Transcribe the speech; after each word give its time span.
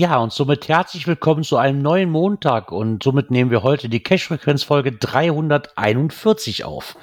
Ja, 0.00 0.16
und 0.16 0.32
somit 0.32 0.66
herzlich 0.66 1.06
willkommen 1.06 1.44
zu 1.44 1.58
einem 1.58 1.82
neuen 1.82 2.08
Montag 2.08 2.72
und 2.72 3.02
somit 3.02 3.30
nehmen 3.30 3.50
wir 3.50 3.62
heute 3.62 3.90
die 3.90 4.02
Cache-Frequenz-Folge 4.02 4.92
341 4.92 6.64
auf. 6.64 6.96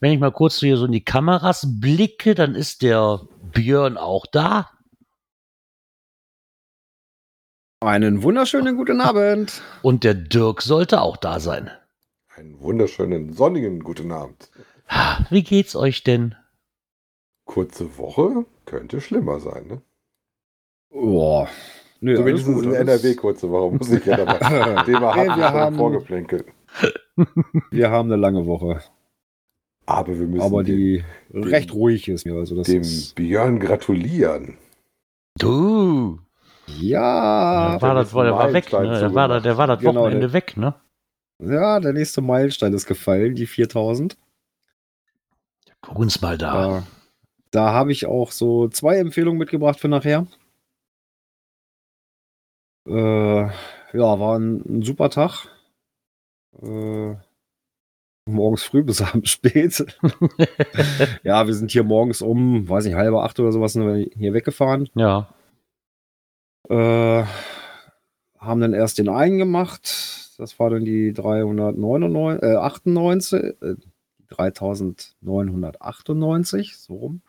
Wenn 0.00 0.10
ich 0.10 0.18
mal 0.18 0.32
kurz 0.32 0.58
hier 0.58 0.76
so 0.76 0.86
in 0.86 0.90
die 0.90 1.04
Kameras 1.04 1.64
blicke, 1.78 2.34
dann 2.34 2.56
ist 2.56 2.82
der 2.82 3.20
Björn 3.52 3.96
auch 3.96 4.26
da. 4.26 4.72
Einen 7.78 8.24
wunderschönen 8.24 8.76
guten 8.76 9.00
Abend. 9.00 9.62
Und 9.82 10.02
der 10.02 10.14
Dirk 10.14 10.62
sollte 10.62 11.00
auch 11.00 11.18
da 11.18 11.38
sein. 11.38 11.70
Einen 12.34 12.58
wunderschönen 12.58 13.34
sonnigen 13.34 13.84
guten 13.84 14.10
Abend. 14.10 14.50
Wie 15.30 15.44
geht's 15.44 15.76
euch 15.76 16.02
denn? 16.02 16.34
Kurze 17.44 17.98
Woche 17.98 18.46
könnte 18.64 19.00
schlimmer 19.00 19.38
sein, 19.38 19.68
ne? 19.68 19.82
Boah. 20.90 21.48
Nö, 22.04 22.16
so 22.16 22.24
wenigstens 22.26 22.54
gut, 22.56 22.64
in 22.64 22.74
NRW 22.74 23.14
kurze 23.14 23.48
Woche, 23.50 23.76
muss 23.76 23.90
ich 23.90 24.04
ja 24.04 24.16
dabei. 24.16 24.38
Thema 24.84 25.14
hatten 25.14 25.38
wir 25.40 25.52
haben- 25.52 25.76
vorgeplänkelt. 25.76 26.44
Wir 27.70 27.90
haben 27.90 28.10
eine 28.10 28.20
lange 28.20 28.46
Woche, 28.46 28.80
Aber 29.84 30.18
wir 30.18 30.26
müssen 30.26 30.42
aber 30.42 30.64
dem, 30.64 30.76
die 30.76 31.04
recht 31.34 31.72
ruhig 31.74 32.08
ist 32.08 32.24
mir. 32.24 32.34
Also 32.34 32.56
das 32.56 32.66
dem 32.66 32.80
ist, 32.80 33.14
Björn 33.14 33.60
gratulieren. 33.60 34.56
Du! 35.38 36.18
ja, 36.80 37.72
Der 37.72 37.82
war, 37.82 37.94
das, 37.94 38.10
der 38.10 38.32
war 38.32 38.52
weg, 38.52 38.72
ne? 38.72 38.98
Der 39.00 39.14
war, 39.14 39.28
da- 39.28 39.40
der 39.40 39.56
war 39.58 39.66
das 39.66 39.80
Genau, 39.80 40.00
Wochenende 40.02 40.28
der- 40.28 40.32
weg, 40.32 40.56
ne? 40.56 40.74
ja, 41.42 41.78
der 41.80 41.92
nächste 41.92 42.20
Meilenstein 42.22 42.72
ist 42.72 42.86
gefallen, 42.86 43.34
die 43.34 43.46
4000. 43.46 44.16
Guck 45.82 45.98
uns 45.98 46.20
mal 46.22 46.38
da. 46.38 46.52
Da, 46.52 46.82
da 47.50 47.72
habe 47.72 47.92
ich 47.92 48.06
auch 48.06 48.30
so 48.30 48.68
zwei 48.68 48.96
Empfehlungen 48.98 49.38
mitgebracht 49.38 49.78
für 49.78 49.88
nachher. 49.88 50.26
Äh, 52.86 53.42
ja, 53.42 53.52
war 53.92 54.38
ein, 54.38 54.62
ein 54.66 54.82
super 54.82 55.10
Tag. 55.10 55.48
Äh, 56.60 57.14
morgens 58.26 58.62
früh 58.62 58.82
bis 58.82 59.00
abends 59.02 59.30
spät. 59.30 59.86
ja, 61.22 61.46
wir 61.46 61.54
sind 61.54 61.70
hier 61.70 61.84
morgens 61.84 62.20
um, 62.22 62.68
weiß 62.68 62.84
nicht, 62.84 62.96
halbe 62.96 63.22
acht 63.22 63.38
oder 63.40 63.52
sowas 63.52 63.72
sind 63.74 63.86
wir 63.86 64.06
hier 64.16 64.34
weggefahren. 64.34 64.88
Ja. 64.94 65.28
Äh, 66.68 67.24
haben 68.38 68.60
dann 68.60 68.74
erst 68.74 68.98
den 68.98 69.08
einen 69.08 69.38
gemacht. 69.38 70.34
Das 70.38 70.58
war 70.58 70.70
dann 70.70 70.84
die 70.84 71.12
399, 71.12 72.42
äh, 72.42 72.56
98, 72.56 73.40
äh, 73.60 73.76
3998, 74.28 76.78
so 76.78 76.94
rum. 76.94 77.22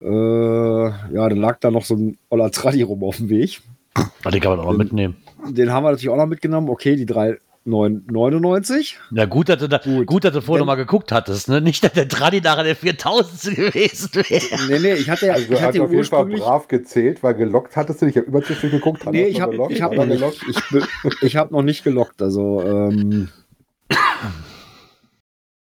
Äh, 0.00 0.88
ja, 1.14 1.28
dann 1.28 1.38
lag 1.38 1.58
da 1.60 1.70
noch 1.70 1.84
so 1.84 1.94
ein 1.96 2.18
Oller 2.30 2.50
Tradi 2.50 2.82
rum 2.82 3.04
auf 3.04 3.18
dem 3.18 3.28
Weg. 3.28 3.60
Ah, 3.94 4.30
Den 4.30 4.40
kann 4.40 4.52
man 4.52 4.60
auch 4.60 4.66
mal 4.66 4.76
mitnehmen. 4.76 5.16
Den 5.48 5.70
haben 5.72 5.84
wir 5.84 5.90
natürlich 5.90 6.08
auch 6.10 6.16
noch 6.16 6.26
mitgenommen. 6.26 6.68
Okay, 6.70 6.96
die 6.96 7.06
3999. 7.06 8.98
Ja, 9.12 9.24
gut, 9.26 9.48
dass 9.48 9.58
du, 9.58 9.68
da, 9.68 9.78
gut. 9.78 10.06
Gut. 10.06 10.24
dass 10.24 10.32
du 10.32 10.40
vorher 10.40 10.60
Wenn- 10.60 10.66
noch 10.66 10.72
mal 10.72 10.76
geguckt 10.76 11.12
hattest, 11.12 11.48
ne? 11.48 11.60
Nicht, 11.60 11.84
dass 11.84 11.92
der 11.92 12.08
Tradi 12.08 12.40
nachher 12.40 12.64
der 12.64 12.76
4000 12.76 13.54
gewesen 13.56 14.10
wäre. 14.14 14.42
Nee, 14.68 14.78
nee, 14.80 14.94
ich 14.94 15.08
hatte 15.10 15.26
ja, 15.26 15.34
Also 15.34 15.52
ich 15.52 15.60
hat 15.60 15.68
hatte 15.68 15.82
auf 15.82 15.90
jeden 15.90 16.04
Fall 16.04 16.26
brav 16.26 16.68
gezählt, 16.68 17.22
weil 17.22 17.34
gelockt 17.34 17.76
hattest 17.76 18.00
du 18.02 18.06
nicht. 18.06 18.16
Ich 18.16 18.20
habe 18.22 18.28
überzüglich 18.28 18.72
geguckt. 18.72 19.04
Nee, 19.10 19.26
ich 19.26 19.40
habe 19.40 19.54
ich 19.70 19.82
hab 19.82 19.94
noch 19.94 20.06
nicht, 20.06 20.18
gelockt? 20.20 20.40
ich, 20.48 21.22
ich 21.22 21.36
hab 21.36 21.50
noch 21.50 21.62
nicht 21.62 21.84
gelockt. 21.84 22.20
Also, 22.22 22.62
ähm, 22.62 23.28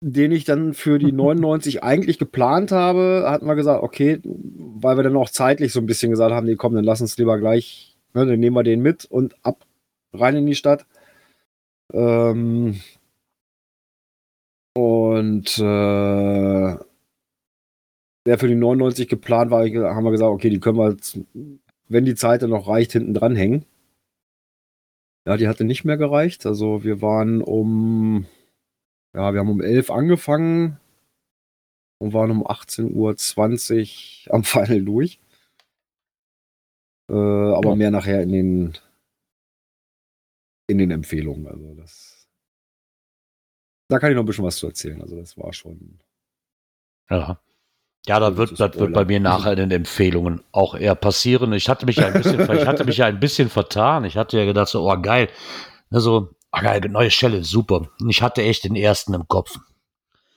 den 0.01 0.33
ich 0.33 0.45
dann 0.45 0.75
für 0.75 0.99
die 0.99 1.13
99 1.13 1.83
eigentlich 1.85 2.19
geplant 2.19 2.73
habe, 2.73 3.25
hatten 3.29 3.47
wir 3.47 3.55
gesagt, 3.55 3.83
okay, 3.83 4.21
weil 4.25 4.97
wir 4.97 5.03
dann 5.05 5.17
auch 5.17 5.31
zeitlich 5.31 5.73
so 5.73 5.81
ein 5.81 5.87
bisschen 5.87 6.11
gesagt 6.11 6.33
haben, 6.35 6.47
nee, 6.47 6.57
komm, 6.57 6.75
dann 6.75 6.85
lass 6.85 7.01
uns 7.01 7.17
lieber 7.19 7.39
gleich, 7.39 7.92
ne, 8.15 8.27
dann 8.27 8.41
nehmen 8.41 8.57
wir 8.57 8.63
den 8.63 8.83
mit 8.83 9.05
und 9.05 9.35
ab 9.45 9.67
rein 10.13 10.37
in 10.37 10.47
die 10.47 10.55
Stadt. 10.55 10.87
Ähm, 11.93 12.81
und 14.75 15.59
äh, 15.59 16.77
der 18.27 18.39
für 18.39 18.49
die 18.49 18.55
99 18.55 19.09
geplant 19.09 19.51
war, 19.51 19.65
haben 19.65 20.05
wir 20.05 20.11
gesagt, 20.11 20.31
okay, 20.31 20.51
die 20.51 20.61
können 20.61 20.79
wir 20.79 20.91
jetzt, 20.91 21.19
wenn 21.89 22.05
die 22.05 22.15
Zeit 22.15 22.43
dann 22.43 22.51
noch 22.51 22.69
reicht, 22.69 22.93
hinten 22.93 23.15
dran 23.15 23.37
hängen. 23.37 23.67
Ja, 25.27 25.37
die 25.37 25.49
hatte 25.49 25.65
nicht 25.65 25.85
mehr 25.85 25.97
gereicht. 25.97 26.47
Also 26.47 26.85
wir 26.85 27.01
waren 27.03 27.43
um, 27.43 28.27
ja, 29.15 29.33
wir 29.33 29.41
haben 29.41 29.51
um 29.51 29.61
11 29.61 29.91
angefangen 29.91 30.79
und 31.99 32.13
waren 32.13 32.31
um 32.31 32.47
18.20 32.47 34.29
Uhr 34.29 34.35
am 34.35 34.45
Final 34.45 34.83
durch. 34.83 35.21
Äh, 37.09 37.15
aber 37.15 37.71
Ja. 37.71 37.77
mehr 37.77 37.91
nachher 37.91 38.23
in 38.23 38.33
den, 38.33 38.79
in 40.69 40.79
den 40.79 40.91
Empfehlungen. 40.91 41.47
Also 41.47 41.75
das, 41.75 42.27
da 43.89 43.99
kann 43.99 44.11
ich 44.11 44.17
noch 44.17 44.23
ein 44.23 44.27
bisschen 44.27 44.45
was 44.45 44.57
zu 44.57 44.67
erzählen. 44.67 45.01
Also 45.03 45.17
das 45.17 45.37
war 45.37 45.53
schon. 45.53 45.99
Ja. 47.11 47.41
Ja, 48.07 48.19
da 48.19 48.31
Das 48.31 48.37
wird, 48.39 48.59
das 48.61 48.77
wird 48.79 48.95
bei 48.95 49.05
mir 49.05 49.21
nachher 49.21 49.53
in 49.53 49.59
den 49.59 49.71
Empfehlungen 49.71 50.43
auch 50.51 50.75
eher 50.75 50.97
passieren. 50.97 51.53
Ich 51.53 51.69
hatte 51.69 51.87
mich 51.87 51.97
ja 51.97 52.07
ein 52.09 52.15
bisschen, 52.15 52.41
ich 52.41 52.67
hatte 52.67 52.85
mich 52.85 52.97
ja 52.97 53.07
ein 53.07 53.21
bisschen 53.21 53.49
vertan. 53.49 54.05
Ich 54.05 54.17
hatte 54.17 54.39
ja 54.39 54.45
gedacht, 54.45 54.69
so, 54.69 54.91
oh 54.91 55.01
geil. 55.01 55.29
Also, 55.91 56.31
oh 56.53 56.61
geil, 56.61 56.81
neue 56.89 57.11
Challenge, 57.11 57.45
super. 57.45 57.89
Und 58.01 58.11
Ich 58.11 58.21
hatte 58.21 58.43
echt 58.43 58.65
den 58.65 58.75
ersten 58.75 59.15
im 59.15 59.29
Kopf. 59.29 59.57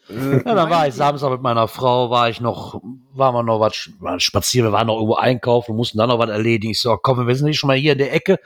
Äh, 0.10 0.44
Ja, 0.46 0.56
dann 0.56 0.70
war 0.70 0.88
ich 0.88 0.94
Samstag 0.94 1.32
mit 1.32 1.42
meiner 1.42 1.68
Frau, 1.68 2.10
war 2.10 2.30
ich 2.30 2.42
noch, 2.42 2.82
waren 3.14 3.34
wir 3.36 3.44
noch 3.44 3.60
was 3.60 4.22
spazieren, 4.24 4.68
wir 4.68 4.74
waren 4.74 4.88
noch 4.88 4.96
irgendwo 4.96 5.16
einkaufen, 5.16 5.76
mussten 5.76 5.98
dann 5.98 6.10
noch 6.10 6.20
was 6.20 6.30
erledigen. 6.30 6.72
Ich 6.72 6.80
so, 6.80 6.96
komm, 6.98 7.28
wir 7.28 7.36
sind 7.36 7.48
nicht 7.48 7.60
schon 7.60 7.68
mal 7.68 7.78
hier 7.78 7.94
in 7.94 7.98
der 7.98 8.14
Ecke. 8.14 8.40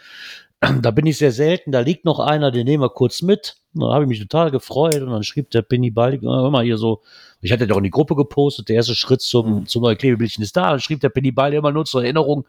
Da 0.81 0.91
bin 0.91 1.05
ich 1.05 1.17
sehr 1.17 1.31
selten, 1.31 1.71
da 1.71 1.79
liegt 1.79 2.03
noch 2.03 2.19
einer, 2.19 2.51
den 2.51 2.65
nehmen 2.65 2.83
wir 2.83 2.89
kurz 2.89 3.21
mit. 3.21 3.55
Da 3.73 3.93
habe 3.93 4.03
ich 4.03 4.09
mich 4.09 4.19
total 4.19 4.51
gefreut 4.51 5.01
und 5.01 5.09
dann 5.09 5.23
schrieb 5.23 5.49
der 5.51 5.61
Penny 5.61 5.89
Baldig, 5.89 6.21
hör 6.21 6.51
mal 6.51 6.65
hier 6.65 6.77
so, 6.77 7.01
ich 7.39 7.53
hatte 7.53 7.65
doch 7.65 7.77
in 7.77 7.85
die 7.85 7.89
Gruppe 7.89 8.13
gepostet, 8.15 8.67
der 8.67 8.75
erste 8.75 8.93
Schritt 8.93 9.21
zum, 9.21 9.67
zum 9.67 9.83
neuen 9.83 9.97
Klebebildchen 9.97 10.43
ist 10.43 10.57
da. 10.57 10.71
Dann 10.71 10.81
schrieb 10.81 10.99
der 10.99 11.09
Penny 11.09 11.31
Baldig 11.31 11.59
immer 11.59 11.71
nur 11.71 11.85
zur 11.85 12.03
Erinnerung, 12.03 12.45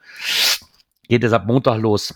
geht 1.08 1.22
es 1.22 1.32
ab 1.32 1.46
Montag 1.46 1.80
los. 1.80 2.12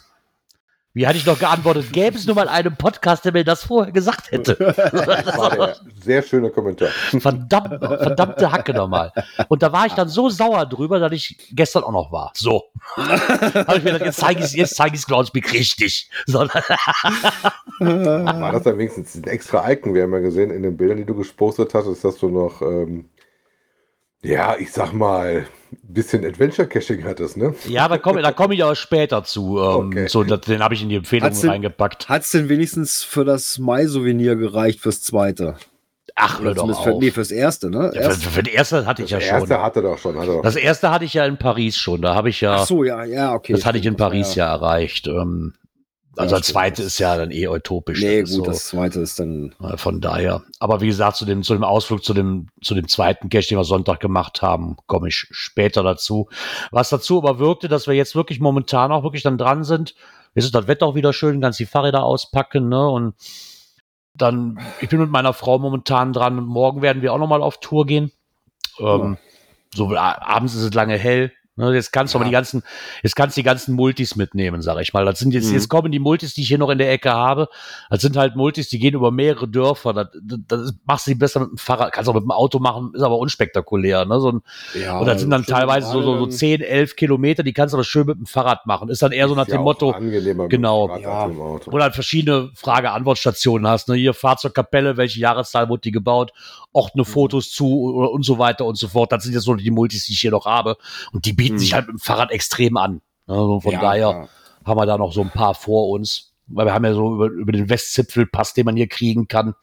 Wie 0.97 1.09
hatte 1.09 1.19
ich 1.19 1.27
noch 1.27 1.41
geantwortet? 1.41 1.93
Gäbe 1.93 2.17
es 2.17 2.25
nur 2.25 2.37
mal 2.37 2.49
einen 2.49 2.77
Podcast, 2.77 3.25
der 3.25 3.33
mir 3.33 3.43
das 3.43 3.65
vorher 3.65 3.93
gesagt 3.93 4.31
hätte. 4.31 4.55
Das 4.95 5.81
sehr 6.03 6.23
schöner 6.23 6.51
Kommentar. 6.51 6.89
Verdammt, 7.19 7.85
verdammte 7.85 8.53
Hacke 8.53 8.73
nochmal. 8.73 9.13
Und 9.49 9.63
da 9.63 9.73
war 9.73 9.87
ich 9.87 9.93
dann 9.95 10.09
so 10.09 10.29
sauer 10.29 10.67
drüber, 10.67 11.01
dass 11.01 11.13
ich 11.13 11.37
gestern 11.53 11.83
auch 11.83 11.93
noch 11.93 12.13
war. 12.13 12.33
So. 12.35 12.65
Habe 12.97 13.79
ich 13.79 13.85
mir 13.85 13.93
gedacht, 13.93 14.07
jetzt 14.07 14.21
zeige 14.21 14.41
ich 14.41 14.47
es, 14.47 14.55
jetzt 14.55 14.77
zeige 14.77 14.95
ich 14.95 15.03
es 15.03 15.53
richtig. 15.53 16.11
So, 16.27 16.41
War 16.41 18.53
das 18.53 18.63
dann 18.63 18.79
wenigstens 18.79 19.17
ein 19.17 19.25
extra 19.25 19.69
Icon? 19.71 19.95
Wir 19.95 20.05
haben 20.05 20.13
ja 20.13 20.21
gesehen 20.21 20.51
in 20.51 20.63
den 20.63 20.77
Bildern, 20.77 20.99
die 20.99 21.05
du 21.05 21.15
gepostet 21.15 21.75
hast, 21.75 21.87
ist, 21.87 22.05
dass 22.05 22.19
du 22.19 22.29
noch, 22.29 22.63
ähm, 22.63 23.07
ja, 24.23 24.57
ich 24.57 24.73
sag 24.73 24.93
mal, 24.93 25.47
bisschen 25.83 26.25
Adventure 26.25 26.67
Caching 26.69 27.05
hattest, 27.05 27.37
ne? 27.37 27.55
ja, 27.69 27.89
da 27.89 27.99
komme 27.99 28.23
da 28.23 28.33
komm 28.33 28.53
ich 28.53 28.63
aber 28.65 28.75
später 28.77 29.25
zu. 29.25 29.59
Ähm, 29.59 29.87
Okay. 29.89 30.07
so, 30.09 30.25
das, 30.25 30.41
den 30.43 30.63
habe 30.63 30.75
ich 30.75 30.83
in 30.83 30.89
die 30.89 30.97
Empfehlung 30.97 31.27
Hat's 31.29 31.47
reingepackt. 31.47 32.09
Hat's 32.09 32.31
denn 32.31 32.49
wenigstens 32.49 33.03
für 33.03 33.25
das 33.25 33.59
Mai-Souvenir 33.59 34.37
gereicht 34.37 34.81
fürs 34.81 35.03
zweite? 35.03 35.57
Ach, 36.17 36.39
hör 36.39 36.47
Oder 36.53 36.55
doch 36.55 36.69
auf. 36.71 36.85
für, 36.85 36.95
nee, 36.99 37.11
fürs 37.11 37.33
erste, 37.33 37.71
ne? 37.71 37.91
Ja, 37.95 38.11
für, 38.11 38.31
für 38.31 38.43
den 38.45 38.55
ersten 38.55 38.87
hatte 38.87 39.03
ich 39.03 39.11
ja 39.11 39.19
Das 39.19 39.27
schon. 39.27 39.39
erste 39.41 39.61
hatte 39.63 39.83
doch 39.83 39.99
schon. 39.99 40.17
Hatte 40.17 40.29
doch. 40.29 40.43
Das 40.43 40.55
erste 40.55 40.91
hatte 40.93 41.05
ich 41.05 41.15
ja 41.15 41.27
in 41.27 41.39
Paris 41.39 41.77
schon. 41.77 42.03
Da 42.03 42.15
habe 42.15 42.29
ich 42.29 42.41
ja, 42.41 42.57
Ach 42.57 42.67
so, 42.67 42.85
ja, 42.85 43.05
ja, 43.05 43.35
okay. 43.35 43.53
das 43.53 43.67
hatte 43.67 43.79
ich 43.79 43.87
in 43.87 43.95
das 43.97 43.99
Paris 43.99 44.35
ja, 44.37 44.47
erreicht. 44.53 45.09
Ähm, 45.09 45.55
also 46.17 46.37
das 46.37 46.47
zweite 46.47 46.83
ist 46.83 46.99
ja 46.99 47.17
dann 47.17 47.31
eh 47.31 47.49
utopisch. 47.49 48.01
Nee, 48.01 48.23
Das 48.23 48.31
gut, 48.31 48.45
so. 48.45 48.51
das 48.51 48.67
zweite 48.67 49.01
ist 49.01 49.19
dann. 49.19 49.55
Äh, 49.63 49.77
Von 49.77 50.01
daher. 50.01 50.43
Aber 50.59 50.81
wie 50.81 50.87
gesagt, 50.87 51.17
zu 51.17 51.25
dem, 51.25 51.43
zu 51.43 51.55
dem 51.55 51.65
Ausflug, 51.65 52.05
zu 52.05 52.15
dem, 52.15 52.49
zu 52.63 52.75
dem 52.75 52.89
zweiten 52.89 53.29
Cache, 53.29 53.49
den 53.49 53.59
wir 53.59 53.65
Sonntag 53.65 54.01
gemacht 54.01 54.43
haben, 54.43 54.77
komme 54.87 55.09
ich 55.09 55.27
später 55.31 55.83
dazu. 55.83 56.29
Was 56.71 56.89
dazu 56.89 57.19
aber 57.19 57.39
wirkte, 57.39 57.69
dass 57.69 57.87
wir 57.87 57.95
jetzt 57.95 58.15
wirklich 58.15 58.41
momentan 58.41 58.93
auch 58.93 59.03
wirklich 59.03 59.23
dann 59.23 59.39
dran 59.39 59.65
sind. 59.65 59.95
Jetzt 60.35 60.47
ist 60.47 60.55
das 60.55 60.67
Wetter 60.67 60.87
auch 60.87 60.95
wieder 60.95 61.13
schön, 61.13 61.41
ganz 61.41 61.57
die 61.57 61.67
Fahrräder 61.67 62.03
auspacken, 62.03 62.69
ne? 62.69 62.89
Und 62.89 63.15
dann, 64.15 64.59
ich 64.81 64.89
bin 64.89 65.01
mit 65.01 65.11
meiner 65.11 65.33
Frau 65.33 65.59
momentan 65.59 66.13
dran. 66.13 66.37
Morgen 66.37 66.83
werden 66.83 67.03
wir 67.03 67.13
auch 67.13 67.19
nochmal 67.19 67.43
auf 67.43 67.59
Tour 67.59 67.87
gehen. 67.87 68.13
Ähm, 68.79 69.17
so 69.75 69.95
abends 69.97 70.55
ist 70.55 70.63
es 70.63 70.75
lange 70.75 70.97
hell. 70.97 71.33
Ne, 71.57 71.73
jetzt 71.73 71.93
kannst 71.93 72.13
du 72.15 72.19
aber 72.19 72.25
Ja. 72.25 72.31
die 72.31 72.33
ganzen, 72.33 72.63
jetzt 73.05 73.15
kannst 73.15 73.37
du 73.37 73.41
die 73.41 73.45
ganzen 73.45 73.75
Multis 73.77 74.17
mitnehmen, 74.17 74.61
sag 74.61 74.81
ich 74.81 74.93
mal. 74.93 75.05
Das 75.05 75.21
sind 75.21 75.33
jetzt, 75.33 75.49
Mhm. 75.49 75.55
jetzt 75.55 75.69
kommen 75.69 75.93
die 75.93 76.01
Multis, 76.01 76.35
die 76.35 76.41
ich 76.43 76.49
hier 76.49 76.59
noch 76.59 76.69
in 76.71 76.79
der 76.79 76.91
Ecke 76.91 77.13
habe. 77.13 77.49
Das 77.91 78.01
sind 78.03 78.17
halt 78.17 78.35
Multis, 78.35 78.69
die 78.69 78.81
gehen 78.81 78.95
über 78.95 79.13
mehrere 79.13 79.47
Dörfer. 79.47 79.93
Das, 79.95 80.09
das, 80.49 80.75
machst 80.85 81.07
du 81.07 81.13
die 81.13 81.15
besser 81.15 81.41
mit 81.41 81.51
dem 81.51 81.57
Fahrrad, 81.57 81.93
kannst 81.93 82.11
auch 82.11 82.15
mit 82.15 82.25
dem 82.25 82.33
Auto 82.33 82.59
machen, 82.59 82.91
ist 82.95 83.03
aber 83.03 83.19
unspektakulär. 83.19 84.05
Ne? 84.05 84.19
So 84.19 84.33
ein, 84.33 84.43
Ja, 84.75 84.99
und 84.99 85.07
das 85.07 85.21
sind 85.21 85.31
dann 85.31 85.45
teilweise 85.47 85.87
so, 85.87 86.03
so, 86.03 86.13
so 86.15 86.19
gerade 86.25 86.31
10, 86.31 86.61
11 86.61 86.97
Kilometer, 86.97 87.45
die 87.45 87.53
kannst 87.53 87.73
du 87.73 87.77
aber 87.77 87.85
schön 87.85 88.07
mit 88.07 88.19
dem 88.19 88.27
Fahrrad 88.27 88.67
machen. 88.67 88.89
Ist 88.89 89.03
dann 89.03 89.13
eher 89.13 89.29
so 89.29 89.37
nach 89.37 89.47
ja 89.47 89.57
dem 89.57 89.63
Motto, 89.63 89.95
genau. 90.49 90.99
Ja. 90.99 91.31
wo 91.31 91.59
du 91.59 91.79
halt 91.81 91.95
verschiedene 91.95 92.51
Frage-Antwort-Stationen 92.55 93.69
hast. 93.69 93.89
Ne? 93.89 93.95
Hier 93.95 94.13
Fahrzeugkapelle, 94.15 94.97
welche 94.97 95.21
Jahreszahl 95.21 95.69
wurde 95.69 95.83
die 95.83 95.93
gebaut, 95.93 96.33
ordne 96.75 97.05
Fotos 97.07 97.51
zu 97.51 97.85
und, 97.85 98.25
so 98.25 98.39
weiter 98.39 98.67
und 98.67 98.77
so 98.77 98.89
fort. 98.89 99.11
Das 99.13 99.23
sind 99.25 99.33
jetzt 99.33 99.45
so 99.45 99.55
die 99.55 99.71
Multis, 99.71 100.05
die 100.05 100.13
ich 100.13 100.21
hier 100.21 100.33
noch 100.33 100.45
habe. 100.45 100.77
Und 101.13 101.25
die 101.25 101.33
bieten 101.33 101.55
Mhm. 101.55 101.59
sich 101.61 101.73
halt 101.73 101.87
mit 101.87 101.95
dem 101.97 102.01
Fahrrad 102.01 102.31
extrem 102.31 102.77
an. 102.77 103.01
Also 103.27 103.61
von 103.61 103.73
Ja, 103.73 103.81
daher 103.81 104.09
klar. 104.11 104.29
haben 104.67 104.79
wir 104.79 104.85
da 104.87 104.99
noch 104.99 105.13
so 105.15 105.23
ein 105.23 105.31
paar 105.31 105.55
vor 105.55 105.89
uns. 105.89 106.33
Weil 106.47 106.67
wir 106.67 106.75
haben 106.75 106.85
ja 106.85 106.93
so 106.93 107.15
über, 107.15 107.27
über 107.29 107.53
den 107.53 107.71
Westzipfelpass, 107.71 108.53
den 108.53 108.67
man 108.67 108.77
hier 108.77 108.87
kriegen 108.89 109.29
kann, 109.29 109.55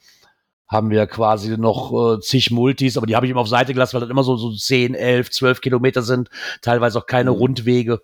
haben 0.68 0.90
wir 0.90 1.06
quasi 1.06 1.56
noch 1.58 2.16
äh, 2.16 2.20
zig 2.22 2.50
Multis, 2.50 2.98
aber 2.98 3.06
die 3.06 3.16
habe 3.16 3.26
ich 3.28 3.32
immer 3.32 3.42
auf 3.42 3.48
Seite 3.50 3.74
gelassen, 3.74 3.94
weil 3.94 4.02
das 4.02 4.10
immer 4.10 4.24
so, 4.24 4.36
so 4.38 4.52
10, 4.56 4.96
11, 4.96 5.30
12 5.30 5.62
Kilometer 5.62 6.02
sind, 6.02 6.30
teilweise 6.62 6.98
auch 6.98 7.06
keine 7.06 7.32
Mhm. 7.32 7.38
Rundwege. 7.38 8.02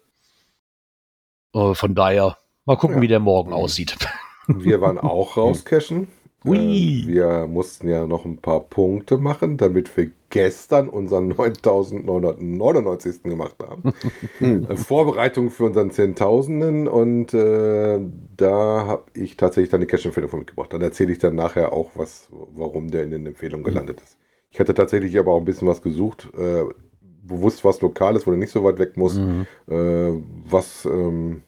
Äh, 1.53 1.73
von 1.73 1.95
daher, 1.95 2.37
mal 2.65 2.75
gucken, 2.77 2.97
Ja. 2.97 3.01
wie 3.01 3.07
der 3.07 3.19
morgen 3.19 3.49
Mhm. 3.51 3.55
aussieht. 3.55 3.97
Wir 4.47 4.79
waren 4.81 4.97
auch 4.99 5.37
rauscashen. 5.37 6.07
Ui. 6.45 6.57
Äh, 6.57 7.07
Wir 7.07 7.47
mussten 7.47 7.87
ja 7.89 8.05
noch 8.07 8.25
ein 8.25 8.37
paar 8.37 8.61
Punkte 8.61 9.17
machen, 9.17 9.57
damit 9.57 9.95
wir 9.97 10.11
gestern 10.29 10.89
unseren 10.89 11.27
9999. 11.37 13.23
gemacht 13.23 13.55
haben. 13.61 13.93
Hm. 14.39 14.67
Vorbereitung 14.77 15.49
für 15.49 15.65
unseren 15.65 15.91
Zehntausenden 15.91 16.87
und 16.87 17.33
äh, 17.33 17.99
da 18.37 18.85
habe 18.87 19.03
ich 19.13 19.37
tatsächlich 19.37 19.69
dann 19.71 19.79
eine 19.79 19.87
Cash-Empfehlung 19.87 20.29
von 20.29 20.39
mitgebracht. 20.39 20.71
Dann 20.73 20.81
erzähle 20.81 21.11
ich 21.13 21.19
dann 21.19 21.35
nachher 21.35 21.73
auch, 21.73 21.91
was, 21.95 22.27
warum 22.31 22.91
der 22.91 23.03
in 23.03 23.11
den 23.11 23.25
Empfehlungen 23.25 23.63
gelandet 23.63 24.01
ist. 24.01 24.17
Ich 24.51 24.59
hatte 24.59 24.73
tatsächlich 24.73 25.17
aber 25.19 25.33
auch 25.33 25.39
ein 25.39 25.45
bisschen 25.45 25.67
was 25.67 25.81
gesucht, 25.81 26.29
äh, 26.37 26.63
bewusst 27.23 27.63
was 27.65 27.81
Lokales, 27.81 28.25
wo 28.25 28.31
du 28.31 28.37
nicht 28.37 28.51
so 28.51 28.63
weit 28.63 28.79
weg 28.79 28.95
musst, 28.95 29.17
Mhm. 29.17 29.47
äh, 29.69 30.11
was 30.49 30.85
ähm, 30.85 31.43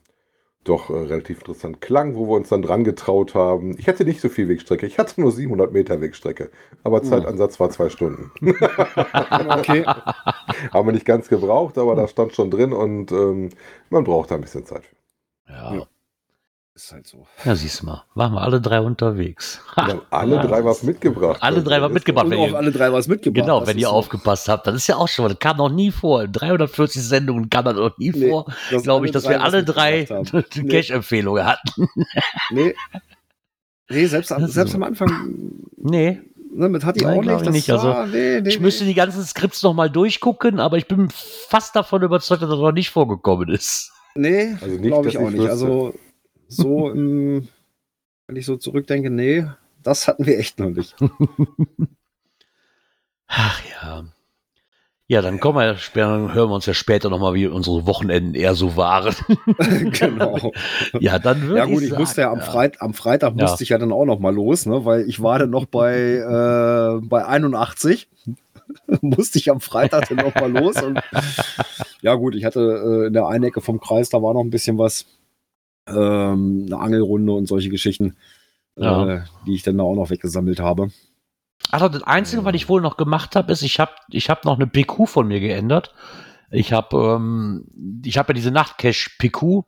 doch 0.64 0.90
äh, 0.90 0.94
relativ 0.94 1.40
interessant 1.40 1.82
klang, 1.82 2.16
wo 2.16 2.28
wir 2.28 2.36
uns 2.36 2.50
dann 2.50 2.62
dran 2.62 2.84
getraut 2.84 3.34
haben. 3.36 3.78
Ich 3.78 3.88
hatte 3.88 4.06
nicht 4.06 4.22
so 4.22 4.30
viel 4.30 4.48
Wegstrecke, 4.50 4.86
ich 4.86 5.00
hatte 5.00 5.20
nur 5.22 5.32
700 5.32 5.72
Meter 5.72 6.02
Wegstrecke, 6.02 6.52
aber 6.84 7.02
Zeitansatz 7.04 7.60
war 7.60 7.70
zwei 7.70 7.90
Stunden. 7.90 8.32
Okay. 9.60 9.84
Haben 10.74 10.88
wir 10.88 10.94
nicht 10.94 11.06
ganz 11.06 11.28
gebraucht, 11.30 11.78
aber 11.78 11.96
da 11.96 12.08
stand 12.08 12.34
schon 12.36 12.52
drin 12.52 12.74
und 12.74 13.12
ähm, 13.12 13.50
man 13.90 14.04
braucht 14.04 14.32
da 14.32 14.36
ein 14.36 14.42
bisschen 14.42 14.66
Zeit. 14.66 14.84
für. 14.86 14.96
Ja. 15.54 15.76
Ja. 15.76 15.88
Ist 16.82 16.94
halt 16.94 17.08
so. 17.08 17.28
ja, 17.44 17.56
siehst 17.56 17.82
du 17.82 17.88
mal, 17.88 18.04
waren 18.16 18.32
wir 18.32 18.42
alle 18.42 18.62
drei 18.62 18.80
unterwegs. 18.80 19.60
Wir 19.76 19.84
haben 19.84 20.02
alle 20.12 20.36
Ja, 20.38 20.44
drei 20.48 20.64
was 20.64 20.82
mitgebracht. 20.82 21.38
Alle 21.44 21.62
drei 21.62 21.82
was 21.82 21.92
mitgebracht. 21.92 22.28
Und 22.28 22.34
auch 22.38 22.54
alle 22.54 22.72
drei 22.72 22.94
was 22.94 23.10
mitgebracht. 23.10 23.44
Genau, 23.44 23.68
wenn 23.68 23.78
ihr 23.78 23.88
so. 23.88 23.94
aufgepasst 23.94 24.48
habt, 24.48 24.66
das 24.66 24.76
ist 24.76 24.88
ja 24.88 24.96
auch 24.96 25.10
schon, 25.10 25.28
das 25.28 25.40
kam 25.40 25.58
noch 25.58 25.68
nie 25.68 25.92
vor. 25.92 26.24
In 26.24 26.32
340 26.32 27.02
Sendungen 27.04 27.50
kam 27.50 27.66
das 27.66 27.76
noch 27.76 27.98
nie 27.98 28.12
Nee, 28.12 28.30
vor, 28.30 28.46
glaube 28.82 29.06
ich, 29.06 29.12
dass 29.12 29.24
drei 29.24 29.32
wir 29.32 29.44
alle 29.44 29.66
drei 29.66 30.04
die 30.54 30.64
Nee. 30.64 30.70
Cash-Empfehlungen 30.70 31.46
hatten. 31.46 31.90
Nee. 32.52 32.74
Nee, 33.90 34.06
selbst, 34.06 34.32
am, 34.32 34.48
selbst 34.48 34.72
so. 34.72 34.78
am 34.78 34.84
Anfang, 34.84 35.52
Nee, 35.76 36.22
ne, 36.54 36.70
mit 36.70 36.86
Hatti 36.86 37.04
Nein, 37.04 37.18
auch 37.20 37.24
nicht. 37.24 37.42
ich 37.42 37.50
nicht, 37.50 37.70
also, 37.72 37.90
war, 37.90 38.06
nee, 38.08 38.40
nee, 38.40 38.48
ich 38.50 38.60
müsste 38.62 38.86
die 38.86 38.94
ganzen 38.94 39.24
Skripts 39.26 39.64
noch 39.64 39.74
mal 39.74 39.90
durchgucken, 39.90 40.60
aber 40.62 40.78
ich 40.78 40.88
bin 40.88 41.10
fast 41.12 41.76
davon 41.76 42.04
überzeugt, 42.04 42.42
dass 42.42 42.50
das 42.50 42.60
noch 42.60 42.72
nicht 42.72 42.90
vorgekommen 42.92 43.50
ist. 43.50 43.92
Nee, 44.16 44.56
Also 44.62 44.76
nicht, 44.76 44.84
glaube 44.88 45.10
ich 45.10 45.18
auch 45.18 45.24
ich 45.30 45.32
nicht. 45.32 45.40
wüsste. 45.40 45.52
Also, 45.52 45.94
so, 46.50 46.90
im, 46.90 47.48
wenn 48.28 48.36
ich 48.36 48.46
so 48.46 48.58
zurückdenke, 48.58 49.10
nee, 49.10 49.46
das 49.84 50.08
hatten 50.08 50.26
wir 50.26 50.38
echt 50.38 50.60
noch 50.60 50.70
nicht. 50.70 50.96
Ach 53.28 53.62
ja. 53.82 54.04
Ja, 55.12 55.24
dann 55.24 55.40
kommen 55.40 55.58
wir 55.58 55.76
später, 55.78 56.08
dann 56.10 56.34
hören 56.36 56.50
wir 56.50 56.56
uns 56.56 56.68
ja 56.68 56.76
später 56.76 57.10
noch 57.10 57.18
mal, 57.18 57.34
wie 57.34 57.48
unsere 57.48 57.88
Wochenenden 57.88 58.36
eher 58.36 58.54
so 58.54 58.76
waren. 58.76 59.16
genau. 59.92 60.52
ja, 61.00 61.18
dann 61.18 61.42
würde 61.42 61.58
Ja 61.58 61.66
gut, 61.66 61.82
ich 61.82 61.90
sagen, 61.90 62.02
musste 62.02 62.22
ja 62.22 62.32
am, 62.32 62.42
Freit 62.42 62.80
am 62.80 62.94
Freitag 62.94 63.34
Ja. 63.36 63.46
musste 63.46 63.64
ich 63.64 63.70
ja 63.70 63.80
dann 63.80 63.92
auch 63.92 64.06
noch 64.06 64.20
mal 64.20 64.34
los, 64.34 64.68
ne, 64.68 64.86
weil 64.86 65.10
ich 65.10 65.20
war 65.20 65.40
dann 65.40 65.50
noch 65.50 65.66
bei, 65.66 65.96
äh, 65.96 67.04
bei 67.08 67.26
81. 67.26 68.08
musste 69.02 69.40
ich 69.40 69.50
am 69.50 69.62
Freitag 69.62 70.10
dann 70.10 70.18
noch 70.18 70.36
mal 70.36 70.52
los. 70.52 70.80
Und, 70.80 71.00
ja 72.04 72.14
gut, 72.14 72.36
ich 72.36 72.46
hatte 72.46 72.60
äh, 72.60 73.08
in 73.08 73.14
der 73.14 73.26
einen 73.26 73.46
Ecke 73.46 73.62
vom 73.62 73.80
Kreis, 73.80 74.10
da 74.10 74.22
war 74.22 74.36
noch 74.36 74.42
ein 74.44 74.52
bisschen 74.52 74.78
was. 74.78 75.08
Ähm, 75.90 76.64
eine 76.68 76.78
Angelrunde 76.80 77.32
und 77.34 77.48
solche 77.48 77.70
Geschichten, 77.70 78.16
Ja. 78.78 79.08
äh, 79.08 79.22
die 79.46 79.56
ich 79.56 79.64
dann 79.64 79.78
da 79.78 79.84
auch 79.84 79.96
noch 79.96 80.10
weggesammelt 80.10 80.60
habe. 80.60 80.90
Also 81.72 81.90
das 81.90 82.04
Einzige, 82.04 82.46
was 82.46 82.56
ich 82.56 82.70
wohl 82.70 82.82
noch 82.82 82.96
gemacht 82.98 83.36
habe, 83.36 83.52
ist, 83.52 83.62
ich 83.62 83.80
habe 83.80 83.92
ich 84.10 84.30
hab 84.30 84.46
noch 84.46 84.56
eine 84.56 84.68
PQ 84.68 85.08
von 85.08 85.28
mir 85.28 85.40
geändert. 85.40 85.94
Ich 86.52 86.74
habe 86.74 87.16
ähm, 87.18 87.66
ich 88.06 88.18
habe 88.18 88.30
ja 88.30 88.34
diese 88.36 88.52
Nachtcache-PQ 88.52 89.64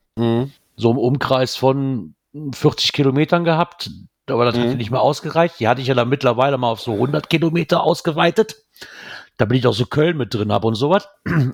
so 0.77 0.91
im 0.91 0.97
Umkreis 0.97 1.55
von 1.55 2.15
40 2.53 2.93
Kilometern 2.93 3.43
gehabt, 3.43 3.91
aber 4.27 4.45
das 4.45 4.55
Mhm. 4.55 4.61
hatte 4.61 4.75
nicht 4.75 4.89
mehr 4.91 5.01
ausgereicht. 5.01 5.59
Die 5.59 5.67
hatte 5.67 5.81
ich 5.81 5.87
ja 5.87 5.93
dann 5.93 6.09
mittlerweile 6.09 6.57
mal 6.57 6.69
auf 6.71 6.81
so 6.81 6.93
100 6.93 7.29
Kilometer 7.29 7.83
ausgeweitet. 7.83 8.55
Da 9.37 9.45
bin 9.45 9.57
ich 9.57 9.67
auch 9.67 9.73
so 9.73 9.85
Köln 9.85 10.17
mit 10.17 10.33
drin 10.33 10.51
habe 10.51 10.67
und 10.67 10.75
sowas. 10.75 11.07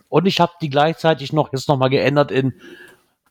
Und 0.10 0.26
ich 0.28 0.40
habe 0.40 0.52
die 0.62 0.70
gleichzeitig 0.70 1.34
noch 1.34 1.52
jetzt 1.52 1.68
noch 1.68 1.78
mal 1.78 1.90
geändert 1.90 2.32
in 2.32 2.54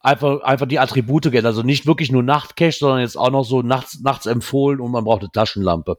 einfach, 0.06 0.40
einfach 0.42 0.66
die 0.66 0.78
Attribute 0.78 1.24
geändert. 1.24 1.46
Also 1.46 1.62
nicht 1.62 1.86
wirklich 1.86 2.10
nur 2.12 2.22
Nachtcache, 2.22 2.72
sondern 2.72 3.00
jetzt 3.00 3.16
auch 3.18 3.30
noch 3.30 3.44
so 3.44 3.62
nachts, 3.62 4.00
nachts 4.00 4.26
empfohlen 4.26 4.80
und 4.80 4.90
man 4.92 5.04
braucht 5.04 5.20
eine 5.22 5.30
Taschenlampe. 5.30 5.98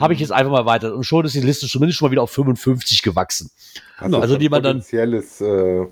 Habe 0.00 0.14
ich 0.14 0.20
jetzt 0.20 0.32
einfach 0.32 0.50
mal 0.52 0.66
weiter. 0.66 0.94
Und 0.94 1.04
schon 1.04 1.24
ist 1.24 1.34
die 1.34 1.40
Liste 1.40 1.66
zumindest 1.66 1.98
schon 1.98 2.08
mal 2.08 2.12
wieder 2.12 2.22
auf 2.22 2.30
55 2.30 3.02
gewachsen. 3.02 3.50
Hast 3.98 4.14
Also 4.14 4.36
die 4.38 4.48
man 4.48 4.62
dann- 4.62 4.76
potenzielles 4.78 5.40
äh, 5.40 5.86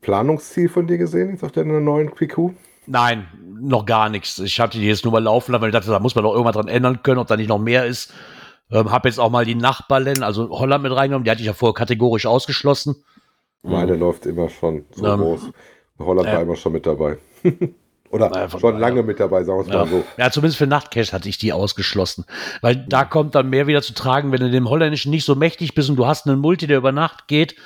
Planungsziel 0.00 0.68
von 0.68 0.86
dir 0.86 0.98
gesehen, 0.98 1.30
jetzt 1.30 1.44
auf 1.44 1.52
deiner 1.52 1.80
neuen 1.80 2.10
PQ? 2.14 2.50
Nein, 2.86 3.26
noch 3.60 3.86
gar 3.86 4.10
nichts. 4.10 4.38
Ich 4.40 4.60
hatte 4.60 4.78
die 4.78 4.86
jetzt 4.86 5.04
nur 5.04 5.12
mal 5.12 5.22
laufen 5.22 5.52
lassen, 5.52 5.62
weil 5.62 5.70
ich 5.70 5.74
dachte, 5.74 5.90
da 5.90 6.00
muss 6.00 6.14
man 6.14 6.24
doch 6.24 6.32
irgendwas 6.32 6.54
dran 6.54 6.68
ändern 6.68 7.02
können, 7.02 7.18
ob 7.18 7.26
da 7.28 7.36
nicht 7.36 7.48
noch 7.48 7.58
mehr 7.58 7.86
ist. 7.86 8.12
Ähm, 8.70 8.90
habe 8.90 9.08
jetzt 9.08 9.18
auch 9.18 9.30
mal 9.30 9.44
die 9.46 9.54
Nachbarländer, 9.54 10.26
also 10.26 10.50
Holland 10.50 10.82
mit 10.82 10.92
reingenommen, 10.92 11.24
die 11.24 11.30
hatte 11.30 11.40
ich 11.40 11.46
ja 11.46 11.52
vorher 11.54 11.74
kategorisch 11.74 12.26
ausgeschlossen. 12.26 12.96
Meine 13.62 13.96
läuft 13.96 14.26
immer 14.26 14.50
schon 14.50 14.84
so 14.94 15.06
Ähm, 15.06 15.20
groß. 15.20 15.40
Holland 15.98 16.28
war 16.28 16.38
äh, 16.40 16.42
immer 16.42 16.56
schon 16.56 16.72
mit 16.72 16.86
dabei. 16.86 17.18
Oder 18.10 18.28
Naja, 18.30 18.48
schon 18.48 18.78
lange 18.78 19.02
mit 19.02 19.18
dabei, 19.18 19.42
sagen 19.42 19.58
wir 19.58 19.62
es 19.62 19.68
Ja. 19.72 19.78
mal 19.84 19.88
so. 19.88 20.04
ja, 20.18 20.30
zumindest 20.30 20.58
für 20.58 20.68
Nachtcash 20.68 21.12
hatte 21.12 21.28
ich 21.28 21.36
die 21.38 21.52
ausgeschlossen. 21.52 22.24
Weil 22.60 22.76
da 22.76 23.04
kommt 23.04 23.34
dann 23.34 23.50
mehr 23.50 23.66
wieder 23.66 23.82
zu 23.82 23.92
tragen, 23.92 24.30
wenn 24.30 24.38
du 24.40 24.50
dem 24.50 24.68
Holländischen 24.70 25.10
nicht 25.10 25.24
so 25.24 25.34
mächtig 25.34 25.74
bist 25.74 25.90
und 25.90 25.96
du 25.96 26.06
hast 26.06 26.26
einen 26.28 26.38
Multi, 26.38 26.68
der 26.68 26.78
über 26.78 26.92
Nacht 26.92 27.26
geht. 27.26 27.56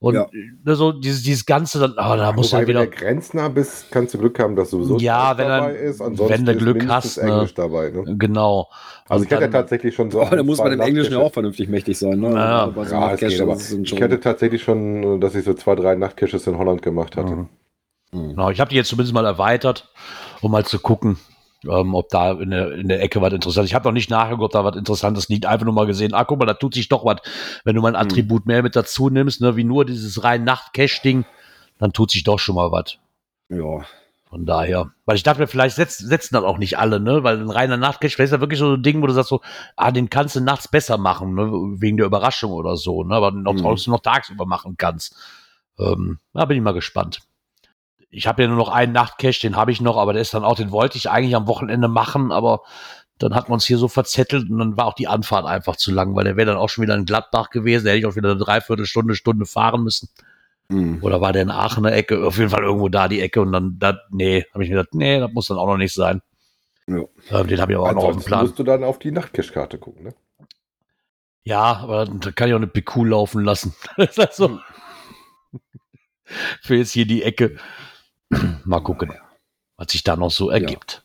Und 0.00 0.14
Ja. 0.14 0.28
ne, 0.64 0.76
so 0.76 0.92
dieses, 0.92 1.24
dieses 1.24 1.44
Ganze, 1.46 1.80
dann, 1.80 1.94
ah, 1.96 2.16
da 2.16 2.30
musst 2.30 2.52
du 2.52 2.56
Wobei, 2.56 2.66
dann 2.66 2.76
wenn 2.76 2.82
wieder. 2.82 2.96
du 2.96 3.04
grenznah 3.04 3.48
bist, 3.48 3.90
kannst 3.90 4.14
du 4.14 4.18
Glück 4.18 4.38
haben, 4.38 4.54
dass 4.54 4.70
sowieso 4.70 4.98
Ja, 4.98 5.36
wenn 5.36 5.48
dabei 5.48 5.72
dann- 5.72 5.74
ist. 5.74 6.00
Ansonsten 6.00 6.32
wenn 6.34 6.44
du 6.44 6.52
ist 6.52 6.58
Glück 6.58 6.88
hast, 6.88 7.16
ne? 7.16 7.22
Englisch 7.32 7.54
dabei. 7.54 7.90
Ne? 7.90 8.04
Genau. 8.16 8.68
Also 9.08 9.22
Und 9.22 9.26
ich 9.26 9.32
hatte 9.32 9.42
dann- 9.46 9.50
tatsächlich 9.52 9.96
schon 9.96 10.12
so. 10.12 10.22
Aber 10.22 10.36
da 10.36 10.44
muss 10.44 10.58
man 10.58 10.72
im 10.72 10.80
Englischen 10.80 11.14
ja 11.14 11.18
auch 11.18 11.32
vernünftig 11.32 11.68
mächtig 11.68 11.98
sein. 11.98 12.20
Ne? 12.20 12.30
Ja. 12.32 12.66
Bei 12.66 12.84
so 12.84 12.94
Ja, 12.94 13.16
geht, 13.16 13.40
aber 13.40 13.56
ich 13.56 14.00
hatte 14.00 14.20
tatsächlich 14.20 14.62
schon, 14.62 15.20
dass 15.20 15.34
ich 15.34 15.44
so 15.44 15.54
zwei, 15.54 15.74
drei 15.74 15.96
Nachtcaches 15.96 16.46
in 16.46 16.56
Holland 16.56 16.82
gemacht 16.82 17.16
hatte. 17.16 17.32
Mhm. 17.34 17.48
Genau, 18.12 18.50
ich 18.50 18.60
habe 18.60 18.70
die 18.70 18.76
jetzt 18.76 18.88
zumindest 18.88 19.14
mal 19.14 19.26
erweitert, 19.26 19.90
um 20.40 20.50
mal 20.50 20.64
zu 20.64 20.78
gucken, 20.78 21.18
ähm, 21.68 21.94
ob 21.94 22.08
da 22.08 22.32
in 22.32 22.50
der, 22.50 22.72
in 22.72 22.88
der 22.88 23.02
Ecke 23.02 23.20
was 23.20 23.32
Interessantes. 23.32 23.70
Ich 23.70 23.74
habe 23.74 23.86
noch 23.86 23.92
nicht 23.92 24.08
nachgeguckt, 24.10 24.44
ob 24.44 24.52
da 24.52 24.64
was 24.64 24.76
Interessantes 24.76 25.28
liegt. 25.28 25.44
Einfach 25.46 25.66
nur 25.66 25.74
mal 25.74 25.86
gesehen, 25.86 26.14
ah, 26.14 26.24
guck 26.24 26.38
mal, 26.38 26.46
da 26.46 26.54
tut 26.54 26.74
sich 26.74 26.88
doch 26.88 27.04
was. 27.04 27.20
Wenn 27.64 27.74
du 27.76 27.82
mal 27.82 27.94
ein 27.94 28.00
Attribut 28.00 28.46
mehr 28.46 28.62
mit 28.62 28.76
dazu 28.76 29.10
nimmst, 29.10 29.40
ne, 29.40 29.56
wie 29.56 29.64
nur 29.64 29.84
dieses 29.84 30.24
rein 30.24 30.44
Nacht-Cache-Ding, 30.44 31.26
dann 31.78 31.92
tut 31.92 32.10
sich 32.10 32.24
doch 32.24 32.38
schon 32.38 32.54
mal 32.54 32.72
was. 32.72 32.96
Ja. 33.50 33.84
Von 34.30 34.44
daher. 34.44 34.90
Weil 35.06 35.16
ich 35.16 35.22
dachte 35.22 35.40
mir, 35.40 35.46
vielleicht 35.46 35.76
setz, 35.76 35.96
setzen 35.98 36.34
das 36.34 36.44
auch 36.44 36.58
nicht 36.58 36.78
alle, 36.78 37.00
ne? 37.00 37.24
Weil 37.24 37.38
ein 37.40 37.50
reiner 37.50 37.78
Nachtcache, 37.78 38.10
vielleicht 38.10 38.28
ist 38.32 38.36
ja 38.36 38.40
wirklich 38.40 38.58
so 38.58 38.74
ein 38.74 38.82
Ding, 38.82 39.00
wo 39.02 39.06
du 39.06 39.14
sagst 39.14 39.30
so, 39.30 39.40
ah, 39.74 39.90
den 39.90 40.10
kannst 40.10 40.36
du 40.36 40.40
nachts 40.40 40.68
besser 40.68 40.98
machen, 40.98 41.34
ne? 41.34 41.50
Wegen 41.80 41.96
der 41.96 42.04
Überraschung 42.06 42.52
oder 42.52 42.76
so, 42.76 43.04
ne? 43.04 43.14
Aber 43.14 43.30
noch, 43.30 43.54
Mhm. 43.54 43.58
trotzdem 43.58 43.92
noch 43.92 44.00
tagsüber 44.00 44.44
machen 44.44 44.74
kannst. 44.76 45.16
Ähm, 45.78 46.18
da 46.34 46.44
bin 46.44 46.58
ich 46.58 46.62
mal 46.62 46.72
gespannt. 46.74 47.20
Ich 48.10 48.26
habe 48.26 48.42
ja 48.42 48.48
nur 48.48 48.56
noch 48.56 48.70
einen 48.70 48.92
Nachtcache, 48.92 49.40
den 49.40 49.56
habe 49.56 49.70
ich 49.70 49.80
noch, 49.80 49.96
aber 49.96 50.12
der 50.12 50.22
ist 50.22 50.34
dann 50.34 50.44
auch, 50.44 50.56
den 50.56 50.70
wollte 50.70 50.96
ich 50.96 51.10
eigentlich 51.10 51.36
am 51.36 51.46
Wochenende 51.46 51.88
machen, 51.88 52.32
aber 52.32 52.62
dann 53.18 53.34
hat 53.34 53.48
man 53.48 53.54
uns 53.54 53.66
hier 53.66 53.78
so 53.78 53.88
verzettelt 53.88 54.48
und 54.48 54.58
dann 54.58 54.76
war 54.76 54.86
auch 54.86 54.94
die 54.94 55.08
Anfahrt 55.08 55.44
einfach 55.44 55.76
zu 55.76 55.92
lang, 55.92 56.14
weil 56.14 56.24
der 56.24 56.36
wäre 56.36 56.46
dann 56.46 56.56
auch 56.56 56.68
schon 56.68 56.82
wieder 56.82 56.94
in 56.94 57.04
Gladbach 57.04 57.50
gewesen, 57.50 57.84
da 57.84 57.90
hätte 57.90 57.98
ich 58.00 58.06
auch 58.06 58.16
wieder 58.16 58.30
eine 58.30 58.38
Dreiviertelstunde, 58.38 59.14
Stunde 59.14 59.44
fahren 59.44 59.82
müssen. 59.82 60.08
Mhm. 60.68 60.98
Oder 61.02 61.20
war 61.20 61.32
der 61.32 61.42
in 61.42 61.50
Aachener 61.50 61.92
Ecke? 61.92 62.24
Auf 62.24 62.38
jeden 62.38 62.50
Fall 62.50 62.62
irgendwo 62.62 62.88
da 62.88 63.08
die 63.08 63.20
Ecke 63.20 63.40
und 63.40 63.52
dann, 63.52 63.76
da, 63.78 63.98
nee, 64.10 64.44
habe 64.52 64.64
ich 64.64 64.70
mir 64.70 64.76
gedacht, 64.76 64.94
nee, 64.94 65.18
das 65.18 65.32
muss 65.32 65.48
dann 65.48 65.58
auch 65.58 65.66
noch 65.66 65.78
nicht 65.78 65.94
sein. 65.94 66.22
Ja. 66.86 67.02
Ähm, 67.30 67.46
den 67.46 67.60
habe 67.60 67.72
ich 67.72 67.78
aber 67.78 67.90
auch 67.90 67.94
noch 67.94 68.04
auf 68.04 68.16
dem 68.16 68.24
Plan. 68.24 68.42
musst 68.42 68.58
du 68.58 68.62
dann 68.62 68.84
auf 68.84 68.98
die 68.98 69.10
Nachtcache-Karte 69.10 69.78
gucken. 69.78 70.04
Ne? 70.04 70.14
Ja, 71.44 71.76
aber 71.76 72.04
da 72.04 72.30
kann 72.30 72.48
ich 72.48 72.54
auch 72.54 72.58
eine 72.58 72.66
PQ 72.66 73.04
laufen 73.04 73.44
lassen. 73.44 73.74
Das 73.96 74.10
ist 74.10 74.20
also 74.20 74.58
für 76.60 76.76
jetzt 76.76 76.92
hier 76.92 77.06
die 77.06 77.22
Ecke. 77.22 77.56
Mal 78.64 78.80
gucken, 78.80 79.12
was 79.76 79.92
sich 79.92 80.04
da 80.04 80.16
noch 80.16 80.30
so 80.30 80.50
ergibt. 80.50 81.02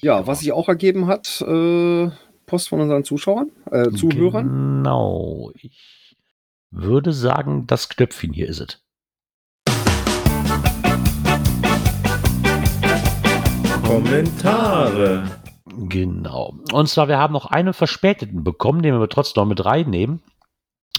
Ja, 0.00 0.26
was 0.26 0.40
sich 0.40 0.52
auch 0.52 0.68
ergeben 0.68 1.06
hat, 1.06 1.40
äh, 1.40 2.10
Post 2.46 2.68
von 2.68 2.80
unseren 2.80 3.04
Zuschauern, 3.04 3.50
äh, 3.70 3.90
Zuhörern. 3.90 4.46
Genau. 4.82 5.50
Ich 5.54 6.16
würde 6.70 7.12
sagen, 7.12 7.66
das 7.66 7.88
Knöpfchen 7.88 8.32
hier 8.32 8.48
ist 8.48 8.60
es. 8.60 8.82
Kommentare. 13.82 15.24
Genau. 15.66 16.54
Und 16.72 16.88
zwar, 16.88 17.08
wir 17.08 17.18
haben 17.18 17.32
noch 17.32 17.46
einen 17.46 17.72
verspäteten 17.72 18.44
bekommen, 18.44 18.82
den 18.82 18.98
wir 18.98 19.08
trotzdem 19.08 19.42
noch 19.42 19.48
mit 19.48 19.64
reinnehmen. 19.64 20.22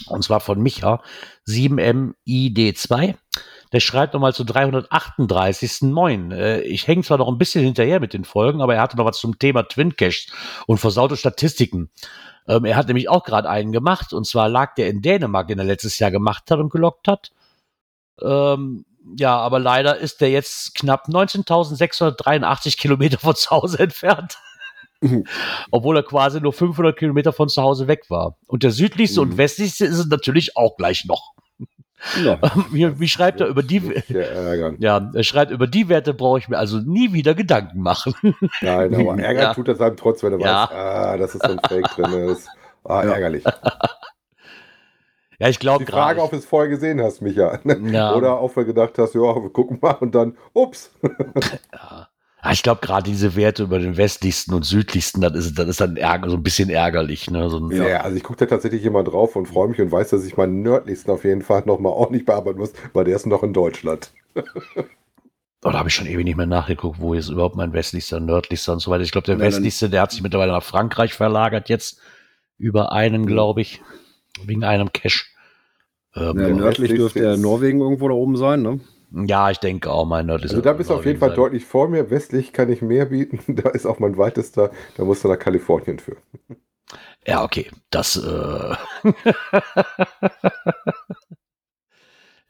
Und 0.08 0.24
zwar 0.24 0.39
von 0.39 0.62
Micha, 0.62 1.01
7MID2. 1.48 3.15
Der 3.74 3.79
schreibt 3.79 4.13
nochmal 4.13 4.33
zu 4.33 4.43
338. 4.43 5.81
Moin. 5.83 6.31
Äh, 6.31 6.62
ich 6.62 6.88
hänge 6.88 7.03
zwar 7.03 7.17
noch 7.17 7.27
ein 7.27 7.38
bisschen 7.38 7.63
hinterher 7.63 8.00
mit 8.00 8.13
den 8.13 8.24
Folgen, 8.24 8.62
aber 8.62 8.75
er 8.75 8.81
hatte 8.81 8.97
noch 8.97 9.05
was 9.05 9.17
zum 9.19 9.38
Thema 9.39 9.63
Twin 9.63 9.95
Cache 9.95 10.31
und 10.67 10.77
versaute 10.77 11.17
Statistiken. 11.17 11.89
Ähm, 12.47 12.65
er 12.65 12.75
hat 12.77 12.88
nämlich 12.88 13.09
auch 13.09 13.24
gerade 13.24 13.50
einen 13.50 13.71
gemacht, 13.71 14.13
und 14.13 14.25
zwar 14.25 14.47
lag 14.50 14.75
der 14.75 14.89
in 14.89 15.01
Dänemark, 15.01 15.47
den 15.47 15.59
er 15.59 15.65
letztes 15.65 16.00
Jahr 16.00 16.12
gemacht 16.12 16.50
hat 16.50 16.59
und 16.59 16.69
gelockt 16.71 17.07
hat. 17.07 17.31
Ähm, 18.21 18.86
ja, 19.17 19.38
aber 19.38 19.59
leider 19.59 19.97
ist 19.97 20.21
der 20.21 20.29
jetzt 20.31 20.75
knapp 20.75 21.07
19.683 21.07 22.77
Kilometer 22.77 23.17
von 23.19 23.36
zu 23.36 23.50
Hause 23.51 23.79
entfernt. 23.79 24.38
Obwohl 25.71 25.97
er 25.97 26.03
quasi 26.03 26.41
nur 26.41 26.53
500 26.53 26.97
Kilometer 26.97 27.31
von 27.31 27.50
zu 27.50 27.62
Hause 27.62 27.88
weg 27.88 28.09
war. 28.09 28.38
Und 28.47 28.63
der 28.63 28.71
südlichste 28.71 29.21
Mhm. 29.21 29.31
und 29.31 29.38
westlichste 29.38 29.86
ist 29.86 30.00
es 30.00 30.07
natürlich 30.07 30.57
auch 30.57 30.75
gleich 30.75 31.05
noch. 31.05 31.33
Ja. 32.24 32.39
Wie, 32.72 33.00
wie 33.00 33.08
schreibt 33.08 33.42
er 33.42 33.48
über 33.48 33.63
die? 33.63 33.82
Ja, 34.80 35.10
er 35.13 35.24
schreibt 35.24 35.51
über 35.51 35.66
die 35.68 35.89
Werte 35.89 36.13
brauche 36.13 36.38
ich 36.39 36.48
mir 36.48 36.58
also 36.58 36.77
nie 36.77 37.12
wieder 37.13 37.34
Gedanken 37.34 37.82
machen. 37.82 38.13
Nein, 38.62 38.94
aber 38.94 39.18
ärgern 39.20 39.44
Ja. 39.44 39.54
tut 39.54 39.68
das 39.68 39.82
einem 39.82 39.98
trotz, 39.98 40.22
wenn 40.24 40.34
er 40.34 40.39
Ja. 40.39 40.63
weiß, 40.70 40.77
ah, 40.77 41.18
dass 41.18 41.34
es 41.36 41.42
so 41.42 41.50
ein 41.51 41.60
Fake 41.68 41.88
drin 41.96 42.30
ist. 42.30 42.48
Ah, 42.84 43.01
ärgerlich. 43.04 43.44
Ja, 45.39 45.50
ich 45.50 45.60
glaube 45.60 45.86
Die 45.86 45.92
Frage, 45.92 46.16
gerade. 46.16 46.24
ob 46.25 46.32
du 46.32 46.38
es 46.38 46.46
vorher 46.46 46.70
gesehen 46.70 47.01
hast, 47.01 47.22
Micha. 47.22 47.60
Ja. 47.92 48.13
Oder 48.16 48.42
ob 48.42 48.54
du 48.56 48.66
gedacht 48.66 48.94
hast, 48.98 49.13
ja, 49.13 49.22
wir 49.22 49.50
gucken 49.51 49.77
mal 49.82 49.94
und 50.00 50.16
dann, 50.16 50.36
ups. 50.54 50.92
Ja. 51.74 52.08
Ja, 52.48 52.54
ich 52.54 52.63
glaube 52.63 52.80
gerade 52.82 53.10
diese 53.10 53.36
Werte 53.36 53.63
über 53.63 53.77
den 53.80 53.98
westlichsten 53.98 54.54
und 54.54 54.63
südlichsten, 54.63 55.20
das 55.22 55.34
ist, 55.36 55.60
das 55.60 55.68
ist 55.68 55.82
dann 55.82 55.98
ärger, 55.98 56.30
so 56.30 56.38
ein 56.38 56.44
bisschen 56.44 56.70
ärgerlich. 56.70 57.30
Ne? 57.30 57.50
So 57.50 57.58
ein, 57.60 57.72
Ja. 57.75 58.01
also 58.01 58.16
ich 58.16 58.24
gucke 58.24 58.39
da 58.39 58.46
tatsächlich 58.46 58.86
immer 58.86 59.04
drauf 59.04 59.36
und 59.36 59.48
freue 59.48 59.68
mich 59.68 59.82
und 59.82 59.92
weiß, 59.92 60.10
dass 60.12 60.25
ich 60.25 60.38
meinen 60.38 60.62
nördlichsten 60.62 61.12
auf 61.12 61.25
jeden 61.25 61.42
Fall 61.42 61.63
nochmal 61.66 61.92
ordentlich 61.92 62.25
bearbeiten 62.25 62.60
muss, 62.60 62.72
weil 62.94 63.04
der 63.04 63.16
ist 63.18 63.25
noch 63.25 63.44
in 63.44 63.54
Deutschland. 63.54 64.12
Oh, 65.63 65.72
da 65.72 65.80
habe 65.80 65.89
ich 65.89 65.96
schon 65.96 66.06
ewig 66.06 66.24
nicht 66.24 66.38
mehr 66.38 66.46
nachgeguckt, 66.46 67.00
wo 67.01 67.16
jetzt 67.16 67.30
überhaupt 67.30 67.56
mein 67.56 67.74
westlichster, 67.74 68.20
nördlichster 68.20 68.74
und 68.74 68.80
so 68.80 68.92
weiter. 68.92 69.04
Ich 69.04 69.12
glaube, 69.12 69.25
der 69.25 69.34
Ja, 69.36 69.39
dann- 69.39 69.48
westlichste, 69.48 69.89
der 69.89 70.04
hat 70.04 70.12
sich 70.12 70.22
mittlerweile 70.22 70.51
nach 70.51 70.62
Frankreich 70.63 71.13
verlagert 71.13 71.68
jetzt. 71.68 72.00
Über 72.60 72.92
einen, 72.92 73.25
glaube 73.25 73.62
ich. 73.62 73.82
Wegen 74.46 74.63
einem 74.63 74.94
Cache. 74.94 75.25
Ähm, 76.16 76.24
Ja, 76.25 76.34
Der 76.34 76.50
nördlich 76.56 76.94
dürfte 76.94 77.24
ja 77.24 77.34
ist- 77.34 77.39
Norwegen 77.42 77.82
irgendwo 77.82 78.08
da 78.08 78.13
oben 78.13 78.38
sein, 78.38 78.62
ne? 78.62 78.80
Ja, 79.12 79.50
ich 79.52 79.60
denke 79.60 79.90
auch, 79.92 80.06
mein 80.06 80.26
nördlichster. 80.26 80.58
Also 80.58 80.64
da 80.64 80.74
bist 80.74 80.90
du 80.90 80.96
auf 80.96 81.06
jeden 81.06 81.20
Fall 81.20 81.30
sein. 81.30 81.38
deutlich 81.38 81.66
vor 81.66 81.88
mir. 81.88 82.10
Westlich 82.10 82.52
kann 82.52 82.72
ich 82.72 82.82
mehr 82.82 83.06
bieten. 83.06 83.40
Da 83.56 83.70
ist 83.70 83.86
auch 83.86 84.00
mein 84.00 84.18
weitester. 84.18 84.72
Da 84.96 85.06
musst 85.06 85.24
du 85.24 85.30
nach 85.30 85.40
Kalifornien 85.40 86.00
für. 86.00 86.18
Ja, 87.26 87.44
okay. 87.44 87.72
Das, 87.90 88.18
äh. 88.18 88.22
ja, 88.24 88.78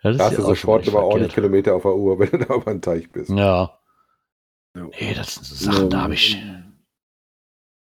das 0.04 0.18
Da 0.18 0.26
hast 0.26 0.38
du 0.38 0.42
ja 0.42 0.48
auch 0.48 0.56
schon 0.56 0.56
sofort 0.56 0.88
aber 0.88 1.04
ordentlich. 1.04 1.34
Kilometer 1.34 1.76
auf 1.76 1.84
der 1.84 1.96
Uhr, 1.96 2.20
wenn 2.20 2.32
du 2.32 2.40
da 2.40 2.56
über 2.56 2.72
den 2.72 2.82
Teich 2.82 3.12
bist. 3.12 3.30
Ja. 3.30 3.80
Ja. 4.76 4.88
Nee, 5.00 5.14
das 5.16 5.36
sind 5.36 5.46
so 5.46 5.72
Sachen, 5.72 5.90
da 5.90 6.02
habe 6.04 6.14
ich. 6.16 6.44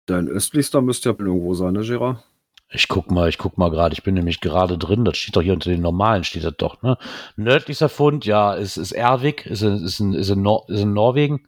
Dein 0.08 0.27
östlichster 0.27 0.82
müsste 0.82 1.10
ja 1.10 1.15
irgendwo 1.18 1.53
sein, 1.53 1.74
ne, 1.74 1.82
Gerard? 1.82 2.24
Ich 2.73 2.87
guck 2.87 3.11
mal, 3.11 3.27
ich 3.27 3.37
guck 3.37 3.57
mal 3.57 3.69
gerade, 3.69 3.93
ich 3.93 4.01
bin 4.03 4.13
nämlich 4.15 4.39
gerade 4.39 4.77
drin, 4.77 5.03
das 5.03 5.17
steht 5.17 5.35
doch 5.35 5.41
hier 5.41 5.51
unter 5.53 5.69
den 5.69 5.81
normalen, 5.81 6.23
steht 6.23 6.45
das 6.45 6.53
doch, 6.57 6.81
ne? 6.81 6.97
Nördlichster 7.35 7.89
Fund, 7.89 8.25
ja, 8.25 8.53
ist, 8.53 8.77
ist 8.77 8.93
Ervik, 8.93 9.45
ist, 9.45 9.61
in- 9.61 9.83
ist, 9.83 9.99
in, 9.99 10.13
ist, 10.13 10.29
in 10.29 10.41
Nor 10.41 10.63
ist 10.69 10.79
in 10.81 10.93
Norwegen. 10.93 11.45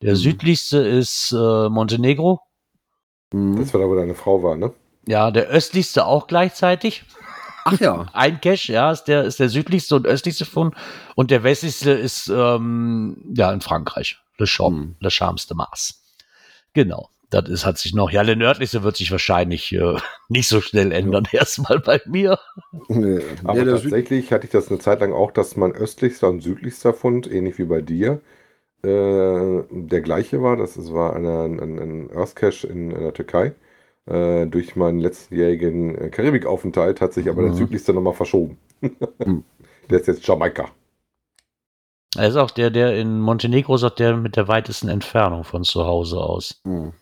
Der 0.00 0.12
Mhm. 0.12 0.16
südlichste 0.16 0.78
ist 0.78 1.32
äh, 1.32 1.68
Montenegro. 1.68 2.40
Mhm. 3.32 3.58
Das 3.58 3.74
war 3.74 3.80
da, 3.80 3.88
wo 3.88 3.96
deine 3.96 4.14
Frau 4.14 4.42
war, 4.44 4.56
ne? 4.56 4.72
Ja, 5.08 5.30
der 5.32 5.48
östlichste 5.48 6.06
auch 6.06 6.28
gleichzeitig. 6.28 7.02
Ach 7.64 7.78
ja. 7.80 8.06
Ein 8.12 8.40
Cache, 8.40 8.72
ja, 8.72 8.92
ist 8.92 9.04
der, 9.04 9.24
ist 9.24 9.40
der 9.40 9.48
südlichste 9.48 9.96
und 9.96 10.06
östlichste 10.06 10.44
Fund. 10.46 10.74
Und 11.16 11.32
der 11.32 11.42
westlichste 11.42 11.90
ist, 11.90 12.28
ähm, 12.28 13.16
ja, 13.34 13.52
in 13.52 13.60
Frankreich. 13.60 14.18
Le 14.38 14.46
Champ, 14.46 14.76
Mhm. 14.76 14.96
Le 15.00 15.10
Champs 15.10 15.48
de 15.48 15.56
Mars. 15.56 16.00
Genau. 16.74 17.08
Das 17.30 17.48
ist, 17.48 17.64
hat 17.64 17.78
sich 17.78 17.94
noch, 17.94 18.10
ja, 18.10 18.24
der 18.24 18.36
nördlichste 18.36 18.82
wird 18.82 18.96
sich 18.96 19.10
wahrscheinlich 19.12 19.72
äh, 19.72 19.96
nicht 20.28 20.48
so 20.48 20.60
schnell 20.60 20.92
ändern, 20.92 21.26
erstmal 21.32 21.78
bei 21.80 22.00
mir. 22.06 22.38
Nee, 22.88 23.20
Aber 23.44 23.54
nee, 23.58 23.64
der 23.64 23.76
Süd 23.78 23.96
tatsächlich 23.96 24.32
hatte 24.32 24.46
ich 24.46 24.52
das 24.52 24.68
eine 24.68 24.78
Zeit 24.80 25.00
lang 25.00 25.12
auch, 25.12 25.30
dass 25.32 25.56
mein 25.56 25.72
östlichster 25.72 26.28
und 26.28 26.40
südlichster 26.40 26.92
Fund, 26.94 27.30
ähnlich 27.30 27.58
wie 27.58 27.64
bei 27.64 27.80
dir, 27.82 28.20
äh, 28.84 29.62
der 29.70 30.00
gleiche 30.02 30.42
war. 30.42 30.56
Das 30.56 30.76
ist- 30.76 30.92
war 30.94 31.14
eine, 31.16 31.44
ein, 31.44 31.60
ein 31.80 32.10
Earth 32.16 32.36
Cache 32.36 32.66
in, 32.68 32.90
in 32.92 33.00
der 33.00 33.14
Türkei. 33.14 33.54
Äh, 34.06 34.46
durch 34.46 34.76
meinen 34.76 35.00
letztjährigen 35.00 35.96
äh, 35.96 36.10
Karibikaufenthalt 36.10 37.00
hat 37.00 37.12
sich 37.14 37.28
aber 37.30 37.42
der 37.42 37.52
Mhm. 37.52 37.56
südlichste 37.56 37.92
nochmal 37.94 38.14
verschoben. 38.14 38.58
Mhm. 39.24 39.44
der 39.90 40.00
ist 40.00 40.08
jetzt 40.08 40.26
Jamaika. 40.26 40.70
Er 42.16 42.28
ist 42.28 42.36
auch 42.36 42.50
der, 42.52 42.70
der 42.70 42.96
in 42.96 43.20
Montenegro 43.20 43.74
auch 43.74 43.90
der 43.90 44.16
mit 44.16 44.36
der 44.36 44.48
weitesten 44.48 44.88
Entfernung 44.88 45.44
von 45.44 45.64
zu 45.64 45.84
Hause 45.86 46.18
aus. 46.20 46.60
Hm. 46.64 46.92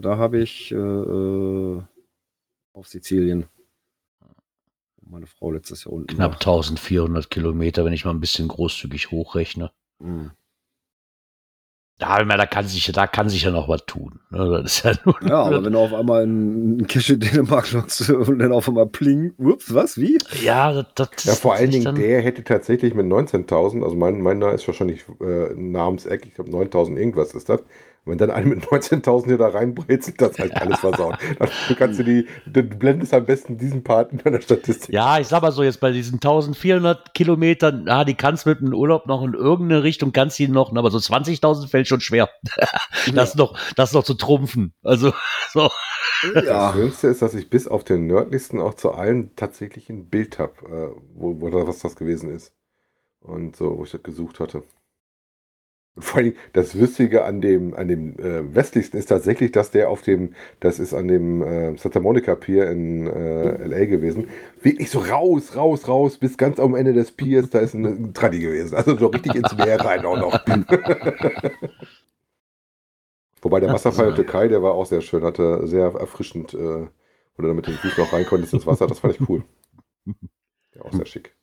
Da 0.00 0.18
habe 0.18 0.38
ich 0.40 0.70
äh, 0.72 0.76
äh, 0.76 1.82
auf 2.74 2.86
Sizilien 2.86 3.46
meine 5.10 5.26
Frau 5.26 5.50
letztes 5.50 5.84
Jahr 5.84 5.94
unten. 5.94 6.08
Knapp 6.08 6.32
war. 6.32 6.40
1400 6.40 7.30
Kilometer, 7.30 7.84
wenn 7.84 7.92
ich 7.92 8.04
mal 8.04 8.10
ein 8.12 8.20
bisschen 8.20 8.48
großzügig 8.48 9.10
hochrechne. 9.10 9.70
Hm. 10.00 10.30
Da, 11.98 12.22
da 12.22 12.46
kann 12.46 12.64
sich, 12.68 12.86
da 12.92 13.08
kann 13.08 13.28
sich 13.28 13.42
ja 13.42 13.50
noch 13.50 13.68
was 13.68 13.84
tun. 13.84 14.20
ne? 14.30 14.62
Das 14.62 14.76
ist 14.76 14.84
ja 14.84 14.92
nur, 15.04 15.16
Ja, 15.26 15.42
aber 15.42 15.64
wenn 15.64 15.72
du 15.72 15.80
auf 15.80 15.92
einmal 15.92 16.22
einen 16.22 16.86
Cache 16.86 17.14
in 17.14 17.20
Dänemark 17.20 17.72
nutzt 17.72 18.08
und 18.08 18.38
dann 18.38 18.52
auf 18.52 18.68
einmal 18.68 18.86
pling, 18.86 19.34
ups, 19.36 19.74
was, 19.74 19.98
wie? 19.98 20.16
ja, 20.40 20.84
das, 20.94 21.10
das 21.10 21.24
Ja, 21.24 21.34
vor 21.34 21.54
allen 21.54 21.72
Dingen, 21.72 21.96
der 21.96 22.22
hätte 22.22 22.44
tatsächlich 22.44 22.94
mit 22.94 23.06
19.000, 23.06 23.82
also 23.82 23.96
mein, 23.96 24.20
meiner 24.20 24.52
ist 24.52 24.68
wahrscheinlich 24.68 25.06
äh, 25.20 25.52
Namenseck, 25.54 26.24
ich 26.24 26.34
glaube 26.34 26.50
9.000 26.52 26.96
irgendwas 26.96 27.34
ist 27.34 27.48
das. 27.48 27.62
Wenn 28.04 28.18
dann 28.18 28.30
einer 28.30 28.46
mit 28.46 28.64
19.000 28.64 29.26
hier 29.26 29.38
da 29.38 29.48
reinbrezelt, 29.48 30.20
das 30.20 30.38
halt 30.38 30.56
alles 30.56 30.80
versaut. 30.80 31.18
Dann 31.38 31.48
kannst 31.76 31.98
du 31.98 32.04
die, 32.04 32.26
du 32.46 32.62
blendest 32.62 33.12
am 33.12 33.26
besten 33.26 33.58
diesen 33.58 33.84
Part 33.84 34.12
in 34.12 34.18
deiner 34.18 34.40
Statistik. 34.40 34.94
Ja, 34.94 35.18
ich 35.18 35.28
sag 35.28 35.42
mal 35.42 35.52
so, 35.52 35.62
jetzt 35.62 35.80
bei 35.80 35.92
diesen 35.92 36.14
1400 36.14 37.12
Kilometern, 37.14 37.86
ja, 37.86 38.04
die 38.04 38.14
kannst 38.14 38.46
mit 38.46 38.60
einem 38.60 38.74
Urlaub 38.74 39.06
noch 39.06 39.22
in 39.22 39.34
irgendeine 39.34 39.82
Richtung, 39.82 40.12
kannst 40.12 40.38
die 40.38 40.48
noch, 40.48 40.74
aber 40.74 40.90
so 40.90 40.98
20.000 40.98 41.68
fällt 41.68 41.88
schon 41.88 42.00
schwer. 42.00 42.28
Das 43.14 43.34
noch, 43.34 43.58
das 43.74 43.92
noch 43.92 44.04
zu 44.04 44.14
trumpfen. 44.14 44.74
Also, 44.82 45.12
so. 45.52 45.70
Das 46.34 46.44
Ja, 46.44 46.72
Schönste 46.72 47.08
ist, 47.08 47.22
dass 47.22 47.34
ich 47.34 47.48
bis 47.48 47.66
auf 47.68 47.84
den 47.84 48.06
nördlichsten 48.06 48.60
auch 48.60 48.74
zu 48.74 48.92
allen 48.92 49.34
tatsächlich 49.36 49.88
ein 49.88 50.08
Bild 50.08 50.38
habe, 50.38 50.52
äh, 50.66 51.00
wo, 51.14 51.40
wo 51.40 51.66
was 51.66 51.78
das 51.80 51.96
gewesen 51.96 52.30
ist. 52.30 52.52
Und 53.20 53.56
so, 53.56 53.78
wo 53.78 53.84
ich 53.84 53.90
das 53.90 54.02
gesucht 54.02 54.40
hatte. 54.40 54.62
Vor 56.00 56.20
allem 56.20 56.34
das 56.52 56.74
Lustige 56.74 57.24
an 57.24 57.40
dem, 57.40 57.74
an 57.74 57.88
dem 57.88 58.18
äh, 58.18 58.54
westlichsten 58.54 58.98
ist 58.98 59.06
tatsächlich, 59.06 59.52
dass 59.52 59.70
der 59.70 59.90
auf 59.90 60.02
dem, 60.02 60.34
das 60.60 60.78
ist 60.78 60.94
an 60.94 61.08
dem 61.08 61.42
äh, 61.42 61.76
Santa 61.76 62.00
Monica 62.00 62.34
Pier 62.34 62.70
in 62.70 63.06
äh, 63.06 63.66
LA 63.66 63.86
gewesen, 63.86 64.28
wirklich 64.62 64.90
so 64.90 65.00
raus, 65.00 65.56
raus, 65.56 65.88
raus, 65.88 66.18
bis 66.18 66.36
ganz 66.36 66.60
am 66.60 66.74
Ende 66.74 66.92
des 66.92 67.12
Piers, 67.12 67.50
da 67.50 67.60
ist 67.60 67.74
ein, 67.74 67.84
ein 67.84 68.14
Traddy 68.14 68.40
gewesen. 68.40 68.74
Also 68.76 68.96
so 68.96 69.06
richtig 69.08 69.34
ins 69.34 69.56
Meer 69.56 69.80
rein 69.80 70.04
auch 70.04 70.18
noch. 70.18 70.38
Wobei 73.42 73.60
der 73.60 73.72
Wasserfall 73.72 74.08
in 74.08 74.14
der 74.14 74.24
Türkei, 74.24 74.48
der 74.48 74.62
war 74.62 74.74
auch 74.74 74.86
sehr 74.86 75.00
schön, 75.00 75.22
hatte 75.22 75.66
sehr 75.66 75.86
erfrischend, 75.94 76.54
äh, 76.54 76.58
wo 76.58 77.42
du 77.42 77.46
da 77.46 77.54
mit 77.54 77.66
den 77.66 77.74
Füßen 77.74 78.02
noch 78.02 78.12
rein 78.12 78.26
konntest 78.26 78.52
ins 78.52 78.66
Wasser, 78.66 78.86
das 78.86 78.98
fand 78.98 79.14
ich 79.14 79.28
cool. 79.28 79.44
Ja, 80.74 80.82
auch 80.82 80.92
sehr 80.92 81.06
schick. 81.06 81.37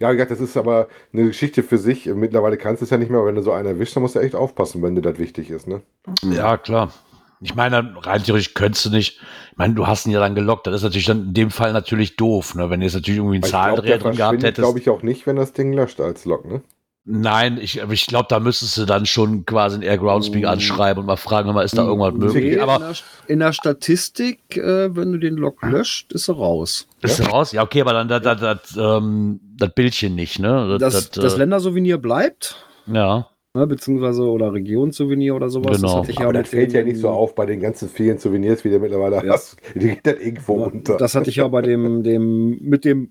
Ja, 0.00 0.10
wie 0.10 0.14
gesagt, 0.14 0.32
das 0.32 0.40
ist 0.40 0.56
aber 0.56 0.88
eine 1.12 1.26
Geschichte 1.26 1.62
für 1.62 1.78
sich. 1.78 2.06
Mittlerweile 2.06 2.56
kannst 2.56 2.80
du 2.80 2.84
es 2.84 2.90
ja 2.90 2.96
nicht 2.96 3.10
mehr, 3.10 3.18
aber 3.18 3.28
wenn 3.28 3.36
du 3.36 3.42
so 3.42 3.52
einen 3.52 3.68
erwischst, 3.68 3.94
dann 3.94 4.02
musst 4.02 4.16
du 4.16 4.20
echt 4.20 4.34
aufpassen, 4.34 4.82
wenn 4.82 4.94
dir 4.94 5.02
das 5.02 5.18
wichtig 5.18 5.50
ist, 5.50 5.68
ne? 5.68 5.82
Ja, 6.24 6.56
klar. 6.56 6.92
Ich 7.40 7.54
meine, 7.56 7.94
rein 8.02 8.22
theoretisch 8.22 8.54
könntest 8.54 8.84
du 8.86 8.90
nicht. 8.90 9.20
Ich 9.50 9.58
meine, 9.58 9.74
du 9.74 9.86
hast 9.86 10.06
ihn 10.06 10.12
ja 10.12 10.20
dann 10.20 10.34
gelockt. 10.36 10.66
Das 10.66 10.76
ist 10.76 10.82
natürlich 10.82 11.06
dann 11.06 11.26
in 11.26 11.34
dem 11.34 11.50
Fall 11.50 11.72
natürlich 11.72 12.16
doof, 12.16 12.54
ne? 12.54 12.70
Wenn 12.70 12.80
du 12.80 12.86
jetzt 12.86 12.94
natürlich 12.94 13.18
irgendwie 13.18 13.36
einen 13.36 13.42
Zahlendreher 13.44 13.98
drin 13.98 14.16
gehabt 14.16 14.42
hättest. 14.42 14.56
glaube 14.56 14.78
ich, 14.78 14.88
auch 14.90 15.02
nicht, 15.02 15.26
wenn 15.26 15.36
das 15.36 15.52
Ding 15.52 15.72
löscht 15.72 16.00
als 16.00 16.24
Log, 16.24 16.44
ne? 16.44 16.62
Nein, 17.04 17.58
ich, 17.60 17.82
aber 17.82 17.92
ich 17.94 18.06
glaube, 18.06 18.26
da 18.28 18.38
müsstest 18.38 18.78
du 18.78 18.84
dann 18.84 19.06
schon 19.06 19.44
quasi 19.44 19.76
ein 19.76 19.82
Air 19.82 19.98
Groundspeak 19.98 20.44
Mm. 20.44 20.46
anschreiben 20.46 21.00
und 21.00 21.06
mal 21.06 21.16
fragen, 21.16 21.52
mal, 21.52 21.64
ist 21.64 21.76
da 21.76 21.84
irgendwas 21.84 22.14
möglich? 22.14 22.54
Nee, 22.54 22.60
Aber 22.60 22.76
in, 22.76 22.80
der, 22.80 22.94
in 23.26 23.38
der 23.40 23.52
Statistik, 23.52 24.56
äh, 24.56 24.94
wenn 24.94 25.10
du 25.12 25.18
den 25.18 25.34
Log 25.34 25.60
löscht, 25.62 26.12
ist 26.12 26.28
er 26.28 26.36
raus. 26.36 26.86
ist 27.00 27.18
er 27.18 27.26
raus? 27.26 27.50
Ja, 27.50 27.64
okay, 27.64 27.80
aber 27.80 27.92
dann 27.92 28.06
das, 28.06 28.22
das, 28.22 28.40
das, 28.40 28.76
ähm, 28.78 29.40
das 29.56 29.70
Bildchen 29.74 30.14
nicht, 30.14 30.38
ne? 30.38 30.76
Das, 30.78 31.10
das 31.10 31.34
äh, 31.34 31.38
Ländersouvenir 31.38 31.98
bleibt, 31.98 32.64
ja. 32.86 33.26
ne, 33.54 33.66
beziehungsweise 33.66 34.22
oder 34.22 34.52
Regionssouvenir 34.52 35.34
oder 35.34 35.48
sowas. 35.48 35.80
Genau. 35.80 36.00
Das 36.02 36.08
ich 36.08 36.18
ja 36.20 36.26
Aber 36.26 36.34
das 36.34 36.50
fällt 36.50 36.72
ja 36.72 36.84
nicht 36.84 36.98
so 36.98 37.08
auf 37.08 37.34
bei 37.34 37.46
den 37.46 37.58
ganzen 37.58 37.88
vielen 37.88 38.18
Souvenirs, 38.18 38.62
wie 38.62 38.70
du 38.70 38.78
mittlerweile 38.78 39.26
Ja. 39.26 39.32
hast. 39.32 39.56
Die 39.74 39.88
geht 39.88 40.06
dann 40.06 40.18
irgendwo 40.20 40.52
unter. 40.54 40.98
Das 40.98 41.16
hatte 41.16 41.30
ich 41.30 41.36
ja 41.36 41.48
bei 41.48 41.62
dem, 41.62 42.04
dem 42.04 42.58
mit 42.60 42.84
dem 42.84 43.10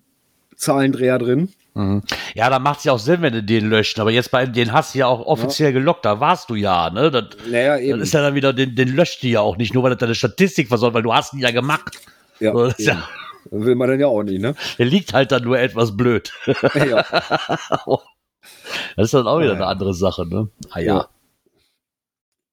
Zahlendreher 0.61 1.17
drin. 1.19 1.49
Mhm. 1.73 2.03
Ja, 2.35 2.49
da 2.49 2.59
macht 2.59 2.79
es 2.79 2.83
ja 2.85 2.91
auch 2.93 2.99
Sinn, 2.99 3.21
wenn 3.21 3.33
du 3.33 3.43
den 3.43 3.69
löscht. 3.69 3.99
Aber 3.99 4.11
jetzt 4.11 4.31
bei 4.31 4.45
den 4.45 4.71
hast 4.73 4.93
du 4.93 4.99
ja 4.99 5.07
auch 5.07 5.25
offiziell 5.25 5.71
gelockt, 5.73 6.05
da 6.05 6.19
warst 6.19 6.49
du 6.49 6.55
ja, 6.55 6.89
ne? 6.89 7.09
Das, 7.11 7.25
Naja, 7.49 7.77
eben. 7.77 8.01
ist 8.01 8.13
ja 8.13 8.21
dann 8.21 8.35
wieder, 8.35 8.51
den, 8.53 8.75
den 8.75 8.89
löscht 8.89 9.23
die 9.23 9.31
ja 9.31 9.41
auch 9.41 9.57
nicht, 9.57 9.73
nur 9.73 9.83
weil 9.83 9.91
das 9.91 9.99
deine 9.99 10.15
Statistik 10.15 10.67
versorgt, 10.67 10.93
weil 10.95 11.03
du 11.03 11.13
hast 11.13 11.33
ihn 11.33 11.39
ja 11.39 11.51
gemacht. 11.51 11.97
ja, 12.39 12.51
So, 12.53 12.67
ja, 12.77 13.07
Will 13.49 13.75
man 13.75 13.89
dann 13.89 13.99
ja 13.99 14.07
auch 14.07 14.21
nicht, 14.23 14.41
ne? 14.41 14.53
der 14.77 14.85
liegt 14.85 15.13
halt 15.13 15.31
dann 15.31 15.43
nur 15.43 15.57
etwas 15.59 15.95
blöd. 15.97 16.31
ja. 16.75 17.05
Das 18.95 19.05
ist 19.05 19.13
dann 19.13 19.27
auch 19.27 19.39
wieder 19.39 19.49
Ja. 19.49 19.55
eine 19.55 19.67
andere 19.67 19.93
Sache, 19.93 20.25
ne? 20.27 20.49
Ah 20.71 20.79
ja, 20.79 20.85
Ja. 20.95 21.09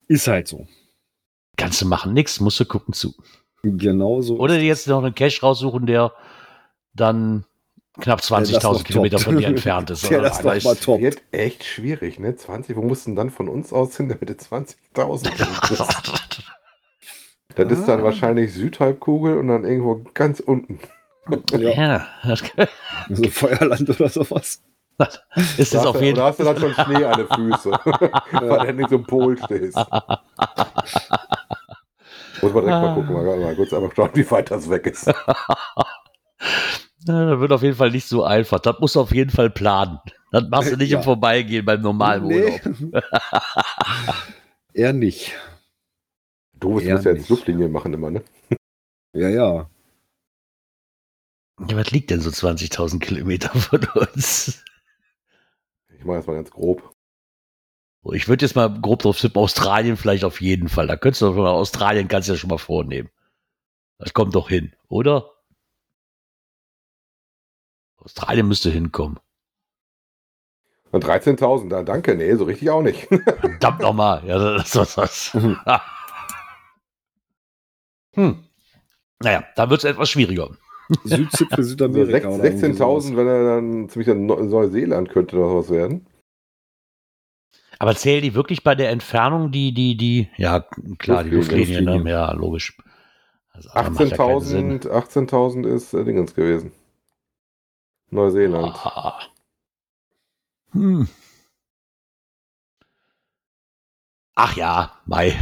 Ist 0.06 0.26
halt 0.28 0.48
so. 0.48 0.66
kannst 1.56 1.80
du 1.82 1.86
machen, 1.86 2.12
nix, 2.14 2.40
musst 2.40 2.60
du 2.60 2.64
gucken 2.64 2.94
zu. 2.94 3.14
Genau 3.62 4.20
so. 4.20 4.36
Oder 4.38 4.58
jetzt 4.58 4.86
noch 4.86 5.02
einen 5.02 5.14
Cache 5.14 5.40
raussuchen, 5.40 5.86
der 5.86 6.12
dann 6.94 7.44
knapp 8.00 8.20
das 8.20 8.30
noch 8.30 8.38
20.000 8.40 8.84
Kilometer 8.84 9.18
von 9.18 9.36
dir 9.36 9.46
entfernt 9.48 9.90
ist. 9.90 10.08
Der 10.10 10.20
oder? 10.20 10.28
das 10.28 10.38
Aber 10.40 10.54
doch 10.56 10.64
mal 10.64 10.76
top. 10.76 11.00
wird 11.00 11.22
echt 11.32 11.64
schwierig, 11.64 12.18
ne? 12.18 12.36
20, 12.36 12.76
wo 12.76 12.82
mussten 12.82 13.16
dann 13.16 13.30
von 13.30 13.48
uns 13.48 13.72
aus 13.72 13.96
hin, 13.96 14.08
damit 14.08 14.28
du 14.28 14.32
20.000 14.34 15.30
kriegst? 15.36 16.42
Das 17.56 17.72
ist 17.72 17.86
dann 17.88 18.00
Ah. 18.00 18.04
wahrscheinlich 18.04 18.52
Südhalbkugel 18.54 19.36
und 19.38 19.48
dann 19.48 19.64
irgendwo 19.64 20.04
ganz 20.14 20.40
unten. 20.40 20.78
Ja, 21.52 21.58
ja, 21.58 22.06
das 22.24 22.42
so 23.10 23.28
Feuerland 23.28 23.88
oder 23.90 24.08
sowas. 24.08 24.62
ist 25.58 25.74
Da 25.74 25.78
es 25.78 25.84
hast, 25.84 25.86
auf 25.86 25.98
du, 25.98 26.04
jeden 26.04 26.16
da 26.16 26.24
hast 26.26 26.40
du 26.40 26.44
dann 26.44 26.56
schon 26.58 26.72
Schnee 26.74 27.04
an 27.04 27.18
den 27.18 27.28
Füßen, 27.28 27.72
weil 27.72 28.66
du 28.68 28.72
nicht 28.74 28.90
so 28.90 28.96
im 28.96 29.04
Pol 29.04 29.36
stehst. 29.44 29.76
Muss 32.40 32.52
man 32.52 32.64
direkt 32.64 32.82
mal 32.82 32.94
gucken, 32.94 33.12
mal, 33.14 33.36
mal 33.38 33.54
kurz 33.56 33.72
einfach 33.72 33.94
schauen, 33.94 34.10
wie 34.14 34.30
weit 34.30 34.50
das 34.50 34.68
weg 34.70 34.86
ist. 34.86 35.12
Das 37.04 37.38
wird 37.40 37.52
auf 37.52 37.62
jeden 37.62 37.76
Fall 37.76 37.90
nicht 37.90 38.06
so 38.06 38.24
einfach. 38.24 38.58
Das 38.60 38.78
musst 38.80 38.96
du 38.96 39.00
auf 39.00 39.12
jeden 39.12 39.30
Fall 39.30 39.50
planen. 39.50 39.98
Das 40.32 40.44
machst 40.48 40.72
du 40.72 40.76
nicht 40.76 40.90
Ja. 40.90 40.98
im 40.98 41.04
Vorbeigehen 41.04 41.64
beim 41.64 41.80
normalen 41.80 42.24
Urlaub. 42.24 42.60
Eher 44.74 44.92
nicht. 44.92 45.32
Du 46.54 46.70
musst 46.70 46.86
Eher 46.86 47.00
ja 47.00 47.12
jetzt. 47.12 47.28
Luftlinien 47.28 47.70
machen 47.72 47.94
immer, 47.94 48.10
ne? 48.10 48.22
Ja, 49.14 49.28
ja. 49.28 49.70
Ja, 51.68 51.76
was 51.76 51.90
liegt 51.90 52.10
denn 52.10 52.20
so 52.20 52.30
20.000 52.30 52.98
Kilometer 53.00 53.48
von 53.58 53.84
uns? 53.94 54.62
Ich 55.96 56.04
mache 56.04 56.18
jetzt 56.18 56.26
mal 56.26 56.34
ganz 56.34 56.50
grob. 56.50 56.92
Ich 58.12 58.28
würde 58.28 58.44
jetzt 58.44 58.54
mal 58.54 58.68
grob 58.80 59.02
drauf 59.02 59.18
tippen, 59.20 59.40
Australien 59.42 59.96
vielleicht 59.96 60.24
auf 60.24 60.40
jeden 60.40 60.68
Fall. 60.68 60.86
Da 60.86 60.96
könntest 60.96 61.22
du 61.22 61.26
doch 61.26 61.34
mal, 61.36 61.50
Australien 61.50 62.06
kannst 62.08 62.28
du 62.28 62.32
ja 62.32 62.38
schon 62.38 62.50
mal 62.50 62.58
vornehmen. 62.58 63.10
Das 63.98 64.14
kommt 64.14 64.34
doch 64.34 64.48
hin, 64.48 64.72
oder? 64.88 65.30
Australien 67.98 68.48
müsste 68.48 68.70
hinkommen. 68.70 69.18
Und 70.90 71.04
13.000, 71.04 71.68
da 71.68 71.82
danke, 71.82 72.14
nee, 72.16 72.34
so 72.34 72.44
richtig 72.44 72.70
auch 72.70 72.82
nicht. 72.82 73.08
Verdammt 73.40 73.80
nochmal. 73.80 74.22
Ja, 74.26 74.38
das 74.38 74.74
ist 74.74 74.96
was. 74.96 75.34
Mhm. 75.34 75.58
hm. 78.14 78.44
Naja, 79.22 79.44
da 79.56 79.68
wird 79.68 79.80
es 79.80 79.84
etwas 79.90 80.08
schwieriger. 80.10 80.48
Südzipfel 81.04 81.58
Also 81.58 81.70
Südamerika. 81.70 82.28
oder 82.28 82.44
irgendwie 82.44 82.66
16.000, 82.82 83.16
wenn 83.16 83.26
er 83.26 83.44
dann 83.56 83.88
ziemlich 83.90 84.08
an 84.10 84.24
Neu- 84.24 84.42
Neuseeland 84.42 85.10
könnte 85.10 85.36
noch 85.36 85.54
was 85.56 85.68
werden. 85.68 86.06
Aber 87.78 87.94
zählen 87.94 88.22
die 88.22 88.34
wirklich 88.34 88.64
bei 88.64 88.74
der 88.74 88.90
Entfernung 88.90 89.52
die, 89.52 89.72
die, 89.72 89.96
die, 89.96 90.28
ja, 90.36 90.64
klar, 90.98 91.22
die 91.22 91.30
Luftlinie, 91.30 91.66
Luftlinien, 91.80 92.04
ne? 92.04 92.10
Ja, 92.10 92.32
logisch. 92.32 92.76
Das 93.54 93.68
andere 93.68 93.92
macht 93.92 94.10
ja 94.10 94.16
keinen 94.16 94.40
Sinn. 94.40 94.80
18.000 94.80 95.28
18.000 95.28 95.66
ist 95.68 95.94
äh, 95.94 96.04
Dingens 96.04 96.34
gewesen. 96.34 96.72
Neuseeland. 98.10 98.74
Ah. 98.84 99.20
Hm. 100.72 101.08
Ach 104.34 104.56
ja, 104.56 104.92
Mai. 105.06 105.36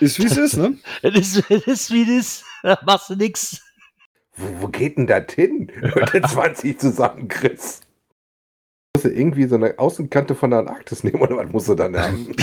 Ist 0.00 0.18
wie 0.18 0.26
es 0.26 0.36
ist, 0.36 0.56
ne? 0.56 0.78
Das 1.02 1.36
ist, 1.36 1.50
ist 1.50 1.90
wie 1.92 2.04
das. 2.16 2.44
Da 2.62 2.78
machst 2.84 3.10
du 3.10 3.16
nix. 3.16 3.62
Wo, 4.36 4.62
wo 4.62 4.68
geht 4.68 4.96
denn 4.96 5.06
das 5.06 5.32
hin, 5.34 5.70
wenn 5.74 6.22
du 6.22 6.28
20 6.28 6.78
zusammenkriegst? 6.78 7.86
Musst 8.94 9.04
du 9.04 9.10
irgendwie 9.10 9.46
so 9.46 9.56
eine 9.56 9.78
Außenkante 9.78 10.34
von 10.34 10.50
der 10.50 10.60
Antarktis 10.60 11.04
nehmen 11.04 11.20
oder 11.20 11.36
was 11.36 11.50
musst 11.52 11.68
du 11.68 11.74
dann 11.74 11.96
haben? 11.96 12.28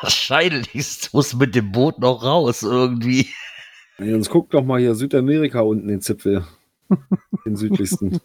Wahrscheinlich 0.00 1.12
musst 1.12 1.34
du 1.34 1.36
mit 1.36 1.54
dem 1.54 1.70
Boot 1.70 1.98
noch 1.98 2.22
raus 2.22 2.62
irgendwie. 2.62 3.28
Ja, 3.98 4.12
Sonst 4.12 4.30
guck 4.30 4.50
doch 4.50 4.64
mal 4.64 4.80
hier 4.80 4.94
Südamerika 4.94 5.60
unten 5.60 5.88
den 5.88 6.00
Zipfel. 6.00 6.46
Den 7.44 7.56
südlichsten. 7.56 8.20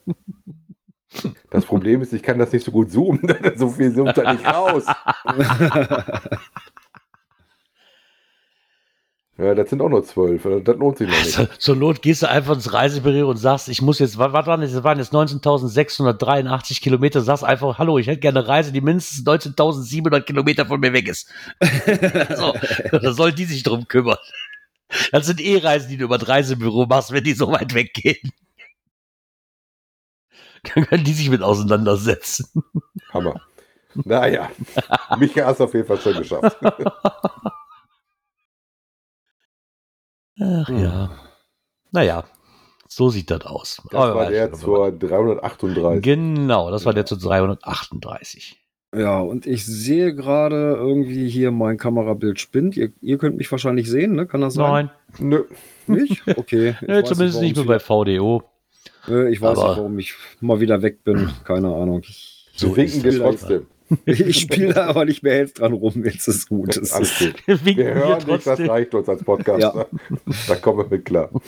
Das 1.50 1.64
Problem 1.64 2.02
ist, 2.02 2.12
ich 2.12 2.22
kann 2.22 2.38
das 2.38 2.52
nicht 2.52 2.64
so 2.64 2.70
gut 2.70 2.90
zoomen, 2.90 3.20
so 3.56 3.70
viel 3.70 3.94
zoomt 3.94 4.16
da 4.16 4.32
nicht 4.32 4.46
raus. 4.46 4.84
Ja, 9.40 9.54
das 9.54 9.70
sind 9.70 9.80
auch 9.80 9.88
nur 9.88 10.02
zwölf. 10.02 10.44
also 10.44 10.58
Das 10.58 10.76
lohnt 10.76 10.98
sich 10.98 11.08
noch 11.08 11.16
nicht. 11.16 11.30
So, 11.30 11.46
zur 11.58 11.76
Not 11.76 12.02
gehst 12.02 12.22
du 12.22 12.28
einfach 12.28 12.54
ins 12.54 12.72
Reisebüro 12.72 13.30
und 13.30 13.36
sagst, 13.36 13.68
ich 13.68 13.80
muss 13.80 14.00
jetzt, 14.00 14.18
was, 14.18 14.32
waren 14.32 14.60
das? 14.60 14.72
Das 14.72 14.82
waren 14.82 14.98
jetzt 14.98 15.14
19.683 15.14 16.80
Kilometer. 16.80 17.20
Sagst 17.20 17.44
einfach, 17.44 17.78
hallo, 17.78 17.98
ich 17.98 18.08
hätte 18.08 18.18
gerne 18.18 18.40
eine 18.40 18.48
Reise, 18.48 18.72
die 18.72 18.80
mindestens 18.80 19.24
19.700 19.24 20.22
Kilometer 20.22 20.66
von 20.66 20.80
mir 20.80 20.92
weg 20.92 21.06
ist. 21.06 21.32
so, 22.36 22.52
da 22.90 23.12
sollen 23.12 23.36
die 23.36 23.44
sich 23.44 23.62
drum 23.62 23.86
kümmern. 23.86 24.18
Das 25.12 25.26
sind 25.26 25.40
eh 25.40 25.58
Reisen, 25.58 25.88
die 25.88 25.98
du 25.98 26.06
über 26.06 26.18
das 26.18 26.28
Reisebüro 26.28 26.86
machst, 26.86 27.12
wenn 27.12 27.22
die 27.22 27.34
so 27.34 27.52
weit 27.52 27.74
weggehen. 27.74 28.32
Dann 30.62 30.86
können 30.86 31.04
die 31.04 31.12
sich 31.12 31.30
mit 31.30 31.42
auseinandersetzen. 31.42 32.62
Hammer. 33.12 33.40
Naja, 33.94 34.50
Micha 35.18 35.46
hast 35.46 35.60
du 35.60 35.64
auf 35.64 35.74
jeden 35.74 35.86
Fall 35.86 35.98
schon 35.98 36.18
geschafft. 36.18 36.56
Ach 40.40 40.68
ja. 40.68 41.10
Naja, 41.90 42.24
so 42.86 43.08
sieht 43.10 43.30
das 43.30 43.42
aus. 43.42 43.82
Das 43.90 44.00
Aber 44.00 44.14
war 44.14 44.30
der 44.30 44.52
zur 44.52 44.92
338. 44.92 46.02
Genau, 46.02 46.70
das 46.70 46.84
war 46.84 46.94
der 46.94 47.06
zu 47.06 47.16
338. 47.16 48.58
Ja, 48.94 49.20
und 49.20 49.46
ich 49.46 49.66
sehe 49.66 50.14
gerade 50.14 50.74
irgendwie 50.76 51.28
hier 51.28 51.50
mein 51.50 51.76
Kamerabild 51.76 52.40
spinnt. 52.40 52.76
Ihr, 52.76 52.92
ihr 53.02 53.18
könnt 53.18 53.36
mich 53.36 53.50
wahrscheinlich 53.52 53.90
sehen, 53.90 54.14
ne? 54.14 54.26
Kann 54.26 54.40
das 54.40 54.54
sein? 54.54 54.90
Nein, 55.18 55.28
Nö. 55.28 55.44
Nicht? 55.86 56.22
Okay. 56.26 56.74
Weiß 56.86 57.08
zumindest 57.08 57.40
nicht 57.40 57.56
mehr 57.56 57.66
warum 57.66 58.04
bei 58.06 58.14
VDO. 58.14 58.42
Ich, 59.08 59.38
äh, 59.38 59.40
weiß 59.40 59.58
aber- 59.58 59.68
nicht, 59.68 59.76
warum 59.78 59.98
ich 59.98 60.14
mal 60.40 60.60
wieder 60.60 60.82
weg 60.82 61.04
bin. 61.04 61.30
Keine 61.44 61.68
Ahnung. 61.74 62.02
So 62.54 62.76
winken 62.76 63.02
wir 63.04 63.18
trotzdem. 63.18 63.66
ich 64.04 64.40
spiele 64.40 64.74
da 64.74 64.86
aber 64.86 65.04
nicht 65.06 65.22
mehr 65.22 65.34
hältst 65.34 65.60
dran 65.60 65.72
rum, 65.72 66.04
jetzt 66.04 66.28
ist 66.28 66.48
gut. 66.48 66.76
Das 66.76 66.92
Alles 66.92 67.20
ist, 67.20 67.32
gut. 67.46 67.64
Wir 67.64 67.76
Wir 67.76 67.94
hören 67.94 68.24
dich, 68.26 68.44
das 68.44 68.60
reicht 68.60 68.94
uns 68.94 69.08
als 69.08 69.24
Podcaster. 69.24 69.86
Da 70.46 70.54
kommen 70.56 70.78
wir 70.78 70.88
mit 70.88 71.04
klar. 71.04 71.30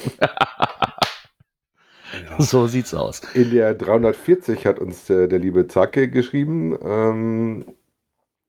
So 2.39 2.67
sieht's 2.67 2.93
aus. 2.93 3.21
In 3.35 3.51
der 3.53 3.75
340 3.75 4.67
hat 4.67 4.79
uns 4.81 5.05
der, 5.07 5.29
der 5.29 5.39
liebe 5.39 5.69
Zacke 5.69 6.09
geschrieben. 6.09 6.77
Ähm, 6.83 7.65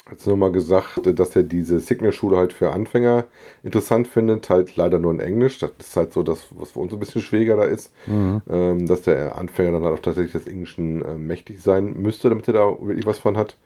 hat 0.05 0.25
nochmal 0.25 0.51
gesagt, 0.51 0.99
dass 1.17 1.35
er 1.35 1.43
diese 1.43 1.79
Signal-Schule 1.79 2.37
halt 2.37 2.53
für 2.53 2.71
Anfänger 2.71 3.25
interessant 3.63 4.07
findet. 4.07 4.49
Halt 4.49 4.75
leider 4.75 4.99
nur 4.99 5.11
in 5.11 5.19
Englisch. 5.19 5.59
Das 5.59 5.71
ist 5.79 5.95
halt 5.95 6.11
so 6.13 6.23
das, 6.23 6.47
was 6.51 6.71
für 6.71 6.79
uns 6.79 6.93
ein 6.93 6.99
bisschen 6.99 7.21
schwieriger 7.21 7.55
da 7.55 7.63
ist. 7.63 7.93
Mhm. 8.07 8.41
Ähm, 8.49 8.87
dass 8.87 9.03
der 9.03 9.37
Anfänger 9.37 9.73
dann 9.73 9.83
halt 9.83 9.99
auch 9.99 10.01
tatsächlich 10.01 10.33
des 10.33 10.47
Englischen 10.47 11.03
äh, 11.03 11.15
mächtig 11.15 11.61
sein 11.61 11.93
müsste, 12.01 12.29
damit 12.29 12.47
er 12.47 12.55
da 12.55 12.65
wirklich 12.81 13.05
was 13.05 13.19
von 13.19 13.37
hat. 13.37 13.57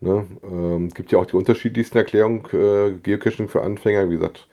Ne? 0.00 0.26
Ähm, 0.42 0.90
gibt 0.90 1.12
ja 1.12 1.18
auch 1.18 1.26
die 1.26 1.36
unterschiedlichsten 1.36 1.98
Erklärungen, 1.98 2.44
äh, 2.52 2.92
Geocaching 3.02 3.48
für 3.48 3.62
Anfänger. 3.62 4.10
Wie 4.10 4.14
gesagt, 4.14 4.48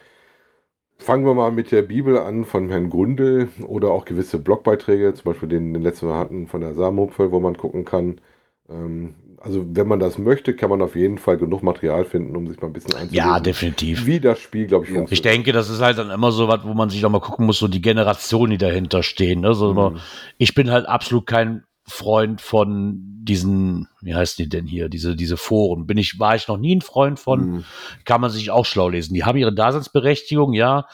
fangen 0.98 1.26
wir 1.26 1.34
mal 1.34 1.52
mit 1.52 1.72
der 1.72 1.82
Bibel 1.84 2.18
an 2.18 2.46
von 2.46 2.70
Herrn 2.70 2.90
Grundel 2.90 3.50
oder 3.68 3.92
auch 3.92 4.06
gewisse 4.06 4.40
Blogbeiträge, 4.40 5.14
zum 5.14 5.26
Beispiel 5.26 5.50
den, 5.50 5.74
den 5.74 5.84
letzten 5.84 6.08
wir 6.08 6.18
hatten 6.18 6.48
von 6.48 6.62
der 6.62 6.74
Samupfel, 6.74 7.32
wo 7.32 7.40
man 7.40 7.58
gucken 7.58 7.86
kann. 7.86 8.22
Ähm, 8.70 9.16
also 9.46 9.64
wenn 9.74 9.88
man 9.88 10.00
das 10.00 10.18
möchte, 10.18 10.56
kann 10.56 10.70
man 10.72 10.82
auf 10.82 10.96
jeden 10.96 11.18
Fall 11.20 11.38
genug 11.38 11.62
Material 11.62 12.04
finden, 12.04 12.36
um 12.36 12.48
sich 12.48 12.60
mal 12.60 12.68
ein 12.68 12.74
bisschen 12.74 12.96
einzulesen. 12.96 13.16
Ja, 13.16 13.40
definitiv. 13.40 14.06
Wie 14.06 14.20
das 14.20 14.40
Spiel, 14.40 14.66
glaube 14.66 14.86
ich, 14.88 14.92
Ja. 14.94 15.06
Ich 15.10 15.22
denke, 15.22 15.52
das 15.52 15.70
ist 15.70 15.82
halt 15.82 15.98
dann 16.00 16.10
immer 16.10 16.32
so 16.32 16.48
was, 16.48 16.64
wo 16.64 16.74
man 16.74 16.90
sich 16.90 17.06
auch 17.06 17.12
mal 17.12 17.20
gucken 17.22 17.46
muss, 17.46 17.60
so 17.60 17.68
die 17.68 17.82
Generationen, 17.82 18.52
die 18.52 18.58
dahinter 18.58 19.04
stehen. 19.04 19.42
Ne? 19.42 19.54
So, 19.54 19.72
Mhm. 19.74 19.98
Ich 20.40 20.56
bin 20.56 20.72
halt 20.72 20.88
absolut 20.88 21.28
kein 21.28 21.64
Freund 21.88 22.42
von 22.42 23.00
diesen, 23.24 23.88
wie 24.02 24.16
heißt 24.16 24.40
die 24.40 24.50
denn 24.50 24.66
hier, 24.66 24.90
diese, 24.90 25.16
diese 25.16 25.38
Foren. 25.38 25.86
Bin 25.86 25.98
ich, 26.00 26.20
war 26.20 26.36
ich 26.36 26.48
noch 26.48 26.58
nie 26.58 26.76
ein 26.76 26.82
Freund 26.82 27.20
von, 27.20 27.40
Mhm. 27.40 27.64
kann 28.04 28.22
man 28.22 28.32
sich 28.32 28.50
auch 28.50 28.66
schlau 28.66 28.90
lesen. 28.90 29.14
Die 29.14 29.24
haben 29.24 29.38
ihre 29.38 29.54
Daseinsberechtigung, 29.54 30.54
ja, 30.54 30.88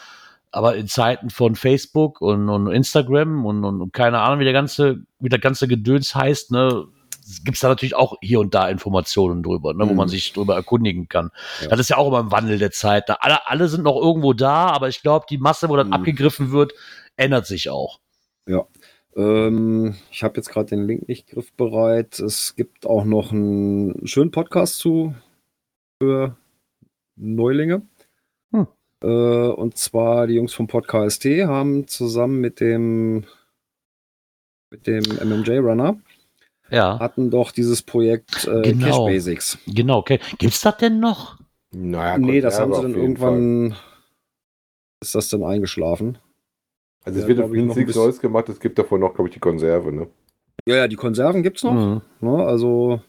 aber 0.52 0.76
in 0.76 0.88
Zeiten 0.88 1.30
von 1.30 1.56
Facebook 1.56 2.20
und, 2.20 2.50
und 2.50 2.68
Instagram 2.68 3.46
und, 3.46 3.64
und, 3.64 3.82
und 3.82 3.94
keine 3.94 4.20
Ahnung, 4.20 4.40
wie 4.42 4.44
der 4.44 4.52
ganze, 4.54 5.04
wie 5.22 5.30
der 5.30 5.40
ganze 5.40 5.70
Gedöns 5.70 6.14
heißt, 6.14 6.52
ne, 6.52 6.84
gibt 7.44 7.56
es 7.56 7.62
da 7.62 7.70
natürlich 7.70 7.96
auch 7.96 8.18
hier 8.22 8.40
und 8.40 8.54
da 8.54 8.70
Informationen 8.70 9.44
drüber, 9.44 9.74
ne, 9.74 9.86
wo 9.86 9.92
Mhm. 9.92 9.98
man 9.98 10.08
sich 10.08 10.34
drüber 10.34 10.56
erkundigen 10.56 11.08
kann. 11.08 11.32
Ja. 11.62 11.68
Das 11.70 11.80
ist 11.80 11.90
ja 11.90 11.98
auch 11.98 12.08
immer 12.08 12.20
im 12.20 12.32
Wandel 12.32 12.58
der 12.58 12.72
Zeit. 12.72 13.10
Da 13.10 13.16
alle, 13.22 13.48
alle 13.48 13.68
sind 13.68 13.84
noch 13.84 13.96
irgendwo 13.96 14.34
da, 14.34 14.68
aber 14.68 14.88
ich 14.90 15.02
glaube, 15.02 15.26
die 15.30 15.38
Masse, 15.38 15.70
wo 15.70 15.76
dann 15.76 15.88
Mhm. 15.88 15.94
abgegriffen 15.94 16.52
wird, 16.52 16.74
ändert 17.16 17.46
sich 17.46 17.70
auch. 17.70 18.00
Ähm, 19.16 19.96
ich 20.10 20.24
habe 20.24 20.38
jetzt 20.38 20.50
gerade 20.50 20.70
den 20.70 20.88
Link 20.88 21.08
nicht 21.10 21.28
griffbereit. 21.28 22.20
Es 22.20 22.56
gibt 22.56 22.86
auch 22.86 23.04
noch 23.04 23.32
einen 23.34 24.08
schönen 24.08 24.32
Podcast 24.32 24.78
zu 24.78 25.14
für 26.02 26.38
Neulinge. 27.18 27.82
Hm. 28.54 28.68
Äh, 29.04 29.08
und 29.08 29.78
zwar 29.78 30.28
die 30.28 30.36
Jungs 30.36 30.54
vom 30.54 30.68
Podcast 30.68 31.26
haben 31.26 31.88
zusammen 31.88 32.40
mit 32.40 32.60
dem 32.62 33.26
mit 34.72 34.88
dem 34.88 35.04
MMJ 35.04 35.58
Runner 35.58 36.00
Ja, 36.72 37.00
hatten 37.00 37.30
doch 37.30 37.52
dieses 37.52 37.82
Projekt 37.82 38.46
äh, 38.48 38.62
Genau. 38.62 38.86
Cache 38.88 39.06
Basics. 39.06 39.58
genau. 39.68 39.98
Okay. 40.00 40.20
Gibt's 40.40 40.62
das 40.62 40.78
denn 40.78 41.00
noch? 41.00 41.38
Naja, 41.72 42.18
nee, 42.18 42.42
das 42.42 42.60
haben 42.60 42.74
sie 42.74 42.82
dann 42.82 42.96
jeden 42.96 43.18
Fall. 43.18 43.34
irgendwann 43.34 43.78
ist 45.02 45.16
das 45.16 45.30
dann 45.30 45.44
eingeschlafen. 45.44 46.18
Also 47.04 47.18
es 47.20 47.24
Ja, 47.24 47.28
wird 47.30 47.40
auf 47.42 47.52
ich, 47.54 47.64
noch 47.64 47.74
ein 47.76 47.78
nichts 47.78 47.86
bisschen- 47.88 48.04
Neues 48.04 48.20
gemacht, 48.20 48.50
es 48.50 48.60
gibt 48.60 48.78
davon 48.80 49.00
noch, 49.02 49.14
glaube 49.16 49.30
ich, 49.30 49.34
die 49.34 49.40
Konserve, 49.40 49.92
ne? 49.92 50.08
Ja, 50.68 50.76
ja, 50.76 50.88
die 50.88 50.96
Konserven 50.96 51.44
gibt's 51.44 51.64
noch. 51.64 51.74
Mhm. 51.74 52.02
Ne, 52.20 52.44
also 52.46 53.02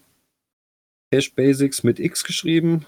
Cache 1.13 1.31
Basics 1.37 1.83
mit 1.83 2.01
X 2.01 2.25
geschrieben. 2.25 2.87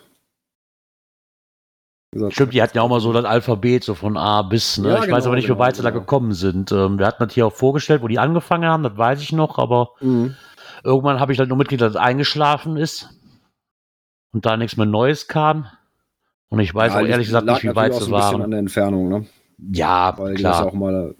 Wie 2.12 2.30
Stimmt, 2.30 2.54
die 2.54 2.62
hatten 2.62 2.76
ja 2.76 2.82
auch 2.82 2.88
mal 2.88 3.00
so 3.00 3.12
das 3.12 3.24
Alphabet, 3.24 3.82
so 3.84 3.94
von 3.94 4.16
A 4.16 4.42
bis, 4.42 4.78
ne? 4.78 4.88
Ja, 4.90 4.94
ich 4.94 5.00
weiß 5.02 5.06
genau, 5.08 5.26
aber 5.26 5.34
nicht, 5.34 5.44
wie 5.44 5.48
genau, 5.48 5.58
weit 5.58 5.76
sie 5.76 5.82
da 5.82 5.90
genau. 5.90 6.00
gekommen 6.02 6.32
sind. 6.32 6.70
Ähm, 6.72 6.98
wir 6.98 7.06
hatten 7.06 7.24
das 7.24 7.34
hier 7.34 7.46
auch 7.46 7.52
vorgestellt, 7.52 8.02
wo 8.02 8.08
die 8.08 8.18
angefangen 8.20 8.64
haben, 8.68 8.84
das 8.84 8.96
weiß 8.96 9.20
ich 9.20 9.32
noch, 9.32 9.58
aber 9.58 9.90
Mhm. 10.00 10.36
Irgendwann 10.84 11.20
habe 11.20 11.32
ich 11.32 11.38
dann 11.38 11.48
nur 11.48 11.56
mitgekriegt, 11.58 11.82
dass 11.82 11.90
es 11.90 11.96
eingeschlafen 11.96 12.76
ist 12.76 13.10
und 14.32 14.46
da 14.46 14.56
nichts 14.56 14.76
mehr 14.76 14.86
Neues 14.86 15.26
kam. 15.28 15.66
Und 16.48 16.60
ich 16.60 16.74
weiß 16.74 16.92
Ja, 16.94 17.00
auch 17.00 17.04
ehrlich 17.06 17.26
gesagt 17.28 17.46
nicht, 17.46 17.62
wie 17.64 17.74
weit 17.74 17.92
ein 17.92 17.98
bisschen 17.98 18.12
waren. 18.12 18.42
an 18.42 18.50
der 18.50 18.60
Entfernung, 18.60 19.08
ne? 19.08 19.26
Ja, 19.72 20.14
Weil 20.18 20.34
die 20.34 20.42
klar. 20.42 20.66
auch 20.66 20.72
mal. 20.72 21.14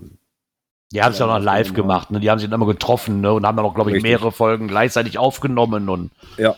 Die 0.92 1.02
haben 1.02 1.12
es 1.12 1.18
ja 1.18 1.26
auch 1.26 1.38
noch 1.38 1.44
live 1.44 1.72
gemacht, 1.72 2.10
ne? 2.10 2.20
Die 2.20 2.30
haben 2.30 2.38
sich 2.38 2.48
dann 2.48 2.60
immer 2.60 2.70
getroffen, 2.70 3.20
ne? 3.20 3.32
Und 3.32 3.46
haben 3.46 3.56
dann 3.56 3.66
auch, 3.66 3.74
glaube 3.74 3.90
ich, 3.90 3.96
Richtig. 3.96 4.10
mehrere 4.10 4.32
Folgen 4.32 4.68
gleichzeitig 4.68 5.18
aufgenommen 5.18 5.88
und 5.88 6.10
Ja. 6.36 6.54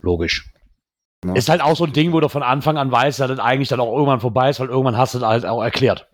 logisch. 0.00 0.50
Ja. 1.24 1.34
Ist 1.34 1.48
halt 1.48 1.62
auch 1.62 1.74
so 1.74 1.84
ein 1.84 1.92
Ding, 1.92 2.12
wo 2.12 2.20
du 2.20 2.28
von 2.28 2.42
Anfang 2.42 2.76
an 2.76 2.92
weißt, 2.92 3.18
dass 3.18 3.28
das 3.28 3.38
eigentlich 3.40 3.68
dann 3.68 3.80
auch 3.80 3.92
irgendwann 3.94 4.20
vorbei 4.20 4.50
ist, 4.50 4.60
weil 4.60 4.68
irgendwann 4.68 4.96
hast 4.98 5.14
du 5.14 5.18
das 5.20 5.28
halt 5.28 5.46
auch 5.46 5.62
erklärt. 5.62 6.06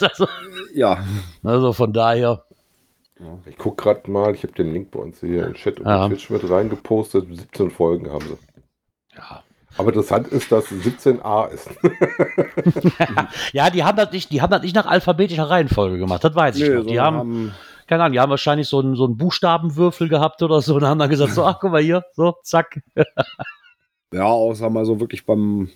also, 0.00 0.28
Ja. 0.74 0.98
also 1.42 1.72
von 1.72 1.92
daher, 1.94 2.44
Ich 3.46 3.56
gucke 3.58 3.82
gerade 3.82 4.10
mal, 4.10 4.34
ich 4.34 4.42
habe 4.42 4.52
den 4.54 4.72
Link 4.72 4.90
bei 4.90 4.98
uns 4.98 5.20
hier 5.20 5.46
im 5.46 5.54
Chat 5.54 5.78
und 5.80 5.86
Ja. 5.86 6.08
Twitch 6.08 6.30
mit 6.30 6.48
reingepostet. 6.48 7.26
17 7.30 7.70
Folgen 7.70 8.10
haben 8.10 8.26
sie. 8.26 8.36
ja. 9.16 9.42
Aber 9.76 9.88
interessant 9.88 10.28
ist, 10.28 10.52
dass 10.52 10.66
17a 10.66 11.48
ist. 11.48 11.68
Ja, 13.52 13.70
die 13.70 13.82
haben 13.82 13.96
das 13.96 14.12
nicht, 14.12 14.30
die 14.30 14.40
haben 14.40 14.50
das 14.52 14.62
nicht 14.62 14.74
nach 14.76 14.86
alphabetischer 14.86 15.50
Reihenfolge 15.50 15.98
gemacht, 15.98 16.22
das 16.22 16.34
weiß 16.34 16.56
ich 16.56 16.62
Nö, 16.68 16.76
noch. 16.76 16.82
Die 16.82 16.94
sondern 16.96 17.04
haben, 17.04 17.54
keine 17.88 18.02
Ahnung, 18.04 18.12
die 18.12 18.20
haben 18.20 18.30
wahrscheinlich 18.30 18.68
so 18.68 18.78
einen, 18.80 18.94
so 18.94 19.04
einen 19.04 19.16
Buchstabenwürfel 19.16 20.08
gehabt 20.08 20.42
oder 20.42 20.60
so 20.60 20.76
und 20.76 20.84
haben 20.84 20.98
dann 21.00 21.10
gesagt, 21.10 21.32
so, 21.32 21.44
ach, 21.44 21.58
guck 21.60 21.72
mal 21.72 21.82
hier, 21.82 22.04
so, 22.14 22.34
zack. 22.44 22.80
ja, 24.12 24.24
auch 24.24 24.54
sagen 24.54 24.74
wir 24.74 24.80
mal 24.80 24.86
so 24.86 25.00
wirklich 25.00 25.26
beim 25.26 25.70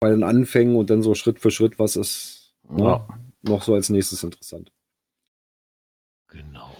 bei 0.00 0.10
den 0.10 0.22
Anfängen 0.24 0.74
und 0.76 0.88
dann 0.90 1.02
so 1.02 1.14
Schritt 1.14 1.38
für 1.38 1.50
Schritt, 1.50 1.78
was 1.78 1.96
ist 1.96 2.54
ne, 2.68 2.82
Ja. 2.84 3.06
noch 3.42 3.62
so 3.62 3.74
als 3.74 3.88
nächstes 3.90 4.24
interessant. 4.24 4.72
Genau. 6.32 6.70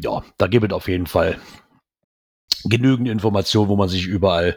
Ja, 0.00 0.22
da 0.36 0.46
gibt 0.46 0.64
es 0.66 0.72
auf 0.72 0.88
jeden 0.88 1.06
Fall 1.06 1.38
genügend 2.64 3.08
Informationen, 3.08 3.68
wo 3.68 3.76
man 3.76 3.88
sich 3.88 4.06
überall 4.06 4.56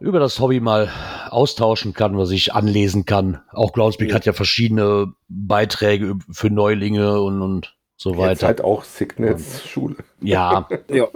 über 0.00 0.18
das 0.18 0.38
Hobby 0.40 0.60
mal 0.60 0.90
austauschen 1.30 1.92
kann 1.94 2.14
oder 2.14 2.26
sich 2.26 2.54
anlesen 2.54 3.04
kann. 3.06 3.42
Auch 3.52 3.72
Groundspeak 3.72 4.10
Ja. 4.10 4.14
hat 4.16 4.26
ja 4.26 4.32
verschiedene 4.32 5.12
Beiträge 5.28 6.18
für 6.30 6.50
Neulinge 6.50 7.20
und, 7.20 7.40
und 7.42 7.76
so 7.96 8.10
Jetzt 8.10 8.18
weiter. 8.18 8.46
halt 8.48 8.60
auch 8.64 8.84
Signets 8.84 9.66
Schule. 9.66 9.96
Ja, 10.20 10.68
Ja. 10.90 11.08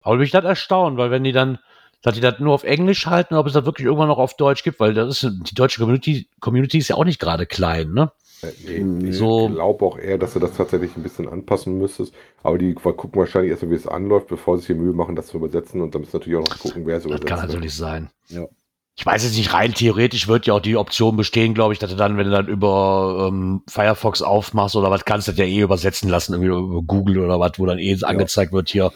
aber 0.00 0.16
mich 0.16 0.30
das 0.30 0.44
erstaunt, 0.44 0.96
weil 0.96 1.10
wenn 1.10 1.24
die 1.24 1.32
dann, 1.32 1.58
dass 2.02 2.14
die 2.14 2.20
das 2.20 2.38
nur 2.38 2.54
auf 2.54 2.62
Englisch 2.64 3.06
halten, 3.06 3.34
ob 3.34 3.46
es 3.48 3.52
das 3.52 3.64
wirklich 3.64 3.86
irgendwann 3.86 4.08
noch 4.08 4.18
auf 4.18 4.36
Deutsch 4.36 4.62
gibt, 4.62 4.78
weil 4.78 4.94
das 4.94 5.22
ist, 5.24 5.32
die 5.50 5.54
deutsche 5.54 5.80
Community, 5.80 6.28
Community 6.40 6.78
ist 6.78 6.88
ja 6.88 6.96
auch 6.96 7.04
nicht 7.04 7.20
gerade 7.20 7.46
klein, 7.46 7.92
ne? 7.92 8.12
Äh, 8.42 8.46
Nee, 8.82 9.08
ich 9.10 9.16
So- 9.16 9.48
glaube 9.48 9.84
auch 9.84 9.98
eher, 9.98 10.18
dass 10.18 10.34
du 10.34 10.38
das 10.40 10.54
tatsächlich 10.56 10.96
ein 10.96 11.02
bisschen 11.02 11.28
anpassen 11.28 11.78
müsstest. 11.78 12.12
Aber 12.42 12.58
die 12.58 12.74
gucken 12.74 13.10
wahrscheinlich 13.14 13.50
erstmal, 13.50 13.72
wie 13.72 13.76
es 13.76 13.86
anläuft, 13.86 14.28
bevor 14.28 14.56
sie 14.56 14.66
sich 14.66 14.76
die 14.76 14.82
Mühe 14.82 14.92
machen, 14.92 15.16
das 15.16 15.26
zu 15.28 15.36
übersetzen. 15.38 15.80
Und 15.80 15.94
dann 15.94 16.02
müssen 16.02 16.16
natürlich 16.16 16.38
auch 16.38 16.48
noch 16.48 16.58
gucken, 16.58 16.86
wer 16.86 16.96
es 16.98 17.02
Das 17.02 17.10
übersetzt. 17.10 17.26
kann 17.28 17.40
ne? 17.40 17.46
natürlich 17.46 17.74
sein. 17.74 18.10
Ja. 18.28 18.44
Ich 18.96 19.06
weiß 19.06 19.22
jetzt 19.22 19.36
nicht, 19.36 19.52
rein 19.54 19.74
theoretisch 19.74 20.26
wird 20.26 20.46
ja 20.46 20.54
auch 20.54 20.60
die 20.60 20.76
Option 20.76 21.16
bestehen, 21.16 21.54
glaube 21.54 21.72
ich, 21.72 21.78
dass 21.78 21.88
du 21.90 21.96
dann, 21.96 22.16
wenn 22.16 22.24
du 22.26 22.32
dann 22.32 22.48
über 22.48 23.28
ähm, 23.28 23.62
Firefox 23.68 24.22
aufmachst 24.22 24.74
oder 24.74 24.90
was, 24.90 25.04
kannst 25.04 25.28
du 25.28 25.32
das 25.32 25.38
ja 25.38 25.44
eh 25.44 25.60
übersetzen 25.60 26.08
lassen, 26.10 26.32
irgendwie 26.32 26.48
über 26.50 26.82
Google 26.82 27.20
oder 27.20 27.38
was, 27.38 27.52
wo 27.58 27.66
dann 27.66 27.78
eh 27.78 27.96
angezeigt 28.02 28.52
wird 28.52 28.68
hier 28.68 28.90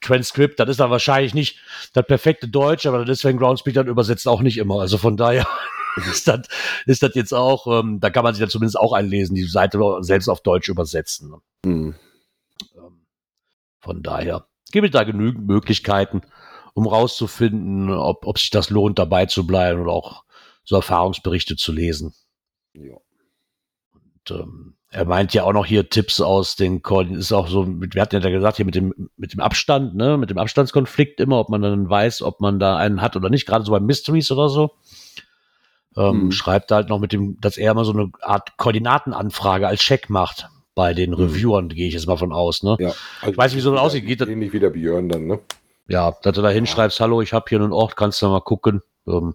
Transcript. 0.00 0.58
Das 0.58 0.68
ist 0.68 0.80
dann 0.80 0.90
wahrscheinlich 0.90 1.34
nicht 1.34 1.58
das 1.92 2.04
perfekte 2.06 2.48
Deutsch, 2.48 2.86
aber 2.86 3.04
das 3.04 3.18
ist, 3.18 3.24
wenn 3.24 3.36
Groundspeak 3.38 3.74
dann 3.74 3.86
übersetzt, 3.86 4.26
auch 4.26 4.40
nicht 4.40 4.58
immer. 4.58 4.80
Also 4.80 4.98
von 4.98 5.16
daher 5.16 5.46
ist 6.10 6.28
das, 6.28 6.40
ist 6.86 7.02
das 7.02 7.14
jetzt 7.14 7.32
auch, 7.32 7.66
ähm, 7.80 8.00
da 8.00 8.10
kann 8.10 8.24
man 8.24 8.34
sich 8.34 8.40
dann 8.40 8.50
zumindest 8.50 8.78
auch 8.78 8.92
einlesen, 8.92 9.34
die 9.34 9.44
Seite 9.44 9.80
selbst 10.00 10.28
auf 10.28 10.42
Deutsch 10.42 10.68
übersetzen. 10.68 11.30
ne? 11.30 11.40
Hm. 11.66 11.94
Ähm, 12.76 13.06
Von 13.80 14.02
daher 14.02 14.46
gibt 14.70 14.86
es 14.86 14.92
da 14.92 15.04
genügend 15.04 15.46
Möglichkeiten, 15.46 16.22
um 16.74 16.86
rauszufinden, 16.86 17.90
ob, 17.90 18.26
ob 18.26 18.38
sich 18.38 18.50
das 18.50 18.70
lohnt, 18.70 18.98
dabei 18.98 19.26
zu 19.26 19.46
bleiben 19.46 19.80
oder 19.80 19.92
auch 19.92 20.24
so 20.64 20.76
Erfahrungsberichte 20.76 21.56
zu 21.56 21.72
lesen. 21.72 22.14
Ja. 22.74 22.96
Und, 23.94 24.30
ähm, 24.30 24.74
er 24.90 25.04
meint 25.04 25.34
ja 25.34 25.44
auch 25.44 25.52
noch 25.52 25.66
hier 25.66 25.90
Tipps 25.90 26.20
aus 26.20 26.56
den 26.56 26.82
Koordinaten. 26.82 27.20
Ist 27.20 27.32
auch 27.32 27.48
so, 27.48 27.66
wir 27.68 28.00
hatten 28.00 28.22
ja 28.22 28.30
gesagt, 28.30 28.56
hier 28.56 28.64
mit 28.64 28.74
dem, 28.74 29.10
mit 29.16 29.34
dem 29.34 29.40
Abstand, 29.40 29.94
ne, 29.94 30.16
mit 30.16 30.30
dem 30.30 30.38
Abstandskonflikt 30.38 31.20
immer, 31.20 31.38
ob 31.38 31.50
man 31.50 31.60
dann 31.60 31.90
weiß, 31.90 32.22
ob 32.22 32.40
man 32.40 32.58
da 32.58 32.76
einen 32.78 33.02
hat 33.02 33.14
oder 33.14 33.28
nicht, 33.28 33.46
gerade 33.46 33.64
so 33.64 33.72
bei 33.72 33.80
Mysteries 33.80 34.30
oder 34.30 34.48
so. 34.48 34.72
Ähm, 35.98 36.24
Mhm. 36.26 36.32
Schreibt 36.32 36.70
halt 36.70 36.88
noch 36.88 37.00
mit 37.00 37.12
dem, 37.12 37.40
dass 37.40 37.56
er 37.56 37.72
immer 37.72 37.84
so 37.84 37.92
eine 37.92 38.10
Art 38.22 38.56
Koordinatenanfrage 38.56 39.66
als 39.66 39.80
Check 39.80 40.08
macht 40.10 40.48
bei 40.76 40.94
den 40.94 41.12
Reviewern, 41.12 41.68
gehe 41.70 41.88
ich 41.88 41.94
jetzt 41.94 42.06
mal 42.06 42.16
von 42.16 42.32
aus, 42.32 42.62
ne? 42.62 42.76
Ja. 42.78 42.92
Also, 43.20 43.32
Ich 43.32 43.36
weiß, 43.38 43.56
wie 43.56 43.60
so 43.60 43.72
das 43.72 43.80
aussieht. 43.80 44.06
Geht 44.06 44.20
Ähnlich 44.22 44.52
wie 44.52 44.60
der 44.60 44.70
Björn 44.70 45.08
dann, 45.08 45.26
ne? 45.26 45.40
Ja, 45.88 46.14
dass 46.22 46.34
du 46.36 46.42
da 46.42 46.50
hinschreibst, 46.50 47.00
hallo, 47.00 47.20
ich 47.22 47.32
habe 47.32 47.46
hier 47.48 47.60
einen 47.60 47.72
Ort, 47.72 47.96
kannst 47.96 48.22
du 48.22 48.28
mal 48.28 48.40
gucken. 48.40 48.82
Ähm, 49.08 49.34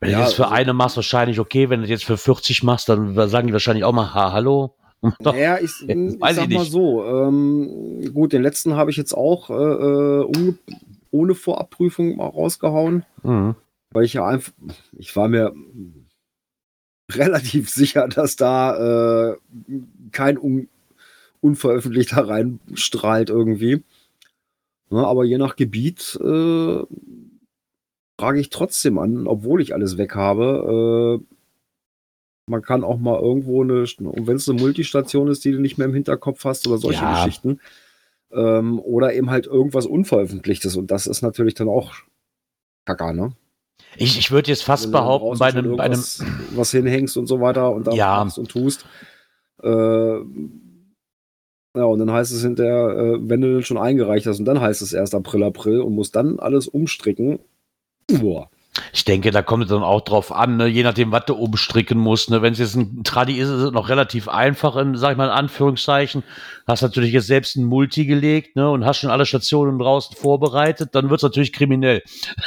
wenn 0.00 0.10
Ja, 0.12 0.18
du 0.18 0.24
das 0.24 0.34
für 0.34 0.44
also- 0.44 0.54
eine 0.54 0.72
machst, 0.72 0.96
wahrscheinlich 0.96 1.38
okay. 1.40 1.68
Wenn 1.68 1.80
du 1.80 1.86
das 1.86 1.90
jetzt 1.90 2.04
für 2.04 2.16
40 2.16 2.62
machst, 2.62 2.88
dann 2.88 3.14
sagen 3.28 3.48
die 3.48 3.52
wahrscheinlich 3.52 3.84
auch 3.84 3.92
mal, 3.92 4.14
ha, 4.14 4.32
hallo. 4.32 4.74
Naja, 5.20 5.58
ich, 5.58 5.70
ich 5.86 6.20
Weiß 6.20 6.36
sag 6.36 6.48
ich 6.48 6.54
mal 6.54 6.60
nicht. 6.60 6.72
so. 6.72 7.04
Ähm, 7.04 8.10
gut, 8.14 8.32
den 8.32 8.42
letzten 8.42 8.74
habe 8.74 8.90
ich 8.90 8.96
jetzt 8.96 9.12
auch 9.12 9.50
äh, 9.50 9.52
äh, 9.54 10.54
ohne 11.10 11.34
Vorabprüfung 11.34 12.16
mal 12.16 12.26
rausgehauen, 12.28 13.04
Mhm. 13.22 13.54
Weil 13.90 14.04
ich 14.04 14.14
ja 14.14 14.26
einfach, 14.26 14.52
ich 14.92 15.14
war 15.16 15.28
mir 15.28 15.54
relativ 17.10 17.70
sicher, 17.70 18.08
dass 18.08 18.36
da 18.36 19.32
äh, 19.32 19.36
kein 20.12 20.38
un, 20.38 20.68
unveröffentlichter 21.40 22.28
reinstrahlt 22.28 23.30
irgendwie. 23.30 23.82
Ne, 24.90 25.06
aber 25.06 25.24
je 25.24 25.38
nach 25.38 25.56
Gebiet 25.56 26.18
äh, 26.20 26.82
frage 28.18 28.40
ich 28.40 28.50
trotzdem 28.50 28.98
an, 28.98 29.26
obwohl 29.26 29.60
ich 29.60 29.74
alles 29.74 29.98
weg 29.98 30.14
habe. 30.14 31.20
Äh, 31.20 31.34
man 32.50 32.62
kann 32.62 32.82
auch 32.84 32.98
mal 32.98 33.20
irgendwo 33.20 33.62
eine, 33.62 33.84
wenn 33.98 34.36
es 34.36 34.48
eine 34.48 34.58
Multistation 34.58 35.28
ist, 35.28 35.44
die 35.44 35.52
du 35.52 35.60
nicht 35.60 35.76
mehr 35.76 35.86
im 35.86 35.92
Hinterkopf 35.94 36.44
hast 36.44 36.66
oder 36.66 36.78
solche 36.78 37.02
Ja. 37.02 37.24
Geschichten. 37.24 37.60
Ähm, 38.30 38.78
oder 38.80 39.14
eben 39.14 39.30
halt 39.30 39.46
irgendwas 39.46 39.86
Unveröffentlichtes. 39.86 40.76
Und 40.76 40.90
das 40.90 41.06
ist 41.06 41.22
natürlich 41.22 41.54
dann 41.54 41.68
auch 41.68 41.94
Kacke, 42.86 43.14
ne? 43.14 43.32
Ich, 43.96 44.18
ich 44.18 44.30
würde 44.30 44.50
jetzt 44.50 44.62
fast 44.62 44.92
behaupten, 44.92 45.38
bei 45.38 45.46
einem, 45.48 45.76
bei 45.76 45.84
einem, 45.84 46.02
was 46.54 46.70
hinhängst 46.70 47.16
und 47.16 47.26
so 47.26 47.40
weiter 47.40 47.72
und 47.72 47.86
da 47.86 47.92
Ja. 47.92 48.22
machst 48.24 48.38
und 48.38 48.48
tust. 48.50 48.84
Äh, 49.62 49.68
ja, 51.76 51.84
und 51.84 51.98
dann 51.98 52.10
heißt 52.10 52.32
es 52.32 52.42
hinterher, 52.42 52.88
äh, 52.96 53.18
wenn 53.20 53.40
du 53.40 53.52
den 53.54 53.62
schon 53.62 53.78
eingereicht 53.78 54.26
hast 54.26 54.38
und 54.38 54.44
dann 54.44 54.60
heißt 54.60 54.82
es 54.82 54.92
erst 54.92 55.14
April, 55.14 55.42
April 55.42 55.80
und 55.80 55.94
musst 55.94 56.16
dann 56.16 56.38
alles 56.38 56.68
umstricken. 56.68 57.38
Boah. 58.20 58.50
Ich 58.92 59.04
denke, 59.04 59.30
da 59.30 59.42
kommt 59.42 59.64
es 59.64 59.70
dann 59.70 59.82
auch 59.82 60.00
drauf 60.02 60.32
an, 60.32 60.56
ne? 60.56 60.66
je 60.66 60.82
nachdem, 60.82 61.12
was 61.12 61.24
du 61.26 61.34
umstricken 61.34 61.98
musst. 61.98 62.30
Ne? 62.30 62.42
Wenn 62.42 62.52
es 62.52 62.58
jetzt 62.58 62.74
ein 62.76 63.02
Tradi 63.04 63.34
ist, 63.38 63.48
ist 63.48 63.62
es 63.62 63.72
noch 63.72 63.88
relativ 63.88 64.28
einfach, 64.28 64.76
in, 64.76 64.96
sag 64.96 65.12
ich 65.12 65.16
mal 65.16 65.26
in 65.26 65.30
Anführungszeichen. 65.32 66.22
Hast 66.66 66.82
natürlich 66.82 67.12
jetzt 67.12 67.26
selbst 67.28 67.56
ein 67.56 67.64
Multi 67.64 68.04
gelegt 68.04 68.54
ne? 68.56 68.70
und 68.70 68.84
hast 68.84 68.98
schon 68.98 69.10
alle 69.10 69.24
Stationen 69.24 69.78
draußen 69.78 70.14
vorbereitet, 70.16 70.90
dann 70.92 71.08
wird 71.08 71.18
es 71.20 71.22
natürlich 71.22 71.52
kriminell. 71.52 72.02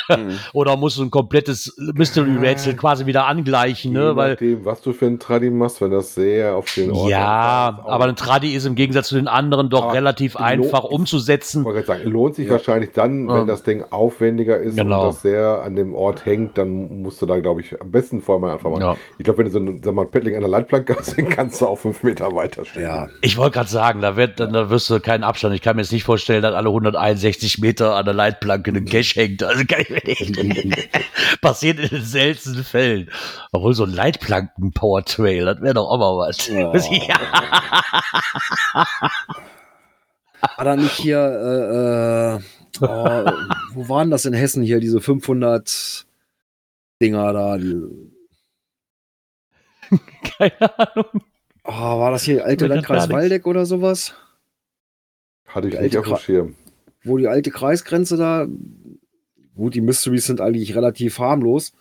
Mhm. 0.10 0.38
Oder 0.54 0.78
musst 0.78 0.98
du 0.98 1.04
ein 1.04 1.10
komplettes 1.12 1.76
Mystery-Rätsel 1.78 2.76
quasi 2.76 3.06
wieder 3.06 3.26
angleichen, 3.26 3.94
ne? 3.94 4.10
Je 4.10 4.15
weil 4.15 4.30
nachdem, 4.32 4.65
was 4.65 4.82
du 4.82 4.94
für 4.94 5.08
ein 5.08 5.20
Tradi 5.20 5.50
machst, 5.50 5.82
wenn 5.82 5.91
das 5.91 6.13
sehr 6.15 6.56
auf 6.56 6.72
den 6.74 6.91
Ort 6.91 7.10
ja, 7.10 7.80
auch- 7.84 7.89
aber 7.89 8.06
ein 8.06 8.15
Tradi 8.15 8.54
ist 8.54 8.65
im 8.65 8.76
Gegensatz 8.76 9.08
zu 9.08 9.15
den 9.15 9.28
anderen 9.28 9.70
doch 9.70 9.84
Aber 9.86 9.94
relativ 9.94 10.36
einfach 10.38 10.84
umzusetzen. 10.84 11.62
Ich 11.62 11.65
wollte 11.65 11.84
gerade 11.84 12.00
sagen, 12.02 12.12
lohnt 12.12 12.36
sich 12.36 12.50
wahrscheinlich 12.50 12.91
dann, 12.94 13.28
wenn 13.28 13.36
Ja. 13.36 13.46
das 13.46 13.63
Ding 13.63 13.84
aufwendiger 13.89 14.58
ist 14.60 14.76
Genau. 14.78 15.02
und 15.02 15.08
das 15.15 15.22
sehr 15.22 15.62
an 15.63 15.76
dem 15.76 15.94
Ort 15.96 16.20
hängt, 16.25 16.57
dann 16.57 17.01
musst 17.01 17.21
du 17.21 17.25
da, 17.25 17.39
glaube 17.39 17.62
ich, 17.62 17.79
am 17.79 17.91
besten 17.91 18.21
vorher 18.21 18.39
mal 18.39 18.53
einfach 18.53 18.69
mal. 18.69 18.79
Ja. 18.79 18.97
Ich 19.17 19.23
glaube, 19.23 19.39
wenn 19.39 19.45
du 19.45 19.51
so 19.51 19.60
ein, 19.60 19.81
sag 19.84 19.93
mal, 19.93 20.03
ein 20.03 20.12
Paddling 20.12 20.36
an 20.36 20.41
der 20.41 20.49
Leitplanke 20.49 20.95
hast, 20.97 21.17
dann 21.17 21.29
kannst 21.29 21.62
du 21.62 21.67
auch 21.67 21.77
fünf 21.77 22.03
Meter 22.03 22.34
weiter 22.36 22.65
stehen. 22.65 22.84
Ja. 22.84 23.10
Ich 23.21 23.38
wollte 23.38 23.55
gerade 23.55 23.69
sagen, 23.69 24.01
da 24.01 24.15
wird, 24.15 24.39
dann, 24.39 24.53
da 24.53 24.69
wirst 24.69 24.89
du 24.89 24.99
keinen 24.99 25.23
Abstand. 25.23 25.55
Ich 25.55 25.62
kann 25.62 25.75
mir 25.75 25.81
jetzt 25.81 25.91
nicht 25.91 26.03
vorstellen, 26.03 26.41
dass 26.41 26.55
alle 26.55 26.69
161 26.69 27.60
Meter 27.60 27.95
an 27.95 28.05
der 28.05 28.13
Leitplanke 28.13 28.71
ein 28.71 28.86
Cache 28.86 29.19
hängt. 29.19 29.43
Also 29.43 29.63
kann 29.65 29.81
ich 29.81 29.89
mir 29.89 30.01
nicht. 30.05 30.89
Passiert 31.41 31.79
in 31.79 31.89
den 31.89 32.03
seltensten 32.03 32.63
Fällen. 32.63 33.10
Obwohl 33.51 33.73
so 33.73 33.84
ein 33.84 33.91
Leitplanken-Power-Trail, 33.91 35.45
das 35.45 35.62
wäre 35.62 35.73
doch 35.73 35.89
auch 35.89 35.97
mal 35.97 36.27
was. 36.27 36.47
Ja. 36.47 36.71
Ja. 37.12 38.86
War 40.57 40.65
da 40.65 40.75
nicht 40.75 40.93
hier, 40.93 41.19
äh, 41.19 42.36
äh, 42.36 42.39
oh, 42.81 43.31
wo 43.73 43.89
waren 43.89 44.10
das 44.10 44.25
in 44.25 44.34
Hessen 44.34 44.63
hier, 44.63 44.79
diese 44.79 44.99
500 44.99 46.05
Dinger 47.02 47.34
da? 47.34 47.58
Die, 47.58 47.76
Keine 50.38 50.80
Ahnung. 50.80 51.06
oh, 51.64 51.72
war 51.72 52.12
das 52.12 52.24
hier 52.24 52.46
alte 52.46 52.68
Landkreis. 52.68 53.10
Waldeck 53.10 53.46
oder 53.46 53.66
sowas? 53.66 54.16
Hatte 55.48 55.68
ich 55.68 55.76
Die 55.76 55.82
nicht 55.82 55.98
alte 55.98 56.14
auf 56.14 56.20
dem 56.20 56.24
Schirm. 56.24 56.56
Wo 57.04 57.18
die 57.18 57.28
alte 57.28 57.52
Kreisgrenze 57.52 58.16
da, 58.16 58.48
gut, 59.56 59.74
die 59.76 59.82
Mysteries 59.82 60.26
sind 60.28 60.40
eigentlich 60.40 60.76
relativ 60.76 61.20
harmlos. 61.20 61.74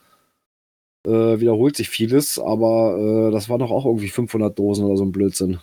Äh, 1.07 1.41
wiederholt 1.41 1.77
sich 1.77 1.89
vieles, 1.89 2.39
aber 2.39 3.29
äh, 3.29 3.31
das 3.33 3.49
waren 3.49 3.61
doch 3.61 3.71
auch 3.71 3.87
irgendwie 3.87 4.09
500 4.09 4.59
Dosen 4.59 4.85
oder 4.85 4.97
so 4.97 5.05
ein 5.05 5.13
Blödsinn. 5.13 5.59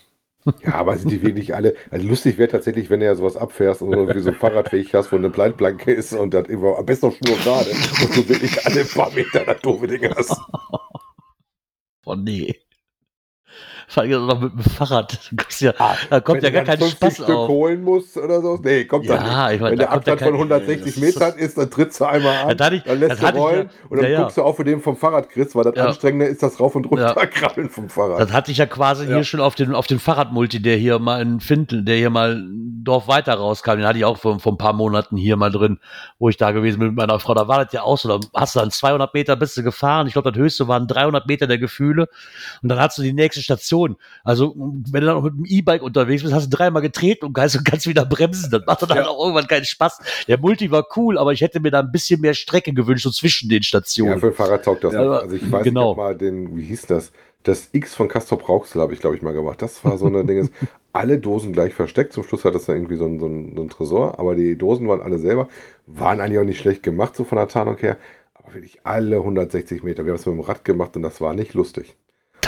Ja, 0.64 0.76
aber 0.76 0.98
sind 0.98 1.12
die 1.12 1.22
wirklich 1.22 1.56
alle. 1.56 1.76
Also 1.92 2.08
lustig 2.08 2.38
wäre 2.38 2.50
tatsächlich, 2.50 2.90
wenn 2.90 3.00
du 3.00 3.06
ja 3.06 3.16
sowas 3.16 3.38
abfährst 3.38 3.82
und 3.82 3.94
irgendwie 3.94 4.20
so 4.20 4.30
ein 4.30 4.36
Fahrradweg 4.36 4.94
hast, 4.94 5.12
wo 5.12 5.16
eine 5.16 5.28
Leitplanke 5.30 5.92
ist 5.92 6.14
und 6.14 6.34
das 6.34 6.48
immer 6.48 6.78
am 6.78 6.86
besten 6.86 7.08
noch 7.08 7.16
schnur 7.16 7.38
gerade 7.38 7.70
und 7.70 8.16
du 8.16 8.30
wirklich 8.30 8.66
alle 8.66 8.86
paar 8.86 9.12
Meter 9.12 9.46
Ding 9.88 10.14
hast. 10.16 10.40
Oh 12.06 12.16
nee. 12.16 12.56
Vor 13.90 14.04
allem 14.04 14.26
noch 14.26 14.42
mit 14.42 14.52
dem 14.54 14.60
Fahrrad. 14.60 15.18
Ja, 15.60 15.74
da 16.10 16.20
kommt 16.20 16.44
ja 16.44 16.50
gar 16.50 16.66
dann 16.66 16.78
kein 16.78 16.90
50 16.90 16.98
Spaß 16.98 17.14
Stück 17.16 17.30
auf. 17.30 17.48
holen 17.48 17.82
musst 17.84 18.18
oder 18.18 18.42
so. 18.42 18.60
Nee, 18.62 18.84
kommt 18.84 19.08
da 19.10 19.16
Ja, 19.16 19.46
nicht. 19.48 19.56
ich 19.56 19.62
meine, 19.62 19.72
Wenn 19.72 19.80
da 19.80 19.86
der 19.86 19.92
Abstand 19.94 20.20
von 20.20 20.28
kein, 20.32 20.36
160 20.36 20.94
das 20.96 21.02
Metern 21.02 21.34
ist, 21.40 21.58
dann 21.58 21.70
trittst 21.72 22.02
du 22.02 22.06
einmal 22.06 22.36
an, 22.36 22.48
hatte 22.60 22.76
ich- 22.76 22.84
dann 22.84 23.00
lässt 23.00 23.22
du 23.22 23.28
ich 23.28 23.34
ja- 23.34 23.40
rollen 23.40 23.70
und 23.90 24.02
dann 24.02 24.12
ja, 24.12 24.22
guckst 24.22 24.38
du 24.38 24.44
auf, 24.44 24.60
wo 24.60 24.64
dem 24.64 24.82
vom 24.82 24.98
Fahrrad 24.98 25.30
kriegst, 25.30 25.56
weil 25.56 25.64
das. 25.64 25.78
Anstrengende 25.78 26.26
ist 26.26 26.44
das 26.44 26.60
rauf 26.60 26.76
und 26.76 26.86
runter 26.86 27.16
Ja. 27.18 27.26
krabeln 27.28 27.70
vom 27.70 27.88
Fahrrad. 27.88 28.20
Das 28.20 28.34
hatte 28.34 28.52
ich 28.52 28.58
ja 28.58 28.66
quasi 28.66 29.06
hier 29.06 29.24
schon 29.24 29.40
auf 29.40 29.56
den, 29.56 29.74
auf 29.74 29.88
den 29.88 30.00
Fahrradmulti, 30.00 30.62
der 30.62 30.76
hier 30.76 31.00
mal 31.00 31.22
in 31.22 31.40
Fintel, 31.40 31.86
der 31.86 31.96
hier 31.96 32.10
mal 32.10 32.36
ein 32.36 32.82
Dorf 32.84 33.08
weiter 33.08 33.36
rauskam. 33.36 33.78
Den 33.78 33.86
hatte 33.86 34.00
ich 34.00 34.06
auch 34.06 34.18
vor, 34.18 34.40
vor 34.40 34.52
ein 34.54 34.58
paar 34.58 34.74
Monaten 34.74 35.16
hier 35.18 35.38
mal 35.38 35.50
drin, 35.52 35.80
wo 36.20 36.28
ich 36.30 36.36
da 36.38 36.52
gewesen 36.52 36.80
bin 36.80 36.90
mit 36.90 36.98
meiner 36.98 37.20
Frau. 37.22 37.34
Da 37.34 37.48
war 37.48 37.64
das 37.64 37.74
ja 37.74 37.84
auch 37.84 37.98
so. 37.98 38.10
Da 38.10 38.20
hast 38.34 38.56
du 38.56 38.60
dann 38.60 38.72
200 38.72 39.14
Meter 39.14 39.36
bist 39.38 39.56
du 39.58 39.64
gefahren. 39.64 40.08
Ich 40.08 40.14
glaube, 40.14 40.32
das 40.32 40.40
höchste 40.40 40.68
waren 40.68 40.88
300 40.88 41.26
Meter 41.28 41.48
der 41.48 41.58
Gefühle. 41.58 42.08
Und 42.62 42.70
dann 42.70 42.80
hast 42.80 42.98
du 42.98 43.02
die 43.02 43.14
nächste 43.14 43.42
Station. 43.42 43.77
Also, 44.24 44.54
wenn 44.56 45.02
du 45.02 45.08
dann 45.08 45.24
mit 45.24 45.34
dem 45.34 45.46
E-Bike 45.46 45.82
unterwegs 45.82 46.24
bist, 46.24 46.34
hast 46.34 46.52
du 46.52 46.58
dreimal 46.58 46.82
getreten 46.82 47.26
und 47.26 47.34
kannst, 47.34 47.64
kannst 47.66 47.88
wieder 47.88 48.06
bremsen. 48.06 48.50
Das 48.52 48.66
macht 48.66 48.82
dann 48.84 48.98
Ja. 48.98 49.08
auch 49.08 49.20
irgendwann 49.24 49.48
keinen 49.48 49.66
Spaß. 49.66 50.00
Der 50.28 50.38
Multi 50.40 50.72
war 50.72 50.86
cool, 50.96 51.18
aber 51.18 51.34
ich 51.34 51.42
hätte 51.42 51.60
mir 51.60 51.72
da 51.72 51.80
ein 51.80 51.92
bisschen 51.92 52.22
mehr 52.22 52.34
Strecke 52.34 52.74
gewünscht, 52.74 53.04
so 53.04 53.12
zwischen 53.12 53.50
den 53.50 53.60
ja, 53.60 53.64
Stationen. 53.64 54.20
für 54.20 54.28
ein 54.28 54.34
Fahrrad 54.34 54.66
taugt 54.66 54.84
das. 54.84 54.94
Ja, 54.94 55.02
nicht. 55.02 55.22
also 55.22 55.36
ich 55.36 55.52
weiß 55.52 55.64
genau. 55.64 55.90
nicht, 55.90 55.98
mal 55.98 56.16
den, 56.16 56.56
wie 56.58 56.64
hieß 56.64 56.88
das? 56.88 57.12
Das 57.44 57.70
X 57.72 57.96
von 57.96 58.08
Castrop 58.10 58.50
Rauxel 58.50 58.82
habe 58.82 58.94
ich, 58.94 59.00
glaube 59.00 59.16
ich, 59.16 59.22
mal 59.22 59.34
gemacht. 59.34 59.62
Das 59.62 59.84
war 59.86 59.98
so 59.98 60.08
eine 60.08 60.26
Dinge. 60.26 60.50
Alle 60.94 61.18
Dosen 61.20 61.54
gleich 61.54 61.74
versteckt. 61.74 62.12
Zum 62.12 62.24
Schluss 62.24 62.44
hat 62.44 62.56
das 62.56 62.66
dann 62.66 62.76
irgendwie 62.76 62.98
so 62.98 63.06
ein, 63.06 63.20
so, 63.20 63.28
ein, 63.28 63.56
so 63.56 63.62
ein 63.62 63.70
Tresor. 63.70 64.20
Aber 64.20 64.36
die 64.36 64.58
Dosen 64.58 64.88
waren 64.88 65.02
alle 65.02 65.20
selber. 65.20 65.48
Waren 65.86 66.20
eigentlich 66.20 66.40
auch 66.40 66.44
nicht 66.44 66.60
schlecht 66.60 66.82
gemacht, 66.82 67.16
so 67.16 67.24
von 67.24 67.38
der 67.38 67.48
Tarnung 67.48 67.78
her. 67.78 67.98
Aber 68.34 68.56
wirklich 68.56 68.80
alle 68.84 69.18
160 69.18 69.84
Meter. 69.84 70.04
Wir 70.06 70.12
haben 70.14 70.20
es 70.20 70.26
mit 70.26 70.34
dem 70.36 70.42
Rad 70.42 70.66
gemacht 70.66 70.96
und 70.96 71.04
das 71.04 71.22
war 71.22 71.34
nicht 71.36 71.54
lustig. 71.54 71.96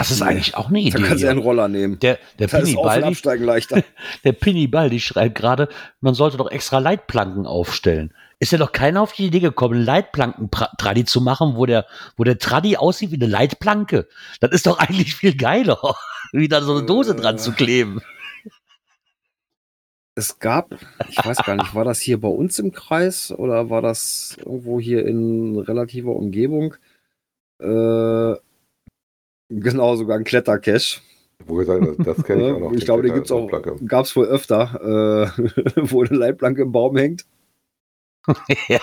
Das 0.00 0.10
ist 0.10 0.22
eigentlich 0.22 0.54
auch 0.56 0.68
eine 0.70 0.80
Da 0.80 0.86
Idee. 0.98 1.02
kannst 1.02 1.20
du 1.22 1.26
ja 1.26 1.30
einen. 1.30 1.40
Roller 1.40 1.68
nehmen. 1.68 1.98
Der, 1.98 2.18
der 2.38 2.48
Da 2.48 2.60
Pini 2.60 2.74
Baldi. 2.74 3.16
Der 4.24 4.32
Pinny 4.32 4.66
Baldi 4.66 4.98
schreibt 4.98 5.34
gerade, 5.34 5.68
man 6.00 6.14
sollte 6.14 6.38
doch 6.38 6.50
extra 6.50 6.78
Leitplanken 6.78 7.44
aufstellen. 7.44 8.14
Ist 8.38 8.50
ja 8.52 8.56
doch 8.56 8.72
keiner 8.72 9.02
auf 9.02 9.12
die 9.12 9.26
Idee 9.26 9.40
gekommen, 9.40 9.84
Leitplanken-Tradi 9.84 11.04
zu 11.04 11.20
machen, 11.20 11.54
wo 11.56 11.66
der, 11.66 11.84
wo 12.16 12.24
der 12.24 12.38
Tradi 12.38 12.78
aussieht 12.78 13.10
wie 13.10 13.16
eine 13.16 13.26
Leitplanke. 13.26 14.08
Das 14.40 14.52
ist 14.52 14.66
doch 14.66 14.78
eigentlich 14.78 15.14
viel 15.14 15.36
geiler, 15.36 15.78
wie 16.32 16.48
da 16.48 16.62
so 16.62 16.78
eine 16.78 16.86
Dose 16.86 17.14
dran 17.14 17.36
zu 17.36 17.52
kleben. 17.52 18.00
Es 20.14 20.38
gab, 20.38 20.70
ich 21.10 21.22
weiß 21.22 21.44
gar 21.44 21.56
nicht, 21.56 21.74
war 21.74 21.84
das 21.84 22.00
hier 22.00 22.18
bei 22.18 22.28
uns 22.28 22.58
im 22.58 22.72
Kreis 22.72 23.32
oder 23.32 23.68
war 23.68 23.82
das 23.82 24.38
irgendwo 24.38 24.80
hier 24.80 25.06
in 25.06 25.58
relativer 25.58 26.16
Umgebung? 26.16 26.74
Äh, 27.58 28.34
genau, 29.50 29.96
sogar 29.96 30.16
ein 30.16 30.24
Klettercache. 30.24 31.00
Wo 31.46 31.58
wir 31.58 31.64
sagen, 31.64 31.96
das, 32.04 32.22
kenne 32.24 32.46
ich 32.48 32.52
auch 32.54 32.60
noch. 32.60 32.72
ich 32.72 32.84
glaube, 32.84 33.02
den 33.02 33.12
Kletter- 33.12 33.14
gibt 33.14 33.26
es 33.26 33.32
auch, 33.32 33.86
gab 33.86 34.04
es 34.04 34.14
wohl 34.16 34.26
öfter, 34.26 35.32
äh, 35.36 35.42
wo 35.76 36.02
eine 36.02 36.16
Leitplanke 36.16 36.62
im 36.62 36.72
Baum 36.72 36.96
hängt. 36.96 37.24
ja, 38.68 38.80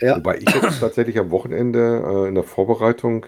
Ja. 0.00 0.16
Wobei 0.16 0.36
ich 0.38 0.48
jetzt 0.54 0.80
tatsächlich 0.80 1.18
am 1.18 1.30
Wochenende 1.30 2.02
äh, 2.06 2.28
in 2.28 2.34
der 2.34 2.44
Vorbereitung 2.44 3.26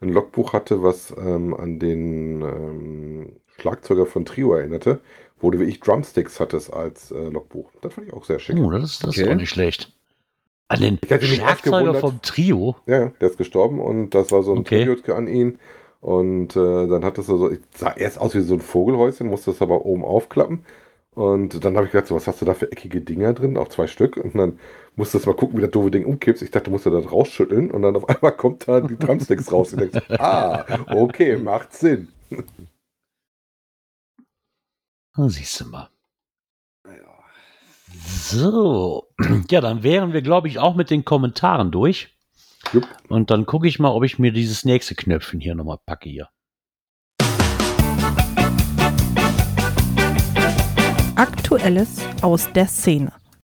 ein 0.00 0.08
Logbuch 0.10 0.52
hatte, 0.52 0.82
was 0.82 1.14
ähm, 1.16 1.54
an 1.54 1.78
den 1.78 2.42
ähm, 2.42 3.40
Schlagzeuger 3.58 4.06
von 4.06 4.24
Trio 4.24 4.54
erinnerte, 4.54 5.00
wo 5.38 5.50
du 5.50 5.60
wie 5.60 5.64
ich 5.64 5.80
Drumsticks 5.80 6.40
hattest 6.40 6.72
als 6.72 7.10
äh, 7.10 7.28
Logbuch. 7.28 7.70
Das 7.80 7.94
fand 7.94 8.08
ich 8.08 8.12
auch 8.12 8.24
sehr 8.24 8.38
schick. 8.38 8.56
oh, 8.58 8.70
das, 8.70 8.84
ist- 8.84 9.04
das 9.04 9.16
ist 9.16 9.22
Okay. 9.22 9.30
auch 9.32 9.36
nicht 9.36 9.50
schlecht. 9.50 9.92
An 10.70 10.80
den 10.80 10.98
Schlagzeuger 11.20 11.94
vom 11.96 12.22
Trio. 12.22 12.76
Ja, 12.86 13.08
der 13.20 13.30
ist 13.30 13.38
gestorben 13.38 13.80
und 13.80 14.10
das 14.14 14.30
war 14.32 14.42
so 14.42 14.52
ein 14.52 14.58
Okay. 14.60 14.84
Tribute 14.84 15.10
an 15.10 15.26
ihn. 15.26 15.58
Und 16.00 16.56
äh, 16.56 16.86
dann 16.88 17.04
hat 17.04 17.18
es 17.18 17.26
so, 17.26 17.50
ich 17.50 17.60
sah 17.76 17.92
erst 17.92 18.18
aus 18.18 18.34
wie 18.34 18.40
so 18.40 18.54
ein 18.54 18.60
Vogelhäuschen, 18.60 19.26
musste 19.28 19.50
das 19.50 19.60
aber 19.62 19.84
oben 19.84 20.04
aufklappen. 20.04 20.64
Und 21.14 21.64
dann 21.64 21.76
habe 21.76 21.86
ich 21.86 21.92
gedacht, 21.92 22.06
so, 22.08 22.14
was 22.14 22.26
hast 22.26 22.40
du 22.40 22.44
da 22.46 22.54
für 22.54 22.70
eckige 22.72 23.00
Dinger 23.00 23.34
drin? 23.34 23.56
Auch 23.58 23.68
zwei 23.68 23.86
Stück. 23.88 24.16
Und 24.16 24.36
dann 24.36 24.58
musstest 24.96 25.26
du 25.26 25.30
mal 25.30 25.36
gucken, 25.36 25.58
wie 25.58 25.62
das 25.62 25.70
doofe 25.72 25.90
Ding 25.90 26.06
umkippst. 26.06 26.42
Ich 26.42 26.50
dachte, 26.52 26.66
du 26.66 26.70
musst 26.70 26.86
da 26.86 26.90
das 26.90 27.10
rausschütteln. 27.12 27.70
Und 27.70 27.82
dann 27.82 27.96
auf 27.96 28.08
einmal 28.08 28.32
kommt 28.36 28.68
da 28.68 28.80
die 28.80 28.96
Drumsticks 28.98 29.52
raus. 29.52 29.72
Und 29.74 29.82
ich 29.82 29.90
denkst, 29.90 30.10
ah, 30.20 30.64
okay, 30.94 31.36
macht 31.36 31.72
Sinn. 31.74 32.08
Ah, 35.12 35.28
Siehst 35.28 35.60
du 35.60 35.66
mal. 35.66 35.89
So, 38.10 39.08
ja, 39.50 39.60
dann 39.60 39.82
wären 39.82 40.12
wir, 40.12 40.22
glaube 40.22 40.48
ich, 40.48 40.58
auch 40.58 40.74
mit 40.74 40.90
den 40.90 41.04
Kommentaren 41.04 41.70
durch. 41.70 42.08
Jupp. 42.72 42.86
Und 43.08 43.30
dann 43.30 43.46
gucke 43.46 43.68
ich 43.68 43.78
mal, 43.78 43.90
ob 43.90 44.04
ich 44.04 44.18
mir 44.18 44.32
dieses 44.32 44.64
nächste 44.64 44.94
Knöpfchen 44.94 45.40
hier 45.40 45.54
nochmal 45.54 45.78
packe 45.86 46.08
hier. 46.08 46.28
Aktuelles 51.14 52.00
aus 52.22 52.52
der 52.52 52.66
Szene. 52.66 53.12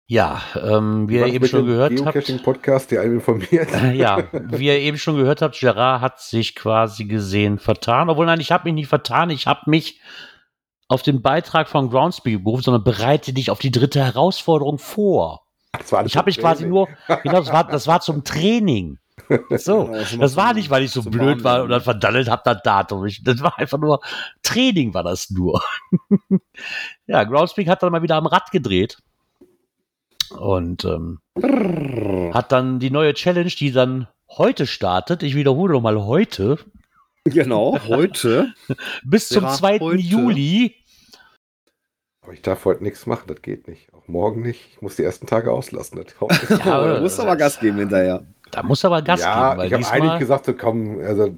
Ja, 0.07 0.41
ähm, 0.61 1.09
wie 1.09 1.15
ihr 1.15 1.25
eben 1.27 1.47
schon 1.47 1.65
gehört 1.65 1.91
habt, 1.93 2.13
Geocaching-Podcast, 2.13 2.91
der 2.91 3.01
einen 3.01 3.15
informiert. 3.15 3.73
äh, 3.73 3.93
ja, 3.95 4.23
wie 4.31 4.67
ihr 4.67 4.77
eben 4.77 4.97
schon 4.97 5.17
gehört 5.17 5.41
habt, 5.41 5.59
Gerard 5.59 6.01
hat 6.01 6.21
sich 6.21 6.55
quasi 6.55 7.05
gesehen 7.05 7.57
vertan. 7.57 8.09
Obwohl, 8.09 8.27
nein, 8.27 8.39
ich 8.39 8.51
habe 8.51 8.65
mich 8.65 8.75
nicht 8.75 8.87
vertan. 8.87 9.31
Ich 9.31 9.47
habe 9.47 9.61
mich 9.67 9.99
auf 10.87 11.01
den 11.01 11.21
Beitrag 11.21 11.67
von 11.67 11.89
Groundspeak 11.89 12.43
berufen, 12.43 12.63
sondern 12.63 12.83
bereite 12.83 13.33
dich 13.33 13.49
auf 13.49 13.59
die 13.59 13.71
dritte 13.71 14.03
Herausforderung 14.03 14.77
vor. 14.77 15.41
Das 15.71 15.91
war 15.91 16.05
Ich 16.05 16.15
habe 16.15 16.27
mich 16.27 16.39
quasi 16.39 16.65
nur, 16.65 16.87
genau, 17.23 17.39
das 17.39 17.51
war, 17.51 17.65
das 17.65 17.87
war 17.87 18.01
zum 18.01 18.23
Training. 18.23 18.99
So, 19.49 19.89
das 20.19 20.35
war 20.35 20.53
nicht, 20.53 20.69
weil 20.69 20.83
ich 20.83 20.91
so 20.91 21.01
blöd 21.01 21.43
war 21.43 21.63
und 21.63 21.69
dann 21.69 21.81
verdattelt 21.81 22.29
hab 22.29 22.43
das 22.43 22.61
Datum. 22.63 23.05
Ich, 23.05 23.23
das 23.23 23.41
war 23.41 23.57
einfach 23.57 23.79
nur 23.79 24.01
Training, 24.43 24.93
war 24.93 25.03
das 25.03 25.31
nur. 25.31 25.63
ja, 27.07 27.23
Groundspeak 27.23 27.67
hat 27.67 27.81
dann 27.81 27.91
mal 27.91 28.03
wieder 28.03 28.17
am 28.17 28.27
Rad 28.27 28.51
gedreht 28.51 28.97
und 30.37 30.85
ähm, 30.85 31.19
hat 32.33 32.51
dann 32.51 32.79
die 32.79 32.91
neue 32.91 33.13
Challenge, 33.13 33.49
die 33.49 33.71
dann 33.71 34.07
heute 34.29 34.67
startet. 34.67 35.23
Ich 35.23 35.35
wiederhole 35.35 35.73
nochmal 35.73 36.03
heute 36.03 36.59
Genau, 37.25 37.79
heute. 37.87 38.53
bis 39.03 39.29
zum 39.29 39.41
Gerard, 39.41 39.57
2. 39.57 39.79
heute. 39.79 40.01
Juli. 40.01 40.75
Aber 42.21 42.33
ich 42.33 42.41
darf 42.41 42.65
heute 42.65 42.83
nichts 42.83 43.07
machen, 43.07 43.23
das 43.27 43.41
geht 43.41 43.67
nicht. 43.67 43.91
Auch 43.93 44.07
morgen 44.07 44.41
nicht. 44.41 44.69
Ich 44.71 44.81
muss 44.81 44.95
die 44.95 45.03
ersten 45.03 45.25
Tage 45.25 45.51
auslassen. 45.51 45.97
Das. 45.97 46.59
Ja, 46.65 46.95
du 46.95 47.01
musst 47.01 47.19
aber 47.19 47.35
Gas 47.35 47.59
geben 47.59 47.79
hinterher. 47.79 48.23
Da 48.51 48.61
muss 48.61 48.85
aber 48.85 49.01
Gas 49.01 49.21
ja, 49.21 49.49
geben, 49.49 49.57
weil 49.57 49.67
ich 49.67 49.73
habe 49.73 50.03
eigentlich 50.03 50.19
gesagt, 50.19 50.45
so 50.45 50.53
komm, 50.53 50.99
also 50.99 51.35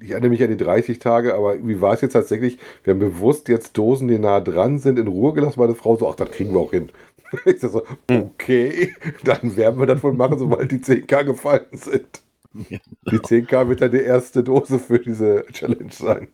ich 0.00 0.10
erinnere 0.10 0.30
mich 0.30 0.42
an 0.42 0.50
die 0.50 0.56
30 0.58 0.98
Tage, 0.98 1.34
aber 1.34 1.66
wie 1.66 1.80
war 1.80 1.94
es 1.94 2.02
jetzt 2.02 2.12
tatsächlich? 2.12 2.58
Wir 2.84 2.92
haben 2.92 3.00
bewusst 3.00 3.48
jetzt 3.48 3.76
Dosen, 3.78 4.08
die 4.08 4.18
nah 4.18 4.40
dran 4.40 4.78
sind, 4.78 4.98
in 4.98 5.08
Ruhe 5.08 5.32
gelassen. 5.32 5.58
Meine 5.58 5.74
Frau 5.74 5.96
so, 5.96 6.08
ach, 6.08 6.16
das 6.16 6.30
kriegen 6.30 6.52
wir 6.52 6.60
auch 6.60 6.70
hin. 6.70 6.90
Ich 7.44 7.60
sag 7.60 7.70
so, 7.70 7.86
okay, 8.10 8.92
dann 9.22 9.56
werden 9.56 9.78
wir 9.78 9.86
das 9.86 10.02
wohl 10.02 10.12
machen, 10.12 10.38
sobald 10.38 10.70
die 10.72 10.78
10k 10.78 11.24
gefallen 11.24 11.66
sind. 11.72 12.22
Die 12.52 13.18
10k 13.18 13.68
wird 13.68 13.80
dann 13.80 13.92
die 13.92 13.98
erste 13.98 14.42
Dose 14.42 14.78
für 14.78 14.98
diese 14.98 15.44
Challenge 15.52 15.92
sein. 15.92 16.28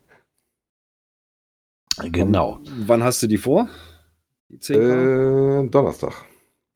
genau. 2.11 2.61
Wann 2.87 3.03
hast 3.03 3.23
du 3.23 3.27
die 3.27 3.39
vor? 3.39 3.69
Die 4.49 4.59
10K? 4.59 5.65
Äh, 5.65 5.69
Donnerstag. 5.69 6.25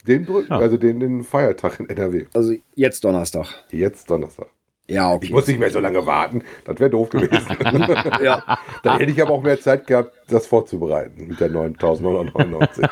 Den, 0.07 0.27
Ja. 0.27 0.59
Also 0.59 0.77
den, 0.77 1.01
den 1.01 1.25
Feiertag 1.25 1.81
in 1.81 1.89
NRW. 1.89 2.27
Also 2.35 2.55
jetzt 2.75 3.05
Donnerstag. 3.05 3.47
Jetzt 3.71 4.11
Donnerstag. 4.11 4.49
Ja, 4.89 5.13
okay. 5.13 5.27
Ich 5.27 5.33
muss 5.33 5.47
nicht 5.47 5.61
mehr 5.61 5.71
so 5.71 5.79
lange 5.79 6.05
warten. 6.05 6.43
Das 6.65 6.81
wäre 6.81 6.91
doof 6.91 7.11
gewesen. 7.11 7.57
ja. 8.25 8.59
Dann 8.83 8.99
hätte 8.99 9.13
ich 9.13 9.23
aber 9.23 9.33
auch 9.33 9.43
mehr 9.43 9.61
Zeit 9.61 9.87
gehabt, 9.87 10.13
das 10.29 10.47
vorzubereiten 10.47 11.29
mit 11.29 11.41
der 11.41 11.49
9999. 11.49 12.87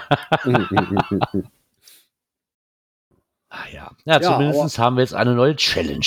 Ah, 3.50 3.64
ja. 3.72 3.90
ja, 4.04 4.20
Ja, 4.20 4.20
zumindest 4.20 4.78
haben 4.78 4.96
wir 4.96 5.00
jetzt 5.00 5.14
eine 5.14 5.34
neue 5.34 5.56
Challenge. 5.56 6.04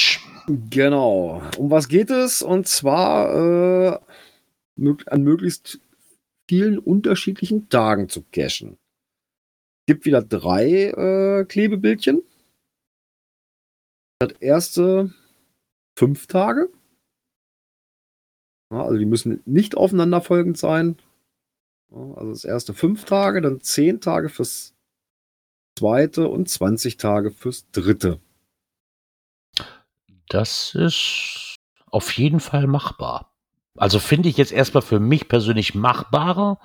Genau. 0.70 1.42
Um 1.58 1.70
was 1.70 1.88
geht 1.88 2.10
es? 2.10 2.42
Und 2.42 2.68
zwar 2.68 3.96
äh, 3.96 4.00
an 5.06 5.24
möglichst 5.24 5.80
vielen 6.50 6.80
unterschiedlichen 6.80 7.70
Tagen 7.70 8.10
zu 8.10 8.24
cachen. 8.24 8.78
Es 9.82 9.94
gibt 9.94 10.06
wieder 10.06 10.22
drei 10.22 10.90
äh, 10.90 11.46
Klebebildchen. 11.46 12.22
Das 14.20 14.34
erste 14.40 15.14
fünf 15.98 16.28
Tage. 16.28 16.70
Ja, 18.72 18.84
also 18.84 18.98
die 18.98 19.06
müssen 19.06 19.42
nicht 19.46 19.76
aufeinanderfolgend 19.76 20.58
sein. 20.58 20.98
Ja, 21.92 22.14
also 22.16 22.32
das 22.32 22.46
erste 22.46 22.74
fünf 22.74 23.06
Tage, 23.06 23.42
dann 23.42 23.62
zehn 23.62 24.00
Tage 24.00 24.30
fürs 24.30 24.74
zweite 25.78 26.28
und 26.28 26.50
20 26.50 26.98
Tage 26.98 27.32
fürs 27.32 27.70
dritte. 27.72 28.20
Das 30.32 30.76
ist 30.76 31.56
auf 31.92 32.14
jeden 32.14 32.40
Fall 32.40 32.68
machbar. 32.68 33.34
Also 33.78 34.00
finde 34.00 34.30
ich 34.30 34.38
jetzt 34.38 34.54
erstmal 34.54 34.82
für 34.82 35.00
mich 35.02 35.28
persönlich 35.28 35.76
machbarer, 35.76 36.58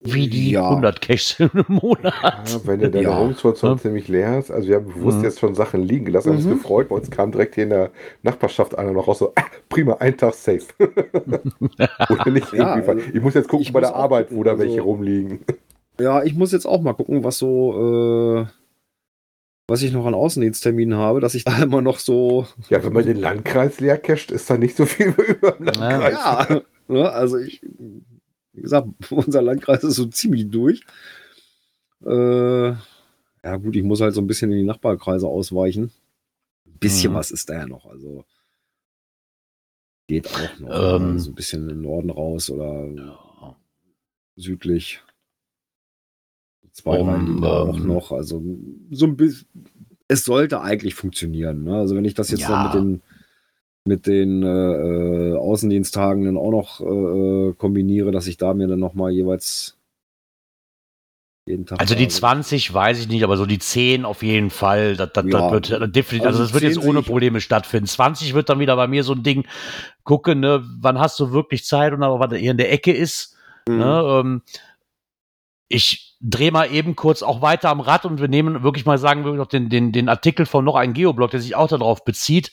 wie 0.00 0.28
die 0.28 0.50
Ja. 0.52 0.68
100 0.68 1.00
Caches 1.00 1.36
im 1.40 1.50
Monat. 1.66 2.14
Ja, 2.22 2.60
wenn 2.64 2.78
du 2.80 2.90
deine 2.90 3.04
Ja. 3.08 3.18
Homesword 3.18 3.58
schon 3.58 3.70
Ja. 3.70 3.76
ziemlich 3.78 4.06
leer 4.06 4.30
hast, 4.32 4.52
also 4.52 4.68
wir 4.68 4.76
haben 4.76 4.86
bewusst 4.86 5.18
Mhm. 5.18 5.24
jetzt 5.24 5.40
schon 5.40 5.54
Sachen 5.56 5.82
liegen 5.82 6.04
gelassen, 6.04 6.28
haben 6.30 6.36
uns 6.36 6.46
Mhm. 6.46 6.58
gefreut, 6.58 6.88
bei 6.90 6.94
uns 6.94 7.10
kam 7.10 7.32
direkt 7.32 7.56
hier 7.56 7.64
in 7.64 7.70
der 7.70 7.90
Nachbarschaft 8.22 8.78
einer 8.78 8.92
noch 8.92 9.08
raus, 9.08 9.18
so, 9.18 9.32
ah, 9.34 9.42
prima, 9.68 9.94
ein 9.94 10.16
Tag 10.16 10.34
safe. 10.34 10.66
Oder 12.08 12.30
nicht 12.30 12.52
Ja, 12.52 12.76
irgendwie. 12.76 12.88
also 12.90 13.10
ich 13.14 13.20
muss 13.22 13.34
jetzt 13.34 13.48
gucken 13.48 13.62
ich 13.66 13.72
bei 13.72 13.80
der 13.80 13.96
Arbeit, 13.96 14.26
gucken, 14.28 14.38
wo 14.38 14.44
da 14.44 14.52
also- 14.52 14.62
welche 14.62 14.80
rumliegen. 14.80 15.40
Ja, 15.98 16.22
ich 16.22 16.34
muss 16.34 16.52
jetzt 16.52 16.66
auch 16.66 16.82
mal 16.82 16.92
gucken, 16.92 17.24
was 17.24 17.38
so, 17.38 18.42
äh, 18.42 18.46
was 19.68 19.82
ich 19.82 19.92
noch 19.92 20.06
an 20.06 20.14
Außendienstterminen 20.14 20.96
habe, 20.98 21.20
dass 21.20 21.34
ich 21.34 21.44
da 21.44 21.62
immer 21.62 21.82
noch 21.82 21.98
so, 21.98 22.46
Ja, 22.68 22.82
wenn 22.84 22.92
man 22.92 23.04
den 23.04 23.16
Landkreis 23.18 23.80
leer 23.80 23.98
cached, 23.98 24.30
ist 24.30 24.48
da 24.48 24.56
nicht 24.58 24.76
so 24.76 24.86
viel 24.86 25.08
über 25.08 25.56
im 25.58 25.64
Landkreis. 25.66 26.12
ja, 26.14 26.62
ne, 26.88 27.10
also 27.10 27.38
ich, 27.38 27.60
wie 28.52 28.62
gesagt, 28.62 28.88
unser 29.10 29.42
Landkreis 29.42 29.82
ist 29.84 29.96
so 29.96 30.06
ziemlich 30.06 30.48
durch. 30.50 30.82
Äh, 32.04 32.68
ja 32.68 33.56
gut, 33.58 33.74
ich 33.76 33.82
muss 33.82 34.00
halt 34.00 34.14
so 34.14 34.20
ein 34.20 34.26
bisschen 34.26 34.50
in 34.52 34.58
die 34.58 34.64
Nachbarkreise 34.64 35.26
ausweichen. 35.26 35.90
Ein 36.66 36.78
bisschen 36.78 37.12
Mhm. 37.12 37.16
was 37.16 37.30
ist 37.30 37.48
da 37.48 37.54
ja 37.54 37.66
noch, 37.66 37.86
also 37.86 38.24
geht 40.08 40.28
auch 40.28 40.58
noch. 40.60 40.96
Ähm. 40.96 41.14
ne, 41.14 41.18
so 41.18 41.30
ein 41.30 41.34
bisschen 41.34 41.62
in 41.62 41.68
den 41.68 41.80
Norden 41.82 42.10
raus 42.10 42.50
oder 42.50 42.88
südlich. 44.36 45.02
Zwei, 46.72 46.98
Um, 47.00 47.40
da 47.40 47.62
auch 47.62 47.76
ähm, 47.78 47.86
noch. 47.86 48.12
Also 48.12 48.42
so 48.90 49.06
ein 49.06 49.16
bisschen. 49.16 49.48
Es 50.08 50.24
sollte 50.24 50.60
eigentlich 50.60 50.94
funktionieren. 50.94 51.64
Ne? 51.64 51.76
Also 51.76 51.96
wenn 51.96 52.04
ich 52.04 52.14
das 52.14 52.30
jetzt 52.30 52.40
Ja. 52.42 52.48
dann 52.48 52.64
mit 52.64 52.74
den 52.74 53.02
mit 53.88 54.06
den 54.08 54.42
äh, 54.42 54.46
äh, 54.48 55.36
Außendiensttagen 55.36 56.24
dann 56.24 56.36
auch 56.36 56.50
noch 56.50 56.80
äh, 56.80 57.52
kombiniere, 57.54 58.10
dass 58.10 58.26
ich 58.26 58.36
da 58.36 58.52
mir 58.52 58.66
dann 58.66 58.80
noch 58.80 58.94
mal 58.94 59.12
jeweils 59.12 59.78
jeden 61.46 61.66
Tag. 61.66 61.80
Also 61.80 61.94
die 61.94 62.10
sage. 62.10 62.14
20 62.14 62.74
weiß 62.74 62.98
ich 62.98 63.06
nicht, 63.08 63.22
aber 63.22 63.36
so 63.36 63.46
die 63.46 63.60
10 63.60 64.04
auf 64.04 64.24
jeden 64.24 64.50
Fall. 64.50 64.96
Das, 64.96 65.12
das, 65.12 65.24
Ja. 65.26 65.38
das 65.38 65.52
wird 65.52 65.70
äh, 65.70 65.88
definitiv, 65.88 66.26
Also 66.26 66.40
also 66.40 66.42
das 66.42 66.52
wird 66.52 66.62
10 66.62 66.70
jetzt 66.80 66.88
ohne 66.88 67.02
Probleme 67.02 67.40
stattfinden. 67.40 67.86
20 67.86 68.34
wird 68.34 68.48
dann 68.48 68.58
wieder 68.58 68.74
bei 68.74 68.88
mir 68.88 69.04
so 69.04 69.12
ein 69.12 69.22
Ding 69.22 69.46
gucken, 70.02 70.40
ne, 70.40 70.64
wann 70.80 70.98
hast 70.98 71.20
du 71.20 71.30
wirklich 71.30 71.64
Zeit 71.64 71.92
und 71.92 72.02
aber 72.02 72.18
was 72.18 72.36
hier 72.36 72.50
in 72.50 72.56
der 72.58 72.72
Ecke 72.72 72.92
ist. 72.92 73.36
Mhm. 73.68 73.78
Ne, 73.78 74.02
ähm, 74.24 74.42
ich 75.68 76.05
drehe 76.20 76.50
mal 76.52 76.72
eben 76.72 76.96
kurz 76.96 77.22
auch 77.22 77.42
weiter 77.42 77.68
am 77.70 77.80
Rad 77.80 78.04
und 78.06 78.20
wir 78.20 78.28
nehmen 78.28 78.62
wirklich 78.62 78.86
mal 78.86 78.98
sagen 78.98 79.24
wir 79.24 79.32
noch 79.32 79.46
den, 79.46 79.68
den, 79.68 79.92
den 79.92 80.08
Artikel 80.08 80.46
von 80.46 80.64
noch 80.64 80.74
ein 80.76 80.92
Geoblog, 80.94 81.30
der 81.30 81.40
sich 81.40 81.54
auch 81.56 81.68
darauf 81.68 82.04
bezieht, 82.04 82.52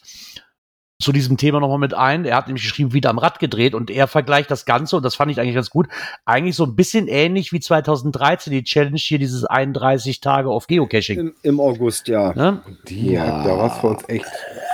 zu 1.02 1.12
diesem 1.12 1.36
Thema 1.38 1.60
nochmal 1.60 1.80
mit 1.80 1.94
ein. 1.94 2.24
Er 2.24 2.38
hat 2.38 2.48
nämlich 2.48 2.64
geschrieben, 2.64 2.94
wieder 2.94 3.10
am 3.10 3.18
Rad 3.18 3.40
gedreht 3.40 3.74
und 3.74 3.90
er 3.90 4.08
vergleicht 4.08 4.50
das 4.52 4.66
Ganze 4.66 4.96
und 4.96 5.04
das 5.04 5.16
fand 5.16 5.32
ich 5.32 5.40
eigentlich 5.40 5.56
ganz 5.56 5.70
gut. 5.70 5.88
Eigentlich 6.26 6.56
so 6.56 6.64
ein 6.66 6.76
bisschen 6.76 7.08
ähnlich 7.08 7.52
wie 7.52 7.60
2013 7.60 8.52
die 8.54 8.64
Challenge 8.64 8.96
hier, 8.98 9.20
dieses 9.20 9.44
31 9.44 10.22
Tage 10.22 10.50
auf 10.50 10.68
Geocaching. 10.68 11.20
Im, 11.20 11.36
Im 11.42 11.60
August, 11.60 12.08
ja. 12.08 12.34
Ne? 12.34 12.62
Die 12.88 13.14
Ja. 13.14 13.26
hat, 13.26 13.46
da 13.46 13.58
war 13.58 13.74
es 13.74 13.78
für 13.80 13.88
uns 13.88 14.04
echt 14.08 14.26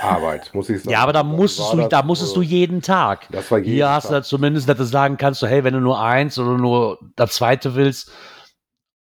Arbeit, 0.02 0.50
muss 0.54 0.68
ich 0.68 0.78
sagen. 0.82 0.90
Ja, 0.92 1.00
aber 1.00 1.12
da 1.12 1.24
musstest 1.24 1.72
du, 1.72 1.76
das, 1.78 1.88
da 1.88 2.02
musstest 2.02 2.36
du 2.36 2.42
jeden 2.42 2.80
Tag. 2.82 3.26
Das 3.32 3.50
war 3.50 3.58
jeden 3.58 3.72
Hier 3.72 3.88
hast 3.88 4.04
du 4.04 4.12
Tag. 4.12 4.18
da 4.18 4.22
zumindest, 4.22 4.68
dass 4.68 4.78
du 4.78 4.84
sagen 4.84 5.16
kannst, 5.16 5.40
so, 5.40 5.46
hey, 5.48 5.64
wenn 5.64 5.74
du 5.74 5.80
nur 5.80 6.00
eins 6.00 6.38
oder 6.38 6.56
nur 6.56 6.98
das 7.16 7.32
zweite 7.34 7.74
willst, 7.74 8.12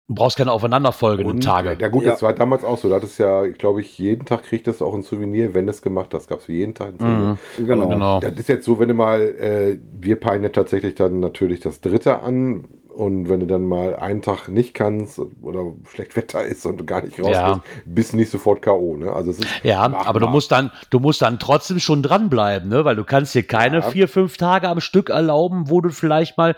du 0.08 0.14
brauchst 0.14 0.36
keine 0.36 0.52
aufeinanderfolgenden 0.52 1.36
Und, 1.36 1.44
Tage. 1.44 1.76
Ja 1.80 1.88
gut, 1.88 2.04
Ja. 2.04 2.12
das 2.12 2.22
war 2.22 2.32
damals 2.32 2.64
auch 2.64 2.78
so. 2.78 2.88
Da 2.88 2.96
hattest 2.96 3.18
ja, 3.18 3.46
glaube 3.48 3.80
ich, 3.80 3.98
jeden 3.98 4.24
Tag 4.24 4.44
kriegtest 4.44 4.80
du 4.80 4.86
auch 4.86 4.94
ein 4.94 5.02
Souvenir, 5.02 5.52
wenn 5.54 5.66
du 5.66 5.70
es 5.70 5.82
gemacht 5.82 6.14
hast. 6.14 6.28
Gab 6.28 6.40
es 6.40 6.46
jeden 6.46 6.74
Tag 6.74 6.88
ein 6.94 6.98
Souvenir. 6.98 7.38
Mhm, 7.58 7.66
Genau. 7.66 7.88
genau. 7.88 8.20
Das 8.20 8.32
ist 8.34 8.48
jetzt 8.48 8.64
so, 8.64 8.78
wenn 8.78 8.88
du 8.88 8.94
mal, 8.94 9.20
äh, 9.20 9.78
wir 10.00 10.16
peilen 10.20 10.42
ja 10.42 10.50
tatsächlich 10.50 10.94
dann 10.94 11.20
natürlich 11.20 11.60
das 11.60 11.80
dritte 11.80 12.20
an. 12.22 12.64
Und 12.94 13.28
wenn 13.28 13.40
du 13.40 13.46
dann 13.46 13.66
mal 13.66 13.94
einen 13.96 14.22
Tag 14.22 14.48
nicht 14.48 14.72
kannst 14.72 15.20
oder 15.42 15.72
schlecht 15.86 16.16
Wetter 16.16 16.42
ist 16.44 16.64
und 16.64 16.78
du 16.80 16.84
gar 16.86 17.02
nicht 17.04 17.20
raus 17.20 17.28
Ja. 17.30 17.52
bist, 17.54 17.62
bist 17.84 18.12
du 18.14 18.16
nicht 18.16 18.30
sofort 18.30 18.62
K.O. 18.62 18.96
Ne? 18.96 19.12
Also 19.12 19.32
es 19.32 19.40
ist 19.40 19.48
Ja, 19.64 19.86
machbar. 19.86 20.06
aber 20.06 20.20
du 20.20 20.28
musst 20.28 20.50
dann, 20.50 20.70
du 20.88 20.98
musst 20.98 21.20
dann 21.20 21.38
trotzdem 21.38 21.78
schon 21.78 22.02
dranbleiben, 22.02 22.70
ne? 22.70 22.86
Weil 22.86 22.96
du 22.96 23.04
kannst 23.04 23.34
dir 23.34 23.42
keine 23.42 23.80
Ja. 23.80 23.82
vier, 23.82 24.08
fünf 24.08 24.38
Tage 24.38 24.68
am 24.70 24.80
Stück 24.80 25.10
erlauben, 25.10 25.68
wo 25.68 25.82
du 25.82 25.90
vielleicht 25.90 26.38
mal 26.38 26.56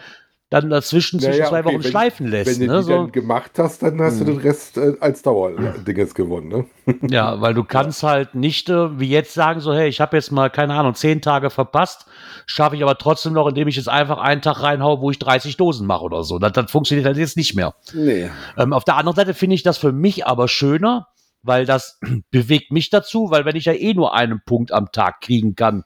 dann 0.50 0.70
dazwischen 0.70 1.20
zwischen 1.20 1.38
Naja, 1.40 1.48
zwei 1.50 1.61
okay, 1.61 1.68
Wochen 1.68 1.84
wenn- 1.84 1.90
schleifen 1.90 2.26
lässt. 2.28 2.58
Wenn 2.61 2.66
du 2.66 2.72
Ne? 2.72 2.78
die 2.78 2.84
So, 2.84 2.90
dann 2.90 3.12
gemacht 3.12 3.50
hast, 3.58 3.82
dann 3.82 4.00
hast 4.00 4.20
du 4.20 4.24
den 4.24 4.38
Rest 4.38 4.78
äh, 4.78 4.94
als 5.00 5.20
Dauerdinges 5.22 6.14
gewonnen. 6.14 6.48
Ne? 6.87 6.96
ja, 7.11 7.40
weil 7.42 7.52
du 7.52 7.64
kannst 7.64 8.02
halt 8.02 8.34
nicht 8.34 8.70
äh, 8.70 8.98
wie 8.98 9.08
jetzt 9.11 9.34
sagen, 9.34 9.61
so, 9.61 9.74
hey, 9.74 9.88
ich 9.88 10.00
habe 10.00 10.16
jetzt 10.16 10.32
mal, 10.32 10.48
keine 10.48 10.74
Ahnung, 10.74 10.94
zehn 10.94 11.20
Tage 11.20 11.50
verpasst, 11.50 12.06
schaffe 12.46 12.76
ich 12.76 12.82
aber 12.82 12.96
trotzdem 12.96 13.34
noch, 13.34 13.46
indem 13.46 13.68
ich 13.68 13.76
jetzt 13.76 13.88
einfach 13.90 14.18
einen 14.18 14.40
Tag 14.40 14.62
reinhau, 14.62 15.00
wo 15.02 15.11
ich 15.11 15.18
30 15.18 15.56
Dosen 15.58 15.87
mache 15.87 16.04
oder 16.04 16.24
so. 16.24 16.38
Das, 16.38 16.52
das 16.52 16.70
funktioniert 16.70 17.06
halt 17.06 17.18
jetzt 17.18 17.37
nicht 17.37 17.54
mehr. 17.54 17.74
Nee. 17.92 18.30
Ähm, 18.56 18.72
auf 18.72 18.84
der 18.84 18.96
anderen 18.96 19.16
Seite 19.16 19.34
finde 19.34 19.54
ich 19.54 19.62
das 19.62 19.76
für 19.76 19.92
mich 19.92 20.26
aber 20.26 20.48
schöner, 20.48 21.08
weil 21.42 21.66
das 21.66 21.98
bewegt 22.30 22.72
mich 22.72 22.88
dazu, 22.88 23.30
weil 23.30 23.44
wenn 23.44 23.56
ich 23.56 23.66
ja 23.66 23.74
eh 23.74 23.92
nur 23.92 24.14
einen 24.14 24.40
Punkt 24.46 24.72
am 24.72 24.90
Tag 24.92 25.20
kriegen 25.20 25.54
kann, 25.56 25.84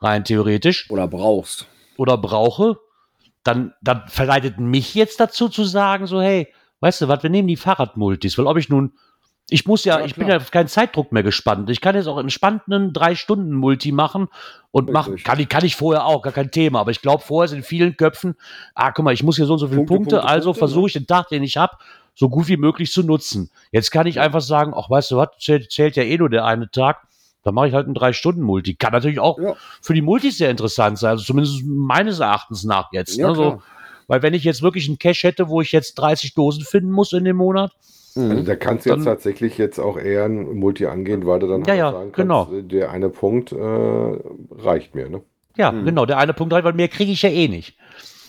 rein 0.00 0.24
theoretisch, 0.24 0.90
Oder 0.90 1.06
brauchst. 1.06 1.66
oder 1.96 2.18
brauche, 2.18 2.78
dann, 3.42 3.72
dann 3.80 4.02
verleitet 4.08 4.58
mich 4.58 4.94
jetzt 4.94 5.20
dazu 5.20 5.48
zu 5.48 5.64
sagen, 5.64 6.06
so, 6.06 6.20
hey, 6.20 6.48
weißt 6.80 7.02
du 7.02 7.08
was, 7.08 7.22
wir 7.22 7.30
nehmen 7.30 7.48
die 7.48 7.56
Fahrradmultis, 7.56 8.36
weil 8.38 8.46
ob 8.46 8.56
ich 8.56 8.68
nun, 8.68 8.92
ich 9.48 9.66
muss 9.66 9.84
ja, 9.84 9.98
Ja, 9.98 10.06
ich 10.06 10.14
bin 10.14 10.28
ja 10.28 10.36
auf 10.36 10.50
keinen 10.50 10.68
Zeitdruck 10.68 11.10
mehr 11.12 11.22
gespannt. 11.22 11.68
Ich 11.70 11.80
kann 11.80 11.96
jetzt 11.96 12.06
auch 12.06 12.18
entspannt 12.18 12.62
einen 12.66 12.92
drei 12.92 13.14
Stunden 13.16 13.52
Multi 13.52 13.90
machen 13.90 14.28
und 14.70 14.90
machen, 14.90 15.14
Richtig. 15.14 15.24
kann 15.24 15.40
ich, 15.40 15.48
kann 15.48 15.64
ich 15.64 15.74
vorher 15.76 16.06
auch, 16.06 16.22
gar 16.22 16.32
kein 16.32 16.50
Thema. 16.50 16.80
Aber 16.80 16.92
ich 16.92 17.02
glaube, 17.02 17.22
vorher 17.22 17.48
sind 17.48 17.58
in 17.58 17.64
vielen 17.64 17.96
Köpfen, 17.96 18.36
ah, 18.74 18.92
guck 18.92 19.04
mal, 19.04 19.12
ich 19.12 19.22
muss 19.22 19.36
hier 19.36 19.46
so 19.46 19.54
und 19.54 19.58
so 19.58 19.66
viele 19.66 19.78
Punkte, 19.78 19.94
Punkte, 19.94 20.16
Punkte, 20.16 20.30
also 20.30 20.54
versuche 20.54 20.86
ich 20.86 20.92
den 20.92 21.06
Tag, 21.06 21.28
den 21.28 21.42
ich 21.42 21.56
habe, 21.56 21.76
so 22.14 22.28
gut 22.28 22.48
wie 22.48 22.56
möglich 22.56 22.92
zu 22.92 23.02
nutzen. 23.02 23.50
Jetzt 23.72 23.90
kann 23.90 24.06
ich 24.06 24.20
einfach 24.20 24.40
sagen, 24.40 24.72
ach, 24.76 24.88
weißt 24.88 25.10
du 25.10 25.16
was, 25.16 25.30
zählt, 25.40 25.72
zählt 25.72 25.96
ja 25.96 26.02
eh 26.04 26.18
nur 26.18 26.30
der 26.30 26.44
eine 26.44 26.70
Tag. 26.70 27.08
Dann 27.42 27.54
mache 27.54 27.68
ich 27.68 27.74
halt 27.74 27.86
einen 27.86 27.94
drei 27.94 28.12
Stunden 28.12 28.42
Multi. 28.42 28.74
Kann 28.74 28.92
natürlich 28.92 29.18
auch 29.20 29.38
Ja. 29.38 29.54
für 29.80 29.94
die 29.94 30.02
Multis 30.02 30.38
sehr 30.38 30.50
interessant 30.50 30.98
sein, 30.98 31.12
also 31.12 31.24
zumindest 31.24 31.62
meines 31.64 32.20
Erachtens 32.20 32.64
nach 32.64 32.92
jetzt. 32.92 33.16
Ja, 33.16 33.28
ne? 33.28 33.34
so, 33.34 33.62
weil 34.08 34.22
wenn 34.22 34.34
ich 34.34 34.44
jetzt 34.44 34.62
wirklich 34.62 34.88
einen 34.88 34.98
Cache 34.98 35.28
hätte, 35.28 35.48
wo 35.48 35.60
ich 35.60 35.72
jetzt 35.72 35.94
30 35.94 36.34
Dosen 36.34 36.64
finden 36.64 36.90
muss 36.90 37.12
in 37.12 37.24
dem 37.24 37.36
Monat, 37.36 37.72
Mhm. 38.16 38.30
Also 38.32 38.42
da 38.42 38.56
kannst 38.56 38.86
du 38.86 38.90
jetzt 38.90 39.04
tatsächlich 39.04 39.56
jetzt 39.56 39.78
auch 39.78 39.96
eher 39.96 40.24
ein 40.24 40.54
Multi 40.58 40.84
angehen, 40.86 41.24
weil 41.26 41.38
du 41.38 41.46
dann 41.46 41.60
Ja, 41.62 41.68
halt 41.68 41.78
ja, 41.78 41.92
sagen 41.92 42.12
genau. 42.12 42.46
kannst, 42.46 42.72
der 42.72 42.90
eine 42.90 43.08
Punkt 43.08 43.52
äh, 43.52 43.56
reicht 43.56 44.96
mir. 44.96 45.08
Ne? 45.08 45.22
ja, 45.56 45.70
Mhm. 45.70 45.84
genau, 45.84 46.06
der 46.06 46.18
eine 46.18 46.34
Punkt 46.34 46.52
rein, 46.52 46.64
weil 46.64 46.72
mehr 46.72 46.88
kriege 46.88 47.12
ich 47.12 47.22
ja 47.22 47.30
eh 47.30 47.46
nicht. 47.46 47.76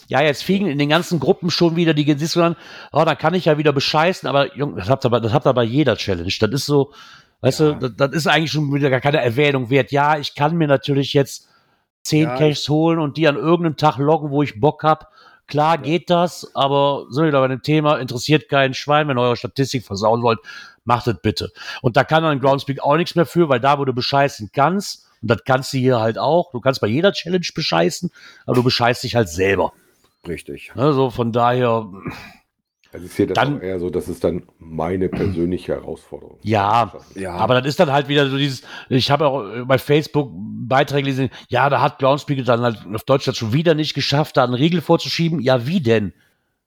ja, 0.07 0.21
jetzt 0.21 0.43
fliegen 0.43 0.67
in 0.67 0.77
den 0.77 0.89
ganzen 0.89 1.19
Gruppen 1.19 1.49
schon 1.49 1.77
wieder 1.77 1.93
die, 1.95 2.03
du 2.05 2.39
dann, 2.39 2.55
oh, 2.91 3.03
dann 3.05 3.17
kann 3.17 3.33
ich 3.33 3.45
ja 3.45 3.57
wieder 3.57 3.71
bescheißen, 3.73 4.29
aber 4.29 4.55
Junge, 4.55 4.75
das 4.75 4.87
habt 4.89 5.03
ihr, 5.05 5.09
bei- 5.09 5.19
das 5.21 5.33
habt 5.33 5.47
ihr 5.47 5.53
bei 5.53 5.63
jeder 5.63 5.95
Challenge. 5.95 6.31
Das 6.39 6.49
ist 6.51 6.65
so, 6.67 6.91
weißt 7.41 7.59
Ja. 7.59 7.71
du, 7.73 7.89
das, 7.89 8.09
das 8.09 8.11
ist 8.17 8.27
eigentlich 8.27 8.51
schon 8.51 8.73
wieder 8.73 8.89
gar 8.89 9.01
keine 9.01 9.21
Erwähnung 9.21 9.69
wert. 9.69 9.91
Ja, 9.91 10.17
ich 10.17 10.35
kann 10.35 10.55
mir 10.57 10.67
natürlich 10.67 11.13
jetzt 11.13 11.47
zehn 12.03 12.23
Ja, 12.23 12.37
Caches 12.37 12.67
holen 12.69 12.99
und 12.99 13.17
die 13.17 13.27
an 13.27 13.35
irgendeinem 13.35 13.77
Tag 13.77 13.97
loggen, 13.97 14.31
wo 14.31 14.41
ich 14.43 14.59
Bock 14.59 14.83
hab. 14.83 15.11
Klar 15.47 15.77
geht 15.77 16.09
das, 16.09 16.49
aber 16.55 17.05
so 17.09 17.23
wieder 17.23 17.41
bei 17.41 17.47
dem 17.49 17.61
Thema 17.61 17.97
interessiert 17.97 18.47
keinen 18.47 18.73
Schwein, 18.73 19.07
wenn 19.07 19.17
ihr 19.17 19.21
eure 19.21 19.35
Statistik 19.35 19.85
versauen 19.85 20.21
wollt, 20.23 20.39
macht 20.85 21.07
es 21.07 21.17
bitte. 21.21 21.51
Und 21.81 21.97
da 21.97 22.03
kann 22.03 22.23
dann 22.23 22.39
Groundspeak 22.39 22.81
auch 22.81 22.95
nichts 22.95 23.15
mehr 23.15 23.25
für, 23.25 23.49
weil 23.49 23.59
da, 23.59 23.77
wo 23.77 23.85
du 23.85 23.93
bescheißen 23.93 24.51
kannst, 24.53 25.07
und 25.21 25.29
das 25.29 25.43
kannst 25.43 25.73
du 25.73 25.77
hier 25.77 25.99
halt 25.99 26.17
auch, 26.17 26.51
du 26.51 26.61
kannst 26.61 26.79
bei 26.81 26.87
jeder 26.87 27.11
Challenge 27.11 27.45
bescheißen, 27.53 28.09
aber 28.45 28.55
du 28.55 28.63
bescheißt 28.63 29.03
dich 29.03 29.15
halt 29.15 29.29
selber. 29.29 29.73
Richtig. 30.27 30.71
Also 30.75 31.09
von 31.09 31.31
daher, 31.31 31.87
Also 32.93 33.05
ich 33.05 33.13
sehe 33.13 33.25
das 33.27 33.35
Dann- 33.35 33.57
auch 33.57 33.61
eher 33.61 33.79
so, 33.79 33.89
das 33.89 34.09
ist 34.09 34.23
dann 34.23 34.43
meine 34.59 35.07
persönliche 35.09 35.73
Herausforderung. 35.73 36.37
Ja, 36.43 36.93
Ja, 37.15 37.33
aber 37.35 37.61
das 37.61 37.67
ist 37.69 37.79
dann 37.79 37.91
halt 37.91 38.07
wieder 38.09 38.29
so 38.29 38.37
dieses, 38.37 38.63
ich 38.89 39.09
habe 39.11 39.27
auch 39.27 39.65
bei 39.65 39.77
Facebook 39.77 40.29
Beiträge 40.33 41.03
gelesen, 41.03 41.29
ja, 41.49 41.69
da 41.69 41.81
hat 41.81 41.99
Groundspeak 41.99 42.43
dann 42.45 42.61
halt 42.61 42.79
auf 42.93 43.03
Deutschland 43.03 43.37
schon 43.37 43.53
wieder 43.53 43.75
nicht 43.75 43.93
geschafft, 43.93 44.37
da 44.37 44.43
einen 44.43 44.53
Riegel 44.53 44.81
vorzuschieben. 44.81 45.39
Ja, 45.39 45.65
wie 45.67 45.79
denn? 45.81 46.13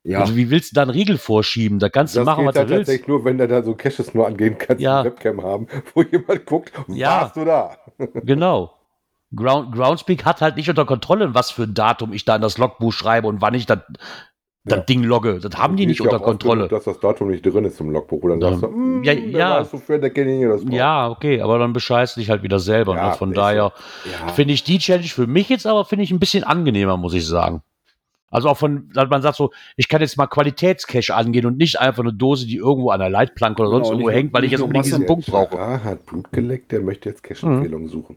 ja. 0.03 0.21
Also 0.21 0.37
wie 0.37 0.51
willst 0.51 0.73
du 0.73 0.75
da 0.77 0.83
einen 0.83 0.91
Riegel 0.91 1.17
vorschieben? 1.19 1.79
Da 1.79 1.89
kannst 1.89 2.15
du 2.15 2.21
Das 2.21 2.27
machen, 2.27 2.45
was 2.47 2.55
dann 2.55 2.67
du 2.67 2.75
willst. 2.75 2.87
tatsächlich 2.89 3.09
nur, 3.09 3.25
wenn 3.25 3.39
du 3.39 3.49
da 3.49 3.63
so 3.63 3.75
Caches 3.75 4.13
nur 4.15 4.27
angehen 4.27 4.57
kannst, 4.59 4.83
Ja. 4.83 5.01
eine 5.01 5.11
Webcam 5.11 5.43
haben, 5.43 5.67
wo 5.95 6.03
jemand 6.03 6.45
guckt, 6.47 6.73
Ja. 6.89 7.23
warst 7.23 7.37
du 7.37 7.45
da? 7.45 7.77
Genau. 8.23 8.75
Ground, 9.35 9.75
Groundspeak 9.75 10.25
hat 10.25 10.41
halt 10.43 10.57
nicht 10.57 10.69
unter 10.71 10.85
Kontrolle, 10.85 11.35
was 11.35 11.51
für 11.51 11.65
ein 11.65 11.75
Datum 11.75 12.13
ich 12.13 12.25
da 12.25 12.37
in 12.37 12.43
das 12.43 12.57
Logbuch 12.59 12.93
schreibe 12.93 13.27
und 13.29 13.41
wann 13.41 13.55
ich 13.55 13.67
das, 13.67 13.79
das 14.65 14.79
Ja. 14.79 14.83
Ding 14.85 15.03
logge. 15.05 15.41
Das 15.41 15.57
haben 15.61 15.77
die 15.77 15.85
nicht 15.87 16.01
unter 16.01 16.19
Kontrolle. 16.21 16.69
dass 16.69 16.85
das 16.85 16.99
Datum 16.99 17.29
nicht 17.29 17.45
drin 17.45 17.65
ist 17.67 17.79
im 17.81 17.91
Logbuch. 17.91 18.23
Oder 18.23 18.37
dann 18.39 18.55
Ja. 18.55 18.59
sagst 18.59 18.63
du, 18.63 18.69
hm, 18.77 19.03
Ja, 19.05 19.13
ja. 19.13 19.67
Ja, 20.71 21.09
okay, 21.11 21.41
aber 21.43 21.59
dann 21.59 21.73
bescheißt 21.75 22.17
dich 22.17 22.31
halt 22.31 22.43
wieder 22.43 22.59
selber. 22.59 22.97
Ja, 22.97 23.11
ne? 23.11 23.15
Von 23.15 23.33
daher 23.35 23.73
ja. 24.23 24.29
finde 24.29 24.55
ich 24.55 24.65
die 24.65 24.79
Challenge 24.79 25.07
für 25.07 25.27
mich 25.27 25.49
jetzt 25.51 25.67
aber, 25.67 25.85
finde 25.85 26.05
ich, 26.05 26.11
ein 26.11 26.19
bisschen 26.19 26.45
angenehmer, 26.45 26.97
muss 26.97 27.13
ich 27.15 27.27
sagen. 27.27 27.63
Also 28.31 28.49
auch 28.49 28.57
von, 28.57 28.91
dass 28.95 29.09
man 29.11 29.23
sagt 29.23 29.37
so, 29.37 29.53
ich 29.77 29.89
kann 29.89 30.01
jetzt 30.01 30.17
mal 30.17 30.27
Qualitätscache 30.27 31.15
angehen 31.15 31.47
und 31.47 31.57
nicht 31.57 31.79
einfach 31.79 32.03
eine 32.03 32.13
Dose, 32.13 32.47
die 32.47 32.57
irgendwo 32.57 32.91
an 32.91 32.99
der 32.99 33.11
Leitplanke 33.11 33.61
oder 33.63 33.71
sonst 33.71 33.89
Genau, 33.91 33.99
irgendwo 34.01 34.11
hängt, 34.11 34.33
weil 34.33 34.45
ich 34.45 34.51
jetzt 34.51 34.61
unbedingt 34.63 34.87
diesen 34.87 35.07
Punkt 35.07 35.27
brauche. 35.27 35.57
Ah, 35.59 35.85
hat 35.85 36.05
Blut 36.07 36.33
geleckt, 36.33 36.73
der 36.73 36.81
möchte 36.81 37.11
jetzt 37.11 37.23
Mhm. 37.23 37.29
Cache-Empfehlungen 37.35 37.89
suchen. 37.89 38.17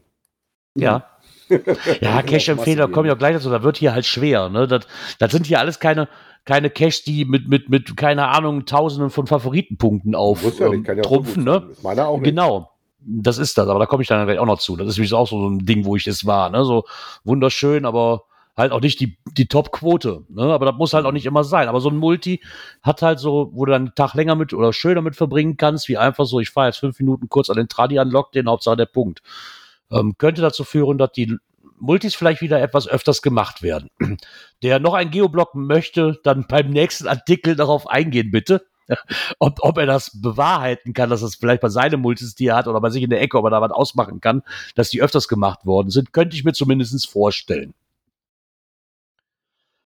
Ja. 0.74 1.04
Ja, 2.00 2.20
Cache-Empfehler 2.22 2.82
Masse 2.88 2.92
kommen 2.92 3.08
ja 3.08 3.14
gleich 3.14 3.34
dazu, 3.34 3.48
da 3.48 3.62
wird 3.62 3.78
hier 3.78 3.94
halt 3.94 4.04
schwer. 4.04 4.50
Ne? 4.50 4.66
Das, 4.66 4.86
das 5.18 5.32
sind 5.32 5.46
hier 5.46 5.60
alles 5.60 5.78
keine, 5.80 6.06
keine 6.48 6.70
Caches, 6.70 7.02
die 7.02 7.26
mit, 7.26 7.46
mit, 7.46 7.68
mit, 7.68 7.94
keine 7.98 8.28
Ahnung, 8.28 8.64
tausenden 8.64 9.10
von 9.10 9.26
Favoritenpunkten 9.26 10.14
auf 10.14 10.42
ja 10.58 10.72
ähm, 10.72 10.82
ja 10.82 10.94
so 10.94 11.02
trumpfen, 11.02 11.44
gut 11.44 11.54
ne? 11.54 11.70
meiner 11.82 12.08
auch 12.08 12.16
nicht. 12.16 12.30
Genau. 12.30 12.70
Das 13.00 13.36
ist 13.36 13.58
das, 13.58 13.68
aber 13.68 13.78
da 13.78 13.84
komme 13.84 14.02
ich 14.02 14.08
dann 14.08 14.24
gleich 14.26 14.38
auch 14.38 14.46
noch 14.46 14.58
zu. 14.58 14.74
Das 14.74 14.88
ist 14.88 14.98
wie 14.98 15.14
auch 15.14 15.28
so 15.28 15.46
ein 15.46 15.66
Ding, 15.66 15.84
wo 15.84 15.94
ich 15.94 16.06
es 16.06 16.24
war. 16.24 16.48
Ne? 16.48 16.64
So 16.64 16.84
wunderschön, 17.22 17.84
aber 17.84 18.24
halt 18.56 18.72
auch 18.72 18.80
nicht 18.80 18.98
die, 18.98 19.18
die 19.36 19.46
Top-Quote. 19.46 20.24
Ne? 20.30 20.42
Aber 20.44 20.64
das 20.64 20.74
muss 20.76 20.94
halt 20.94 21.04
auch 21.04 21.12
nicht 21.12 21.26
immer 21.26 21.44
sein. 21.44 21.68
Aber 21.68 21.80
so 21.82 21.90
ein 21.90 21.98
Multi 21.98 22.42
hat 22.82 23.02
halt 23.02 23.18
so, 23.18 23.50
wo 23.52 23.66
du 23.66 23.72
dann 23.72 23.82
einen 23.82 23.94
Tag 23.94 24.14
länger 24.14 24.34
mit 24.34 24.54
oder 24.54 24.72
schöner 24.72 25.02
mit 25.02 25.16
verbringen 25.16 25.58
kannst, 25.58 25.86
wie 25.90 25.98
einfach 25.98 26.24
so, 26.24 26.40
ich 26.40 26.48
fahre 26.48 26.68
jetzt 26.68 26.78
fünf 26.78 26.98
Minuten 26.98 27.28
kurz 27.28 27.50
an 27.50 27.56
den 27.56 27.68
Tradi 27.68 27.98
anlockt, 27.98 28.34
den 28.34 28.48
Hauptsache 28.48 28.76
der 28.78 28.86
Punkt. 28.86 29.20
Ähm, 29.90 30.14
könnte 30.16 30.40
dazu 30.40 30.64
führen, 30.64 30.96
dass 30.96 31.12
die 31.12 31.36
Multis 31.80 32.14
vielleicht 32.14 32.40
wieder 32.40 32.60
etwas 32.60 32.88
öfters 32.88 33.22
gemacht 33.22 33.62
werden. 33.62 33.90
Der 34.62 34.78
noch 34.80 34.94
ein 34.94 35.10
Geoblock 35.10 35.54
möchte, 35.54 36.18
dann 36.24 36.46
beim 36.46 36.70
nächsten 36.70 37.06
Artikel 37.06 37.56
darauf 37.56 37.88
eingehen, 37.88 38.30
bitte. 38.30 38.66
Ob, 39.38 39.58
ob 39.60 39.76
er 39.76 39.84
das 39.84 40.18
bewahrheiten 40.18 40.94
kann, 40.94 41.10
dass 41.10 41.20
es 41.20 41.34
vielleicht 41.34 41.60
bei 41.60 41.68
seinem 41.68 42.00
Multis, 42.00 42.34
die 42.34 42.46
er 42.46 42.56
hat, 42.56 42.68
oder 42.68 42.80
bei 42.80 42.88
sich 42.88 43.02
in 43.02 43.10
der 43.10 43.20
Ecke, 43.20 43.36
ob 43.36 43.44
er 43.44 43.50
da 43.50 43.60
was 43.60 43.70
ausmachen 43.70 44.22
kann, 44.22 44.42
dass 44.76 44.88
die 44.88 45.02
öfters 45.02 45.28
gemacht 45.28 45.66
worden 45.66 45.90
sind, 45.90 46.14
könnte 46.14 46.34
ich 46.34 46.44
mir 46.44 46.54
zumindest 46.54 47.06
vorstellen. 47.06 47.74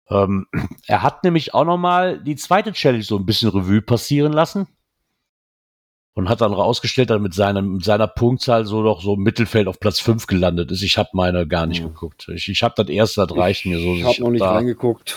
Ähm, 0.09 0.47
er 0.87 1.03
hat 1.03 1.22
nämlich 1.22 1.53
auch 1.53 1.66
noch 1.66 1.76
mal 1.76 2.18
die 2.18 2.37
zweite 2.37 2.72
Challenge 2.72 3.05
so 3.05 3.18
ein 3.18 3.26
bisschen 3.26 3.51
Revue 3.51 3.83
passieren 3.83 4.33
lassen 4.33 4.66
und 6.14 6.28
hat 6.28 6.40
dann 6.40 6.52
rausgestellt, 6.52 7.11
dass 7.11 7.16
er 7.18 7.20
mit, 7.20 7.34
seinem, 7.34 7.74
mit 7.74 7.84
seiner 7.84 8.09
Punktzahl 8.09 8.64
so 8.66 8.82
doch 8.82 9.02
so 9.02 9.14
im 9.14 9.22
Mittelfeld 9.22 9.68
auf 9.68 9.78
Platz 9.80 10.00
5 10.00 10.26
gelandet 10.26 10.70
ist. 10.72 10.82
Ich 10.82 10.98
habe 10.98 11.11
meine 11.12 11.46
gar 11.46 11.66
nicht 11.66 11.80
Ja. 11.80 11.88
geguckt. 11.88 12.28
Ich, 12.34 12.48
ich 12.48 12.62
habe 12.62 12.74
das 12.76 12.88
erste, 12.88 13.26
das 13.26 13.36
reicht 13.36 13.66
mir 13.66 13.78
so. 13.78 13.94
Ich 13.94 14.04
habe 14.04 14.20
noch 14.20 14.30
nicht 14.30 14.42
da, 14.42 14.56
reingeguckt. 14.56 15.16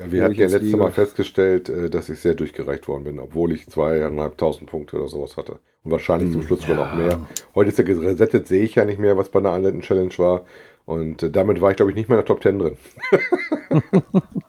Ja, 0.00 0.10
wir 0.10 0.24
hatten 0.24 0.32
ich 0.32 0.38
ja 0.38 0.46
letztes. 0.46 0.72
Mal 0.72 0.90
festgestellt, 0.90 1.68
äh, 1.68 1.90
dass 1.90 2.08
ich 2.08 2.18
sehr 2.20 2.34
durchgereicht 2.34 2.88
worden 2.88 3.04
bin, 3.04 3.18
obwohl 3.20 3.52
ich 3.52 3.68
zweieinhalbtausend 3.68 4.68
Punkte 4.70 4.96
oder 4.96 5.08
sowas 5.08 5.36
hatte. 5.36 5.60
Und 5.84 5.92
wahrscheinlich 5.92 6.30
zum 6.32 6.40
Hm, 6.40 6.46
Schluss 6.46 6.62
sogar 6.62 6.76
noch 6.76 6.90
mehr. 6.90 7.20
Heute 7.54 7.70
ist 7.70 7.78
ja 7.78 7.84
geresettet, 7.84 8.48
sehe 8.48 8.62
ich 8.62 8.74
ja 8.74 8.84
nicht 8.84 8.98
mehr, 8.98 9.16
was 9.16 9.28
bei 9.30 9.38
einer 9.38 9.52
anderen 9.52 9.82
Challenge 9.82 10.12
war. 10.18 10.44
Und 10.86 11.22
äh, 11.22 11.30
damit 11.30 11.60
war 11.60 11.70
ich, 11.70 11.76
glaube 11.76 11.90
ich, 11.92 11.96
nicht 11.96 12.08
mehr 12.08 12.18
in 12.18 12.24
der 12.24 12.26
Top 12.26 12.42
10 12.42 12.58
drin. 12.58 12.76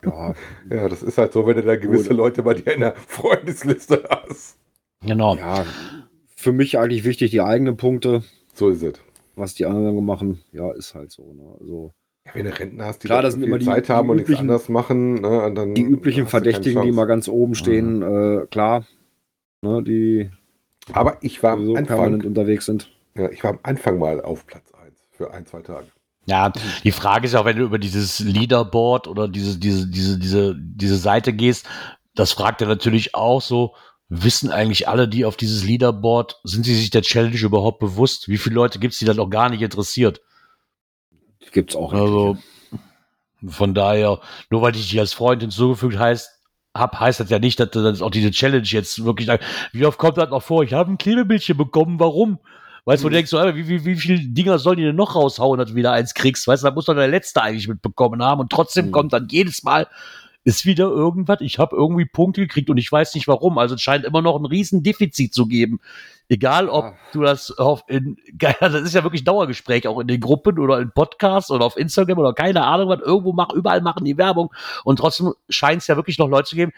Ja, 0.03 0.33
Ja, 0.69 0.89
das 0.89 1.03
ist 1.03 1.17
halt 1.17 1.33
so, 1.33 1.45
wenn 1.45 1.57
du 1.57 1.63
da 1.63 1.75
gewisse 1.75 2.09
Gut. 2.09 2.17
Leute 2.17 2.43
bei 2.43 2.53
dir 2.55 2.73
in 2.73 2.81
der 2.81 2.95
Freundesliste 2.95 4.03
hast. 4.09 4.57
Genau. 5.05 5.35
ja, 5.35 5.65
für 6.35 6.51
mich 6.51 6.77
eigentlich 6.77 7.03
wichtig, 7.03 7.31
die 7.31 7.41
eigenen 7.41 7.77
Punkte, 7.77 8.23
So 8.53 8.69
ist 8.69 8.83
es. 8.83 8.93
was 9.35 9.53
die 9.55 9.65
anderen 9.65 10.03
machen. 10.05 10.41
Ja, 10.51 10.71
ist 10.71 10.93
halt 10.95 11.11
so. 11.11 11.33
Ne? 11.33 11.43
Also 11.59 11.93
Ja, 12.25 12.35
wenn 12.35 12.45
du 12.45 12.57
Rentner 12.59 12.85
hast, 12.85 13.03
die 13.03 13.07
Klar, 13.07 13.19
da 13.21 13.27
das 13.27 13.33
sind 13.33 13.43
immer 13.43 13.57
die- 13.57 13.65
Zeit 13.65 13.87
die 13.87 13.91
haben 13.93 14.09
und 14.09 14.17
nichts 14.17 14.29
üblichen- 14.29 14.41
anderes 14.43 14.69
machen, 14.69 15.15
ne, 15.21 15.41
und 15.43 15.55
dann 15.55 15.73
die 15.73 15.81
üblichen 15.81 16.27
Verdächtigen, 16.27 16.83
die 16.83 16.91
mal 16.91 17.05
ganz 17.05 17.27
oben 17.27 17.55
stehen, 17.55 18.01
äh, 18.01 18.45
klar. 18.47 18.85
Ne, 19.63 19.81
die 19.83 20.29
Aber 20.93 21.17
ich 21.21 21.41
war 21.43 21.53
am 21.53 21.65
so 21.65 21.73
permanent 21.73 22.15
Anfang, 22.15 22.27
unterwegs 22.27 22.65
sind. 22.65 22.91
ja, 23.15 23.29
ich 23.29 23.43
war 23.43 23.51
am 23.51 23.59
Anfang 23.63 23.97
mal 23.99 24.21
auf 24.21 24.45
Platz 24.45 24.71
1 24.73 24.95
für 25.11 25.31
ein, 25.33 25.45
zwei 25.45 25.61
Tage. 25.61 25.87
Ja, 26.25 26.51
die 26.83 26.91
Frage 26.91 27.25
ist 27.25 27.33
ja 27.33 27.39
auch, 27.41 27.45
wenn 27.45 27.57
du 27.57 27.63
über 27.63 27.79
dieses 27.79 28.19
Leaderboard 28.19 29.07
oder 29.07 29.27
diese, 29.27 29.57
diese, 29.59 29.87
diese, 29.89 30.19
diese, 30.19 30.55
diese 30.59 30.97
Seite 30.97 31.33
gehst, 31.33 31.67
das 32.13 32.31
fragt 32.33 32.61
er 32.61 32.67
natürlich 32.67 33.15
auch 33.15 33.41
so, 33.41 33.73
wissen 34.13 34.51
eigentlich 34.51 34.89
alle, 34.89 35.07
die 35.07 35.23
auf 35.23 35.37
dieses 35.37 35.63
Leaderboard, 35.63 36.41
sind 36.43 36.65
sie 36.65 36.75
sich 36.75 36.89
der 36.89 37.01
Challenge 37.01 37.37
überhaupt 37.37 37.79
bewusst? 37.79 38.27
Wie 38.27 38.37
viele 38.37 38.55
Leute 38.55 38.77
gibt 38.77 38.91
es, 38.93 38.99
die 38.99 39.05
das 39.05 39.15
noch 39.15 39.29
gar 39.29 39.49
nicht 39.49 39.61
interessiert? 39.61 40.19
Gibt's 41.53 41.77
auch. 41.77 41.93
Also 41.93 42.37
von 43.47 43.73
daher, 43.73 44.19
nur 44.49 44.61
weil 44.61 44.75
ich 44.75 44.89
dich 44.89 44.99
als 44.99 45.13
Freund 45.13 45.41
hinzugefügt 45.41 45.97
heißt, 45.97 46.29
hab, 46.75 46.99
heißt 46.99 47.21
das 47.21 47.29
ja 47.29 47.39
nicht, 47.39 47.59
dass 47.59 47.71
du 47.71 47.81
das 47.83 48.01
auch 48.01 48.11
diese 48.11 48.31
Challenge 48.31 48.65
jetzt 48.65 49.03
wirklich. 49.03 49.29
Wie 49.71 49.85
oft 49.85 49.97
kommt 49.97 50.17
das 50.17 50.29
noch 50.29 50.43
vor? 50.43 50.63
Ich 50.63 50.73
habe 50.73 50.91
ein 50.91 50.97
Klebebildchen 50.97 51.57
bekommen, 51.57 51.99
warum? 51.99 52.39
Weißt 52.83 53.03
du, 53.03 53.05
wo 53.05 53.09
du 53.09 53.15
denkst, 53.15 53.29
so, 53.29 53.37
wie, 53.37 53.67
wie, 53.67 53.85
wie 53.85 53.95
viele 53.95 54.19
Dinger 54.19 54.59
sollen 54.59 54.77
die 54.77 54.83
denn 54.83 54.95
noch 54.95 55.15
raushauen, 55.15 55.57
dass 55.57 55.69
du 55.69 55.75
wieder 55.75 55.91
eins 55.93 56.13
kriegst? 56.13 56.47
Weißt 56.47 56.63
du, 56.63 56.67
da 56.67 56.73
muss 56.73 56.85
doch 56.85 56.95
der 56.95 57.07
Letzte 57.07 57.41
eigentlich 57.41 57.67
mitbekommen 57.67 58.21
haben. 58.23 58.41
Und 58.41 58.51
trotzdem 58.51 58.87
Mhm. 58.87 58.91
kommt 58.91 59.13
dann 59.13 59.27
jedes 59.29 59.63
Mal, 59.63 59.87
ist 60.43 60.65
wieder 60.65 60.85
irgendwas. 60.85 61.39
Ich 61.41 61.59
habe 61.59 61.75
irgendwie 61.75 62.05
Punkte 62.05 62.41
gekriegt 62.41 62.69
und 62.69 62.77
ich 62.77 62.91
weiß 62.91 63.13
nicht 63.15 63.27
warum. 63.27 63.57
Also 63.57 63.75
es 63.75 63.81
scheint 63.81 64.05
immer 64.05 64.21
noch 64.21 64.37
ein 64.39 64.45
riesen 64.45 64.81
Defizit 64.83 65.33
zu 65.33 65.45
geben. 65.47 65.79
Egal, 66.29 66.67
ob 66.69 66.85
Ja. 66.85 66.93
du 67.13 67.21
das 67.21 67.57
auf 67.57 67.83
in, 67.87 68.17
das 68.59 68.73
ist 68.73 68.95
ja 68.95 69.03
wirklich 69.03 69.23
Dauergespräch, 69.23 69.87
auch 69.87 69.99
in 69.99 70.07
den 70.07 70.19
Gruppen 70.19 70.57
oder 70.59 70.79
in 70.79 70.91
Podcasts 70.91 71.51
oder 71.51 71.65
auf 71.65 71.77
Instagram 71.77 72.17
oder 72.17 72.33
keine 72.33 72.63
Ahnung 72.65 72.89
was, 72.89 73.01
irgendwo 73.01 73.33
machen, 73.33 73.57
überall 73.57 73.81
machen 73.81 74.05
die 74.05 74.17
Werbung. 74.17 74.51
Und 74.83 74.97
trotzdem 74.97 75.33
scheint 75.49 75.81
es 75.81 75.87
ja 75.87 75.95
wirklich 75.95 76.17
noch 76.17 76.27
Leute 76.29 76.49
zu 76.49 76.55
geben, 76.55 76.71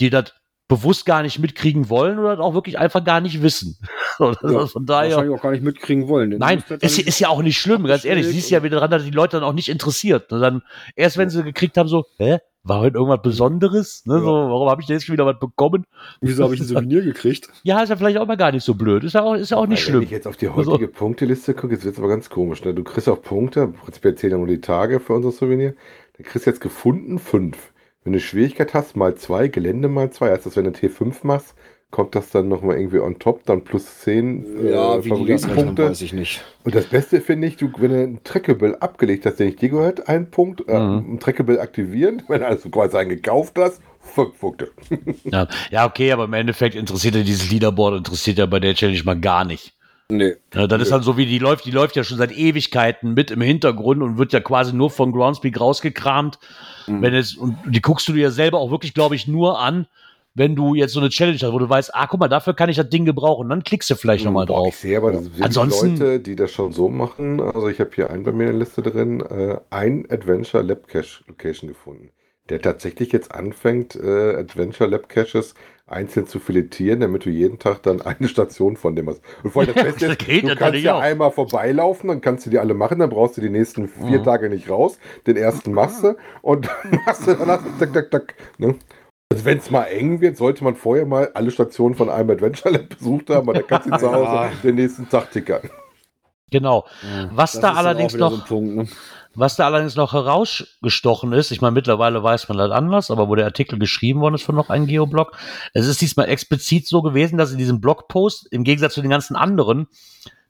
die 0.00 0.08
das 0.08 0.32
bewusst 0.68 1.04
gar 1.04 1.22
nicht 1.22 1.38
mitkriegen 1.38 1.90
wollen 1.90 2.18
oder 2.18 2.40
auch 2.40 2.54
wirklich 2.54 2.78
einfach 2.78 3.04
gar 3.04 3.20
nicht 3.20 3.42
wissen. 3.42 3.76
So, 4.18 4.30
das 4.32 4.52
Ja, 4.52 4.66
von 4.66 4.84
daher. 4.84 5.16
Wahrscheinlich 5.16 5.38
auch 5.38 5.42
gar 5.42 5.52
nicht 5.52 5.64
mitkriegen 5.64 6.06
wollen. 6.06 6.36
Nein, 6.38 6.62
ist, 6.80 6.98
ist 6.98 7.18
ja 7.18 7.28
auch 7.30 7.40
nicht 7.40 7.58
schlimm, 7.58 7.84
ganz 7.84 8.04
ehrlich. 8.04 8.26
Siehst 8.26 8.50
ja 8.50 8.62
wieder 8.62 8.78
dran, 8.78 8.90
dass 8.90 9.04
die 9.04 9.10
Leute 9.10 9.38
dann 9.38 9.44
auch 9.44 9.54
nicht 9.54 9.70
interessiert. 9.70 10.30
Und 10.32 10.42
dann, 10.42 10.62
erst 10.96 11.16
wenn 11.16 11.30
sie 11.30 11.42
gekriegt 11.42 11.78
haben, 11.78 11.88
so, 11.88 12.04
hä? 12.18 12.38
War 12.64 12.80
heute 12.80 12.98
irgendwas 12.98 13.22
Besonderes? 13.22 14.06
Ne? 14.06 14.14
Ja. 14.14 14.20
So, 14.20 14.26
warum 14.26 14.68
habe 14.68 14.80
ich 14.80 14.86
denn 14.86 14.94
jetzt 14.94 15.06
schon 15.06 15.14
wieder 15.14 15.26
was 15.26 15.40
bekommen? 15.40 15.84
Wieso 16.20 16.44
habe 16.44 16.54
ich 16.54 16.60
ein 16.60 16.66
Souvenir 16.68 17.02
gekriegt? 17.02 17.48
Ja, 17.64 17.82
ist 17.82 17.88
ja 17.88 17.96
vielleicht 17.96 18.18
auch 18.18 18.26
mal 18.26 18.36
gar 18.36 18.52
nicht 18.52 18.64
so 18.64 18.74
blöd. 18.74 19.02
Ist 19.02 19.14
ja 19.14 19.22
auch, 19.22 19.34
ist 19.34 19.50
ja 19.50 19.56
auch 19.56 19.66
nicht 19.66 19.80
schlimm. 19.80 19.96
Wenn 19.96 20.02
ich 20.04 20.10
jetzt 20.10 20.28
auf 20.28 20.36
die 20.36 20.48
heutige 20.48 20.86
Punkteliste 20.86 21.54
gucke, 21.54 21.74
jetzt 21.74 21.84
wird 21.84 21.94
es 21.94 21.98
aber 21.98 22.08
ganz 22.08 22.30
komisch. 22.30 22.64
Ne? 22.64 22.72
Du 22.72 22.84
kriegst 22.84 23.08
auch 23.08 23.20
Punkte, 23.20 23.68
prinzipiell 23.68 24.14
zählen 24.14 24.32
ja 24.32 24.38
nur 24.38 24.46
die 24.46 24.60
Tage 24.60 25.00
für 25.00 25.14
unser 25.14 25.32
Souvenir. 25.32 25.74
Dann 26.16 26.26
kriegst 26.26 26.46
du 26.46 26.50
jetzt 26.50 26.60
gefunden 26.60 27.18
fünf. 27.18 27.72
Wenn 28.04 28.12
du 28.12 28.20
Schwierigkeit 28.20 28.74
hast, 28.74 28.96
mal 28.96 29.14
zwei, 29.16 29.48
Gelände 29.48 29.88
mal 29.88 30.10
zwei, 30.10 30.30
heißt 30.30 30.46
das, 30.46 30.56
wenn 30.56 30.64
du 30.64 30.70
T5 30.70 31.18
machst, 31.22 31.54
kommt 31.92 32.16
das 32.16 32.30
dann 32.30 32.48
nochmal 32.48 32.78
irgendwie 32.78 32.98
on 32.98 33.18
top, 33.20 33.44
dann 33.46 33.62
plus 33.62 34.00
zehn 34.00 34.44
äh, 34.66 34.72
Ja, 34.72 35.00
Favoritenpunkte. 35.00 35.90
weiß 35.90 36.00
ich 36.00 36.12
nicht. 36.12 36.42
Und 36.64 36.74
das 36.74 36.86
Beste 36.86 37.20
finde 37.20 37.46
ich, 37.46 37.56
du, 37.58 37.70
wenn 37.76 37.90
du 37.90 38.02
ein 38.02 38.20
Trackable 38.24 38.80
abgelegt 38.82 39.24
hast, 39.26 39.36
der 39.36 39.46
nicht 39.46 39.60
dir 39.62 39.68
gehört, 39.68 40.08
ein 40.08 40.30
Punkt, 40.30 40.66
äh, 40.68 40.80
Mhm. 40.80 41.14
ein 41.14 41.20
Trackable 41.20 41.60
aktivieren, 41.60 42.22
wenn 42.28 42.40
du 42.40 42.46
also 42.48 42.68
quasi 42.70 42.96
einen 42.96 43.10
gekauft 43.10 43.54
hast, 43.58 43.80
fünf 44.00 44.36
Punkte. 44.40 44.72
Ja, 45.24 45.46
ja, 45.70 45.86
okay, 45.86 46.10
aber 46.10 46.24
im 46.24 46.32
Endeffekt 46.32 46.74
interessiert 46.74 47.14
ja 47.14 47.22
dieses 47.22 47.50
Leaderboard, 47.50 47.98
interessiert 47.98 48.38
ja 48.38 48.46
bei 48.46 48.58
der 48.58 48.74
Challenge 48.74 49.02
mal 49.04 49.20
gar 49.20 49.44
nicht. 49.44 49.74
Nee. 50.08 50.34
Ja, 50.54 50.66
das 50.66 50.82
ist 50.82 50.92
dann 50.92 51.02
so 51.02 51.16
wie 51.16 51.24
die 51.26 51.38
läuft, 51.38 51.64
die 51.64 51.70
läuft 51.70 51.96
ja 51.96 52.04
schon 52.04 52.18
seit 52.18 52.32
Ewigkeiten 52.36 53.14
mit 53.14 53.30
im 53.30 53.40
Hintergrund 53.40 54.02
und 54.02 54.18
wird 54.18 54.32
ja 54.34 54.40
quasi 54.40 54.74
nur 54.74 54.90
von 54.90 55.12
Groundspeak 55.12 55.58
rausgekramt. 55.58 56.38
Mhm. 56.86 57.00
Wenn 57.02 57.14
es, 57.14 57.34
und 57.34 57.56
die 57.66 57.80
guckst 57.80 58.08
du 58.08 58.12
dir 58.12 58.30
selber 58.30 58.58
auch 58.58 58.70
wirklich, 58.70 58.92
glaube 58.92 59.14
ich, 59.14 59.26
nur 59.26 59.58
an, 59.60 59.86
wenn 60.34 60.56
du 60.56 60.74
jetzt 60.74 60.92
so 60.92 61.00
eine 61.00 61.10
Challenge 61.10 61.38
hast, 61.40 61.52
wo 61.52 61.58
du 61.58 61.68
weißt, 61.68 61.94
ah, 61.94 62.06
guck 62.06 62.20
mal, 62.20 62.28
dafür 62.28 62.54
kann 62.54 62.70
ich 62.70 62.76
das 62.76 62.88
Ding 62.88 63.04
gebrauchen. 63.04 63.48
Dann 63.48 63.62
klickst 63.64 63.90
du 63.90 63.94
vielleicht 63.96 64.24
nochmal 64.24 64.44
Ich 64.44 64.50
drauf. 64.50 64.74
sehe 64.76 64.96
aber 64.96 65.12
das 65.12 65.24
sind 65.24 65.42
Ansonsten- 65.42 65.96
Leute, 65.98 66.20
die 66.20 66.36
das 66.36 66.50
schon 66.52 66.72
so 66.72 66.88
machen. 66.88 67.40
Also 67.40 67.68
ich 67.68 67.80
habe 67.80 67.90
hier 67.94 68.10
einen 68.10 68.22
bei 68.24 68.32
mir 68.32 68.44
in 68.44 68.50
der 68.52 68.58
Liste 68.60 68.80
drin, 68.82 69.20
äh, 69.20 69.58
ein 69.70 70.06
Adventure 70.10 70.62
Lab 70.62 70.88
Cache 70.88 71.22
Location 71.26 71.68
gefunden, 71.68 72.10
der 72.48 72.62
tatsächlich 72.62 73.12
jetzt 73.12 73.34
anfängt, 73.34 73.94
äh, 73.96 74.36
Adventure 74.36 74.88
Lab 74.88 75.08
Caches 75.08 75.54
einzeln 75.86 76.26
zu 76.26 76.38
filetieren, 76.38 77.00
damit 77.00 77.26
du 77.26 77.30
jeden 77.30 77.58
Tag 77.58 77.82
dann 77.82 78.00
eine 78.02 78.26
Station 78.28 78.76
von 78.78 78.96
dem 78.96 79.10
hast. 79.10 79.20
Und 79.42 79.50
vor 79.50 79.62
allem 79.62 79.74
das 79.74 79.84
Beste 79.84 80.06
ist, 80.06 80.42
du 80.44 80.56
kannst 80.56 80.80
ja 80.80 80.94
auch. 80.94 81.00
einmal 81.00 81.30
vorbeilaufen, 81.30 82.08
dann 82.08 82.22
kannst 82.22 82.46
du 82.46 82.50
die 82.50 82.58
alle 82.58 82.72
machen, 82.72 83.00
dann 83.00 83.10
brauchst 83.10 83.36
du 83.36 83.42
die 83.42 83.50
nächsten 83.50 83.86
vier 83.88 84.20
Mhm. 84.20 84.24
Tage 84.24 84.48
nicht 84.48 84.70
raus. 84.70 84.98
Den 85.26 85.36
ersten 85.36 85.72
machst 85.74 86.02
du 86.04 86.16
und 86.40 86.66
dann 86.66 87.00
machst 87.06 87.26
du 87.26 87.34
danach 87.34 87.60
tak, 87.78 87.92
tak, 87.92 88.10
tak. 88.10 88.34
Ne? 88.56 88.76
Also 89.32 89.44
wenn 89.44 89.58
es 89.58 89.70
mal 89.70 89.84
eng 89.84 90.20
wird, 90.20 90.36
sollte 90.36 90.64
man 90.64 90.74
vorher 90.76 91.06
mal 91.06 91.30
alle 91.34 91.50
Stationen 91.50 91.94
von 91.94 92.08
einem 92.10 92.30
Adventure 92.30 92.70
Lab 92.74 92.88
besucht 92.98 93.30
haben, 93.30 93.46
weil 93.46 93.54
dann 93.54 93.66
kannst 93.66 93.86
du 93.88 93.96
zu 93.98 94.12
Hause 94.12 94.34
Ja. 94.34 94.52
den 94.62 94.74
nächsten 94.76 95.08
Tag 95.08 95.30
tickern. 95.30 95.68
Genau. 96.50 96.86
Was 97.30 97.52
Das 97.52 97.60
da 97.62 97.72
allerdings 97.74 98.14
noch, 98.14 98.30
So 98.30 98.44
Punkt, 98.44 98.76
ne? 98.76 98.86
was 99.34 99.56
da 99.56 99.64
allerdings 99.64 99.96
noch 99.96 100.12
herausgestochen 100.12 101.32
ist, 101.32 101.50
ich 101.50 101.62
meine, 101.62 101.72
mittlerweile 101.72 102.22
weiß 102.22 102.48
man 102.50 102.58
das 102.58 102.70
anders, 102.70 103.10
aber 103.10 103.28
wo 103.28 103.34
der 103.34 103.46
Artikel 103.46 103.78
geschrieben 103.78 104.20
worden 104.20 104.34
ist 104.34 104.42
von 104.42 104.54
noch 104.54 104.68
einem 104.68 104.86
Geoblog, 104.86 105.32
es 105.72 105.86
ist 105.86 106.02
diesmal 106.02 106.28
explizit 106.28 106.86
so 106.86 107.00
gewesen, 107.00 107.38
dass 107.38 107.52
in 107.52 107.58
diesem 107.58 107.80
Blogpost, 107.80 108.46
im 108.52 108.64
Gegensatz 108.64 108.92
zu 108.94 109.00
den 109.00 109.10
ganzen 109.10 109.34
anderen, 109.34 109.86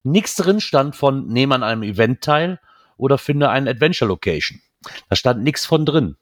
nichts 0.03 0.35
drin 0.35 0.61
stand 0.61 0.97
von, 0.97 1.29
nehme 1.29 1.55
an 1.55 1.63
einem 1.63 1.85
Event 1.85 2.23
teil 2.23 2.59
oder 2.97 3.17
finde 3.17 3.51
eine 3.51 3.71
Adventure 3.71 4.09
Location. 4.09 4.61
Da 5.09 5.15
stand 5.15 5.45
nichts 5.45 5.65
von 5.65 5.87
drin. 5.87 6.17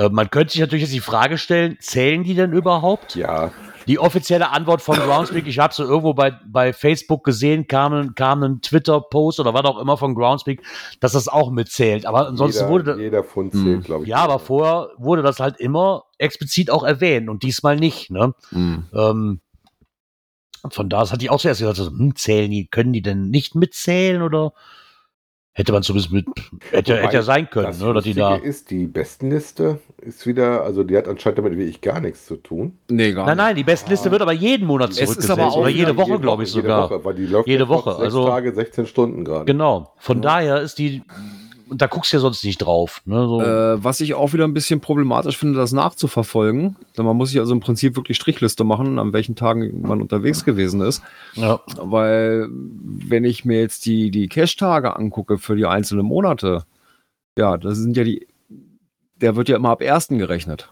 Äh, 0.00 0.08
man 0.08 0.30
könnte 0.30 0.52
sich 0.52 0.60
natürlich 0.60 0.82
jetzt 0.84 0.94
die 0.94 1.00
Frage 1.00 1.36
stellen, 1.36 1.76
zählen 1.80 2.24
die 2.24 2.34
denn 2.34 2.52
überhaupt? 2.52 3.14
Ja, 3.16 3.52
Die 3.86 3.98
offizielle 3.98 4.50
Antwort 4.50 4.82
von 4.82 4.96
Groundspeak, 4.96 5.46
ich 5.46 5.58
habe 5.58 5.74
so 5.74 5.82
irgendwo 5.84 6.14
bei, 6.14 6.32
bei 6.46 6.72
Facebook 6.72 7.24
gesehen, 7.24 7.66
kam, 7.66 7.92
ein- 7.92 8.14
kam 8.14 8.42
ein 8.42 8.60
Twitter-Post 8.62 9.40
oder 9.40 9.52
was 9.54 9.64
auch 9.64 9.78
immer 9.78 9.96
von 9.96 10.14
Groundspeak, 10.14 10.62
dass 11.00 11.12
das 11.12 11.28
auch 11.28 11.50
mitzählt. 11.50 12.06
Aber 12.06 12.28
ansonsten 12.28 12.60
jeder, 12.64 12.70
wurde 12.70 12.96
jeder 13.02 13.24
Fund 13.24 13.52
Hm. 13.52 13.62
zählt, 13.64 13.84
glaube 13.84 14.04
ich. 14.04 14.10
ja, 14.10 14.18
aber 14.18 14.38
vorher 14.38 14.90
wurde 14.98 15.22
das 15.22 15.40
halt 15.40 15.56
immer 15.58 16.04
explizit 16.18 16.70
auch 16.70 16.84
erwähnt 16.84 17.28
und 17.28 17.42
diesmal 17.42 17.76
nicht. 17.76 18.10
Ne? 18.10 18.34
Mhm. 18.52 18.84
Ähm, 18.94 19.40
von 20.70 20.88
da 20.90 21.00
aus 21.00 21.10
hatte 21.12 21.24
ich 21.24 21.30
auch 21.30 21.40
zuerst 21.40 21.60
gesagt, 21.60 21.78
so, 21.78 21.86
hm, 21.86 22.14
zählen 22.16 22.50
die, 22.50 22.66
können 22.68 22.92
die 22.92 23.02
denn 23.02 23.30
nicht 23.30 23.54
mitzählen 23.54 24.20
oder 24.22 24.52
hätte 25.60 25.72
man 25.72 25.82
zumindest 25.82 26.12
mit, 26.12 26.26
hätte, 26.70 26.92
Wobei 26.94 27.02
hätte 27.04 27.14
ja 27.16 27.22
sein 27.22 27.48
können, 27.50 27.66
Das 27.66 27.80
ne, 27.80 27.92
dass 27.92 28.04
die 28.04 28.14
da. 28.14 28.34
Ist, 28.36 28.70
die 28.70 28.86
Bestenliste 28.86 29.78
ist 30.00 30.26
wieder, 30.26 30.62
also 30.62 30.82
die 30.84 30.96
hat 30.96 31.06
anscheinend 31.06 31.38
damit 31.38 31.56
wirklich 31.56 31.80
gar 31.80 32.00
nichts 32.00 32.24
zu 32.26 32.36
tun. 32.36 32.78
Nee, 32.88 33.12
gar 33.12 33.26
Nein, 33.26 33.36
nein, 33.36 33.56
die 33.56 33.64
Bestenliste 33.64 34.10
wird 34.10 34.22
aber 34.22 34.32
jeden 34.32 34.66
Monat 34.66 34.90
Es 34.90 34.96
ist 34.96 35.04
zurückgesetzt. 35.06 35.30
aber 35.38 35.46
auch 35.48 35.56
oder 35.58 35.68
jede 35.68 35.96
Woche, 35.96 36.18
glaube 36.18 36.42
ich 36.44 36.54
jede 36.54 36.62
sogar. 36.62 36.90
Woche, 36.90 37.04
weil 37.04 37.14
die 37.14 37.26
läuft 37.26 37.46
Jede 37.48 37.68
Woche, 37.68 37.90
Sechs 37.92 38.02
also- 38.04 38.26
Tage, 38.26 38.52
16 38.54 38.86
Stunden 38.86 39.24
gerade. 39.24 39.44
Genau. 39.44 39.92
Von 39.98 40.18
Ja. 40.18 40.22
daher 40.22 40.60
ist 40.62 40.78
die, 40.78 41.02
da 41.72 41.86
guckst 41.86 42.12
du 42.12 42.16
ja 42.16 42.20
sonst 42.20 42.44
nicht 42.44 42.58
drauf. 42.58 43.02
Ne? 43.04 43.26
So. 43.26 43.40
Äh, 43.40 43.82
was 43.82 44.00
ich 44.00 44.14
auch 44.14 44.32
wieder 44.32 44.44
ein 44.44 44.54
bisschen 44.54 44.80
problematisch 44.80 45.36
finde, 45.36 45.58
das 45.58 45.72
nachzuverfolgen. 45.72 46.76
Denn 46.96 47.04
Man 47.04 47.16
muss 47.16 47.30
sich 47.30 47.38
also 47.40 47.52
im 47.52 47.60
Prinzip 47.60 47.96
wirklich 47.96 48.16
Strichliste 48.16 48.64
machen, 48.64 48.98
an 48.98 49.12
welchen 49.12 49.36
Tagen 49.36 49.80
man 49.82 50.00
unterwegs 50.02 50.44
gewesen 50.44 50.80
ist. 50.80 51.02
ja. 51.34 51.60
Weil, 51.76 52.48
wenn 52.50 53.24
ich 53.24 53.44
mir 53.44 53.60
jetzt 53.60 53.86
die, 53.86 54.10
die 54.10 54.28
Cash-Tage 54.28 54.96
angucke 54.96 55.38
für 55.38 55.56
die 55.56 55.66
einzelnen 55.66 56.06
Monate, 56.06 56.64
ja, 57.38 57.56
das 57.56 57.78
sind 57.78 57.96
ja 57.96 58.04
die, 58.04 58.26
der 59.16 59.36
wird 59.36 59.48
ja 59.48 59.56
immer 59.56 59.70
ab 59.70 59.82
1. 59.82 60.08
gerechnet. 60.08 60.70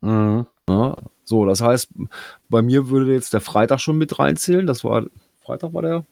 Mhm. 0.00 0.46
Ja, 0.68 0.96
so, 1.24 1.46
das 1.46 1.60
heißt, 1.60 1.88
bei 2.48 2.62
mir 2.62 2.88
würde 2.88 3.12
jetzt 3.12 3.34
der 3.34 3.40
Freitag 3.40 3.80
schon 3.80 3.98
mit 3.98 4.18
reinzählen. 4.18 4.66
Das 4.66 4.84
war, 4.84 5.04
Freitag 5.44 5.72
war 5.74 5.82
der, 5.82 6.04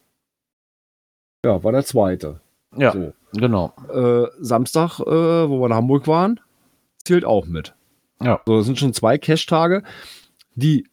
ja, 1.44 1.62
war 1.62 1.72
der 1.72 1.84
zweite. 1.84 2.40
ja, 2.76 2.92
So. 2.92 3.12
Genau. 3.32 3.72
Äh, 3.92 4.26
Samstag, 4.40 5.00
äh, 5.00 5.04
wo 5.04 5.60
wir 5.60 5.66
in 5.66 5.74
Hamburg 5.74 6.06
waren, 6.06 6.40
zählt 7.04 7.24
auch 7.24 7.46
mit. 7.46 7.74
Ja. 8.22 8.40
So, 8.46 8.58
das 8.58 8.66
sind 8.66 8.78
schon 8.78 8.92
zwei 8.92 9.18
Cash-Tage, 9.18 9.82
die, 10.54 10.84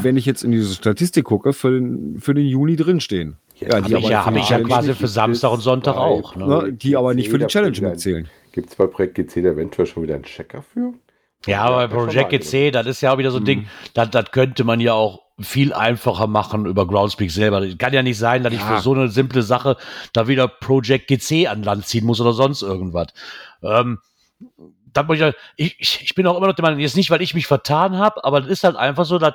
wenn 0.00 0.16
ich 0.16 0.26
jetzt 0.26 0.44
in 0.44 0.52
diese 0.52 0.74
Statistik 0.74 1.24
gucke, 1.24 1.52
für 1.52 1.70
den, 1.70 2.20
für 2.20 2.34
den 2.34 2.46
Juni 2.46 2.76
drinstehen. 2.76 3.36
Ja, 3.56 3.76
Habe 3.76 3.98
ich 3.98 4.08
ja, 4.08 4.26
hab 4.26 4.36
ich 4.36 4.48
ja 4.48 4.60
quasi 4.60 4.94
für 4.94 5.06
Samstag 5.06 5.52
und 5.52 5.60
Sonntag 5.60 5.96
auch. 5.96 6.34
Ne? 6.34 6.46
Ne, 6.46 6.72
die 6.72 6.96
aber 6.96 7.14
nicht 7.14 7.28
für 7.30 7.38
die 7.38 7.46
Challenge 7.46 7.80
mitzählen. 7.80 8.28
Gibt 8.50 8.70
es 8.70 8.76
bei 8.76 8.86
Projekt 8.86 9.14
GC 9.14 9.42
da 9.42 9.50
eventuell 9.50 9.86
schon 9.86 10.02
wieder 10.02 10.14
einen 10.14 10.24
Checker 10.24 10.62
für? 10.62 10.94
Ja, 11.46 11.62
aber 11.62 11.88
bei 11.88 11.94
Project 11.94 12.30
GC, 12.30 12.70
das 12.72 12.86
ist 12.86 13.00
ja 13.00 13.12
auch 13.12 13.18
wieder 13.18 13.30
so 13.30 13.38
ein 13.38 13.42
Mhm. 13.42 13.46
Ding, 13.46 13.66
das, 13.94 14.10
das 14.10 14.30
könnte 14.30 14.64
man 14.64 14.80
ja 14.80 14.94
auch 14.94 15.21
viel 15.40 15.72
einfacher 15.72 16.26
machen 16.26 16.66
über 16.66 16.86
Groundspeak 16.86 17.30
selber. 17.30 17.66
Kann 17.76 17.92
ja 17.92 18.02
nicht 18.02 18.18
sein, 18.18 18.42
dass 18.42 18.52
ich 18.52 18.60
Ja. 18.60 18.76
für 18.76 18.82
so 18.82 18.92
eine 18.92 19.08
simple 19.08 19.42
Sache 19.42 19.76
da 20.12 20.28
wieder 20.28 20.46
Project 20.48 21.08
GC 21.08 21.48
an 21.48 21.62
Land 21.62 21.86
ziehen 21.86 22.04
muss 22.04 22.20
oder 22.20 22.32
sonst 22.32 22.62
irgendwas. 22.62 23.08
Ähm, 23.62 23.98
ich, 25.14 25.20
ich, 25.56 25.76
ich, 25.78 26.00
ich 26.02 26.14
bin 26.14 26.26
auch 26.26 26.36
immer 26.36 26.48
noch 26.48 26.54
der 26.54 26.64
Meinung, 26.64 26.80
jetzt 26.80 26.96
nicht, 26.96 27.10
weil 27.10 27.22
ich 27.22 27.34
mich 27.34 27.46
vertan 27.46 27.96
habe, 27.96 28.24
aber 28.24 28.40
das 28.42 28.50
ist 28.50 28.64
halt 28.64 28.76
einfach 28.76 29.06
so, 29.06 29.18
dass 29.18 29.34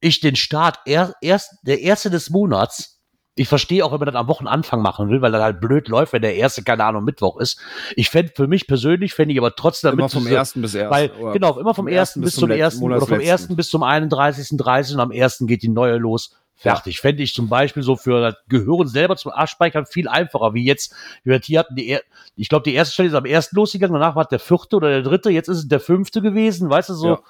ich 0.00 0.20
den 0.20 0.34
Start 0.34 0.80
er, 0.84 1.14
erst, 1.20 1.58
der 1.62 1.80
erste 1.80 2.10
des 2.10 2.30
Monats, 2.30 2.91
ich 3.34 3.48
verstehe 3.48 3.84
auch, 3.84 3.92
wenn 3.92 3.98
man 4.00 4.06
das 4.06 4.14
am 4.16 4.28
Wochenanfang 4.28 4.82
machen 4.82 5.08
will, 5.08 5.22
weil 5.22 5.32
das 5.32 5.42
halt 5.42 5.60
blöd 5.60 5.88
läuft, 5.88 6.12
wenn 6.12 6.20
der 6.22 6.34
erste, 6.36 6.62
keine 6.62 6.84
Ahnung, 6.84 7.04
Mittwoch 7.04 7.38
ist. 7.38 7.58
Ich 7.96 8.10
fände 8.10 8.32
für 8.34 8.46
mich 8.46 8.66
persönlich, 8.66 9.14
fände 9.14 9.32
ich 9.32 9.38
aber 9.40 9.54
trotzdem 9.56 9.92
Immer 9.92 10.02
damit 10.02 10.12
vom 10.12 10.24
diese- 10.24 10.34
ersten 10.36 10.60
bis 10.62 10.74
ersten. 10.74 10.90
weil, 10.94 11.10
genau, 11.32 11.58
immer 11.58 11.74
vom 11.74 11.86
vom 11.86 11.88
ersten 11.88 12.20
bis 12.20 12.34
zum 12.36 12.50
ersten 12.50 12.82
oder 12.84 13.00
vom 13.00 13.20
ersten 13.20 13.56
bis 13.56 13.70
zum 13.70 13.82
31. 13.82 14.56
30. 14.58 14.94
und 14.96 15.00
am 15.00 15.10
ersten 15.10 15.46
geht 15.46 15.62
die 15.62 15.68
neue 15.68 15.96
los. 15.96 16.36
Fertig. 16.54 17.00
Fände 17.00 17.24
ich 17.24 17.34
zum 17.34 17.48
Beispiel 17.48 17.82
so 17.82 17.96
für 17.96 18.20
das 18.20 18.34
Gehören 18.48 18.86
selber 18.86 19.16
zum 19.16 19.32
Abspeichern 19.32 19.84
viel 19.86 20.06
einfacher, 20.06 20.54
wie 20.54 20.64
jetzt, 20.64 20.94
wie 21.24 21.30
wir 21.30 21.40
hier 21.42 21.58
hatten, 21.58 21.74
die, 21.74 21.98
ich 22.36 22.48
glaube, 22.48 22.62
die 22.62 22.74
erste 22.74 22.92
Stelle 22.94 23.08
ist 23.08 23.14
am 23.16 23.24
ersten 23.24 23.56
losgegangen, 23.56 23.94
danach 23.94 24.14
war 24.14 24.22
es 24.24 24.28
der 24.28 24.38
vierte 24.38 24.76
oder 24.76 24.88
der 24.90 25.02
dritte, 25.02 25.30
jetzt 25.30 25.48
ist 25.48 25.58
es 25.58 25.68
der 25.68 25.80
fünfte 25.80 26.22
gewesen, 26.22 26.70
weißt 26.70 26.90
du, 26.90 26.94
so. 26.94 27.06
Ja. 27.08 27.20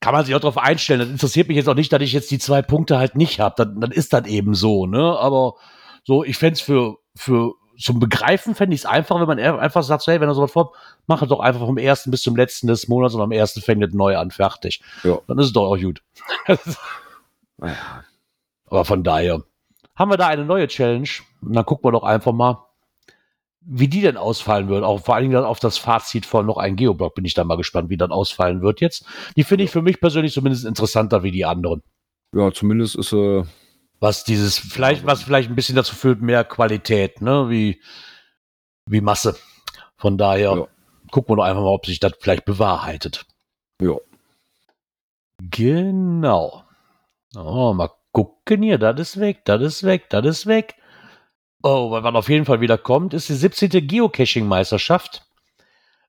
Kann 0.00 0.14
man 0.14 0.24
sich 0.24 0.34
auch 0.34 0.40
darauf 0.40 0.58
einstellen. 0.58 1.00
Das 1.00 1.08
interessiert 1.08 1.48
mich 1.48 1.56
jetzt 1.56 1.68
auch 1.68 1.74
nicht, 1.74 1.92
dass 1.92 2.00
ich 2.02 2.12
jetzt 2.12 2.30
die 2.30 2.38
zwei 2.38 2.62
Punkte 2.62 2.98
halt 2.98 3.16
nicht 3.16 3.38
habe. 3.38 3.54
Dann, 3.58 3.80
dann 3.80 3.90
ist 3.90 4.12
das 4.12 4.26
eben 4.26 4.54
so, 4.54 4.86
ne? 4.86 5.18
Aber 5.18 5.54
so, 6.04 6.24
ich 6.24 6.38
fände 6.38 6.54
es 6.54 6.60
für, 6.60 6.96
für 7.14 7.54
zum 7.78 7.98
Begreifen 7.98 8.54
fände 8.54 8.74
ich 8.74 8.82
es 8.82 8.86
einfacher, 8.86 9.26
wenn 9.26 9.38
man 9.38 9.58
einfach 9.58 9.82
sagt, 9.82 10.02
so, 10.02 10.12
hey, 10.12 10.20
wenn 10.20 10.28
er 10.28 10.34
sowas 10.34 10.52
vor, 10.52 10.72
mach 11.06 11.22
es 11.22 11.28
doch 11.28 11.40
einfach 11.40 11.60
vom 11.60 11.78
ersten 11.78 12.10
bis 12.10 12.22
zum 12.22 12.36
letzten 12.36 12.66
des 12.66 12.88
Monats 12.88 13.14
und 13.14 13.22
am 13.22 13.32
ersten 13.32 13.62
fängt 13.62 13.82
es 13.82 13.94
neu 13.94 14.16
an, 14.18 14.30
fertig. 14.30 14.82
Ja. 15.02 15.18
Dann 15.26 15.38
ist 15.38 15.46
es 15.46 15.52
doch 15.52 15.70
auch 15.70 15.78
gut. 15.78 16.02
Naja. 17.60 18.04
Aber 18.64 18.86
von 18.86 19.04
daher 19.04 19.42
haben 19.94 20.10
wir 20.10 20.16
da 20.16 20.28
eine 20.28 20.46
neue 20.46 20.66
Challenge. 20.66 21.08
Und 21.42 21.54
dann 21.54 21.66
gucken 21.66 21.84
wir 21.84 21.92
doch 21.92 22.04
einfach 22.04 22.32
mal, 22.32 22.66
wie 23.62 23.88
die 23.88 24.00
denn 24.00 24.16
ausfallen 24.16 24.68
wird. 24.68 24.84
Auch 24.84 25.04
vor 25.04 25.14
allen 25.14 25.24
Dingen 25.24 25.34
dann 25.34 25.44
auf 25.44 25.60
das 25.60 25.76
Fazit 25.78 26.24
von 26.26 26.46
noch 26.46 26.56
ein 26.56 26.76
Geoblock 26.76 27.14
bin 27.14 27.24
ich 27.24 27.34
da 27.34 27.44
mal 27.44 27.56
gespannt, 27.56 27.90
wie 27.90 27.96
dann 27.96 28.10
ausfallen 28.12 28.62
wird 28.62 28.80
jetzt. 28.80 29.04
Die 29.36 29.44
finde 29.44 29.64
ich 29.64 29.70
für 29.70 29.82
mich 29.82 30.00
persönlich 30.00 30.32
zumindest 30.32 30.64
interessanter 30.64 31.22
wie 31.22 31.30
die 31.30 31.44
anderen. 31.44 31.82
Ja, 32.34 32.52
zumindest 32.52 32.96
ist 32.96 33.12
äh, 33.12 33.42
Was 34.00 34.24
dieses, 34.24 34.58
vielleicht, 34.58 35.04
was 35.04 35.22
vielleicht 35.22 35.50
ein 35.50 35.56
bisschen 35.56 35.76
dazu 35.76 35.94
führt, 35.94 36.22
mehr 36.22 36.44
Qualität, 36.44 37.20
ne, 37.20 37.50
wie, 37.50 37.82
wie 38.86 39.00
Masse. 39.02 39.36
Von 39.98 40.16
daher 40.16 40.56
Ja. 40.56 40.66
gucken 41.10 41.32
wir 41.32 41.36
doch 41.36 41.44
einfach 41.44 41.60
mal, 41.62 41.68
ob 41.68 41.84
sich 41.84 42.00
das 42.00 42.12
vielleicht 42.18 42.46
bewahrheitet. 42.46 43.26
Ja. 43.82 43.96
Genau. 45.50 46.64
Oh, 47.36 47.72
mal 47.74 47.90
gucken 48.12 48.62
hier, 48.62 48.78
das 48.78 48.98
ist 49.00 49.20
weg, 49.20 49.44
das 49.44 49.62
ist 49.62 49.82
weg, 49.84 50.08
das 50.10 50.24
ist 50.26 50.46
weg. 50.46 50.74
Oh, 51.62 51.90
weil 51.90 52.02
was 52.02 52.14
auf 52.14 52.28
jeden 52.28 52.44
Fall 52.44 52.60
wieder 52.60 52.78
kommt, 52.78 53.14
ist 53.14 53.28
die 53.28 53.34
17. 53.34 53.86
Geocaching-Meisterschaft. 53.86 55.26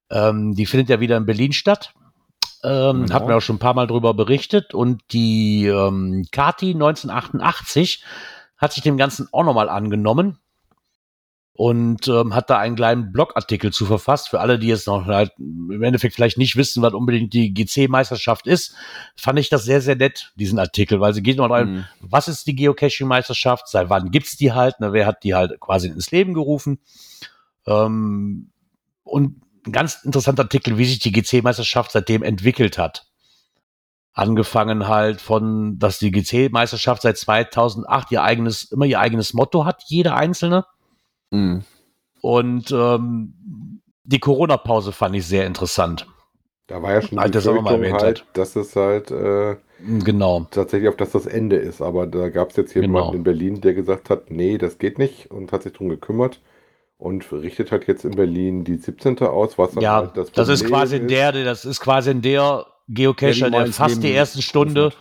Ähm, 0.09 0.55
die 0.55 0.65
findet 0.65 0.89
ja 0.89 0.99
wieder 0.99 1.17
in 1.17 1.25
Berlin 1.25 1.53
statt. 1.53 1.93
Ähm, 2.63 3.03
Genau. 3.03 3.13
Hatten 3.13 3.27
wir 3.27 3.37
auch 3.37 3.41
schon 3.41 3.55
ein 3.57 3.59
paar 3.59 3.73
Mal 3.73 3.87
drüber 3.87 4.13
berichtet. 4.13 4.73
Und 4.73 5.01
die 5.11 5.65
ähm, 5.65 6.25
Kati 6.31 6.73
1988 6.73 8.03
hat 8.57 8.73
sich 8.73 8.83
dem 8.83 8.97
Ganzen 8.97 9.27
auch 9.31 9.43
nochmal 9.43 9.69
angenommen 9.69 10.37
und 11.61 12.07
ähm, 12.07 12.33
hat 12.33 12.49
da 12.49 12.57
einen 12.57 12.75
kleinen 12.75 13.11
Blogartikel 13.11 13.71
zu 13.71 13.85
verfasst. 13.85 14.29
Für 14.29 14.39
alle, 14.39 14.57
die 14.57 14.65
jetzt 14.65 14.87
noch 14.87 15.05
halt 15.05 15.31
im 15.37 15.83
Endeffekt 15.83 16.15
vielleicht 16.15 16.39
nicht 16.39 16.55
wissen, 16.55 16.81
was 16.81 16.95
unbedingt 16.95 17.33
die 17.35 17.53
GC-Meisterschaft 17.53 18.47
ist, 18.47 18.73
fand 19.15 19.37
ich 19.37 19.49
das 19.49 19.63
sehr, 19.63 19.79
sehr 19.79 19.95
nett, 19.95 20.33
diesen 20.37 20.57
Artikel, 20.57 20.99
weil 21.01 21.13
sie 21.13 21.21
geht 21.21 21.37
noch 21.37 21.51
rein, 21.51 21.71
mh, 21.71 21.89
was 21.99 22.27
ist 22.27 22.47
die 22.47 22.55
Geocaching-Meisterschaft, 22.55 23.67
seit 23.67 23.91
wann 23.91 24.09
gibt's 24.09 24.37
die 24.37 24.53
halt, 24.53 24.79
ne, 24.79 24.91
wer 24.91 25.05
hat 25.05 25.23
die 25.23 25.35
halt 25.35 25.59
quasi 25.59 25.89
ins 25.89 26.09
Leben 26.09 26.33
gerufen. 26.33 26.79
Ähm, 27.67 28.49
und 29.03 29.43
ein 29.67 29.71
ganz 29.71 29.99
interessanter 30.03 30.41
Artikel, 30.41 30.79
wie 30.79 30.85
sich 30.85 30.97
die 30.97 31.11
GC-Meisterschaft 31.11 31.91
seitdem 31.91 32.23
entwickelt 32.23 32.79
hat. 32.79 33.05
Angefangen 34.13 34.87
halt 34.87 35.21
von, 35.21 35.77
dass 35.77 35.99
die 35.99 36.09
GC-Meisterschaft 36.09 37.03
seit 37.03 37.19
2008 37.19 38.11
ihr 38.13 38.23
eigenes, 38.23 38.63
immer 38.63 38.85
ihr 38.85 38.99
eigenes 38.99 39.35
Motto 39.35 39.63
hat, 39.63 39.83
jeder 39.85 40.15
einzelne. 40.15 40.65
Mhm. 41.31 41.63
Und 42.21 42.71
ähm, 42.71 43.81
die 44.03 44.19
Corona-Pause 44.19 44.91
fand 44.91 45.15
ich 45.15 45.25
sehr 45.25 45.47
interessant. 45.47 46.07
Da 46.67 46.81
war 46.81 46.93
ja 46.93 47.01
schon 47.01 47.17
die 47.17 47.23
wir 47.55 47.61
mal 47.61 47.77
Befürchtung 47.77 47.83
erwähnt 47.83 48.01
halt, 48.01 48.25
dass 48.33 48.55
es 48.55 48.75
halt 48.75 49.11
äh, 49.11 49.55
Genau. 49.79 50.47
tatsächlich 50.51 50.89
auf 50.89 50.95
das 50.95 51.11
das 51.11 51.25
Ende 51.25 51.55
ist. 51.55 51.81
Aber 51.81 52.05
da 52.07 52.29
gab 52.29 52.51
es 52.51 52.55
jetzt 52.57 52.73
jemanden 52.75 52.93
Genau. 52.95 53.13
in 53.13 53.23
Berlin, 53.23 53.61
der 53.61 53.73
gesagt 53.73 54.09
hat, 54.09 54.29
nee, 54.29 54.57
das 54.57 54.77
geht 54.77 54.99
nicht 54.99 55.31
und 55.31 55.51
hat 55.51 55.63
sich 55.63 55.73
drum 55.73 55.89
gekümmert 55.89 56.39
und 56.97 57.31
richtet 57.31 57.71
halt 57.71 57.87
jetzt 57.87 58.05
in 58.05 58.11
Berlin 58.11 58.63
die 58.63 58.75
17. 58.75 59.17
aus, 59.27 59.57
was 59.57 59.71
dann 59.73 59.83
Ja, 59.83 59.95
halt 59.97 60.17
das 60.17 60.31
das 60.31 60.49
ist 60.49 60.65
quasi 60.65 60.97
in 60.97 61.07
der, 61.07 61.31
das 61.31 61.65
ist 61.65 61.79
quasi 61.79 62.11
in 62.11 62.21
der 62.21 62.67
Geocacher, 62.87 63.49
Der 63.49 63.63
der 63.63 63.73
fast 63.73 64.03
die 64.03 64.13
ersten 64.13 64.41
Stunde, 64.41 64.91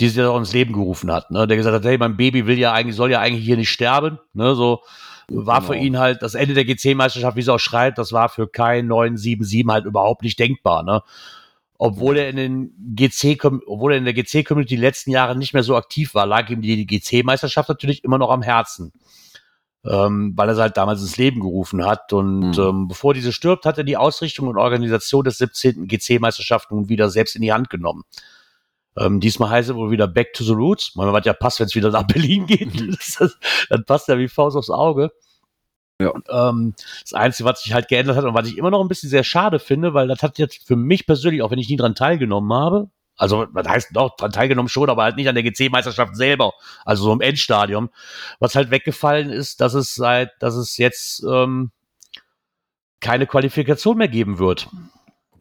die 0.00 0.08
sie 0.08 0.28
auch 0.28 0.36
ins 0.38 0.52
Leben 0.52 0.72
gerufen 0.72 1.12
hat, 1.12 1.30
ne? 1.30 1.46
Der 1.46 1.56
gesagt 1.56 1.76
hat, 1.76 1.84
hey, 1.84 1.96
mein 1.98 2.16
Baby 2.16 2.46
will 2.46 2.58
ja 2.58 2.72
eigentlich, 2.72 2.96
soll 2.96 3.12
ja 3.12 3.20
eigentlich 3.20 3.44
hier 3.44 3.56
nicht 3.56 3.70
sterben, 3.70 4.18
ne? 4.32 4.54
So 4.56 4.80
war 5.28 5.62
für 5.62 5.72
Genau. 5.72 5.84
ihn 5.84 5.98
halt 5.98 6.22
das 6.22 6.34
Ende 6.34 6.54
der 6.54 6.64
GC-Meisterschaft, 6.64 7.36
wie 7.36 7.42
sie 7.42 7.52
auch 7.52 7.58
schreibt, 7.58 7.98
das 7.98 8.12
war 8.12 8.28
für 8.28 8.46
kein 8.48 8.86
977 8.86 9.66
halt 9.68 9.84
überhaupt 9.86 10.22
nicht 10.22 10.38
denkbar, 10.38 10.82
ne? 10.82 11.02
Obwohl 11.76 12.16
er 12.18 12.28
in 12.28 12.36
den 12.36 12.94
GC, 12.94 13.38
obwohl 13.66 13.92
er 13.92 13.98
in 13.98 14.04
der 14.04 14.14
GC-Community 14.14 14.76
die 14.76 14.80
letzten 14.80 15.10
Jahre 15.10 15.36
nicht 15.36 15.54
mehr 15.54 15.64
so 15.64 15.76
aktiv 15.76 16.14
war, 16.14 16.24
lag 16.24 16.48
ihm 16.48 16.62
die 16.62 16.86
GC-Meisterschaft 16.86 17.68
natürlich 17.68 18.04
immer 18.04 18.16
noch 18.18 18.30
am 18.30 18.42
Herzen. 18.42 18.92
Ähm, 19.86 20.32
weil 20.34 20.48
er 20.48 20.54
sie 20.54 20.62
halt 20.62 20.78
damals 20.78 21.02
ins 21.02 21.18
Leben 21.18 21.40
gerufen 21.40 21.84
hat. 21.84 22.10
Und 22.14 22.56
Mhm. 22.56 22.62
ähm, 22.62 22.88
bevor 22.88 23.12
diese 23.12 23.32
stirbt, 23.32 23.66
hat 23.66 23.76
er 23.76 23.84
die 23.84 23.98
Ausrichtung 23.98 24.48
und 24.48 24.56
Organisation 24.56 25.24
des 25.24 25.36
17. 25.36 25.86
GC-Meisterschaft 25.86 26.70
nun 26.70 26.88
wieder 26.88 27.10
selbst 27.10 27.36
in 27.36 27.42
die 27.42 27.52
Hand 27.52 27.68
genommen. 27.68 28.04
Ähm, 28.96 29.20
diesmal 29.20 29.50
heißt 29.50 29.70
es 29.70 29.74
wohl 29.74 29.90
wieder 29.90 30.06
Back 30.06 30.32
to 30.34 30.44
the 30.44 30.52
Roots. 30.52 30.94
Mal, 30.94 31.12
was 31.12 31.26
ja 31.26 31.32
passt, 31.32 31.60
wenn 31.60 31.66
es 31.66 31.74
wieder 31.74 31.90
nach 31.90 32.06
Berlin 32.06 32.46
geht. 32.46 32.70
Das, 32.92 33.16
das, 33.18 33.38
dann 33.68 33.84
passt 33.84 34.08
ja 34.08 34.18
wie 34.18 34.28
Faust 34.28 34.56
aufs 34.56 34.70
Auge. 34.70 35.10
Ja. 36.00 36.12
Ähm, 36.28 36.74
das 37.02 37.14
Einzige, 37.14 37.48
was 37.48 37.62
sich 37.62 37.72
halt 37.72 37.88
geändert 37.88 38.16
hat 38.16 38.24
und 38.24 38.34
was 38.34 38.48
ich 38.48 38.58
immer 38.58 38.70
noch 38.70 38.80
ein 38.80 38.88
bisschen 38.88 39.10
sehr 39.10 39.24
schade 39.24 39.58
finde, 39.58 39.94
weil 39.94 40.08
das 40.08 40.22
hat 40.22 40.38
jetzt 40.38 40.66
für 40.66 40.76
mich 40.76 41.06
persönlich, 41.06 41.42
auch 41.42 41.50
wenn 41.50 41.58
ich 41.58 41.68
nie 41.68 41.76
dran 41.76 41.94
teilgenommen 41.94 42.52
habe, 42.52 42.90
also 43.16 43.44
das 43.46 43.68
heißt 43.68 43.88
doch 43.92 44.16
dran 44.16 44.32
teilgenommen 44.32 44.68
schon, 44.68 44.90
aber 44.90 45.04
halt 45.04 45.16
nicht 45.16 45.28
an 45.28 45.36
der 45.36 45.44
GC-Meisterschaft 45.44 46.16
selber, 46.16 46.52
also 46.84 47.04
so 47.04 47.12
im 47.12 47.20
Endstadium, 47.20 47.90
was 48.40 48.56
halt 48.56 48.70
weggefallen 48.70 49.30
ist, 49.30 49.60
dass 49.60 49.74
es 49.74 49.94
seit, 49.94 50.30
dass 50.40 50.56
es 50.56 50.78
jetzt 50.78 51.22
ähm, 51.22 51.70
keine 53.00 53.26
Qualifikation 53.26 53.98
mehr 53.98 54.08
geben 54.08 54.38
wird. 54.38 54.68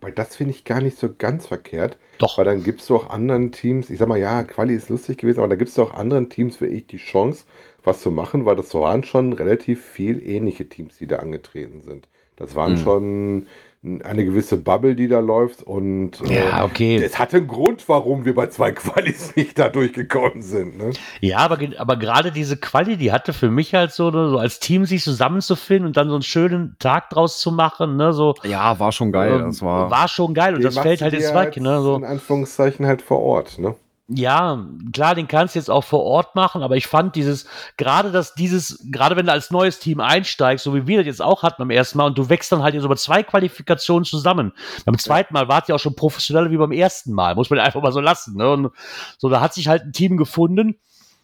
Wobei 0.04 0.12
das 0.12 0.36
finde 0.36 0.51
ich 0.51 0.66
gar 0.66 0.82
nicht 0.82 0.97
so 0.97 1.14
ganz 1.14 1.47
verkehrt, 1.47 1.97
Doch. 2.18 2.38
weil 2.38 2.45
dann 2.45 2.64
gibt 2.64 2.82
es 2.82 2.88
doch 2.88 3.10
anderen 3.10 3.51
Teams, 3.51 3.89
ich 3.89 3.99
sag 3.99 4.08
mal, 4.08 4.20
ja, 4.20 4.43
Quali 4.43 4.76
ist 4.76 4.89
lustig 4.89 5.18
gewesen, 5.20 5.39
aber 5.39 5.47
da 5.49 5.56
gibt 5.56 5.70
es 5.70 5.76
doch 5.76 5.93
anderen 5.93 6.30
Teams 6.30 6.58
für 6.58 6.68
ich 6.68 6.88
die 6.88 6.97
Chance, 6.97 7.45
was 7.84 8.01
zu 8.01 8.12
machen, 8.12 8.45
weil 8.45 8.56
das 8.56 8.74
waren 8.74 9.04
schon 9.04 9.34
relativ 9.34 9.84
viel 9.86 10.22
ähnliche 10.28 10.68
Teams, 10.70 10.97
die 10.97 11.08
da 11.08 11.18
angetreten 11.18 11.82
sind. 11.82 12.08
Das 12.36 12.56
waren 12.56 12.76
Mhm. 12.76 12.78
schon 12.78 13.47
eine 13.84 14.23
gewisse 14.23 14.55
Bubble, 14.55 14.95
die 14.95 15.09
da 15.09 15.19
läuft 15.19 15.61
und 15.61 16.21
äh, 16.29 16.45
Ja, 16.47 16.63
okay. 16.63 16.95
es 16.95 17.19
hatte 17.19 17.38
einen 17.38 17.47
Grund, 17.47 17.89
warum 17.89 18.23
wir 18.23 18.34
bei 18.34 18.47
zwei 18.47 18.71
Qualis 18.73 19.36
nicht 19.36 19.59
da 19.59 19.67
durchgekommen 19.67 20.41
sind. 20.41 20.77
Ne? 20.77 20.91
Ja, 21.19 21.39
aber, 21.39 21.57
aber 21.77 21.97
gerade 21.97 22.31
diese 22.31 22.55
Quali, 22.55 22.95
die 22.95 23.11
hatte 23.11 23.34
für 23.34 23.51
mich 23.51 23.73
halt 23.73 23.91
so, 23.91 24.09
ne, 24.09 24.29
so 24.29 24.38
als 24.38 24.59
Team 24.61 24.86
sich 24.86 25.03
zusammenzufinden 25.03 25.88
und 25.88 25.97
dann 25.97 26.07
so 26.07 26.15
einen 26.15 26.23
schönen 26.23 26.77
Tag 26.79 27.09
draus 27.09 27.39
zu 27.41 27.51
machen, 27.51 27.97
ne, 27.97 28.13
so. 28.13 28.36
Ja, 28.43 28.79
war 28.79 28.93
schon 28.93 29.11
geil. 29.11 29.34
ähm, 29.34 29.45
Das 29.47 29.61
war, 29.61 29.91
war 29.91 30.07
schon 30.07 30.34
geil 30.34 30.55
und 30.55 30.63
das 30.63 30.77
fällt 30.77 31.01
halt 31.01 31.11
jetzt 31.13 31.36
weg, 31.36 31.57
ne, 31.57 31.81
so. 31.81 31.97
In 31.97 32.05
Anführungszeichen 32.05 32.86
halt 32.86 33.01
vor 33.01 33.19
Ort. 33.19 33.59
Ne? 33.59 33.75
Ja, 34.16 34.68
klar, 34.91 35.16
den 35.16 35.28
kannst 35.28 35.55
du 35.55 35.59
jetzt 35.59 35.70
auch 35.70 35.84
vor 35.84 36.03
Ort 36.03 36.36
machen, 36.36 36.61
aber 36.61 36.76
ich 36.76 36.88
fand 36.88 37.16
dieses, 37.16 37.47
gerade 37.78 38.11
dass 38.11 38.36
dieses, 38.36 38.86
gerade 38.91 39.16
wenn 39.16 39.26
du 39.26 39.32
als 39.32 39.49
neues 39.49 39.80
Team 39.80 39.99
einsteigst, 39.99 40.64
so 40.64 40.76
wie 40.76 40.86
wir 40.86 40.97
das 40.97 41.07
jetzt 41.07 41.22
auch 41.22 41.41
hatten 41.41 41.61
beim 41.61 41.72
ersten 41.72 41.97
Mal, 41.97 42.07
und 42.07 42.18
du 42.18 42.30
wächst 42.30 42.51
dann 42.51 42.61
halt 42.61 42.76
jetzt 42.76 42.84
über 42.84 42.95
zwei 42.95 43.24
Qualifikationen 43.24 44.05
zusammen. 44.05 44.53
Beim 44.86 44.97
zweiten 44.99 45.34
Mal 45.34 45.47
wart 45.47 45.68
ihr 45.70 45.76
auch 45.76 45.80
schon 45.80 45.95
professioneller 45.95 46.51
wie 46.51 46.57
beim 46.57 46.72
ersten 46.72 47.14
Mal, 47.14 47.34
muss 47.36 47.49
man 47.49 47.59
einfach 47.59 47.82
mal 47.82 47.91
so 47.91 48.01
lassen. 48.01 48.38
Ne? 48.38 48.51
Und 48.51 48.72
so, 49.18 49.30
da 49.30 49.41
hat 49.41 49.53
sich 49.53 49.68
halt 49.68 49.84
ein 49.84 49.93
Team 49.93 50.18
gefunden, 50.18 50.76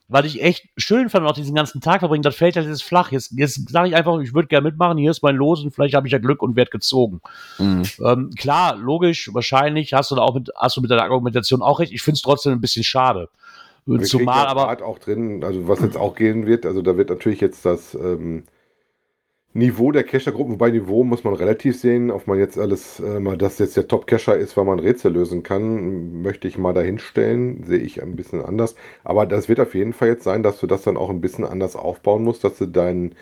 weil 0.09 0.25
ich 0.25 0.41
echt 0.41 0.67
schön 0.75 1.07
fand, 1.09 1.25
auch 1.25 1.33
diesen 1.33 1.55
ganzen 1.55 1.81
Tag 1.81 1.99
verbringen, 1.99 2.23
das 2.23 2.35
fällt 2.35 2.55
halt 2.55 2.67
jetzt 2.67 2.83
flach. 2.83 3.11
Jetzt, 3.11 3.31
jetzt 3.37 3.69
sage 3.69 3.89
ich 3.89 3.95
einfach, 3.95 4.19
ich 4.19 4.33
würde 4.33 4.47
gerne 4.47 4.67
mitmachen, 4.67 4.97
hier 4.97 5.11
ist 5.11 5.21
mein 5.21 5.35
Los 5.35 5.63
und 5.63 5.71
vielleicht 5.71 5.93
habe 5.93 6.07
ich 6.07 6.13
ja 6.13 6.17
Glück 6.17 6.41
und 6.41 6.55
werde 6.55 6.71
gezogen. 6.71 7.21
Mhm. 7.59 7.83
Ähm, 8.03 8.31
klar, 8.37 8.75
logisch, 8.75 9.29
wahrscheinlich 9.33 9.93
hast 9.93 10.09
du 10.09 10.15
da 10.15 10.23
auch 10.23 10.33
mit, 10.33 10.49
hast 10.55 10.75
du 10.75 10.81
mit 10.81 10.89
deiner 10.89 11.03
Argumentation 11.03 11.61
auch 11.61 11.79
recht. 11.79 11.93
Ich 11.93 12.01
finde 12.01 12.15
es 12.15 12.23
trotzdem 12.23 12.53
ein 12.53 12.61
bisschen 12.61 12.83
schade. 12.83 13.29
Wir 13.85 14.01
Zumal 14.01 14.43
ja 14.43 14.49
aber, 14.49 14.85
auch 14.85 14.99
drin, 14.99 15.43
also 15.43 15.67
was 15.67 15.79
jetzt 15.79 15.97
auch 15.97 16.15
gehen 16.15 16.45
wird, 16.45 16.65
also 16.65 16.81
da 16.81 16.97
wird 16.97 17.09
natürlich 17.09 17.39
jetzt 17.39 17.65
das 17.65 17.95
ähm, 17.95 18.43
Niveau 19.53 19.91
der 19.91 20.03
Cacher-Gruppen, 20.03 20.53
wobei 20.53 20.69
Niveau 20.69 21.03
muss 21.03 21.23
man 21.23 21.33
relativ 21.33 21.79
sehen, 21.79 22.11
ob 22.11 22.27
man 22.27 22.37
jetzt 22.37 22.57
alles, 22.59 22.99
äh, 22.99 23.19
mal 23.19 23.35
das 23.35 23.57
jetzt 23.57 23.75
der 23.75 23.87
Top-Cacher 23.87 24.37
ist, 24.37 24.55
weil 24.55 24.65
man 24.65 24.79
Rätsel 24.79 25.13
lösen 25.13 25.41
kann, 25.41 26.21
möchte 26.21 26.47
ich 26.47 26.59
mal 26.59 26.73
dahinstellen, 26.73 27.63
sehe 27.63 27.79
ich 27.79 28.01
ein 28.03 28.15
bisschen 28.15 28.43
anders. 28.43 28.75
Aber 29.03 29.25
das 29.25 29.49
wird 29.49 29.59
auf 29.59 29.73
jeden 29.73 29.93
Fall 29.93 30.09
jetzt 30.09 30.23
sein, 30.23 30.43
dass 30.43 30.59
du 30.59 30.67
das 30.67 30.83
dann 30.83 30.97
auch 30.97 31.09
ein 31.09 31.21
bisschen 31.21 31.45
anders 31.45 31.75
aufbauen 31.75 32.23
musst, 32.23 32.43
dass 32.43 32.59
du 32.59 32.67
deinen 32.67 33.15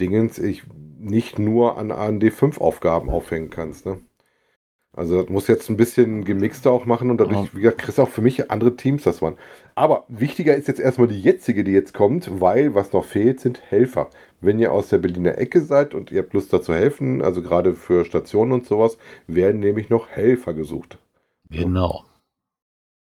Dingens 0.00 0.38
ich, 0.38 0.62
nicht 0.98 1.38
nur 1.38 1.76
an 1.76 1.92
AND5-Aufgaben 1.92 3.10
aufhängen 3.10 3.50
kannst. 3.50 3.84
Ne? 3.86 3.98
Also 4.96 5.20
das 5.20 5.28
muss 5.30 5.46
jetzt 5.46 5.68
ein 5.68 5.76
bisschen 5.76 6.24
gemixter 6.24 6.70
auch 6.72 6.86
machen 6.86 7.10
und 7.10 7.18
dadurch, 7.18 7.54
wie 7.54 7.60
gesagt, 7.60 7.78
kriegst 7.78 8.00
auch 8.00 8.08
für 8.08 8.22
mich 8.22 8.50
andere 8.50 8.76
Teams 8.76 9.02
das 9.02 9.20
waren. 9.20 9.36
Aber 9.74 10.04
wichtiger 10.08 10.56
ist 10.56 10.68
jetzt 10.68 10.80
erstmal 10.80 11.06
die 11.06 11.20
jetzige, 11.20 11.64
die 11.64 11.72
jetzt 11.72 11.92
kommt, 11.92 12.40
weil 12.40 12.74
was 12.74 12.92
noch 12.94 13.04
fehlt, 13.04 13.40
sind 13.40 13.60
Helfer. 13.68 14.08
Wenn 14.40 14.58
ihr 14.58 14.72
aus 14.72 14.88
der 14.88 14.98
Berliner 14.98 15.36
Ecke 15.36 15.60
seid 15.60 15.94
und 15.94 16.10
ihr 16.10 16.22
habt 16.22 16.32
Lust 16.32 16.50
da 16.52 16.62
zu 16.62 16.72
helfen, 16.72 17.20
also 17.22 17.42
gerade 17.42 17.74
für 17.74 18.06
Stationen 18.06 18.52
und 18.52 18.66
sowas, 18.66 18.96
werden 19.26 19.60
nämlich 19.60 19.90
noch 19.90 20.08
Helfer 20.08 20.54
gesucht. 20.54 20.98
genau. 21.50 22.04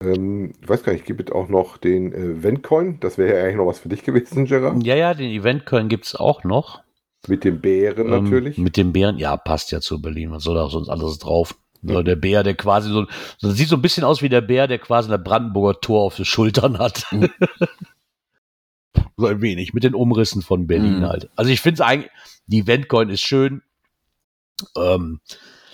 Ähm, 0.05 0.53
ich 0.61 0.69
weiß 0.69 0.83
gar 0.83 0.93
nicht, 0.93 1.05
gibt 1.05 1.29
es 1.31 1.35
auch 1.35 1.49
noch 1.49 1.79
den 1.79 2.13
äh, 2.13 2.43
Ventcoin? 2.43 2.99
Das 3.01 3.19
wäre 3.19 3.37
ja 3.39 3.45
eigentlich 3.45 3.57
noch 3.57 3.67
was 3.67 3.79
für 3.81 3.89
dich 3.89 4.03
gewesen, 4.05 4.47
Gerard. 4.47 4.83
Ja, 4.85 4.95
ja, 4.97 5.15
den 5.15 5.31
Event 5.31 5.67
Köln 5.67 5.89
gibt 5.89 6.07
es 6.07 6.15
auch 6.15 6.45
noch. 6.45 6.83
Mit 7.29 7.45
dem 7.45 7.61
Bären 7.61 8.13
Ähm, 8.13 8.25
natürlich. 8.25 8.59
mit 8.59 8.77
dem 8.77 8.93
Bären, 8.93 9.17
ja, 9.19 9.37
passt 9.37 9.71
ja 9.71 9.81
zu 9.81 10.03
Berlin. 10.03 10.33
Was 10.33 10.43
soll 10.43 10.57
da 10.57 10.69
sonst 10.69 10.89
alles 10.89 11.19
drauf? 11.19 11.57
So, 11.83 12.03
der 12.03 12.17
Bär, 12.17 12.43
der 12.45 12.55
quasi 12.55 12.91
so, 12.91 13.07
so, 13.39 13.51
sieht 13.51 13.69
so 13.69 13.77
ein 13.77 13.83
bisschen 13.83 14.05
aus 14.05 14.23
wie 14.23 14.29
der 14.29 14.41
Bär, 14.41 14.69
der 14.69 14.79
quasi 14.79 15.13
ein 15.13 15.23
Brandenburger 15.25 15.81
Tor 15.81 16.03
auf 16.03 16.17
den 16.17 16.25
Schultern 16.25 16.79
hat. 16.79 17.05
Mhm. 17.11 17.29
so 19.17 19.27
ein 19.27 19.43
wenig, 19.43 19.75
mit 19.75 19.85
den 19.85 19.95
Umrissen 19.95 20.43
von 20.43 20.67
Berlin 20.67 21.01
Mhm. 21.01 21.07
halt. 21.07 21.31
Also 21.35 21.51
ich 21.51 21.61
finde 21.61 21.75
es 21.75 21.81
eigentlich, 21.81 22.11
die 22.47 22.61
Eventcoin 22.61 23.09
ist 23.09 23.23
schön. 23.23 23.63
Ähm, 24.77 25.21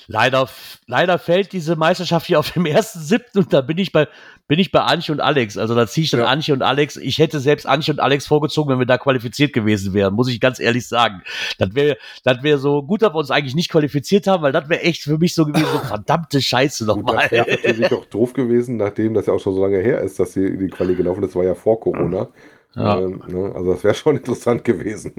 leider, 0.09 0.49
leider 0.87 1.19
fällt 1.19 1.53
diese 1.53 1.77
Meisterschaft 1.77 2.27
hier 2.27 2.41
auf 2.41 2.51
dem 2.51 2.67
ersten 2.67 2.99
siebten 2.99 3.39
und 3.39 3.53
da 3.53 3.61
bin 3.61 3.79
ich 3.79 3.93
bei, 3.93 4.09
bin 4.49 4.59
ich 4.59 4.73
bei 4.73 4.81
Anche 4.81 5.13
und 5.13 5.21
Alex. 5.21 5.57
Also 5.57 5.75
da 5.75 5.87
ziehe 5.87 6.05
ich 6.05 6.11
dann 6.11 6.21
Ja. 6.21 6.27
Anche 6.27 6.53
und 6.55 6.63
Alex. 6.63 6.97
Ich 6.97 7.19
hätte 7.19 7.39
selbst 7.39 7.67
Anche 7.67 7.93
und 7.93 8.01
Alex 8.01 8.27
vorgezogen, 8.27 8.71
wenn 8.71 8.79
wir 8.79 8.87
da 8.87 8.99
qualifiziert 8.99 9.53
gewesen 9.53 9.95
wären, 9.95 10.15
muss 10.15 10.29
ich 10.29 10.41
ganz 10.41 10.59
ehrlich 10.59 10.89
sagen. 10.89 11.23
Das 11.59 11.75
wäre, 11.75 11.99
das 12.25 12.43
wäre 12.43 12.59
so 12.59 12.83
gut, 12.83 13.03
dass 13.03 13.13
wir 13.13 13.19
uns 13.19 13.31
eigentlich 13.31 13.55
nicht 13.55 13.71
qualifiziert 13.71 14.27
haben, 14.27 14.43
weil 14.43 14.53
das 14.53 14.69
wäre 14.69 14.83
echt 14.83 15.03
für 15.03 15.19
mich 15.19 15.35
so 15.35 15.45
gewesen, 15.45 15.69
so 15.71 15.79
verdammte 15.79 16.41
Scheiße 16.41 16.87
nochmal. 16.87 17.17
das 17.23 17.31
wäre 17.31 17.51
natürlich 17.51 17.93
auch 17.93 18.07
doof 18.07 18.33
gewesen, 18.33 18.79
nachdem 18.79 19.15
das 19.15 19.27
ja 19.27 19.35
auch 19.35 19.41
schon 19.41 19.55
so 19.55 19.63
lange 19.63 19.79
her 19.79 20.01
ist, 20.01 20.19
dass 20.19 20.33
die, 20.33 20.57
die 20.57 20.69
Quali 20.69 20.95
gelaufen 20.95 21.23
ist. 21.23 21.31
Das 21.31 21.37
war 21.37 21.45
ja 21.45 21.55
vor 21.55 21.79
Corona. 21.79 22.29
Ja. 22.75 22.99
Ähm, 22.99 23.23
ne, 23.29 23.53
also 23.55 23.73
das 23.73 23.85
wäre 23.85 23.95
schon 23.95 24.17
interessant 24.17 24.65
gewesen. 24.65 25.13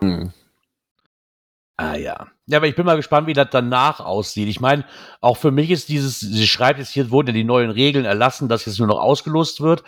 Mhm. 0.00 0.32
Ah 1.76 1.96
ja. 1.96 2.28
Ja, 2.50 2.58
aber 2.58 2.66
ich 2.66 2.76
bin 2.76 2.86
mal 2.86 2.96
gespannt, 2.96 3.26
wie 3.26 3.34
das 3.34 3.48
danach 3.50 4.00
aussieht. 4.00 4.48
Ich 4.48 4.60
meine, 4.60 4.84
auch 5.20 5.36
für 5.36 5.50
mich 5.50 5.70
ist 5.70 5.88
dieses, 5.90 6.20
sie 6.20 6.46
schreibt 6.46 6.78
jetzt 6.78 6.90
hier, 6.90 7.10
wurden 7.10 7.28
ja 7.28 7.32
die 7.34 7.44
neuen 7.44 7.70
Regeln 7.70 8.06
erlassen, 8.06 8.48
dass 8.48 8.64
jetzt 8.64 8.78
nur 8.78 8.88
noch 8.88 9.00
ausgelost 9.00 9.60
wird. 9.60 9.82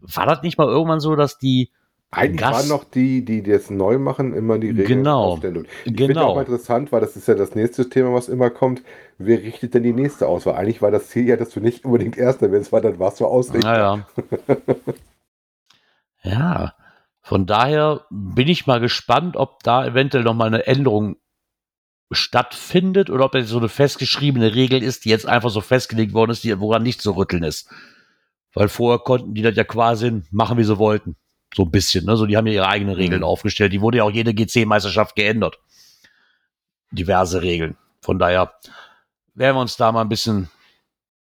War 0.00 0.26
das 0.26 0.42
nicht 0.42 0.58
mal 0.58 0.68
irgendwann 0.68 1.00
so, 1.00 1.16
dass 1.16 1.38
die 1.38 1.70
Eigentlich 2.10 2.40
Gast- 2.42 2.52
waren 2.60 2.68
noch 2.68 2.84
die, 2.84 3.24
die 3.24 3.42
das 3.42 3.70
neu 3.70 3.98
machen, 3.98 4.34
immer 4.34 4.58
die 4.58 4.68
Regeln 4.68 4.86
Genau. 4.98 5.24
aufstellen. 5.32 5.66
Ich 5.84 5.96
finde 5.96 6.14
Genau. 6.14 6.26
auch 6.28 6.34
mal 6.36 6.42
interessant, 6.42 6.92
weil 6.92 7.00
das 7.00 7.16
ist 7.16 7.26
ja 7.26 7.34
das 7.34 7.54
nächste 7.54 7.88
Thema, 7.88 8.12
was 8.12 8.28
immer 8.28 8.50
kommt. 8.50 8.82
Wer 9.18 9.38
richtet 9.42 9.72
denn 9.74 9.82
die 9.82 9.94
nächste 9.94 10.28
aus? 10.28 10.44
Weil 10.44 10.54
eigentlich 10.56 10.82
war 10.82 10.90
das 10.90 11.08
Ziel 11.08 11.26
ja, 11.26 11.36
dass 11.36 11.50
du 11.50 11.60
nicht 11.60 11.84
unbedingt 11.86 12.18
Erster 12.18 12.52
wirst, 12.52 12.70
weil 12.70 12.82
dann 12.82 12.98
warst 12.98 13.18
du 13.20 13.26
Ausrichter. 13.26 13.72
Naja. 13.72 14.06
ja. 16.22 16.74
Von 17.22 17.46
daher 17.46 18.02
bin 18.10 18.48
ich 18.48 18.66
mal 18.66 18.80
gespannt, 18.80 19.36
ob 19.38 19.62
da 19.62 19.86
eventuell 19.86 20.24
noch 20.24 20.34
mal 20.34 20.46
eine 20.46 20.66
Änderung 20.66 21.16
stattfindet 22.10 23.10
oder 23.10 23.24
ob 23.24 23.32
das 23.32 23.48
so 23.48 23.58
eine 23.58 23.68
festgeschriebene 23.68 24.54
Regel 24.54 24.82
ist, 24.82 25.04
die 25.04 25.08
jetzt 25.10 25.26
einfach 25.26 25.50
so 25.50 25.60
festgelegt 25.60 26.12
worden 26.12 26.30
ist, 26.30 26.44
die, 26.44 26.58
woran 26.60 26.82
nicht 26.82 27.00
zu 27.02 27.12
rütteln 27.16 27.42
ist. 27.42 27.68
Weil 28.52 28.68
vorher 28.68 28.98
konnten 29.00 29.34
die 29.34 29.42
das 29.42 29.56
ja 29.56 29.64
quasi 29.64 30.22
machen, 30.30 30.58
wie 30.58 30.64
sie 30.64 30.78
wollten. 30.78 31.16
So 31.54 31.64
ein 31.64 31.70
bisschen, 31.70 32.04
ne? 32.04 32.16
So, 32.16 32.26
die 32.26 32.36
haben 32.36 32.46
ja 32.46 32.52
ihre 32.52 32.68
eigenen 32.68 32.94
Regeln 32.94 33.20
Mhm. 33.20 33.26
aufgestellt. 33.26 33.72
Die 33.72 33.80
wurde 33.80 33.98
ja 33.98 34.04
auch 34.04 34.10
jede 34.10 34.34
GC-Meisterschaft 34.34 35.16
geändert. 35.16 35.58
Diverse 36.90 37.42
Regeln. 37.42 37.76
Von 38.00 38.18
daher 38.18 38.52
werden 39.34 39.56
wir 39.56 39.60
uns 39.60 39.76
da 39.76 39.90
mal 39.92 40.02
ein 40.02 40.08
bisschen 40.08 40.48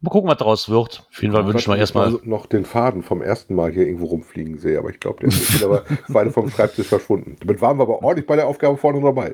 Mal 0.02 0.12
gucken, 0.12 0.30
was 0.30 0.38
daraus 0.38 0.70
wird. 0.70 1.04
Auf 1.10 1.22
jeden 1.24 1.34
Fall 1.34 1.48
wünschen 1.48 1.72
wir 1.74 1.80
erstmal. 1.80 2.06
Also 2.06 2.20
noch 2.24 2.46
den 2.46 2.64
Faden 2.64 3.02
vom 3.02 3.24
ersten 3.24 3.56
Mal 3.56 3.72
hier 3.72 3.88
irgendwo 3.88 4.06
rumfliegen 4.08 4.60
sehe, 4.60 4.78
aber 4.78 4.90
ich 4.92 5.00
glaube, 5.00 5.22
der 5.22 5.30
ist 5.30 5.64
aber 5.64 5.84
beide 6.10 6.32
vom 6.32 6.50
Schreibtisch 6.52 6.88
verschwunden. 6.88 7.38
Damit 7.40 7.60
waren 7.62 7.78
wir 7.80 7.84
aber 7.84 8.04
ordentlich 8.04 8.28
bei 8.28 8.36
der 8.36 8.46
Aufgabe 8.46 8.78
vorne 8.78 9.02
dabei. 9.02 9.34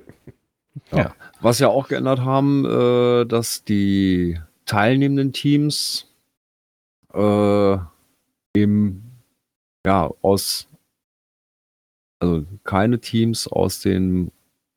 Ja. 0.91 0.97
ja. 0.97 1.15
Was 1.41 1.59
ja 1.59 1.67
auch 1.69 1.87
geändert 1.87 2.21
haben, 2.21 2.65
äh, 2.65 3.25
dass 3.25 3.63
die 3.63 4.39
teilnehmenden 4.65 5.33
Teams 5.33 6.07
äh, 7.13 7.77
eben 8.55 9.23
ja 9.85 10.09
aus 10.21 10.67
also 12.21 12.45
keine 12.63 12.99
Teams 12.99 13.47
aus 13.47 13.81
dem 13.81 14.31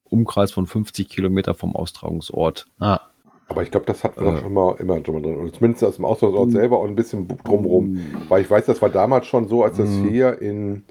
Umkreis 0.04 0.52
von 0.52 0.66
50 0.66 1.08
Kilometer 1.08 1.54
vom 1.54 1.76
Austragungsort. 1.76 2.66
Ah. 2.80 3.00
Aber 3.48 3.62
ich 3.62 3.70
glaube, 3.70 3.84
das 3.86 4.02
hatten 4.02 4.24
wir 4.24 4.38
äh, 4.38 4.40
schon 4.40 4.54
mal 4.54 4.76
immer 4.78 5.04
schon 5.04 5.14
mal 5.14 5.22
drin. 5.22 5.36
Und 5.36 5.54
zumindest 5.54 5.84
aus 5.84 5.96
dem 5.96 6.06
Austragungsort 6.06 6.52
selber 6.52 6.80
und 6.80 6.90
ein 6.90 6.96
bisschen 6.96 7.28
drumherum. 7.28 7.98
Weil 8.28 8.42
ich 8.42 8.50
weiß, 8.50 8.64
das 8.64 8.80
war 8.80 8.88
damals 8.88 9.26
schon 9.26 9.48
so, 9.48 9.62
als 9.62 9.76
das 9.76 9.90
mhm. 9.90 10.08
hier 10.08 10.40
in 10.40 10.84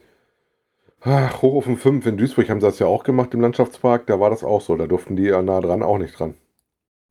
ach, 1.04 1.42
Hochofen 1.42 1.78
5 1.78 2.06
in 2.06 2.18
Duisburg 2.18 2.50
haben 2.50 2.62
sie 2.62 2.68
das 2.68 2.80
ja 2.80 2.88
auch 2.88 3.04
gemacht 3.04 3.34
im 3.34 3.42
Landschaftspark. 3.42 4.08
Da 4.08 4.20
war 4.20 4.30
das 4.30 4.44
auch 4.44 4.62
so. 4.62 4.76
Da 4.76 4.88
durften 4.88 5.16
die 5.16 5.24
ja 5.24 5.42
nah 5.42 5.62
dran 5.62 5.84
auch 5.84 5.98
nicht 5.98 6.18
dran. 6.18 6.36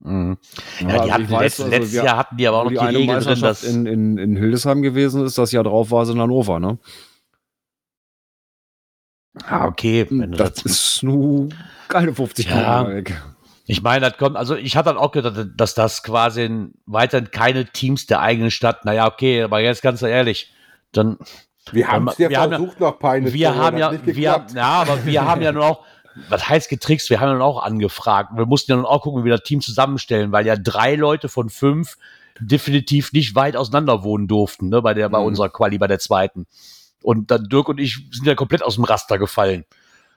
Mhm. 0.01 0.39
Ja, 0.81 0.89
ja, 0.89 0.93
die 0.93 0.99
also 0.99 1.13
hatten 1.13 1.31
weiß, 1.31 1.41
letzt, 1.41 1.61
also 1.61 1.71
letztes 1.71 1.95
Jahr 1.95 2.17
hatten 2.17 2.37
die 2.37 2.49
aber 2.49 2.59
auch 2.59 2.65
noch 2.65 2.71
die, 2.71 2.79
die 2.79 2.97
Regel 2.97 3.21
drin, 3.21 3.41
dass 3.41 3.63
in, 3.63 3.87
in, 3.87 4.19
in 4.19 4.37
Hildesheim 4.37 4.83
gewesen 4.83 5.25
ist, 5.25 5.39
das 5.39 5.53
Jahr 5.53 5.65
drauf 5.65 5.91
war 5.91 6.03
es 6.03 6.09
in 6.09 6.21
Hannover, 6.21 6.59
ne? 6.59 6.79
Ah, 9.45 9.67
okay. 9.67 10.07
das, 10.11 10.55
das 10.55 10.65
ist 10.65 11.03
nur 11.03 11.49
keine 11.89 12.15
50 12.15 12.47
ja. 12.47 12.87
weg. 12.87 13.23
Ich 13.67 13.83
meine, 13.83 14.11
das 14.11 14.19
kommt, 14.19 14.37
also 14.37 14.57
ich 14.57 14.77
hatte 14.77 14.91
dann 14.91 14.99
auch 14.99 15.13
gedacht, 15.13 15.47
dass 15.57 15.75
das 15.75 16.03
quasi 16.03 16.69
weiterhin 16.85 17.31
keine 17.31 17.65
Teams 17.65 18.07
der 18.07 18.21
eigenen 18.21 18.51
Stadt, 18.51 18.85
naja, 18.85 19.07
okay, 19.07 19.43
aber 19.43 19.61
jetzt 19.61 19.83
ganz 19.83 20.03
ehrlich, 20.03 20.53
dann. 20.91 21.19
Wir 21.71 21.89
haben 21.89 22.09
es 22.09 22.19
ja 22.19 22.29
versucht 22.49 22.81
nach 22.81 22.99
Peine. 22.99 23.33
Wir 23.33 23.55
haben 23.55 23.79
ja, 23.79 23.93
wir, 24.05 24.47
ja, 24.55 24.69
aber 24.73 25.05
wir 25.05 25.25
haben 25.25 25.43
ja 25.43 25.53
nur 25.53 25.65
auch, 25.65 25.85
was 26.29 26.49
heißt 26.49 26.69
getrickst, 26.69 27.09
wir 27.11 27.21
haben 27.21 27.29
ja 27.29 27.35
nun 27.35 27.43
auch 27.43 27.63
angefragt. 27.63 28.31
Wir 28.35 28.47
mussten 28.47 28.73
ja 28.73 28.77
nun 28.77 28.87
auch 28.87 29.03
gucken, 29.03 29.23
wie 29.23 29.27
wir 29.27 29.37
das 29.37 29.45
Team 29.45 29.61
zusammenstellen, 29.61 30.33
weil 30.33 30.47
ja 30.47 30.57
drei 30.57 30.97
Leute 30.97 31.29
von 31.29 31.51
fünf 31.51 31.97
definitiv 32.41 33.13
nicht 33.13 33.35
weit 33.35 33.57
auseinander 33.57 34.03
wohnen 34.03 34.27
durften, 34.27 34.69
ne, 34.69 34.83
bei 34.83 34.95
der, 34.95 35.09
bei 35.09 35.21
mhm. 35.21 35.27
unserer 35.27 35.51
Quali, 35.51 35.79
bei 35.79 35.87
der 35.87 35.99
zweiten. 35.99 36.47
Und 37.03 37.31
dann 37.31 37.49
Dirk 37.49 37.69
und 37.69 37.79
ich 37.79 38.09
sind 38.11 38.27
ja 38.27 38.35
komplett 38.35 38.63
aus 38.63 38.77
dem 38.77 38.85
Raster 38.85 39.19
gefallen. 39.19 39.65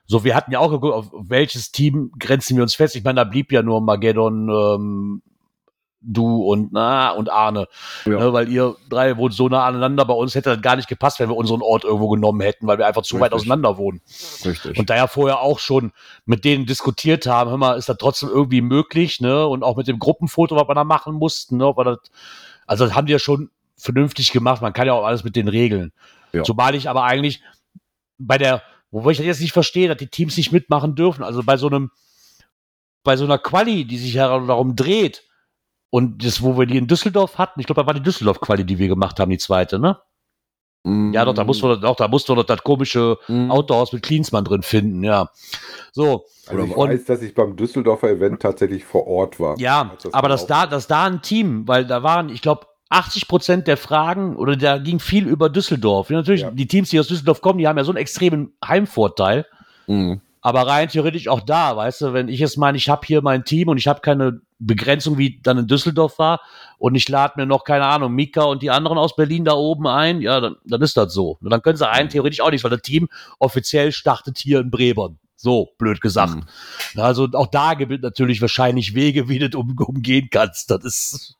So, 0.07 0.23
wir 0.23 0.35
hatten 0.35 0.51
ja 0.51 0.59
auch 0.59 0.69
geguckt, 0.69 0.93
auf 0.93 1.11
welches 1.13 1.71
Team 1.71 2.11
grenzen 2.19 2.55
wir 2.55 2.63
uns 2.63 2.75
fest. 2.75 2.95
Ich 2.95 3.03
meine, 3.03 3.15
da 3.15 3.23
blieb 3.23 3.51
ja 3.51 3.63
nur 3.63 3.81
Mageddon, 3.81 4.49
ähm, 4.49 5.21
du 6.05 6.43
und 6.43 6.71
na 6.71 7.11
und 7.11 7.29
Arne, 7.31 7.67
ja. 8.05 8.19
ne, 8.19 8.33
weil 8.33 8.49
ihr 8.49 8.75
drei 8.89 9.17
wohnt 9.17 9.33
so 9.33 9.49
nah 9.49 9.65
aneinander. 9.65 10.05
Bei 10.05 10.13
uns 10.13 10.35
hätte 10.35 10.51
das 10.51 10.61
gar 10.61 10.75
nicht 10.75 10.87
gepasst, 10.87 11.19
wenn 11.19 11.29
wir 11.29 11.35
unseren 11.35 11.61
Ort 11.61 11.83
irgendwo 11.83 12.09
genommen 12.09 12.41
hätten, 12.41 12.67
weil 12.67 12.77
wir 12.77 12.87
einfach 12.87 13.01
zu 13.01 13.15
Richtig. 13.15 13.25
weit 13.25 13.33
auseinander 13.33 13.77
wohnen. 13.77 14.01
Richtig. 14.45 14.77
Und 14.77 14.89
da 14.89 14.95
ja 14.95 15.07
vorher 15.07 15.41
auch 15.41 15.59
schon 15.59 15.91
mit 16.25 16.45
denen 16.45 16.65
diskutiert 16.65 17.25
haben, 17.25 17.49
hör 17.49 17.57
mal, 17.57 17.77
ist 17.77 17.89
das 17.89 17.97
trotzdem 17.97 18.29
irgendwie 18.29 18.61
möglich, 18.61 19.19
ne? 19.21 19.47
Und 19.47 19.63
auch 19.63 19.77
mit 19.77 19.87
dem 19.87 19.99
Gruppenfoto, 19.99 20.55
was 20.55 20.67
wir 20.67 20.75
da 20.75 20.83
machen 20.83 21.15
mussten, 21.15 21.57
ne? 21.57 21.73
Das, 21.77 21.97
also 22.67 22.85
das 22.85 22.95
haben 22.95 23.07
die 23.07 23.13
ja 23.13 23.19
schon 23.19 23.49
vernünftig 23.77 24.31
gemacht. 24.31 24.61
Man 24.61 24.73
kann 24.73 24.87
ja 24.87 24.93
auch 24.93 25.05
alles 25.05 25.23
mit 25.23 25.35
den 25.35 25.47
Regeln. 25.47 25.91
Ja. 26.33 26.43
Zumal 26.43 26.75
ich 26.75 26.89
aber 26.89 27.03
eigentlich 27.03 27.41
bei 28.17 28.37
der, 28.37 28.61
wobei 28.91 29.11
ich 29.11 29.17
das 29.17 29.25
jetzt 29.25 29.41
nicht 29.41 29.53
verstehe, 29.53 29.87
dass 29.87 29.97
die 29.97 30.07
Teams 30.07 30.37
nicht 30.37 30.51
mitmachen 30.51 30.95
dürfen. 30.95 31.23
Also 31.23 31.43
bei 31.43 31.57
so 31.57 31.67
einem, 31.67 31.91
bei 33.03 33.17
so 33.17 33.25
einer 33.25 33.37
Quali, 33.37 33.85
die 33.85 33.97
sich 33.97 34.13
ja 34.13 34.27
darum 34.39 34.75
dreht, 34.75 35.23
und 35.89 36.25
das, 36.25 36.41
wo 36.41 36.57
wir 36.57 36.65
die 36.65 36.77
in 36.77 36.87
Düsseldorf 36.87 37.37
hatten, 37.37 37.59
ich 37.59 37.65
glaube, 37.65 37.81
da 37.81 37.87
war 37.87 37.93
die 37.93 38.03
Düsseldorf-Quali, 38.03 38.65
die 38.65 38.77
wir 38.77 38.87
gemacht 38.87 39.19
haben, 39.19 39.29
die 39.29 39.37
zweite, 39.37 39.79
ne? 39.79 39.97
Mm. 40.83 41.13
Ja, 41.13 41.25
doch, 41.25 41.33
da 41.33 41.43
musst 41.43 41.61
du 41.61 41.75
doch, 41.75 41.95
da 41.95 42.07
musst 42.07 42.29
du 42.29 42.35
doch 42.35 42.43
das 42.43 42.63
komische 42.63 43.17
mm. 43.27 43.49
Autohaus 43.49 43.91
mit 43.91 44.03
Klinsmann 44.03 44.45
drin 44.45 44.61
finden, 44.61 45.03
ja. 45.03 45.29
So. 45.91 46.25
Also 46.47 46.63
ich 46.63 46.75
und, 46.75 46.89
weiß, 46.89 47.05
dass 47.05 47.21
ich 47.21 47.33
beim 47.33 47.55
Düsseldorfer 47.55 48.09
Event 48.09 48.41
tatsächlich 48.41 48.85
vor 48.85 49.07
Ort 49.07 49.39
war. 49.39 49.57
Ja, 49.57 49.95
das 50.01 50.13
aber 50.13 50.29
dass 50.29 50.45
da, 50.45 50.67
dass 50.67 50.87
da 50.87 51.05
ein 51.05 51.21
Team, 51.23 51.67
weil 51.67 51.85
da 51.85 52.03
waren, 52.03 52.29
ich 52.29 52.41
glaube, 52.41 52.67
80 52.89 53.27
Prozent 53.27 53.67
der 53.67 53.77
Fragen 53.77 54.35
oder 54.35 54.55
da 54.55 54.77
ging 54.77 54.99
viel 54.99 55.27
über 55.27 55.49
Düsseldorf. 55.49 56.11
Natürlich, 56.11 56.41
ja. 56.41 56.51
die 56.51 56.67
Teams, 56.67 56.91
die 56.91 56.99
aus 56.99 57.07
Düsseldorf 57.07 57.41
kommen, 57.41 57.57
die 57.57 57.67
haben 57.67 57.77
ja 57.77 57.83
so 57.83 57.91
einen 57.91 57.97
extremen 57.97 58.53
Heimvorteil. 58.63 59.45
Mhm. 59.87 60.21
Aber 60.45 60.67
rein 60.67 60.89
theoretisch 60.89 61.27
auch 61.27 61.39
da, 61.39 61.75
weißt 61.75 62.01
du, 62.01 62.13
wenn 62.13 62.27
ich 62.27 62.39
jetzt 62.39 62.55
meine, 62.55 62.77
ich 62.77 62.87
habe 62.87 63.01
hier 63.07 63.23
mein 63.23 63.45
Team 63.45 63.67
und 63.67 63.79
ich 63.79 63.87
habe 63.87 64.01
keine 64.01 64.41
Begrenzung, 64.59 65.17
wie 65.17 65.39
dann 65.41 65.57
in 65.57 65.65
Düsseldorf 65.65 66.19
war, 66.19 66.39
und 66.77 66.93
ich 66.93 67.09
lade 67.09 67.33
mir 67.37 67.47
noch, 67.47 67.63
keine 67.63 67.87
Ahnung, 67.87 68.13
Mika 68.13 68.43
und 68.43 68.61
die 68.61 68.69
anderen 68.69 68.99
aus 68.99 69.15
Berlin 69.15 69.43
da 69.43 69.53
oben 69.53 69.87
ein, 69.87 70.21
ja, 70.21 70.39
dann, 70.39 70.55
dann 70.63 70.83
ist 70.83 70.97
das 70.97 71.11
so. 71.15 71.39
Und 71.41 71.49
dann 71.49 71.63
können 71.63 71.77
sie 71.77 71.87
rein 71.87 72.09
theoretisch 72.09 72.41
auch 72.41 72.51
nicht, 72.51 72.63
weil 72.63 72.69
das 72.69 72.83
Team 72.83 73.07
offiziell 73.39 73.91
startet 73.91 74.37
hier 74.37 74.59
in 74.59 74.69
Brebern. 74.69 75.17
So, 75.35 75.69
blöd 75.79 75.99
gesagt. 75.99 76.35
Mhm. 76.35 77.01
Also 77.01 77.27
auch 77.33 77.47
da 77.47 77.73
gibt 77.73 77.91
es 77.91 78.01
natürlich 78.03 78.39
wahrscheinlich 78.39 78.93
Wege, 78.93 79.27
wie 79.27 79.39
du 79.39 79.49
das 79.49 79.59
um, 79.59 79.75
umgehen 79.79 80.27
kannst. 80.29 80.69
Das 80.69 80.83
ist. 80.83 81.37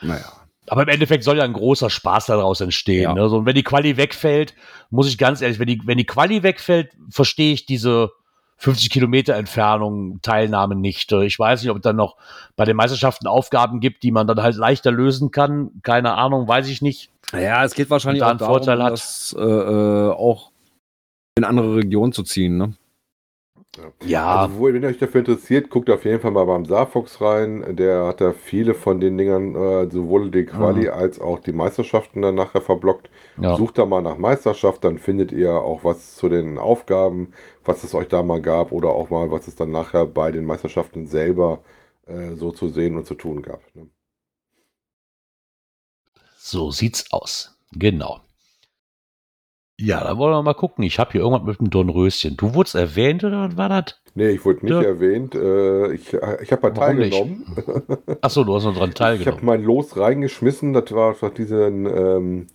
Naja. 0.00 0.24
Aber 0.68 0.84
im 0.84 0.88
Endeffekt 0.88 1.24
soll 1.24 1.36
ja 1.36 1.44
ein 1.44 1.52
großer 1.52 1.90
Spaß 1.90 2.26
daraus 2.26 2.62
entstehen. 2.62 3.02
Ja. 3.02 3.12
Ne? 3.14 3.28
So, 3.28 3.36
und 3.36 3.46
wenn 3.46 3.54
die 3.54 3.62
Quali 3.62 3.98
wegfällt, 3.98 4.54
muss 4.88 5.06
ich 5.06 5.18
ganz 5.18 5.42
ehrlich, 5.42 5.58
wenn 5.58 5.66
die, 5.66 5.82
wenn 5.84 5.98
die 5.98 6.06
Quali 6.06 6.42
wegfällt, 6.42 6.92
verstehe 7.10 7.52
ich 7.52 7.66
diese 7.66 8.10
50 8.58 8.90
Kilometer 8.90 9.34
Entfernung 9.34 10.20
Teilnahme 10.20 10.74
nicht. 10.74 11.10
Ich 11.12 11.38
weiß 11.38 11.62
nicht, 11.62 11.70
ob 11.70 11.78
es 11.78 11.82
dann 11.82 11.96
noch 11.96 12.16
bei 12.56 12.64
den 12.64 12.76
Meisterschaften 12.76 13.26
Aufgaben 13.26 13.80
gibt, 13.80 14.02
die 14.02 14.10
man 14.10 14.26
dann 14.26 14.42
halt 14.42 14.56
leichter 14.56 14.90
lösen 14.90 15.30
kann. 15.30 15.70
Keine 15.82 16.14
Ahnung, 16.14 16.48
weiß 16.48 16.68
ich 16.68 16.82
nicht. 16.82 17.10
Ja, 17.32 17.64
es 17.64 17.74
geht 17.74 17.88
wahrscheinlich 17.88 18.22
auch 18.22 18.36
darum, 18.36 18.54
Vorteil 18.54 18.82
hat. 18.82 18.92
das 18.92 19.34
äh, 19.38 19.42
äh, 19.42 20.10
auch 20.10 20.50
in 21.36 21.44
andere 21.44 21.76
Regionen 21.76 22.12
zu 22.12 22.24
ziehen. 22.24 22.56
Ne? 22.56 22.74
Ja. 24.04 24.42
Also, 24.42 24.62
wenn 24.62 24.82
ihr 24.82 24.88
euch 24.88 24.98
dafür 24.98 25.20
interessiert, 25.20 25.70
guckt 25.70 25.90
auf 25.90 26.04
jeden 26.04 26.20
Fall 26.20 26.30
mal 26.30 26.44
beim 26.44 26.64
Saarfox 26.64 27.20
rein. 27.20 27.76
Der 27.76 28.06
hat 28.06 28.20
da 28.20 28.32
viele 28.32 28.74
von 28.74 29.00
den 29.00 29.18
Dingern, 29.18 29.54
äh, 29.54 29.90
sowohl 29.90 30.30
die 30.30 30.44
Quali 30.44 30.82
mhm. 30.82 30.92
als 30.92 31.20
auch 31.20 31.38
die 31.38 31.52
Meisterschaften 31.52 32.22
dann 32.22 32.34
nachher 32.34 32.60
verblockt. 32.60 33.10
Ja. 33.40 33.56
Sucht 33.56 33.78
da 33.78 33.86
mal 33.86 34.02
nach 34.02 34.18
Meisterschaft, 34.18 34.84
dann 34.84 34.98
findet 34.98 35.32
ihr 35.32 35.52
auch 35.52 35.84
was 35.84 36.16
zu 36.16 36.28
den 36.28 36.58
Aufgaben, 36.58 37.32
was 37.64 37.84
es 37.84 37.94
euch 37.94 38.08
da 38.08 38.22
mal 38.22 38.40
gab 38.40 38.72
oder 38.72 38.90
auch 38.90 39.10
mal, 39.10 39.30
was 39.30 39.48
es 39.48 39.54
dann 39.54 39.70
nachher 39.70 40.06
bei 40.06 40.30
den 40.30 40.44
Meisterschaften 40.44 41.06
selber 41.06 41.60
äh, 42.06 42.34
so 42.34 42.52
zu 42.52 42.68
sehen 42.68 42.96
und 42.96 43.06
zu 43.06 43.14
tun 43.14 43.42
gab. 43.42 43.60
Ne? 43.74 43.88
So 46.38 46.70
sieht's 46.70 47.12
aus. 47.12 47.58
Genau. 47.72 48.20
Ja, 49.80 50.02
da 50.02 50.18
wollen 50.18 50.32
wir 50.32 50.42
mal 50.42 50.54
gucken. 50.54 50.82
Ich 50.82 50.98
habe 50.98 51.12
hier 51.12 51.20
irgendwas 51.20 51.46
mit 51.46 51.60
dem 51.60 51.70
Dornröschen. 51.70 52.36
Du 52.36 52.54
wurdest 52.54 52.74
erwähnt 52.74 53.22
oder 53.22 53.48
was 53.48 53.56
war 53.56 53.68
das? 53.68 54.00
Nee, 54.14 54.30
ich 54.30 54.44
wurde 54.44 54.64
nicht 54.64 54.74
ja. 54.74 54.82
erwähnt. 54.82 55.34
Äh, 55.36 55.92
ich 55.92 56.12
ich 56.12 56.52
habe 56.52 56.62
mal 56.62 56.74
teilgenommen. 56.74 57.46
Achso, 58.20 58.42
du 58.42 58.54
hast 58.56 58.64
noch 58.64 58.76
dran 58.76 58.90
teilgenommen. 58.94 59.20
Ich 59.20 59.26
habe 59.28 59.46
mein 59.46 59.62
Los 59.62 59.96
reingeschmissen. 59.96 60.72
Das 60.72 60.90
war 60.92 61.10
einfach 61.10 61.30
diesen 61.30 61.86
ähm, 61.86 62.46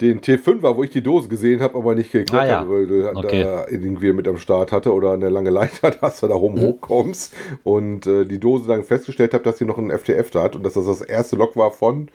den 0.00 0.20
T5er, 0.20 0.76
wo 0.76 0.84
ich 0.84 0.90
die 0.90 1.02
Dose 1.02 1.28
gesehen 1.28 1.60
habe, 1.60 1.76
aber 1.76 1.94
nicht 1.94 2.12
geklettert, 2.12 2.48
ah, 2.48 2.62
ja. 2.62 2.68
weil 2.68 2.86
du 2.86 3.08
okay. 3.16 3.42
da 3.42 3.66
irgendwie 3.68 4.12
mit 4.12 4.28
am 4.28 4.38
Start 4.38 4.70
hatte 4.70 4.92
oder 4.92 5.12
eine 5.12 5.28
lange 5.28 5.50
Leiter, 5.50 5.90
dass 6.00 6.20
du 6.20 6.28
da 6.28 6.34
rum 6.34 6.54
mhm. 6.54 6.60
hochkommst 6.60 7.34
und 7.64 8.06
äh, 8.06 8.24
die 8.24 8.38
Dose 8.38 8.68
dann 8.68 8.84
festgestellt 8.84 9.34
habe, 9.34 9.44
dass 9.44 9.58
sie 9.58 9.64
noch 9.64 9.78
einen 9.78 9.90
FTF 9.90 10.30
da 10.30 10.44
hat 10.44 10.54
und 10.54 10.64
dass 10.64 10.74
das 10.74 10.86
das 10.86 11.00
erste 11.00 11.36
Lok 11.36 11.56
war 11.56 11.72
von 11.72 12.10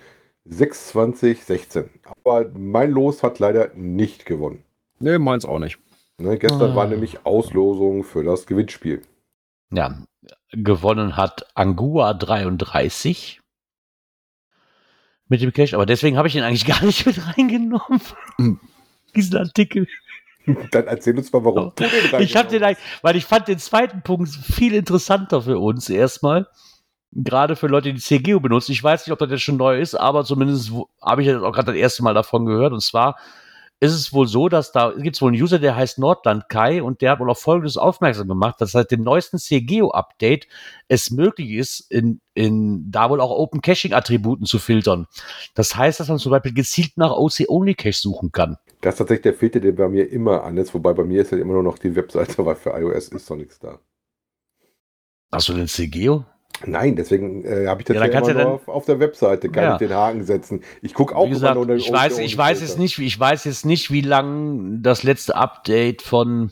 6-20-16. 0.49 1.89
Aber 2.23 2.49
mein 2.53 2.91
Los 2.91 3.23
hat 3.23 3.39
leider 3.39 3.71
nicht 3.75 4.25
gewonnen. 4.25 4.63
Nee, 4.99 5.17
meins 5.17 5.45
auch 5.45 5.59
nicht. 5.59 5.79
Ne, 6.17 6.37
gestern 6.37 6.71
ah. 6.71 6.75
war 6.75 6.87
nämlich 6.87 7.25
Auslosung 7.25 8.03
für 8.03 8.23
das 8.23 8.45
Gewinnspiel. 8.45 9.01
Ja, 9.71 9.97
gewonnen 10.51 11.17
hat 11.17 11.47
Angua 11.55 12.13
33 12.13 13.41
mit 15.27 15.41
dem 15.41 15.51
Cash, 15.51 15.73
aber 15.73 15.85
deswegen 15.85 16.17
habe 16.17 16.27
ich 16.27 16.35
ihn 16.35 16.43
eigentlich 16.43 16.65
gar 16.67 16.83
nicht 16.83 17.05
mit 17.05 17.19
reingenommen. 17.25 18.01
Hm. 18.37 18.59
Diesen 19.15 19.37
Artikel. 19.37 19.87
Dann 20.71 20.87
erzähl 20.87 21.17
uns 21.17 21.31
mal, 21.31 21.43
warum 21.45 21.71
du 21.75 21.83
den 21.83 22.21
Ich 22.21 22.35
habe 22.35 22.49
den 22.49 22.75
weil 23.01 23.15
ich 23.15 23.25
fand 23.25 23.47
den 23.47 23.59
zweiten 23.59 24.01
Punkt 24.01 24.29
viel 24.29 24.73
interessanter 24.73 25.41
für 25.41 25.57
uns 25.57 25.89
erstmal 25.89 26.47
gerade 27.15 27.55
für 27.55 27.67
Leute, 27.67 27.93
die 27.93 27.99
CGO 27.99 28.39
benutzen. 28.39 28.71
Ich 28.71 28.83
weiß 28.83 29.05
nicht, 29.05 29.13
ob 29.13 29.19
das 29.19 29.29
jetzt 29.29 29.41
schon 29.41 29.57
neu 29.57 29.79
ist, 29.79 29.95
aber 29.95 30.23
zumindest 30.25 30.71
habe 31.01 31.21
ich 31.21 31.27
jetzt 31.27 31.41
auch 31.41 31.51
gerade 31.51 31.71
das 31.71 31.75
erste 31.75 32.03
Mal 32.03 32.13
davon 32.13 32.45
gehört. 32.45 32.73
Und 32.73 32.81
zwar 32.81 33.17
ist 33.83 33.93
es 33.93 34.13
wohl 34.13 34.27
so, 34.27 34.47
dass 34.47 34.71
da 34.71 34.93
gibt 34.97 35.17
es 35.17 35.21
wohl 35.21 35.33
einen 35.33 35.41
User, 35.41 35.59
der 35.59 35.75
heißt 35.75 35.99
Nordland 35.99 36.47
Kai 36.47 36.81
und 36.81 37.01
der 37.01 37.11
hat 37.11 37.19
wohl 37.19 37.29
auf 37.29 37.39
Folgendes 37.39 37.75
aufmerksam 37.75 38.29
gemacht, 38.29 38.61
dass 38.61 38.71
seit 38.71 38.91
dem 38.91 39.03
neuesten 39.03 39.37
CGO-Update 39.37 40.47
es 40.87 41.11
möglich 41.11 41.51
ist, 41.51 41.91
in, 41.91 42.21
in 42.33 42.89
da 42.91 43.09
wohl 43.09 43.19
auch 43.19 43.31
Open 43.31 43.61
Caching-Attributen 43.61 44.45
zu 44.45 44.57
filtern. 44.57 45.07
Das 45.53 45.75
heißt, 45.75 45.99
dass 45.99 46.07
man 46.07 46.17
zum 46.17 46.31
Beispiel 46.31 46.53
gezielt 46.53 46.93
nach 46.95 47.11
OC-Only-Cache 47.11 47.91
suchen 47.91 48.31
kann. 48.31 48.57
Das 48.79 48.93
ist 48.93 48.99
tatsächlich 48.99 49.23
der 49.23 49.33
Filter, 49.33 49.59
der 49.59 49.73
bei 49.73 49.89
mir 49.89 50.09
immer 50.09 50.43
an 50.43 50.55
ist, 50.57 50.73
wobei 50.73 50.93
bei 50.93 51.03
mir 51.03 51.21
ist 51.21 51.33
halt 51.33 51.41
immer 51.41 51.53
nur 51.53 51.63
noch 51.63 51.77
die 51.77 51.93
Webseite, 51.93 52.37
weil 52.45 52.55
für 52.55 52.69
iOS 52.69 53.09
ist 53.09 53.29
doch 53.29 53.35
nichts 53.35 53.59
da. 53.59 53.79
Hast 55.29 55.49
du 55.49 55.53
den 55.53 55.67
CGO? 55.67 56.23
Nein, 56.65 56.95
deswegen 56.95 57.43
äh, 57.45 57.67
habe 57.67 57.81
ich 57.81 57.85
das 57.85 57.95
Ja, 57.95 58.05
ja, 58.05 58.19
immer 58.19 58.33
nur 58.33 58.51
auf, 58.53 58.67
auf 58.67 58.85
der 58.85 58.99
Webseite, 58.99 59.49
kann 59.49 59.63
Ja. 59.63 59.71
ich 59.73 59.79
den 59.79 59.93
Haken 59.93 60.23
setzen. 60.23 60.63
Ich 60.81 60.93
gucke 60.93 61.15
auch 61.15 61.25
Wie 61.25 61.31
gesagt, 61.31 61.55
immer 61.55 61.65
nur 61.65 61.75
ich 61.75 61.91
weiß, 61.91 62.13
unter- 62.13 62.23
ich 62.25 62.37
weiß 62.37 62.61
jetzt 62.61 62.79
nicht, 62.79 62.97
ich 62.99 63.19
weiß 63.19 63.43
jetzt 63.45 63.65
nicht, 63.65 63.91
wie 63.91 64.01
lang 64.01 64.81
das 64.81 65.03
letzte 65.03 65.35
Update 65.35 66.01
von 66.01 66.51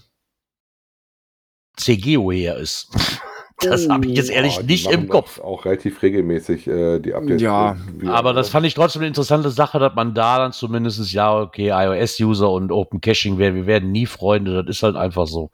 CGO 1.77 2.31
her 2.31 2.57
ist. 2.57 2.89
Das 3.63 3.87
habe 3.89 4.07
ich 4.07 4.17
jetzt 4.17 4.31
ehrlich 4.31 4.55
Oh, 4.57 4.61
die 4.63 4.73
nicht 4.73 4.85
machen 4.85 5.01
im 5.03 5.07
Kopf. 5.07 5.39
Auch 5.39 5.65
relativ 5.65 6.01
regelmäßig 6.01 6.65
äh, 6.65 6.97
die 6.97 7.13
Updates. 7.13 7.43
Ja, 7.43 7.77
Wie- 7.95 8.07
Aber 8.07 8.33
das 8.33 8.49
fand 8.49 8.65
ich 8.65 8.73
trotzdem 8.73 9.01
eine 9.03 9.09
interessante 9.09 9.51
Sache, 9.51 9.77
dass 9.77 9.93
man 9.93 10.15
da 10.15 10.39
dann 10.39 10.51
zumindest, 10.51 11.13
ja, 11.13 11.39
okay, 11.39 11.69
iOS-User 11.69 12.49
und 12.49 12.71
Open 12.71 13.01
Caching 13.01 13.37
werden, 13.37 13.53
wir 13.53 13.67
werden 13.67 13.91
nie 13.91 14.07
Freunde, 14.07 14.63
das 14.65 14.77
ist 14.77 14.81
halt 14.81 14.95
einfach 14.95 15.27
so. 15.27 15.51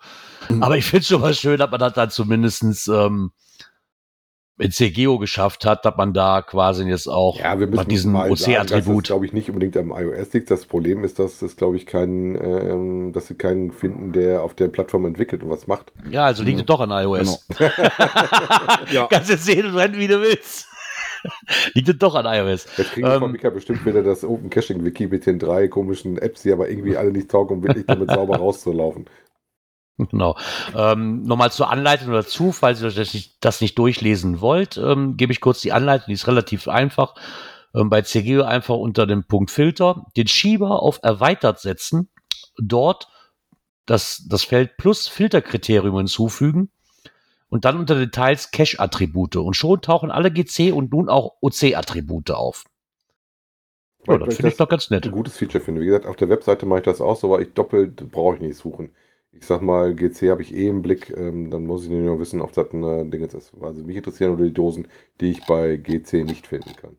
Aber 0.61 0.77
ich 0.77 0.85
finde 0.85 1.01
es 1.01 1.07
schon 1.09 1.19
mal 1.19 1.33
schön, 1.33 1.57
dass 1.59 1.69
man 1.69 1.81
das 1.81 1.91
dann 1.95 2.09
zumindest 2.09 2.87
ähm, 2.87 3.31
mit 4.57 4.73
CGO 4.73 5.19
geschafft 5.19 5.65
hat, 5.65 5.85
dass 5.85 5.95
man 5.97 6.13
da 6.13 6.41
quasi 6.41 6.83
jetzt 6.85 7.07
auch 7.07 7.39
Ja, 7.39 7.59
wir 7.59 7.67
müssen 7.67 7.87
diesem 7.89 8.13
dass 8.13 8.29
das, 8.29 8.47
OC-Attribut. 8.47 9.03
glaube 9.05 9.25
ich, 9.25 9.33
nicht 9.33 9.49
unbedingt 9.49 9.77
am 9.77 9.91
iOS 9.91 10.33
liegt. 10.33 10.49
Das 10.49 10.65
Problem 10.65 11.03
ist, 11.03 11.19
dass 11.19 11.41
es, 11.43 11.55
glaube 11.55 11.77
ich, 11.77 11.85
keinen, 11.85 12.35
ähm, 12.35 13.13
dass 13.13 13.27
sie 13.27 13.35
keinen 13.35 13.71
finden, 13.71 14.13
der 14.13 14.41
auf 14.41 14.55
der 14.55 14.67
Plattform 14.69 15.05
entwickelt 15.05 15.43
und 15.43 15.49
was 15.51 15.67
macht. 15.67 15.91
Ja, 16.09 16.25
also 16.25 16.43
liegt 16.43 16.59
es 16.59 16.65
doch 16.65 16.79
an 16.79 16.89
iOS. 16.91 17.45
Ja. 18.91 19.07
Kannst 19.09 19.29
jetzt 19.29 19.45
sehen 19.45 19.65
und 19.67 19.75
rennen, 19.75 19.97
wie 19.97 20.07
du 20.07 20.21
willst. 20.21 20.67
liegt 21.73 21.89
es 21.89 21.97
doch 21.97 22.15
an 22.15 22.25
iOS. 22.25 22.65
Jetzt 22.77 22.91
kriegen 22.91 23.07
wir 23.07 23.13
Ähm, 23.15 23.19
von 23.19 23.31
Mika 23.31 23.49
bestimmt 23.49 23.85
wieder 23.85 24.01
das 24.03 24.23
Open 24.23 24.49
Caching 24.49 24.83
Wiki 24.83 25.07
mit 25.07 25.25
den 25.25 25.39
drei 25.39 25.67
komischen 25.67 26.17
Apps, 26.17 26.43
die 26.43 26.51
aber 26.51 26.69
irgendwie 26.69 26.95
alle 26.97 27.11
nicht 27.11 27.29
taugen, 27.29 27.57
um 27.57 27.63
wirklich 27.63 27.85
damit 27.85 28.09
sauber 28.11 28.37
rauszulaufen. 28.37 29.05
Genau. 30.11 30.37
Ähm, 30.75 31.23
Nochmal 31.23 31.51
zur 31.51 31.69
Anleitung 31.71 32.11
dazu, 32.11 32.51
falls 32.51 32.81
ihr 32.81 32.91
das 32.91 33.13
nicht, 33.13 33.37
das 33.43 33.61
nicht 33.61 33.77
durchlesen 33.79 34.41
wollt, 34.41 34.77
ähm, 34.77 35.17
gebe 35.17 35.31
ich 35.33 35.41
kurz 35.41 35.61
die 35.61 35.71
Anleitung, 35.73 36.05
die 36.07 36.13
ist 36.13 36.27
relativ 36.27 36.67
einfach. 36.67 37.15
Ähm, 37.73 37.89
bei 37.89 38.01
CGO 38.03 38.43
einfach 38.43 38.75
unter 38.75 39.07
dem 39.07 39.23
Punkt 39.23 39.49
Filter 39.51 40.05
den 40.15 40.27
Schieber 40.27 40.83
auf 40.83 40.99
erweitert 41.01 41.59
setzen, 41.59 42.09
dort 42.59 43.07
das, 43.87 44.23
das 44.29 44.43
Feld 44.43 44.77
plus 44.77 45.07
Filterkriterium 45.07 45.97
hinzufügen 45.97 46.69
und 47.49 47.65
dann 47.65 47.79
unter 47.79 47.95
Details 47.95 48.51
Cache-Attribute 48.51 49.37
und 49.37 49.55
schon 49.55 49.81
tauchen 49.81 50.11
alle 50.11 50.31
GC 50.31 50.73
und 50.73 50.91
nun 50.91 51.09
auch 51.09 51.37
OC-Attribute 51.41 52.31
auf. 52.31 52.65
Ja, 54.05 54.13
Weil- 54.13 54.19
das 54.19 54.27
weil 54.27 54.35
finde 54.35 54.51
ich 54.51 54.57
doch 54.57 54.69
ganz 54.69 54.89
nett. 54.91 55.05
ein 55.05 55.11
gutes 55.11 55.37
Feature 55.37 55.63
finde. 55.63 55.81
Wie 55.81 55.85
gesagt, 55.85 56.05
auf 56.05 56.15
der 56.17 56.29
Webseite 56.29 56.65
mache 56.67 56.79
ich 56.79 56.85
das 56.85 57.01
auch 57.01 57.15
so, 57.17 57.33
aber 57.33 57.41
ich 57.41 57.53
doppelt 57.53 58.11
brauche 58.11 58.35
ich 58.35 58.41
nicht 58.41 58.57
suchen. 58.57 58.91
Ich 59.39 59.45
sag 59.45 59.61
mal, 59.61 59.93
GC 59.93 60.29
habe 60.31 60.41
ich 60.41 60.53
eh 60.53 60.67
im 60.67 60.81
Blick, 60.81 61.13
ähm, 61.15 61.51
dann 61.51 61.65
muss 61.65 61.83
ich 61.83 61.89
nur 61.89 62.19
wissen, 62.19 62.41
ob 62.41 62.53
das 62.53 62.71
ein 62.73 62.83
äh, 62.83 63.09
Ding 63.09 63.21
jetzt 63.21 63.35
ist. 63.35 63.51
Also 63.61 63.83
mich 63.83 63.95
interessieren 63.97 64.35
nur 64.35 64.45
die 64.45 64.53
Dosen, 64.53 64.87
die 65.21 65.31
ich 65.31 65.45
bei 65.45 65.77
GC 65.77 66.23
nicht 66.25 66.47
finden 66.47 66.75
kann. 66.75 66.97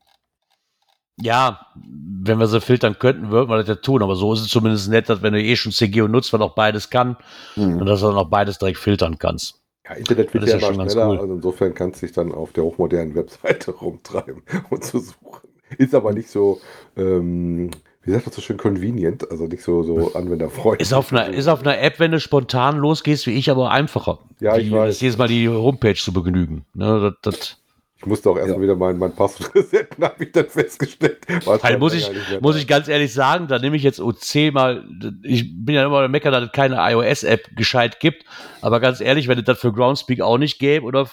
Ja, 1.20 1.66
wenn 1.74 2.38
wir 2.38 2.46
sie 2.46 2.60
filtern 2.60 2.96
könnten, 2.98 3.30
würden 3.30 3.50
wir 3.50 3.56
das 3.58 3.66
ja 3.66 3.74
tun, 3.74 4.02
aber 4.04 4.14
so 4.14 4.32
ist 4.32 4.40
es 4.40 4.48
zumindest 4.48 4.88
nett, 4.88 5.08
dass 5.08 5.20
wenn 5.20 5.32
du 5.32 5.42
eh 5.42 5.56
schon 5.56 5.72
CGO 5.72 6.06
nutzt, 6.06 6.32
man 6.32 6.42
auch 6.42 6.54
beides 6.54 6.90
kann 6.90 7.16
und 7.56 7.80
Mhm. 7.80 7.86
dass 7.86 8.00
du 8.00 8.06
dann 8.06 8.16
auch 8.16 8.30
beides 8.30 8.58
direkt 8.58 8.78
filtern 8.78 9.18
kannst. 9.18 9.60
Ja, 9.84 9.94
Internet 9.94 10.32
wird 10.32 10.46
ja 10.46 10.60
schon 10.60 10.78
ganz 10.78 10.92
schneller, 10.92 11.08
cool. 11.08 11.18
also 11.18 11.34
insofern 11.34 11.74
kannst 11.74 12.02
du 12.02 12.06
dich 12.06 12.14
dann 12.14 12.30
auf 12.30 12.52
der 12.52 12.62
hochmodernen 12.62 13.16
Webseite 13.16 13.70
rumtreiben 13.80 14.42
und 14.70 14.84
zu 14.84 15.00
suchen. 15.00 15.48
Ist 15.76 15.94
aber 15.94 16.12
nicht 16.12 16.30
so, 16.30 16.60
ähm, 16.96 17.70
wie 18.08 18.12
sagt 18.14 18.26
das 18.26 18.34
so 18.36 18.40
schön, 18.40 18.56
convenient, 18.56 19.30
also 19.30 19.44
nicht 19.44 19.62
so, 19.62 19.82
so 19.82 20.14
anwenderfreundlich. 20.14 20.80
Ist 20.80 20.94
auf, 20.94 21.12
einer, 21.12 21.28
ist 21.28 21.46
auf 21.46 21.60
einer 21.60 21.78
App, 21.78 22.00
wenn 22.00 22.10
du 22.10 22.18
spontan 22.20 22.78
losgehst, 22.78 23.26
wie 23.26 23.32
ich, 23.32 23.50
aber 23.50 23.70
einfacher. 23.70 24.18
Ja, 24.40 24.56
ich 24.56 24.68
die, 24.68 24.72
weiß. 24.72 25.00
Jedes 25.02 25.18
Mal 25.18 25.28
die 25.28 25.46
Homepage 25.46 25.94
zu 25.94 26.12
begnügen. 26.14 26.64
Ne, 26.72 27.14
das, 27.22 27.36
das, 27.36 27.56
Ich 27.98 28.06
musste 28.06 28.30
auch 28.30 28.38
erstmal 28.38 28.56
Ja. 28.56 28.62
wieder 28.62 28.76
mein, 28.76 28.96
mein 28.96 29.12
Passwort 29.14 29.54
resetten, 29.54 30.02
habe 30.02 30.24
ich 30.24 30.32
dann 30.32 30.46
festgestellt. 30.46 31.18
Also 31.46 31.66
schon 31.66 31.78
muss, 31.78 31.92
ich, 31.92 32.10
muss 32.40 32.56
ich 32.56 32.66
ganz 32.66 32.88
ehrlich 32.88 33.12
sagen, 33.12 33.46
da 33.46 33.58
nehme 33.58 33.76
ich 33.76 33.82
jetzt 33.82 34.00
OC 34.00 34.54
mal. 34.54 34.84
Ich 35.22 35.44
bin 35.64 35.74
ja 35.74 35.84
immer 35.84 36.00
der 36.00 36.08
Mecker, 36.08 36.30
dass 36.30 36.44
es 36.44 36.52
keine 36.52 36.76
iOS-App 36.78 37.56
gescheit 37.56 38.00
gibt. 38.00 38.24
Aber 38.62 38.80
ganz 38.80 39.02
ehrlich, 39.02 39.28
wenn 39.28 39.38
es 39.38 39.44
das 39.44 39.58
für 39.58 39.70
Groundspeak 39.72 40.22
auch 40.22 40.38
nicht 40.38 40.58
gäbe, 40.58 40.86
oder 40.86 41.10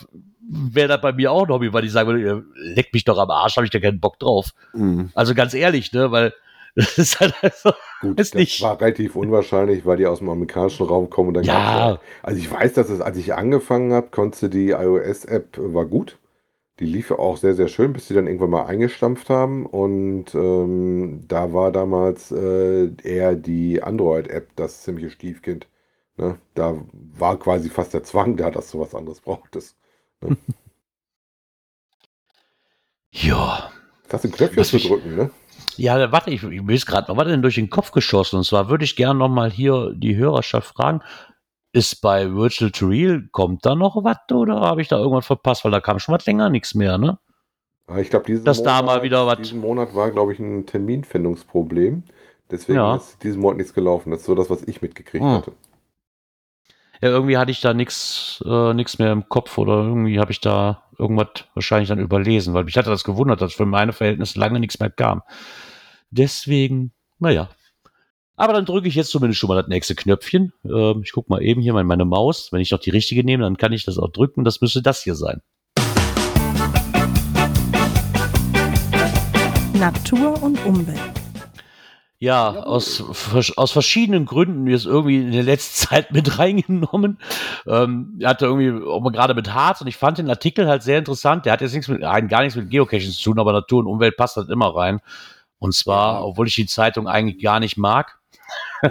wäre 0.48 0.88
das 0.88 1.02
bei 1.02 1.12
mir 1.12 1.32
auch 1.32 1.44
ein 1.44 1.50
Hobby, 1.50 1.74
weil 1.74 1.84
ich 1.84 1.92
sagen 1.92 2.08
würde, 2.08 2.22
ihr 2.22 2.44
leckt 2.56 2.94
mich 2.94 3.04
doch 3.04 3.18
am 3.18 3.32
Arsch, 3.32 3.58
habe 3.58 3.66
ich 3.66 3.72
da 3.72 3.82
keinen 3.82 4.00
Bock 4.00 4.18
drauf. 4.20 4.52
Mhm. 4.74 5.10
Also 5.14 5.34
ganz 5.34 5.54
ehrlich, 5.54 5.92
ne, 5.92 6.12
weil 6.12 6.34
das 6.76 6.98
ist 6.98 7.20
halt 7.20 7.36
also, 7.42 7.72
Gut, 8.02 8.20
ist 8.20 8.36
das 8.36 8.40
nicht. 8.40 8.62
war 8.62 8.80
relativ 8.82 9.16
unwahrscheinlich, 9.16 9.86
weil 9.86 9.98
die 9.98 10.06
aus 10.08 10.20
dem 10.20 10.30
amerikanischen 10.30 10.86
Raum 10.86 11.10
kommen. 11.10 11.30
Und 11.30 11.34
dann 11.36 11.44
Ja. 11.46 12.00
also 12.24 12.40
ich 12.40 12.52
weiß, 12.52 12.74
dass 12.74 12.90
es, 12.90 13.02
als 13.02 13.18
ich 13.18 13.34
angefangen 13.34 13.94
habe, 13.94 14.10
konntest 14.12 14.44
du 14.44 14.48
die 14.50 14.70
iOS-App, 14.72 15.58
äh, 15.58 15.74
war 15.74 15.86
gut. 15.86 16.20
Die 16.80 16.86
lief 16.86 17.12
auch 17.12 17.38
sehr, 17.38 17.56
sehr 17.56 17.70
schön, 17.70 17.94
bis 17.94 18.08
sie 18.08 18.14
dann 18.16 18.28
irgendwann 18.28 18.50
mal 18.52 18.66
eingestampft 18.66 19.30
haben. 19.30 19.66
Und 19.66 20.36
ähm, 20.36 21.22
da 21.28 21.54
war 21.54 21.72
damals 21.72 22.32
äh, 22.32 22.90
eher 23.04 23.36
die 23.36 23.82
Android-App 23.84 24.50
das 24.58 24.84
ziemliche 24.84 25.10
Stiefkind. 25.12 25.68
Ne? 26.18 26.38
Da 26.56 26.78
war 26.94 27.40
quasi 27.40 27.70
fast 27.70 27.94
der 27.94 28.04
Zwang 28.04 28.38
da, 28.38 28.52
dass 28.52 28.72
du 28.72 28.80
was 28.80 28.96
anderes 28.96 29.22
brauchtest. 29.22 29.78
Ja. 33.12 33.72
Das 34.10 34.22
Knöpfchen 34.22 34.58
Was 34.58 34.70
zu 34.70 34.78
drücken, 34.78 35.16
ne? 35.16 35.32
Ja, 35.78 36.12
warte, 36.12 36.30
ich, 36.32 36.44
ich 36.44 36.68
will 36.68 36.76
es 36.76 36.86
gerade 36.86 37.10
noch, 37.12 37.18
was 37.18 37.26
ist 37.28 37.32
denn 37.32 37.42
durch 37.42 37.56
den 37.56 37.70
Kopf 37.70 37.92
geschossen? 37.92 38.38
Und 38.38 38.44
zwar 38.46 38.70
würde 38.70 38.84
ich 38.86 38.96
gerne 38.96 39.20
noch 39.20 39.30
mal 39.30 39.52
hier 39.52 39.92
die 39.96 40.16
Hörerschaft 40.16 40.76
fragen, 40.76 41.02
ist 41.74 42.02
bei 42.02 42.34
Virtual 42.34 42.72
to 42.72 42.88
Real, 42.88 43.24
kommt 43.32 43.66
da 43.66 43.76
noch 43.76 44.02
was 44.04 44.18
oder 44.32 44.62
habe 44.62 44.82
ich 44.82 44.88
da 44.88 44.98
irgendwas 44.98 45.26
verpasst? 45.26 45.66
Weil 45.66 45.72
da 45.72 45.82
kam 45.82 46.00
schon 46.00 46.16
was 46.16 46.26
länger 46.26 46.50
nichts 46.50 46.74
mehr, 46.76 46.98
ne? 46.98 47.18
Aber 47.88 48.00
ich 48.00 48.10
glaube, 48.10 48.26
diesen, 48.26 48.46
Dass 48.46 48.64
da 48.64 48.82
mal 48.82 49.04
wieder 49.04 49.28
was- 49.28 49.38
diesen 49.38 49.60
Monat 49.62 49.94
war, 49.94 50.10
glaube 50.12 50.34
ich, 50.34 50.40
ein 50.40 50.66
Terminfindungsproblem. 50.66 52.04
Deswegen 52.50 52.78
Ja. 52.80 52.96
ist 52.96 53.22
diesen 53.24 53.42
Monat 53.42 53.58
nichts 53.58 53.74
gelaufen. 53.74 54.12
Das 54.12 54.22
ist 54.22 54.26
so 54.28 54.36
das, 54.36 54.50
was 54.50 54.64
ich 54.64 54.82
mitgekriegt 54.82 55.24
Hm. 55.24 55.32
hatte. 55.32 55.52
Ja, 57.02 57.10
irgendwie 57.10 57.38
hatte 57.38 57.52
ich 57.52 57.62
da 57.62 57.74
nichts 57.74 58.44
äh, 58.46 58.74
mehr 58.74 59.12
im 59.12 59.28
Kopf 59.28 59.58
oder 59.58 59.84
irgendwie 59.84 60.20
habe 60.20 60.32
ich 60.32 60.40
da 60.40 60.84
irgendwas 60.98 61.46
wahrscheinlich 61.54 61.90
dann 61.90 62.00
überlesen, 62.00 62.54
weil 62.54 62.64
mich 62.64 62.78
hatte 62.78 62.90
das 62.90 63.04
gewundert, 63.04 63.42
dass 63.42 63.54
für 63.54 63.66
meine 63.66 63.94
Verhältnisse 63.94 64.40
lange 64.40 64.60
nichts 64.60 64.80
mehr 64.80 64.90
kam. 64.90 65.22
Deswegen, 66.10 66.94
naja. 67.20 67.50
Aber 68.38 68.54
dann 68.54 68.66
drücke 68.66 68.88
ich 68.88 68.96
jetzt 68.96 69.12
zumindest 69.12 69.40
schon 69.40 69.48
mal 69.48 69.62
das 69.62 69.68
nächste 69.68 69.96
Knöpfchen. 69.96 70.54
Ähm, 70.66 71.02
ich 71.04 71.12
gucke 71.12 71.30
mal 71.30 71.42
eben 71.42 71.62
hier 71.62 71.76
in 71.76 71.88
meine 71.88 72.06
Maus. 72.06 72.52
Wenn 72.52 72.62
ich 72.62 72.72
noch 72.72 72.80
die 72.80 72.90
richtige 72.90 73.24
nehme, 73.24 73.44
dann 73.44 73.58
kann 73.58 73.74
ich 73.74 73.86
das 73.86 73.98
auch 73.98 74.12
drücken. 74.12 74.44
Das 74.44 74.62
müsste 74.62 74.82
das 74.82 75.04
hier 75.04 75.16
sein. 75.16 75.42
Natur 79.74 80.42
und 80.42 80.66
Umwelt. 80.66 81.25
Ja, 82.26 82.56
Jawohl. 82.56 82.64
aus, 82.64 83.54
aus 83.56 83.72
verschiedenen 83.72 84.26
Gründen 84.26 84.66
ist 84.66 84.88
irgendwie 84.88 85.18
in 85.18 85.32
der 85.32 85.44
letzten 85.44 85.88
Zeit 85.90 86.12
mit 86.12 86.40
reingenommen. 86.40 87.20
Ähm, 87.68 88.18
er 88.20 88.30
hatte 88.30 88.48
irgendwie 88.48 88.84
auch 88.84 89.00
mal 89.02 89.12
gerade 89.12 89.36
mit 89.36 89.54
Harz 89.54 89.82
und 89.82 89.86
ich 89.86 89.96
fand 89.96 90.18
den 90.18 90.28
Artikel 90.28 90.68
halt 90.68 90.82
sehr 90.82 90.98
interessant. 90.98 91.46
Der 91.46 91.54
hat 91.54 91.62
jetzt 91.62 91.74
nichts 91.74 91.88
mit, 91.88 92.02
rein 92.02 92.28
gar 92.28 92.42
nichts 92.42 92.56
mit 92.56 92.72
Geocaching 92.72 93.12
zu 93.12 93.22
tun, 93.26 93.38
aber 93.38 93.54
Natur 93.54 93.82
und 93.82 93.86
Umwelt 93.86 94.18
passt 94.18 94.38
halt 94.38 94.50
immer 94.50 94.76
rein. 94.76 95.02
Und 95.60 95.76
zwar, 95.76 96.26
obwohl 96.26 96.48
ich 96.48 96.56
die 96.56 96.66
Zeitung 96.66 97.08
eigentlich 97.08 97.44
gar 97.44 97.60
nicht 97.60 97.78
mag. 97.78 98.18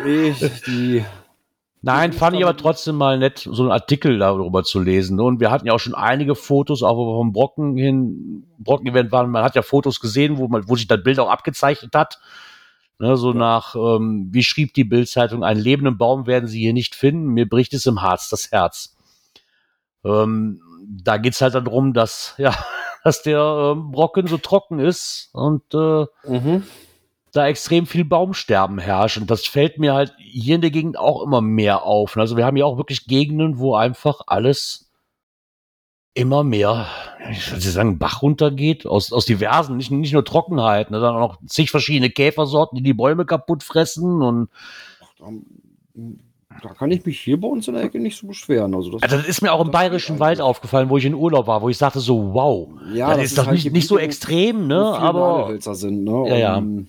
Ich, 0.06 0.38
die, 0.66 1.04
Nein, 1.82 2.12
Die 2.12 2.16
fand 2.16 2.36
ich 2.36 2.44
aber 2.44 2.56
trotzdem 2.56 2.94
mal 2.94 3.18
nett, 3.18 3.48
so 3.50 3.64
einen 3.64 3.72
Artikel 3.72 4.16
darüber 4.20 4.62
zu 4.62 4.80
lesen. 4.80 5.18
Und 5.18 5.40
wir 5.40 5.50
hatten 5.50 5.66
ja 5.66 5.72
auch 5.72 5.80
schon 5.80 5.96
einige 5.96 6.36
Fotos, 6.36 6.84
auch 6.84 6.96
wo 6.96 7.08
wir 7.08 7.18
vom 7.18 7.32
Brocken 7.32 7.76
hin, 7.76 8.46
Brocken-Event 8.58 9.10
waren. 9.10 9.28
Man 9.30 9.42
hat 9.42 9.56
ja 9.56 9.62
Fotos 9.62 9.98
gesehen, 9.98 10.38
wo 10.38 10.46
man, 10.46 10.68
wo 10.68 10.76
sich 10.76 10.86
das 10.86 11.02
Bild 11.02 11.18
auch 11.18 11.28
abgezeichnet 11.28 11.96
hat. 11.96 12.20
Ne, 12.98 13.16
so 13.16 13.32
nach, 13.32 13.74
ähm, 13.74 14.28
wie 14.30 14.44
schrieb 14.44 14.72
die 14.74 14.84
Bildzeitung, 14.84 15.42
einen 15.42 15.60
lebenden 15.60 15.98
Baum 15.98 16.26
werden 16.28 16.48
Sie 16.48 16.60
hier 16.60 16.72
nicht 16.72 16.94
finden. 16.94 17.26
Mir 17.26 17.48
bricht 17.48 17.74
es 17.74 17.86
im 17.86 18.02
Harz 18.02 18.28
das 18.28 18.52
Herz. 18.52 18.96
Ähm, 20.04 20.60
da 20.88 21.16
geht's 21.16 21.40
halt 21.40 21.54
darum, 21.54 21.92
dass, 21.92 22.34
ja, 22.38 22.54
dass 23.02 23.22
der 23.22 23.74
ähm, 23.74 23.90
Brocken 23.90 24.28
so 24.28 24.38
trocken 24.38 24.78
ist 24.78 25.30
und 25.32 25.62
äh, 25.74 26.06
mhm. 26.24 26.64
da 27.32 27.48
extrem 27.48 27.86
viel 27.86 28.04
Baumsterben 28.04 28.78
herrscht. 28.78 29.18
Und 29.18 29.28
das 29.28 29.44
fällt 29.44 29.78
mir 29.78 29.94
halt 29.94 30.14
hier 30.18 30.54
in 30.54 30.60
der 30.60 30.70
Gegend 30.70 30.96
auch 30.96 31.22
immer 31.22 31.40
mehr 31.40 31.82
auf. 31.82 32.16
Also 32.16 32.36
wir 32.36 32.46
haben 32.46 32.56
ja 32.56 32.64
auch 32.64 32.76
wirklich 32.76 33.06
Gegenden, 33.06 33.58
wo 33.58 33.74
einfach 33.74 34.20
alles 34.28 34.83
immer 36.14 36.44
mehr, 36.44 36.86
ich 37.30 37.50
würde 37.50 37.60
sagen, 37.60 37.98
Bach 37.98 38.22
runtergeht, 38.22 38.86
aus, 38.86 39.12
aus 39.12 39.26
diversen, 39.26 39.76
nicht, 39.76 39.90
nicht 39.90 40.12
nur 40.12 40.24
Trockenheit, 40.24 40.90
ne, 40.90 41.00
sondern 41.00 41.22
auch 41.22 41.32
noch 41.32 41.38
zig 41.46 41.70
verschiedene 41.70 42.10
Käfersorten, 42.10 42.76
die 42.76 42.82
die 42.82 42.94
Bäume 42.94 43.26
kaputt 43.26 43.62
fressen. 43.62 44.22
Und 44.22 44.48
da, 45.18 45.26
da 46.62 46.68
kann 46.74 46.92
ich 46.92 47.04
mich 47.04 47.20
hier 47.20 47.40
bei 47.40 47.48
uns 47.48 47.66
in 47.66 47.74
der 47.74 47.82
Ecke 47.82 47.98
nicht 47.98 48.16
so 48.16 48.28
beschweren. 48.28 48.74
Also 48.74 48.92
das, 48.92 49.02
also 49.02 49.16
das 49.16 49.26
ist 49.26 49.42
mir 49.42 49.52
auch 49.52 49.60
im 49.60 49.68
das 49.68 49.72
bayerischen 49.72 50.20
Wald 50.20 50.40
aufgefallen, 50.40 50.88
wo 50.88 50.96
ich 50.96 51.04
in 51.04 51.14
Urlaub 51.14 51.48
war, 51.48 51.62
wo 51.62 51.68
ich 51.68 51.78
sagte 51.78 51.98
so, 51.98 52.32
wow, 52.32 52.68
Ja, 52.92 53.14
das, 53.14 53.24
ist 53.24 53.38
doch 53.38 53.50
nicht, 53.50 53.72
nicht 53.72 53.88
so 53.88 53.98
extrem, 53.98 54.68
ne? 54.68 54.80
Aber 54.80 55.56
sind, 55.58 56.04
ne? 56.04 56.28
Ja, 56.28 56.36
ja. 56.36 56.56
Und 56.56 56.88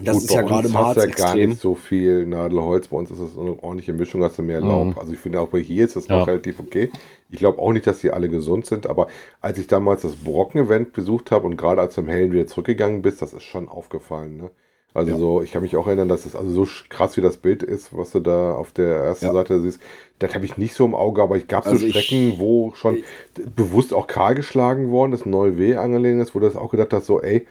Das 0.00 0.14
Gut, 0.14 0.24
ist 0.26 0.34
ja 0.34 0.42
gerade 0.42 0.68
im 0.68 0.74
hast 0.78 0.84
Harz 0.84 0.96
ja 0.98 1.06
gar 1.06 1.10
extrem. 1.10 1.50
nicht 1.50 1.60
so 1.60 1.74
viel 1.74 2.24
Nadelholz. 2.24 2.86
Bei 2.86 2.98
uns 2.98 3.10
ist 3.10 3.20
das 3.20 3.36
eine 3.36 3.60
ordentliche 3.60 3.92
Mischung, 3.92 4.22
hast 4.22 4.38
du 4.38 4.42
mehr 4.42 4.60
Mhm. 4.60 4.68
Laub. 4.68 4.98
Also 4.98 5.12
ich 5.12 5.18
finde 5.18 5.40
auch 5.40 5.48
bei 5.48 5.58
hier 5.58 5.84
ist 5.86 5.96
das 5.96 6.06
Ja. 6.06 6.20
noch 6.20 6.28
relativ 6.28 6.60
okay. 6.60 6.90
Ich 7.30 7.40
glaube 7.40 7.58
auch 7.58 7.72
nicht, 7.72 7.84
dass 7.84 7.98
die 7.98 8.12
alle 8.12 8.28
gesund 8.28 8.64
sind, 8.66 8.86
aber 8.86 9.08
als 9.40 9.58
ich 9.58 9.66
damals 9.66 10.02
das 10.02 10.14
Brocken-Event 10.14 10.92
besucht 10.92 11.32
habe 11.32 11.46
und 11.46 11.56
gerade 11.56 11.80
als 11.80 11.96
du 11.96 12.02
im 12.02 12.08
Hellen 12.08 12.30
wieder 12.30 12.46
zurückgegangen 12.46 13.02
bist, 13.02 13.20
das 13.22 13.32
ist 13.32 13.42
schon 13.42 13.68
aufgefallen. 13.68 14.36
Ne? 14.36 14.50
Also 14.94 15.10
Ja. 15.10 15.16
so, 15.18 15.42
ich 15.42 15.50
kann 15.50 15.62
mich 15.62 15.76
auch 15.76 15.88
erinnern, 15.88 16.08
dass 16.08 16.26
es 16.26 16.36
also 16.36 16.64
so 16.64 16.70
krass 16.90 17.16
wie 17.16 17.20
das 17.20 17.36
Bild 17.36 17.64
ist, 17.64 17.88
was 17.96 18.12
du 18.12 18.20
da 18.20 18.54
auf 18.54 18.70
der 18.70 18.94
ersten 18.98 19.26
Ja. 19.26 19.32
Seite 19.32 19.60
siehst. 19.60 19.80
Das 20.20 20.32
habe 20.32 20.44
ich 20.44 20.56
nicht 20.56 20.74
so 20.74 20.84
im 20.84 20.94
Auge, 20.94 21.22
aber 21.22 21.36
ich 21.36 21.48
gab 21.48 21.64
so 21.64 21.70
Also 21.70 21.84
ich- 21.84 21.98
Strecken, 21.98 22.34
wo 22.38 22.72
schon 22.76 23.02
bewusst 23.56 23.92
auch 23.92 24.06
kahl 24.06 24.36
geschlagen 24.36 24.92
worden 24.92 25.12
ist, 25.12 25.26
neue 25.26 25.58
W 25.58 25.74
angelegen 25.74 26.20
ist, 26.20 26.36
wo 26.36 26.38
du 26.38 26.46
das 26.46 26.54
auch 26.56 26.70
gedacht 26.70 26.92
hast, 26.92 27.06
so 27.06 27.20
ey, 27.20 27.48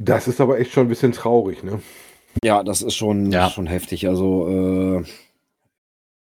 das 0.00 0.26
ist 0.28 0.40
aber 0.40 0.58
echt 0.58 0.72
schon 0.72 0.86
ein 0.86 0.88
bisschen 0.88 1.12
traurig, 1.12 1.62
ne? 1.62 1.80
Ja, 2.42 2.62
das 2.62 2.82
ist 2.82 2.94
schon, 2.94 3.30
Ja. 3.30 3.50
schon 3.50 3.66
heftig. 3.66 4.08
Also, 4.08 4.48
äh, 4.48 5.04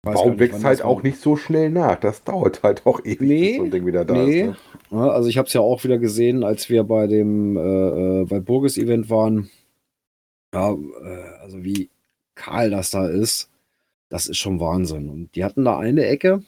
Baum 0.01 0.39
wächst 0.39 0.63
halt 0.63 0.81
auch 0.81 1.03
nicht 1.03 1.19
so 1.19 1.35
schnell 1.35 1.69
nach. 1.69 1.99
Das 1.99 2.23
dauert 2.23 2.63
halt 2.63 2.85
auch 2.85 2.99
ewig, 3.03 3.21
Nee, 3.21 3.47
bis 3.49 3.57
so 3.57 3.63
ein 3.63 3.71
Ding 3.71 3.85
wieder 3.85 4.05
da 4.05 4.13
nee. 4.13 4.41
ist. 4.41 4.47
Ne? 4.47 4.57
Ja, 4.91 5.07
also 5.09 5.29
ich 5.29 5.37
habe 5.37 5.47
es 5.47 5.53
ja 5.53 5.61
auch 5.61 5.83
wieder 5.83 5.97
gesehen, 5.97 6.43
als 6.43 6.69
wir 6.69 6.83
bei 6.83 7.05
dem 7.07 7.57
äh, 7.57 8.21
äh, 8.21 8.25
bei 8.25 8.39
Burges 8.39 8.77
Event 8.77 9.09
waren. 9.09 9.49
Ja, 10.53 10.71
äh, 10.71 11.39
also 11.41 11.63
wie 11.63 11.89
kahl 12.35 12.69
das 12.69 12.91
da 12.91 13.07
ist, 13.07 13.49
das 14.09 14.27
ist 14.27 14.37
schon 14.37 14.59
Wahnsinn. 14.59 15.09
Und 15.09 15.35
die 15.35 15.43
hatten 15.43 15.65
da 15.65 15.77
eine 15.77 16.05
Ecke, 16.05 16.43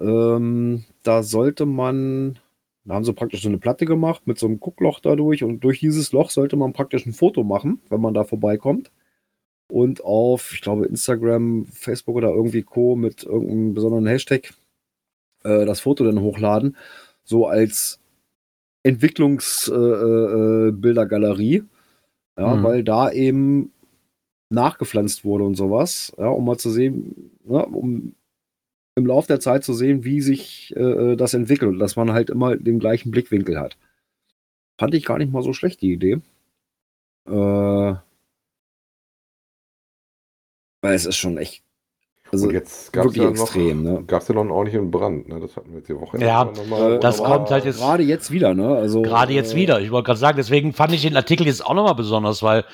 ähm, 0.00 0.84
da 1.02 1.22
sollte 1.24 1.66
man, 1.66 2.38
da 2.84 2.94
haben 2.94 3.04
sie 3.04 3.12
praktisch 3.12 3.42
so 3.42 3.48
eine 3.48 3.58
Platte 3.58 3.84
gemacht 3.86 4.26
mit 4.26 4.38
so 4.38 4.46
einem 4.46 4.60
Guckloch 4.60 5.00
dadurch 5.00 5.44
und 5.44 5.60
durch 5.60 5.80
dieses 5.80 6.12
Loch 6.12 6.30
sollte 6.30 6.56
man 6.56 6.72
praktisch 6.72 7.06
ein 7.06 7.12
Foto 7.12 7.44
machen, 7.44 7.80
wenn 7.90 8.00
man 8.00 8.14
da 8.14 8.24
vorbeikommt. 8.24 8.90
Und 9.70 10.04
auf, 10.04 10.52
ich 10.52 10.60
glaube, 10.60 10.86
Instagram, 10.86 11.66
Facebook 11.66 12.16
oder 12.16 12.30
irgendwie 12.30 12.62
Co. 12.62 12.96
mit 12.96 13.24
irgendeinem 13.24 13.74
besonderen 13.74 14.06
Hashtag 14.06 14.52
äh, 15.44 15.64
das 15.64 15.80
Foto 15.80 16.04
dann 16.04 16.20
hochladen 16.20 16.76
so 17.24 17.46
als 17.46 18.00
Entwicklungsbildergalerie, 18.82 20.68
äh, 20.68 20.72
Bildergalerie, 20.72 21.62
ja, 22.38 22.56
Mhm. 22.56 22.62
weil 22.64 22.84
da 22.84 23.10
eben 23.12 23.72
nachgepflanzt 24.50 25.24
wurde 25.24 25.44
und 25.44 25.54
sowas, 25.54 26.12
ja, 26.18 26.28
um 26.28 26.44
mal 26.44 26.58
zu 26.58 26.70
sehen, 26.70 27.30
ja, 27.48 27.60
um 27.60 28.14
im 28.94 29.06
Laufe 29.06 29.28
der 29.28 29.40
Zeit 29.40 29.64
zu 29.64 29.72
sehen, 29.74 30.04
wie 30.04 30.20
sich 30.20 30.74
äh, 30.76 31.16
das 31.16 31.34
entwickelt 31.34 31.70
und 31.72 31.78
dass 31.78 31.96
man 31.96 32.12
halt 32.12 32.30
immer 32.30 32.56
den 32.56 32.78
gleichen 32.78 33.10
Blickwinkel 33.10 33.58
hat. 33.58 33.76
Fand 34.78 34.94
ich 34.94 35.04
gar 35.04 35.18
nicht 35.18 35.32
mal 35.32 35.42
so 35.42 35.52
schlecht, 35.52 35.80
die 35.82 35.92
Idee. 35.92 36.20
Äh, 37.26 37.94
weil 40.82 40.94
es 40.94 41.06
ist 41.06 41.16
schon 41.16 41.38
echt. 41.38 41.64
Also, 42.32 42.46
und 42.46 42.54
jetzt 42.54 42.94
gab 42.94 43.04
es 43.06 43.14
ja 43.16 43.24
noch, 43.24 43.30
extrem, 43.30 43.82
ne? 43.82 44.04
gab's 44.06 44.26
ja 44.26 44.34
noch 44.34 44.40
einen 44.40 44.50
ordentlichen 44.52 44.90
Brand. 44.90 45.28
Ne? 45.28 45.38
Das 45.38 45.54
hatten 45.54 45.70
wir 45.70 45.78
jetzt 45.80 45.88
die 45.90 46.00
Woche. 46.00 46.18
Ja, 46.18 46.46
erst 46.46 46.56
mal 46.56 46.78
nochmal- 46.78 46.98
das 46.98 47.18
kommt 47.22 47.50
halt 47.50 47.66
jetzt- 47.66 47.78
Gerade 47.78 48.02
jetzt 48.04 48.30
wieder, 48.30 48.54
ne? 48.54 48.68
Also, 48.74 49.02
Gerade 49.02 49.34
jetzt 49.34 49.52
äh, 49.52 49.56
wieder. 49.56 49.82
Ich 49.82 49.90
wollte 49.90 50.06
gerade 50.06 50.18
sagen, 50.18 50.38
deswegen 50.38 50.72
fand 50.72 50.94
ich 50.94 51.02
den 51.02 51.14
Artikel 51.14 51.46
jetzt 51.46 51.64
auch 51.64 51.74
nochmal 51.74 51.94
besonders, 51.94 52.42
weil 52.42 52.64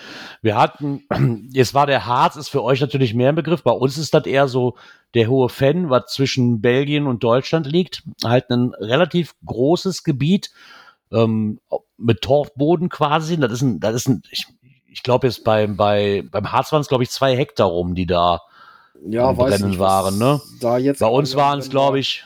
wir 0.42 0.54
hatten, 0.56 1.02
jetzt 1.52 1.74
war 1.74 1.86
der 1.86 2.06
Harz, 2.06 2.36
ist 2.36 2.50
für 2.50 2.62
euch 2.62 2.80
natürlich 2.80 3.14
mehr 3.14 3.30
ein 3.30 3.34
Begriff. 3.34 3.64
Bei 3.64 3.72
uns 3.72 3.98
ist 3.98 4.14
das 4.14 4.26
eher 4.26 4.46
so 4.46 4.76
der 5.14 5.26
hohe 5.26 5.48
Fan, 5.48 5.90
was 5.90 6.12
zwischen 6.12 6.60
Belgien 6.60 7.08
und 7.08 7.24
Deutschland 7.24 7.66
liegt. 7.66 8.04
Halt 8.24 8.50
ein 8.50 8.72
relativ 8.78 9.34
großes 9.44 10.04
Gebiet 10.04 10.50
ähm, 11.10 11.58
mit 11.96 12.20
Torfboden 12.22 12.90
quasi. 12.90 13.36
Das 13.40 13.50
ist 13.50 13.62
ein, 13.62 13.80
das 13.80 13.96
ist 13.96 14.08
ein, 14.08 14.22
ich, 14.30 14.46
ich 14.86 15.02
glaube 15.02 15.26
jetzt 15.26 15.42
beim, 15.42 15.76
bei, 15.76 16.22
beim 16.30 16.52
Harz 16.52 16.70
waren 16.70 16.80
es, 16.80 16.88
glaube 16.88 17.02
ich, 17.02 17.10
zwei 17.10 17.36
Hektar 17.36 17.66
rum, 17.66 17.96
die 17.96 18.06
da 18.06 18.40
ja, 19.06 19.36
weiß 19.36 19.56
Brennen 19.56 19.70
nicht, 19.70 19.78
waren, 19.78 20.18
ne? 20.18 20.40
Da 20.60 20.78
jetzt 20.78 21.00
Bei 21.00 21.06
uns 21.06 21.34
waren 21.36 21.58
es, 21.58 21.70
glaube 21.70 21.98
ich, 21.98 22.24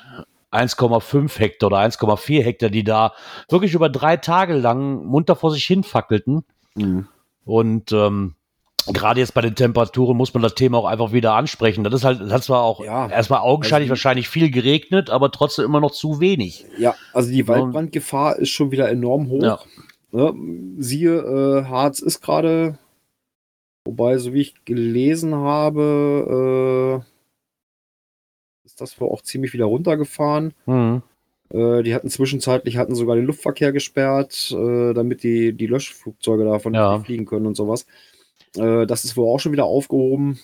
1,5 0.53 1.39
Hektar 1.39 1.69
oder 1.69 1.79
1,4 1.79 2.43
Hektar, 2.43 2.71
die 2.71 2.85
da 2.85 3.13
wirklich 3.49 3.75
über 3.75 3.89
drei 3.89 4.17
Tage 4.17 4.55
lang 4.55 5.05
munter 5.05 5.37
vor 5.37 5.51
sich 5.51 5.65
hin 5.65 5.83
fackelten. 5.83 6.45
Mhm. 6.75 7.09
Und 7.45 7.93
ähm, 7.93 8.35
gerade 8.87 9.21
jetzt 9.21 9.35
bei 9.35 9.41
den 9.41 9.55
Temperaturen 9.55 10.17
muss 10.17 10.35
man 10.35 10.43
das 10.43 10.55
Thema 10.55 10.79
auch 10.79 10.85
einfach 10.85 11.13
wieder 11.13 11.35
ansprechen. 11.35 11.85
Das 11.85 11.95
ist 11.95 12.05
halt, 12.05 12.21
das 12.21 12.33
hat 12.33 12.45
zwar 12.45 12.63
auch 12.63 12.85
Ja, 12.85 13.09
erstmal 13.09 13.41
augenscheinlich 13.41 13.91
also 13.91 13.99
wahrscheinlich 13.99 14.29
viel 14.29 14.51
geregnet, 14.51 15.11
aber 15.11 15.31
trotzdem 15.31 15.65
immer 15.65 15.81
noch 15.81 15.93
zu 15.93 16.21
wenig. 16.21 16.67
Ja, 16.79 16.95
also 17.13 17.31
die 17.31 17.47
Waldbrandgefahr 17.49 18.37
ist 18.37 18.51
schon 18.51 18.71
wieder 18.71 18.89
enorm 18.91 19.29
hoch. 19.29 19.43
Ja. 19.43 19.59
Ne? 20.11 20.35
Siehe, 20.79 21.15
äh, 21.17 21.65
Harz 21.65 22.01
ist 22.01 22.21
gerade, 22.21 22.79
wobei, 23.85 24.19
so 24.19 24.33
wie 24.33 24.41
ich 24.43 24.65
gelesen 24.65 25.35
habe, 25.35 27.03
äh, 27.03 28.67
ist 28.67 28.81
das 28.81 29.01
wohl 29.01 29.09
auch 29.11 29.23
ziemlich 29.23 29.53
wieder 29.53 29.65
runtergefahren. 29.67 30.55
Mhm. 30.67 31.03
Äh, 31.51 31.83
die 31.83 31.95
hatten 31.95 32.09
zwischenzeitlich 32.09 32.77
hatten 32.79 32.95
sogar 32.95 33.17
den 33.17 33.27
Luftverkehr 33.27 33.73
gesperrt, 33.73 34.51
äh, 34.53 34.95
damit 34.95 35.23
die, 35.23 35.53
die 35.53 35.67
Löschflugzeuge 35.67 36.45
davon 36.45 36.75
Ja. 36.75 36.99
fliegen 37.01 37.27
können 37.27 37.47
und 37.47 37.57
sowas. 37.57 37.87
Äh, 38.57 38.87
das 38.87 39.05
ist 39.05 39.17
wohl 39.17 39.29
auch 39.29 39.39
schon 39.39 39.53
wieder 39.53 39.65
aufgehoben. 39.65 40.39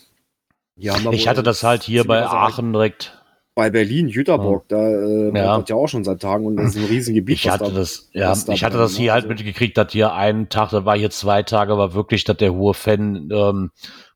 Ich 0.75 1.27
hatte 1.27 1.43
das 1.43 1.63
halt 1.63 1.83
hier 1.83 2.05
bei. 2.05 2.25
Aachen 2.25 2.71
direkt. 2.71 3.18
Bei 3.59 3.69
Berlin, 3.69 4.07
Jüterbock, 4.07 4.67
da 4.69 4.77
äh, 4.77 5.31
Ja. 5.35 5.61
ja 5.67 5.75
auch 5.75 5.87
schon 5.87 6.03
seit 6.05 6.21
Tagen 6.21 6.45
und 6.45 6.55
das 6.55 6.75
ist 6.75 6.77
ein 6.77 6.85
Riesengebiet. 6.85 7.35
Ich 7.35 7.49
hatte 7.49 7.65
da- 7.65 7.71
das, 7.71 8.09
ja, 8.13 8.33
da 8.33 8.53
ich 8.53 8.63
hatte 8.63 8.77
das 8.77 8.93
ne? 8.93 8.99
hier 8.99 9.11
halt 9.13 9.25
Also- 9.25 9.33
mitgekriegt, 9.35 9.77
dass 9.77 9.91
hier 9.91 10.13
einen 10.13 10.47
Tag, 10.47 10.69
da 10.69 10.85
war 10.85 10.97
hier 10.97 11.09
zwei 11.09 11.43
Tage, 11.43 11.77
war 11.77 11.93
wirklich, 11.93 12.23
dass 12.23 12.37
der 12.37 12.53
hohe 12.53 12.73
Fan 12.73 13.29
ähm, 13.33 13.71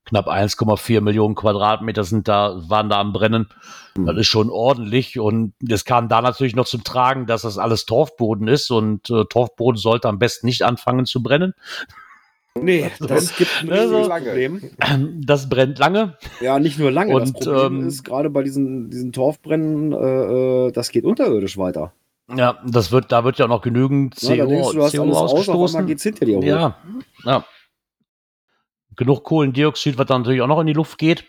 knapp 0.05 0.27
1,4 0.27 1.01
Millionen 1.01 1.35
Quadratmeter 1.35 2.03
sind 2.05 2.27
da, 2.27 2.55
waren 2.69 2.89
da 2.89 2.99
am 3.01 3.11
Brennen. 3.13 3.47
Hm. 3.95 4.05
Das 4.05 4.17
ist 4.17 4.27
schon 4.27 4.49
ordentlich. 4.49 5.19
Und 5.19 5.53
es 5.69 5.83
kam 5.85 6.07
da 6.09 6.21
natürlich 6.21 6.55
noch 6.55 6.65
zum 6.65 6.83
Tragen, 6.83 7.25
dass 7.25 7.41
das 7.43 7.57
alles 7.57 7.85
Torfboden 7.85 8.47
ist 8.47 8.71
und 8.71 9.09
äh, 9.09 9.25
Torfboden 9.29 9.77
sollte 9.77 10.07
am 10.09 10.19
besten 10.19 10.45
nicht 10.47 10.61
anfangen 10.63 11.05
zu 11.05 11.21
brennen. 11.21 11.53
Nee, 12.61 12.91
das 12.99 13.35
gibt 13.35 13.49
ein 13.63 13.71
Also- 13.71 14.07
Problem. 14.07 14.61
Das 15.25 15.49
brennt 15.49 15.79
lange. 15.79 16.17
Ja, 16.39 16.59
nicht 16.59 16.77
nur 16.77 16.91
lange. 16.91 17.19
das 17.19 17.29
Und, 17.31 17.39
Problem 17.39 17.81
ähm, 17.81 17.87
ist, 17.87 18.03
gerade 18.03 18.29
bei 18.29 18.43
diesen, 18.43 18.89
diesen 18.91 19.11
Torfbrennen, 19.11 19.91
äh, 19.91 20.67
äh, 20.67 20.71
das 20.71 20.89
geht 20.89 21.03
unterirdisch 21.03 21.57
weiter. 21.57 21.93
Ja, 22.33 22.59
das 22.65 22.91
wird, 22.91 23.11
da 23.11 23.23
wird 23.23 23.37
ja 23.39 23.45
auch 23.45 23.49
noch 23.49 23.61
genügend 23.61 24.21
Ja, 24.21 24.45
CO, 24.45 24.49
denkst 24.49 24.67
du, 24.69 24.73
du 24.77 24.83
hast 24.83 24.95
CO 24.95 25.03
aus, 25.11 25.31
ausgestoßen. 25.33 25.85
geht's 25.87 26.03
hinter 26.03 26.25
dir 26.25 26.37
hoch. 26.37 26.43
Ja, 26.43 26.77
ja. 27.25 27.43
Genug 28.95 29.23
Kohlendioxid, 29.23 29.97
was 29.97 30.05
dann 30.05 30.21
natürlich 30.21 30.41
auch 30.41 30.47
noch 30.47 30.61
in 30.61 30.67
die 30.67 30.73
Luft 30.73 30.97
geht. 30.99 31.25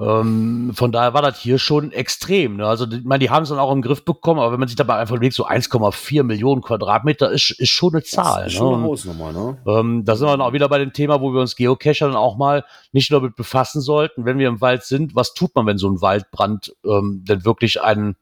Ähm, 0.00 0.72
von 0.74 0.92
daher 0.92 1.12
war 1.12 1.20
das 1.20 1.38
hier 1.38 1.58
schon 1.58 1.92
extrem. 1.92 2.56
Ne? 2.56 2.66
Also, 2.66 2.86
ich 2.90 3.04
meine, 3.04 3.18
die 3.18 3.28
haben 3.28 3.42
es 3.42 3.50
dann 3.50 3.58
auch 3.58 3.70
im 3.70 3.82
Griff 3.82 4.04
bekommen, 4.04 4.40
aber 4.40 4.52
wenn 4.52 4.60
man 4.60 4.68
sich 4.68 4.76
dabei 4.76 4.96
einfach 4.96 5.16
überlegt, 5.16 5.34
so 5.34 5.46
1,4 5.46 6.22
Millionen 6.22 6.62
Quadratmeter 6.62 7.30
ist, 7.30 7.50
ist 7.50 7.68
schon 7.68 7.92
eine 7.92 8.02
Zahl. 8.02 8.44
Das 8.44 8.52
ist 8.54 8.58
ne? 8.58 8.58
schon 8.58 8.74
eine 8.74 8.82
Hausnummer, 8.84 9.32
ne? 9.32 9.58
ähm, 9.66 10.04
da 10.06 10.16
sind 10.16 10.26
wir 10.26 10.30
dann 10.30 10.40
auch 10.40 10.54
wieder 10.54 10.68
bei 10.70 10.78
dem 10.78 10.94
Thema, 10.94 11.20
wo 11.20 11.34
wir 11.34 11.40
uns 11.40 11.54
Geocacher 11.54 12.06
dann 12.06 12.16
auch 12.16 12.38
mal 12.38 12.64
nicht 12.92 13.10
nur 13.10 13.20
mit 13.20 13.36
befassen 13.36 13.82
sollten, 13.82 14.24
wenn 14.24 14.38
wir 14.38 14.48
im 14.48 14.62
Wald 14.62 14.84
sind, 14.84 15.14
was 15.14 15.34
tut 15.34 15.54
man, 15.54 15.66
wenn 15.66 15.76
so 15.76 15.90
ein 15.90 16.00
Waldbrand 16.00 16.74
ähm, 16.84 17.22
denn 17.28 17.44
wirklich 17.44 17.82
einen 17.82 18.16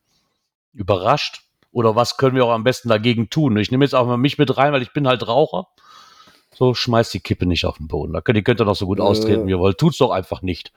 überrascht? 0.72 1.42
Oder 1.70 1.94
was 1.94 2.16
können 2.16 2.34
wir 2.34 2.44
auch 2.44 2.50
am 2.50 2.64
besten 2.64 2.88
dagegen 2.88 3.30
tun? 3.30 3.56
Ich 3.58 3.70
nehme 3.70 3.84
jetzt 3.84 3.94
auch 3.94 4.06
mal 4.06 4.16
mich 4.16 4.38
mit 4.38 4.56
rein, 4.56 4.72
weil 4.72 4.82
ich 4.82 4.92
bin 4.92 5.06
halt 5.06 5.28
Raucher. 5.28 5.68
So, 6.54 6.74
schmeißt 6.74 7.14
die 7.14 7.20
Kippe 7.20 7.46
nicht 7.46 7.66
auf 7.66 7.76
den 7.76 7.86
Boden. 7.86 8.14
Da 8.14 8.20
könnt 8.20 8.36
ihr 8.36 8.42
könnt 8.42 8.60
ihr 8.60 8.64
noch 8.64 8.74
so 8.74 8.86
gut 8.86 8.98
Äh. 8.98 9.02
austreten, 9.02 9.46
wie 9.46 9.50
ihr 9.50 9.60
wollt. 9.60 9.78
Tut's 9.78 9.98
doch 9.98 10.10
einfach 10.10 10.42
nicht. 10.42 10.72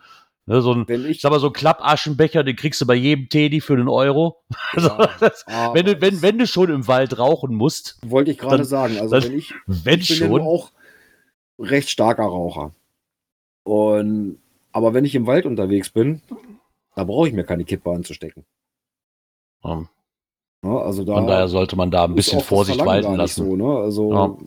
Ne, 0.48 0.62
so 0.62 0.74
ein, 0.74 0.88
Wenn 0.88 1.04
ich, 1.06 1.12
ich 1.18 1.22
sag 1.22 1.30
mal, 1.32 1.40
so 1.40 1.48
ein 1.48 1.54
Klappaschenbecher, 1.54 2.44
den 2.44 2.56
kriegst 2.56 2.82
du 2.82 2.88
bei 2.88 2.96
jedem 2.96 3.30
Teddy 3.30 3.62
für 3.62 3.74
einen 3.74 3.88
Euro. 3.88 4.44
Also, 4.74 4.90
das, 5.20 5.46
aber 5.48 5.76
wenn, 5.76 5.86
du, 5.86 6.02
wenn, 6.02 6.22
wenn 6.22 6.38
du 6.38 6.48
schon 6.48 6.70
im 6.72 6.88
Wald 6.88 7.20
rauchen 7.20 7.54
musst, 7.56 8.00
wollte 8.06 8.32
ich 8.32 8.38
gerade 8.38 8.66
sagen, 8.66 8.98
also 8.98 9.20
dann- 9.20 9.30
wenn 9.30 9.38
ich, 9.38 9.54
wenn 9.68 10.00
ich 10.00 10.08
bin 10.10 10.18
ja 10.20 10.28
schon, 10.28 10.42
auch 10.42 10.72
recht 11.60 11.90
starker 11.90 12.24
Raucher. 12.24 12.74
Und, 13.64 14.40
aber 14.72 14.94
wenn 14.94 15.06
ich 15.06 15.14
im 15.16 15.28
Wald 15.28 15.46
unterwegs 15.46 15.90
bin, 15.90 16.22
da 16.96 17.04
brauche 17.04 17.28
ich 17.28 17.34
mir 17.34 17.44
keine 17.44 17.64
Kippe 17.66 17.92
anzustecken. 17.92 18.46
ähm, 19.64 19.88
Ne? 20.64 20.80
Also 20.80 21.04
da 21.04 21.16
von 21.16 21.26
daher 21.28 21.48
sollte 21.48 21.76
man 21.76 21.90
da 21.92 22.04
ein 22.06 22.14
bisschen 22.16 22.38
das 22.40 22.48
Vorsicht 22.48 22.80
walten 22.86 23.16
lassen. 23.16 23.46
So, 23.46 23.56
ne? 23.56 23.78
Also, 23.80 24.12
Ja. 24.14 24.38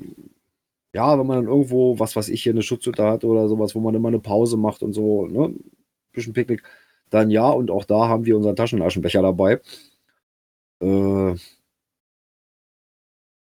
ja. 0.92 1.18
wenn 1.18 1.26
man 1.26 1.38
dann 1.38 1.46
irgendwo, 1.48 1.98
was 1.98 2.14
weiß 2.14 2.28
ich, 2.28 2.42
hier 2.42 2.52
eine 2.52 2.62
Schutzhütte 2.62 3.04
hat 3.04 3.24
oder 3.24 3.48
sowas, 3.48 3.74
wo 3.74 3.80
man 3.80 3.94
immer 3.96 4.08
eine 4.08 4.20
Pause 4.20 4.56
macht 4.56 4.82
und 4.82 4.92
so, 4.92 5.26
ne? 5.26 5.52
Bisschen 6.14 6.32
Picknick, 6.32 6.62
dann 7.10 7.30
ja, 7.30 7.48
und 7.50 7.70
auch 7.70 7.84
da 7.84 8.08
haben 8.08 8.24
wir 8.26 8.36
unseren 8.36 8.56
Taschenaschenbecher 8.56 9.22
dabei. 9.22 9.60
Äh, 10.80 11.34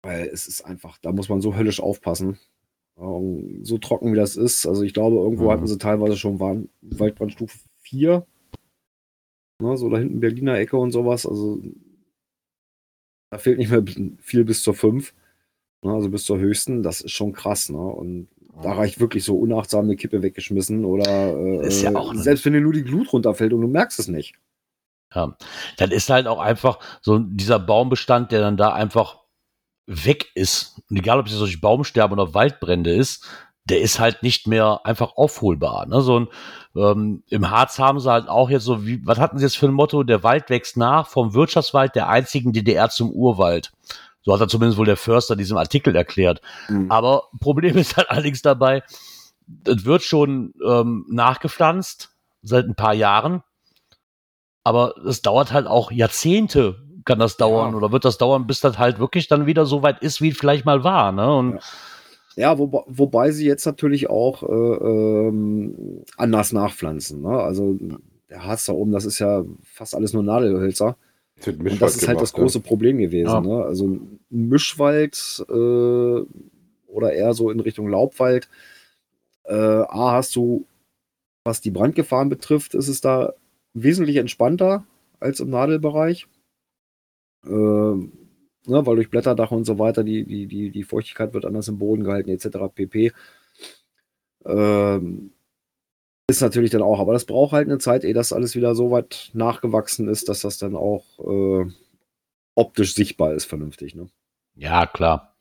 weil 0.04 0.28
es 0.28 0.48
ist 0.48 0.62
einfach, 0.62 0.98
da 1.00 1.12
muss 1.12 1.30
man 1.30 1.42
so 1.42 1.56
höllisch 1.56 1.80
aufpassen. 1.80 2.38
Ähm, 2.98 3.64
so 3.64 3.78
trocken 3.78 4.14
wie 4.14 4.18
das 4.18 4.38
ist. 4.38 4.66
Also 4.68 4.84
ich 4.84 4.94
glaube, 4.94 5.18
irgendwo 5.18 5.46
Mhm. 5.46 5.50
hatten 5.52 5.68
sie 5.68 5.78
teilweise 5.78 6.18
schon 6.18 6.40
Warn 6.40 6.70
Waldbrandstufe 6.82 7.58
4. 7.82 8.26
Ne, 9.62 9.78
so 9.78 9.90
da 9.90 9.98
hinten 9.98 10.20
Berliner 10.20 10.58
Ecke 10.60 10.78
und 10.78 10.92
sowas. 10.92 11.26
Also 11.26 11.62
da 13.32 13.38
fehlt 13.38 13.58
nicht 13.58 13.72
mehr 13.72 13.84
viel 14.20 14.46
bis 14.46 14.62
zur 14.64 14.74
5. 14.76 15.14
Ne, 15.84 15.94
also 15.94 16.10
bis 16.10 16.26
zur 16.26 16.40
höchsten. 16.40 16.84
Das 16.84 17.02
ist 17.02 17.12
schon 17.12 17.34
krass. 17.34 17.70
Ne? 17.70 17.78
Und 17.78 18.28
Da 18.62 18.74
reicht 18.74 19.00
wirklich 19.00 19.24
so 19.24 19.38
unachtsam 19.38 19.86
eine 19.86 19.96
Kippe 19.96 20.22
weggeschmissen 20.22 20.86
oder 20.86 21.36
äh, 21.36 21.68
Ist 21.68 21.82
ja 21.82 21.96
auch 21.96 22.14
ne- 22.14 22.22
selbst 22.22 22.46
wenn 22.46 22.54
dir 22.54 22.62
nur 22.62 22.74
die 22.74 22.84
Glut 22.84 23.12
runterfällt 23.12 23.54
und 23.54 23.62
du 23.62 23.68
merkst 23.68 24.00
es 24.00 24.08
nicht. 24.08 24.36
Ja. 25.14 25.36
Dann 25.78 25.92
ist 25.92 26.10
halt 26.10 26.28
auch 26.28 26.40
einfach 26.40 26.80
so 27.02 27.20
dieser 27.20 27.60
Baumbestand, 27.60 28.32
der 28.32 28.42
dann 28.42 28.58
da 28.58 28.74
einfach 28.74 29.20
weg 29.88 30.32
ist. 30.36 30.82
Und 30.90 30.98
egal, 30.98 31.20
ob 31.20 31.26
es 31.26 31.32
jetzt 31.32 31.42
durch 31.42 31.62
Baumsterben 31.62 32.18
oder 32.20 32.34
Waldbrände 32.34 32.94
ist, 32.94 33.28
der 33.66 33.82
ist 33.82 34.00
halt 34.00 34.24
nicht 34.24 34.48
mehr 34.48 34.82
einfach 34.84 35.16
aufholbar. 35.16 35.88
Ne? 35.88 36.02
So 36.02 36.20
ein, 36.20 36.28
ähm, 36.76 37.24
Im 37.30 37.50
Harz 37.50 37.80
haben 37.80 38.00
sie 38.00 38.12
halt 38.12 38.28
auch 38.28 38.50
jetzt 38.50 38.64
so, 38.64 38.86
wie, 38.86 39.06
was 39.06 39.20
hatten 39.20 39.38
sie 39.40 39.46
jetzt 39.46 39.58
für 39.58 39.68
ein 39.68 39.74
Motto? 39.74 40.04
Der 40.04 40.24
Wald 40.24 40.50
wächst 40.50 40.78
nach, 40.78 41.08
vom 41.08 41.34
Wirtschaftswald 41.34 41.96
der 41.96 42.10
einzigen 42.10 42.54
DDR 42.54 42.90
zum 42.90 43.12
Urwald. 43.12 43.72
So 44.26 44.34
hat 44.34 44.42
er 44.42 44.48
zumindest 44.48 44.78
wohl 44.78 44.86
der 44.88 44.98
Förster 44.98 45.36
diesem 45.36 45.58
Artikel 45.58 45.96
erklärt. 45.96 46.42
Mhm. 46.68 46.92
Aber 46.92 47.30
Problem 47.40 47.78
ist 47.78 47.96
halt 47.96 48.10
allerdings 48.10 48.42
dabei, 48.42 48.84
es 49.66 49.86
wird 49.86 50.02
schon 50.02 50.54
ähm, 50.68 51.06
nachgepflanzt 51.10 52.12
seit 52.42 52.66
ein 52.66 52.76
paar 52.76 52.94
Jahren, 52.94 53.44
aber 54.64 54.96
es 55.06 55.22
dauert 55.22 55.54
halt 55.54 55.68
auch 55.68 55.92
Jahrzehnte, 55.92 56.78
kann 57.06 57.20
das 57.20 57.38
dauern 57.38 57.72
Ja. 57.72 57.78
oder 57.78 57.92
wird 57.92 58.04
das 58.06 58.18
dauern, 58.18 58.48
bis 58.48 58.60
das 58.60 58.80
halt 58.80 58.98
wirklich 58.98 59.28
dann 59.28 59.46
wieder 59.46 59.66
so 59.68 59.84
weit 59.84 60.00
ist, 60.02 60.22
wie 60.22 60.30
es 60.30 60.38
vielleicht 60.38 60.66
mal 60.66 60.84
war. 60.84 61.12
Ne? 61.12 61.36
Und 61.36 61.54
Ja. 61.54 61.60
Ja, 62.38 62.58
wobei, 62.58 62.80
wobei 62.88 63.32
sie 63.32 63.46
jetzt 63.46 63.66
natürlich 63.66 64.10
auch 64.10 64.44
äh, 64.44 64.48
ähm, 64.48 66.04
anders 66.18 66.52
nachpflanzen. 66.52 67.22
Ne? 67.22 67.30
Also 67.30 67.78
der 68.30 68.44
Harz 68.44 68.66
da 68.66 68.74
oben, 68.74 68.92
das 68.92 69.06
ist 69.06 69.20
ja 69.20 69.44
fast 69.64 69.96
alles 69.96 70.12
nur 70.12 70.22
Nadelhölzer. 70.22 70.98
Und 71.46 71.60
Mischwald 71.60 71.82
das 71.82 71.96
ist 71.98 72.08
halt 72.08 72.22
das 72.22 72.34
große 72.34 72.60
Problem 72.62 72.98
gewesen. 72.98 73.30
Ja. 73.30 73.42
Ne? 73.42 73.64
Also 73.64 73.88
ein 73.88 74.20
Mischwald 74.30 75.46
äh, 75.50 76.22
oder 76.88 77.14
eher 77.14 77.34
so 77.34 77.50
in 77.50 77.60
Richtung 77.60 77.90
Laubwald. 77.90 78.50
Äh, 79.44 79.54
A, 79.54 80.14
hast 80.14 80.36
du, 80.36 80.66
was 81.44 81.62
die 81.62 81.72
Brandgefahren 81.72 82.30
betrifft, 82.30 82.74
ist 82.74 82.88
es 82.88 83.02
da 83.02 83.34
wesentlich 83.74 84.16
entspannter 84.16 84.86
als 85.20 85.40
im 85.40 85.50
Nadelbereich. 85.50 86.28
Äh, 87.46 87.50
ne, 87.50 88.10
weil 88.66 88.96
durch 88.96 89.10
Blätterdach 89.10 89.52
und 89.52 89.66
so 89.66 89.78
weiter 89.78 90.04
die, 90.04 90.26
die, 90.26 90.48
die, 90.48 90.72
die 90.72 90.84
Feuchtigkeit 90.84 91.34
wird 91.34 91.46
anders 91.46 91.68
im 91.68 91.78
Boden 91.78 92.04
gehalten, 92.04 92.30
etc. 92.30 92.74
pp. 92.74 93.12
Ähm, 94.46 95.32
ist 96.28 96.42
natürlich 96.42 96.72
dann 96.72 96.82
auch, 96.82 97.00
aber 97.00 97.14
das 97.14 97.26
braucht 97.26 97.52
halt 97.54 97.68
eine 97.68 97.78
Zeit, 97.78 98.04
ehe 98.04 98.14
das 98.14 98.34
alles 98.34 98.56
wieder 98.56 98.76
so 98.76 98.92
weit 98.92 99.30
nachgewachsen 99.34 100.08
ist, 100.08 100.28
dass 100.28 100.42
das 100.42 100.58
dann 100.58 100.76
auch 100.76 101.04
äh, 101.20 101.72
optisch 102.56 102.96
sichtbar 102.96 103.34
ist, 103.34 103.46
vernünftig. 103.46 103.96
Ne? 103.96 104.08
Ja, 104.56 104.86
klar. 104.86 105.36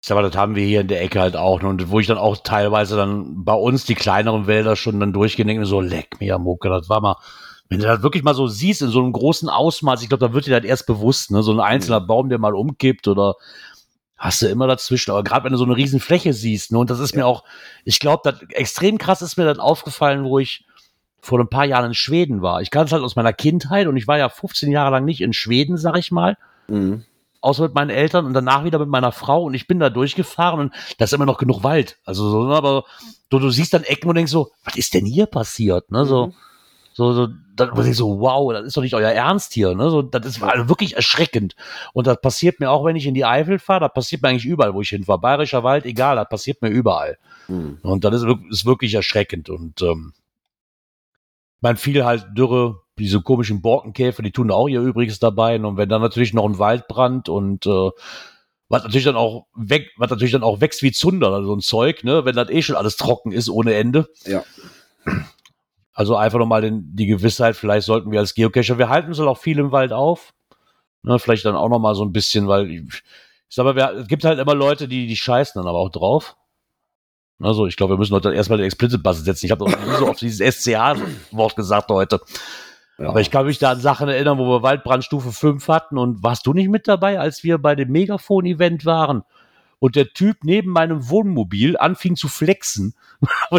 Ich 0.00 0.06
sag 0.06 0.16
mal, 0.16 0.28
das 0.28 0.36
haben 0.36 0.54
wir 0.54 0.64
hier 0.64 0.82
in 0.82 0.88
der 0.88 1.02
Ecke 1.02 1.20
halt 1.20 1.36
auch. 1.36 1.62
Ne? 1.62 1.68
Und 1.68 1.90
wo 1.90 1.98
ich 1.98 2.06
dann 2.06 2.18
auch 2.18 2.36
teilweise 2.36 2.96
dann 2.96 3.44
bei 3.44 3.54
uns 3.54 3.84
die 3.84 3.94
kleineren 3.94 4.46
Wälder 4.46 4.76
schon 4.76 5.00
dann 5.00 5.12
durchgedenkt 5.12 5.66
so, 5.66 5.80
leck 5.80 6.20
mir, 6.20 6.38
Mucke, 6.38 6.68
das 6.68 6.88
war 6.88 7.00
mal, 7.00 7.16
wenn 7.68 7.80
du 7.80 7.86
das 7.86 8.02
wirklich 8.02 8.22
mal 8.22 8.34
so 8.34 8.46
siehst 8.46 8.82
in 8.82 8.88
so 8.88 9.00
einem 9.00 9.12
großen 9.12 9.48
Ausmaß, 9.48 10.02
ich 10.02 10.08
glaube, 10.08 10.26
da 10.26 10.32
wird 10.32 10.46
dir 10.46 10.58
das 10.58 10.68
erst 10.68 10.86
bewusst, 10.86 11.30
ne? 11.30 11.42
So 11.42 11.52
ein 11.52 11.60
einzelner 11.60 12.00
Baum, 12.00 12.28
der 12.28 12.38
mal 12.38 12.54
umkippt 12.54 13.08
oder 13.08 13.34
hast 14.18 14.42
du 14.42 14.46
immer 14.48 14.66
dazwischen. 14.66 15.10
Aber 15.12 15.22
gerade 15.24 15.44
wenn 15.44 15.52
du 15.52 15.58
so 15.58 15.64
eine 15.64 15.76
riesen 15.76 16.00
Fläche 16.00 16.32
siehst, 16.32 16.72
ne? 16.72 16.78
Und 16.78 16.90
das 16.90 16.98
ist 16.98 17.14
mir 17.14 17.26
auch, 17.26 17.44
ich 17.84 18.00
glaube, 18.00 18.30
das 18.30 18.42
extrem 18.50 18.98
krass 18.98 19.22
ist 19.22 19.36
mir 19.36 19.44
dann 19.44 19.60
aufgefallen, 19.60 20.24
wo 20.24 20.38
ich 20.38 20.64
vor 21.20 21.38
ein 21.40 21.48
paar 21.48 21.64
Jahren 21.64 21.86
in 21.86 21.94
Schweden 21.94 22.42
war. 22.42 22.60
Ich 22.62 22.70
kann 22.70 22.86
es 22.86 22.92
halt 22.92 23.02
aus 23.02 23.16
meiner 23.16 23.32
Kindheit 23.32 23.86
und 23.86 23.96
ich 23.96 24.06
war 24.06 24.18
ja 24.18 24.28
15 24.28 24.70
Jahre 24.70 24.90
lang 24.90 25.04
nicht 25.04 25.20
in 25.20 25.32
Schweden, 25.32 25.76
sag 25.76 25.96
ich 25.96 26.10
mal 26.12 26.36
Mhm. 26.68 27.04
außer 27.40 27.62
mit 27.64 27.74
meinen 27.74 27.90
Eltern 27.90 28.26
und 28.26 28.34
danach 28.34 28.64
wieder 28.64 28.78
mit 28.78 28.88
meiner 28.88 29.10
Frau 29.12 29.44
und 29.44 29.54
ich 29.54 29.66
bin 29.66 29.78
da 29.80 29.90
durchgefahren 29.90 30.60
und 30.60 30.74
da 30.98 31.04
ist 31.06 31.12
immer 31.14 31.24
noch 31.26 31.38
genug 31.38 31.62
Wald. 31.62 31.96
Also 32.04 32.28
so, 32.30 32.44
ne, 32.44 32.54
aber 32.54 32.84
du, 33.30 33.38
du 33.38 33.50
siehst 33.50 33.72
dann 33.74 33.84
Ecken 33.84 34.08
und 34.08 34.16
denkst 34.16 34.30
so, 34.32 34.50
was 34.64 34.76
ist 34.76 34.92
denn 34.94 35.06
hier 35.06 35.26
passiert? 35.26 35.90
Ne? 35.90 36.04
So, 36.04 36.26
Mhm. 36.26 36.34
so, 36.92 37.12
so, 37.12 37.28
dann 37.60 37.70
muss 37.74 37.86
ich 37.86 37.96
so, 37.96 38.20
wow, 38.20 38.52
das 38.52 38.66
ist 38.66 38.76
doch 38.76 38.82
nicht 38.82 38.94
euer 38.94 39.10
Ernst 39.10 39.52
hier. 39.52 39.74
Ne? 39.74 39.90
So, 39.90 40.02
das 40.02 40.26
ist 40.26 40.42
also 40.42 40.68
wirklich 40.68 40.96
erschreckend. 40.96 41.54
Und 41.92 42.06
das 42.06 42.20
passiert 42.20 42.60
mir 42.60 42.70
auch, 42.70 42.84
wenn 42.84 42.96
ich 42.96 43.06
in 43.06 43.14
die 43.14 43.24
Eifel 43.24 43.58
fahre, 43.58 43.80
das 43.80 43.92
passiert 43.92 44.22
mir 44.22 44.28
eigentlich 44.28 44.46
überall, 44.46 44.74
wo 44.74 44.80
ich 44.80 44.90
hinfahre. 44.90 45.20
Bayerischer 45.20 45.64
Wald, 45.64 45.84
egal, 45.84 46.16
das 46.16 46.28
passiert 46.28 46.62
mir 46.62 46.68
überall. 46.68 47.18
Mhm. 47.48 47.78
Und 47.82 48.04
das 48.04 48.22
ist, 48.22 48.26
ist 48.50 48.66
wirklich 48.66 48.94
erschreckend. 48.94 49.50
Und 49.50 49.82
ähm, 49.82 50.12
man 51.60 51.76
viel 51.76 52.04
halt 52.04 52.26
Dürre, 52.36 52.82
diese 52.98 53.20
komischen 53.20 53.62
Borkenkäfer, 53.62 54.22
die 54.22 54.32
tun 54.32 54.48
da 54.48 54.54
auch 54.54 54.68
ihr 54.68 54.80
Übriges 54.80 55.18
dabei. 55.18 55.60
Und 55.60 55.76
wenn 55.76 55.88
dann 55.88 56.02
natürlich 56.02 56.34
noch 56.34 56.44
ein 56.44 56.58
Waldbrand 56.58 57.28
und 57.28 57.66
äh, 57.66 57.90
was 58.68 58.82
natürlich 58.82 59.04
dann 59.04 59.16
auch 59.16 59.46
weg, 59.54 59.90
was 59.96 60.10
natürlich 60.10 60.32
dann 60.32 60.42
auch 60.42 60.60
wächst 60.60 60.82
wie 60.82 60.92
Zunder, 60.92 61.32
also 61.32 61.48
so 61.48 61.56
ein 61.56 61.60
Zeug, 61.60 62.04
ne, 62.04 62.24
wenn 62.24 62.36
das 62.36 62.50
eh 62.50 62.62
schon 62.62 62.76
alles 62.76 62.96
trocken 62.96 63.32
ist 63.32 63.48
ohne 63.48 63.74
Ende. 63.74 64.08
Ja. 64.26 64.44
Also 65.98 66.14
einfach 66.14 66.38
nochmal 66.38 66.60
den, 66.60 66.94
die 66.94 67.06
Gewissheit, 67.06 67.56
vielleicht 67.56 67.84
sollten 67.84 68.12
wir 68.12 68.20
als 68.20 68.34
Geocacher, 68.34 68.78
wir 68.78 68.88
halten 68.88 69.08
uns 69.08 69.18
halt 69.18 69.28
auch 69.28 69.38
viel 69.38 69.58
im 69.58 69.72
Wald 69.72 69.92
auf. 69.92 70.32
Ne, 71.02 71.18
vielleicht 71.18 71.44
dann 71.44 71.56
auch 71.56 71.68
nochmal 71.68 71.96
so 71.96 72.04
ein 72.04 72.12
bisschen, 72.12 72.46
weil 72.46 72.70
ich, 72.70 72.82
ich 72.82 73.02
sag 73.48 73.64
mal, 73.64 73.74
wir, 73.74 73.90
es 73.94 74.06
gibt 74.06 74.22
halt 74.22 74.38
immer 74.38 74.54
Leute, 74.54 74.86
die, 74.86 75.08
die 75.08 75.16
scheißen 75.16 75.60
dann 75.60 75.68
aber 75.68 75.80
auch 75.80 75.90
drauf. 75.90 76.36
Also 77.40 77.66
ich 77.66 77.76
glaube, 77.76 77.94
wir 77.94 77.98
müssen 77.98 78.14
heute 78.14 78.32
erstmal 78.32 78.58
den 78.58 78.66
Explicit-Buzz 78.66 79.24
setzen. 79.24 79.46
Ich 79.46 79.50
habe 79.50 79.68
noch 79.68 79.76
nie 79.76 79.96
so 79.98 80.08
auf 80.08 80.18
dieses 80.18 80.60
SCA-Wort 80.60 81.56
gesagt 81.56 81.90
heute. 81.90 82.20
Ja. 82.98 83.08
Aber 83.08 83.20
ich 83.20 83.32
kann 83.32 83.46
mich 83.46 83.58
da 83.58 83.72
an 83.72 83.80
Sachen 83.80 84.08
erinnern, 84.08 84.38
wo 84.38 84.46
wir 84.46 84.62
Waldbrandstufe 84.62 85.32
5 85.32 85.66
hatten 85.66 85.98
und 85.98 86.22
warst 86.22 86.46
du 86.46 86.52
nicht 86.52 86.68
mit 86.68 86.86
dabei, 86.86 87.18
als 87.18 87.42
wir 87.42 87.58
bei 87.58 87.74
dem 87.74 87.90
Megafon-Event 87.90 88.86
waren 88.86 89.24
und 89.80 89.96
der 89.96 90.12
Typ 90.12 90.44
neben 90.44 90.70
meinem 90.70 91.08
Wohnmobil 91.08 91.76
anfing 91.76 92.14
zu 92.14 92.28
flexen, 92.28 92.94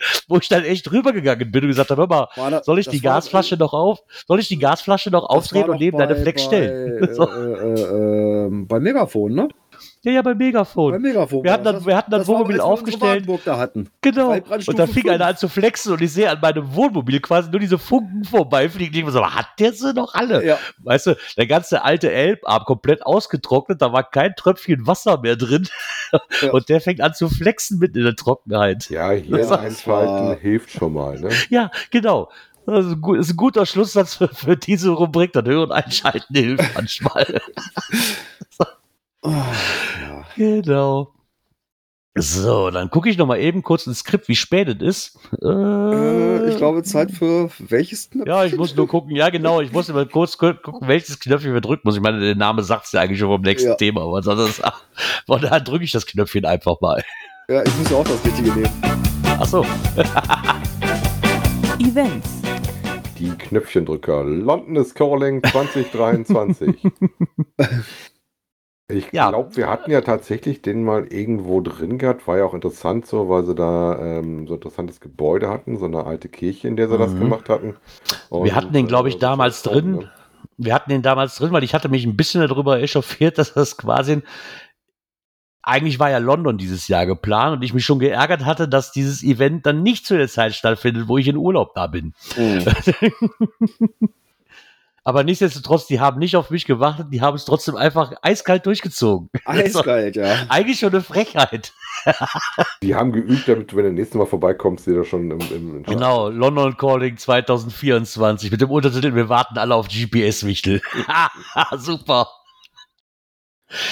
wo 0.28 0.38
ich 0.38 0.48
dann 0.48 0.64
echt 0.64 0.90
rübergegangen 0.90 1.50
bin 1.50 1.62
und 1.64 1.68
gesagt 1.68 1.90
habe, 1.90 2.02
hör 2.02 2.08
mal, 2.08 2.28
da- 2.50 2.62
soll 2.62 2.78
ich 2.78 2.88
die 2.88 3.00
Gasflasche 3.00 3.56
noch 3.56 3.72
auf, 3.72 4.02
soll 4.26 4.40
ich 4.40 4.48
die 4.48 4.58
Gasflasche 4.58 5.10
noch 5.10 5.24
aufdrehen 5.28 5.68
und 5.68 5.78
neben 5.78 5.96
bei- 5.98 6.06
deine 6.06 6.20
Flex 6.20 6.42
stellen? 6.44 7.00
Bei, 7.00 7.12
So. 7.14 7.28
äh, 7.28 7.52
äh, 7.52 8.46
äh, 8.46 8.48
bei 8.50 8.80
Megafon, 8.80 9.34
ne? 9.34 9.48
Ja, 10.02 10.12
ja, 10.12 10.22
bei 10.22 10.30
Bei 10.32 10.44
Megafon. 10.46 11.00
Megafon. 11.02 11.44
Wir 11.44 11.52
hatten 11.52 11.64
dann- 11.64 11.84
wir 11.84 11.96
hatten 11.96 12.10
dann 12.10 12.20
das 12.20 12.28
war, 12.28 12.36
Wohnmobil 12.36 12.60
aufgestellt. 12.60 13.26
Da 13.44 13.58
hatten. 13.58 13.90
Genau. 14.00 14.32
Und 14.32 14.78
da 14.78 14.86
fing 14.86 15.02
fünf. 15.02 15.14
einer 15.14 15.26
an 15.26 15.36
zu 15.36 15.48
flexen 15.48 15.92
und 15.92 16.00
ich 16.00 16.12
sehe 16.12 16.30
an 16.30 16.40
meinem 16.40 16.74
Wohnmobil 16.74 17.20
quasi 17.20 17.50
nur 17.50 17.60
diese 17.60 17.78
Funken 17.78 18.24
vorbeifliegen. 18.24 19.06
Ich 19.06 19.12
so, 19.12 19.24
hat 19.24 19.46
der 19.58 19.72
sie 19.72 19.92
noch 19.92 20.14
alle? 20.14 20.44
Ja. 20.44 20.58
Weißt 20.78 21.08
du, 21.08 21.16
der 21.36 21.46
ganze 21.46 21.84
alte 21.84 22.10
Elbarm 22.10 22.64
komplett 22.64 23.04
ausgetrocknet, 23.04 23.82
da 23.82 23.92
war 23.92 24.08
kein 24.08 24.34
Tröpfchen 24.36 24.86
Wasser 24.86 25.20
mehr 25.20 25.36
drin. 25.36 25.68
Ja. 26.42 26.50
Und 26.52 26.68
der 26.68 26.80
fängt 26.80 27.00
an 27.00 27.14
zu 27.14 27.28
flexen 27.28 27.78
mitten 27.78 27.98
in 27.98 28.04
der 28.04 28.16
Trockenheit. 28.16 28.90
Ja, 28.90 29.10
hier 29.12 29.58
einschalten 29.60 30.38
hilft 30.40 30.70
schon 30.72 30.92
mal. 30.94 31.20
Ne? 31.20 31.28
Ja, 31.50 31.70
genau. 31.90 32.30
Das 32.66 32.86
ist 32.86 32.96
ist 33.18 33.30
ein 33.30 33.36
guter 33.36 33.66
Schlusssatz 33.66 34.14
für, 34.16 34.28
für 34.28 34.56
diese 34.56 34.90
Rubrik. 34.90 35.32
Dann 35.32 35.46
hören 35.46 35.72
einschalten 35.72 36.34
hilft 36.34 36.74
manchmal. 36.74 37.40
Ah, 39.22 39.52
ja. 40.00 40.24
genau. 40.36 41.14
So, 42.18 42.70
dann 42.70 42.90
gucke 42.90 43.08
ich 43.08 43.16
noch 43.18 43.26
mal 43.26 43.38
eben 43.38 43.62
kurz 43.62 43.86
ins 43.86 44.00
Skript, 44.00 44.26
wie 44.28 44.34
spät 44.34 44.66
es 44.68 44.80
ist. 44.82 45.18
Äh, 45.42 46.48
ich 46.50 46.56
glaube, 46.56 46.82
Zeit 46.82 47.12
für 47.12 47.50
welches? 47.60 48.10
Ja, 48.26 48.44
ich 48.44 48.56
muss 48.56 48.74
nur 48.74 48.88
gucken. 48.88 49.14
Ja, 49.14 49.30
genau. 49.30 49.60
Ich 49.60 49.72
muss 49.72 49.88
immer 49.88 50.04
kurz 50.06 50.36
gu- 50.36 50.54
gucken, 50.54 50.88
welches 50.88 51.20
Knöpfchen 51.20 51.54
wir 51.54 51.60
drücken 51.60 51.82
muss. 51.84 51.94
Ich 51.94 52.02
meine, 52.02 52.18
der 52.20 52.34
Name 52.34 52.62
sagt 52.64 52.86
es 52.86 52.92
ja 52.92 53.00
eigentlich 53.02 53.20
schon 53.20 53.28
vom 53.28 53.42
nächsten 53.42 53.68
Ja. 53.70 53.74
Thema. 53.76 54.02
Aber 54.02 54.22
sonst, 54.22 54.60
von 55.26 55.40
daher 55.40 55.60
drücke 55.60 55.84
ich 55.84 55.92
das 55.92 56.04
Knöpfchen 56.04 56.44
einfach 56.44 56.80
mal. 56.80 57.02
Ja, 57.48 57.62
ich 57.62 57.76
muss 57.78 57.90
ja 57.90 57.96
auch 57.98 58.04
das 58.04 58.24
Richtige 58.24 58.50
nehmen. 58.52 58.82
Ach 59.38 59.46
so. 59.46 59.64
Events, 61.78 62.28
Die 63.18 63.30
Knöpfchendrücker. 63.30 64.24
London 64.24 64.76
is 64.76 64.92
Calling 64.94 65.42
2023. 65.44 66.74
Ich 68.90 69.12
Ja. 69.12 69.28
glaube, 69.30 69.56
wir 69.56 69.68
hatten 69.68 69.90
ja 69.90 70.00
tatsächlich 70.00 70.62
den 70.62 70.84
mal 70.84 71.06
irgendwo 71.12 71.60
drin 71.60 71.98
gehabt. 71.98 72.26
War 72.26 72.38
ja 72.38 72.44
auch 72.44 72.54
interessant 72.54 73.06
so, 73.06 73.28
weil 73.28 73.44
sie 73.44 73.54
da 73.54 73.98
ähm, 73.98 74.46
so 74.46 74.54
ein 74.54 74.56
interessantes 74.58 75.00
Gebäude 75.00 75.48
hatten, 75.48 75.78
so 75.78 75.84
eine 75.86 76.04
alte 76.04 76.28
Kirche, 76.28 76.68
in 76.68 76.76
der 76.76 76.88
sie 76.88 76.98
das 76.98 77.12
Mhm. 77.14 77.20
gemacht 77.20 77.48
hatten. 77.48 77.76
Wir 78.30 78.54
hatten 78.54 78.72
den, 78.72 78.86
glaub 78.86 79.06
ich, 79.06 79.16
äh, 79.16 79.18
damals 79.18 79.62
das 79.62 79.72
drin. 79.72 79.92
ne? 79.92 80.10
Wir 80.56 80.74
hatten 80.74 80.90
den 80.90 81.02
damals 81.02 81.36
drin, 81.36 81.52
weil 81.52 81.64
ich 81.64 81.72
hatte 81.74 81.88
mich 81.88 82.04
ein 82.04 82.16
bisschen 82.16 82.46
darüber 82.46 82.80
echauffiert, 82.80 83.38
dass 83.38 83.54
das 83.54 83.76
quasi 83.76 84.12
ein 84.12 84.22
eigentlich 85.62 85.98
war 85.98 86.08
ja 86.10 86.16
London 86.18 86.56
dieses 86.56 86.88
Jahr 86.88 87.04
geplant 87.04 87.56
und 87.58 87.62
ich 87.62 87.74
mich 87.74 87.84
schon 87.84 87.98
geärgert 87.98 88.46
hatte, 88.46 88.66
dass 88.66 88.92
dieses 88.92 89.22
Event 89.22 89.66
dann 89.66 89.82
nicht 89.82 90.06
zu 90.06 90.16
der 90.16 90.26
Zeit 90.26 90.54
stattfindet, 90.54 91.06
wo 91.06 91.18
ich 91.18 91.28
in 91.28 91.36
Urlaub 91.36 91.74
da 91.74 91.86
bin. 91.86 92.14
Mhm. 92.36 92.64
Aber 95.02 95.24
nichtsdestotrotz, 95.24 95.86
die 95.86 95.98
haben 95.98 96.18
nicht 96.18 96.36
auf 96.36 96.50
mich 96.50 96.66
gewartet, 96.66 97.08
die 97.10 97.22
haben 97.22 97.34
es 97.34 97.46
trotzdem 97.46 97.76
einfach 97.76 98.12
eiskalt 98.22 98.66
durchgezogen. 98.66 99.30
Eiskalt, 99.44 100.16
ja. 100.16 100.46
Eigentlich 100.48 100.78
schon 100.78 100.90
eine 100.90 101.02
Frechheit. 101.02 101.72
Die 102.82 102.94
haben 102.94 103.12
geübt, 103.12 103.46
damit 103.46 103.70
du, 103.70 103.76
wenn 103.76 103.84
du 103.84 103.90
das 103.90 103.98
nächste 103.98 104.16
Mal 104.16 104.26
vorbeikommst, 104.26 104.86
dir 104.86 104.96
da 104.96 105.04
schon 105.04 105.30
im, 105.30 105.40
im, 105.40 105.76
im 105.76 105.82
Genau, 105.82 106.30
London 106.30 106.74
Calling 106.76 107.18
2024 107.18 108.50
mit 108.50 108.60
dem 108.60 108.70
Untertitel 108.70 109.14
Wir 109.14 109.28
warten 109.28 109.58
alle 109.58 109.74
auf 109.74 109.88
GPS-Wichtel. 109.88 110.80
Super. 111.76 112.28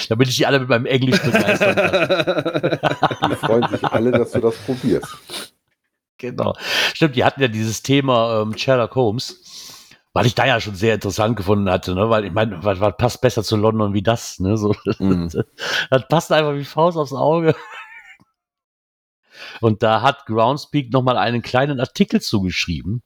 Damit 0.09 0.27
ich 0.27 0.37
die 0.37 0.45
alle 0.47 0.59
mit 0.59 0.69
meinem 0.69 0.87
Englisch 0.87 1.21
begeistern 1.21 1.75
kann. 1.75 2.79
Die 3.31 3.35
freuen 3.35 3.69
sich 3.69 3.83
alle, 3.83 4.11
dass 4.11 4.31
du 4.31 4.39
das 4.39 4.57
probierst. 4.57 5.53
Genau. 6.19 6.53
Stimmt, 6.93 7.15
die 7.15 7.23
hatten 7.23 7.41
ja 7.41 7.47
dieses 7.47 7.81
Thema 7.81 8.41
ähm, 8.41 8.57
Sherlock 8.57 8.93
Holmes, 8.95 9.41
weil 10.19 10.25
ich 10.27 10.35
da 10.35 10.45
ja 10.45 10.59
schon 10.61 10.75
sehr 10.75 10.95
interessant 10.95 11.35
gefunden 11.35 11.69
hatte, 11.69 11.95
ne? 11.95 12.09
Weil 12.09 12.25
ich 12.25 12.31
meine, 12.31 12.63
was, 12.63 12.79
was 12.79 12.95
passt 12.97 13.21
besser 13.21 13.43
zu 13.43 13.55
London 13.57 13.93
wie 13.93 14.03
das, 14.03 14.39
ne? 14.39 14.57
So, 14.57 14.75
Mhm. 14.99 15.29
das 15.89 16.07
passt 16.07 16.31
einfach 16.31 16.53
wie 16.55 16.65
Faust 16.65 16.97
aufs 16.97 17.13
Auge. 17.13 17.55
Und 19.61 19.83
da 19.83 20.01
hat 20.01 20.25
Groundspeak 20.25 20.91
nochmal 20.91 21.17
einen 21.17 21.41
kleinen 21.41 21.79
Artikel 21.79 22.21
zugeschrieben. 22.21 23.01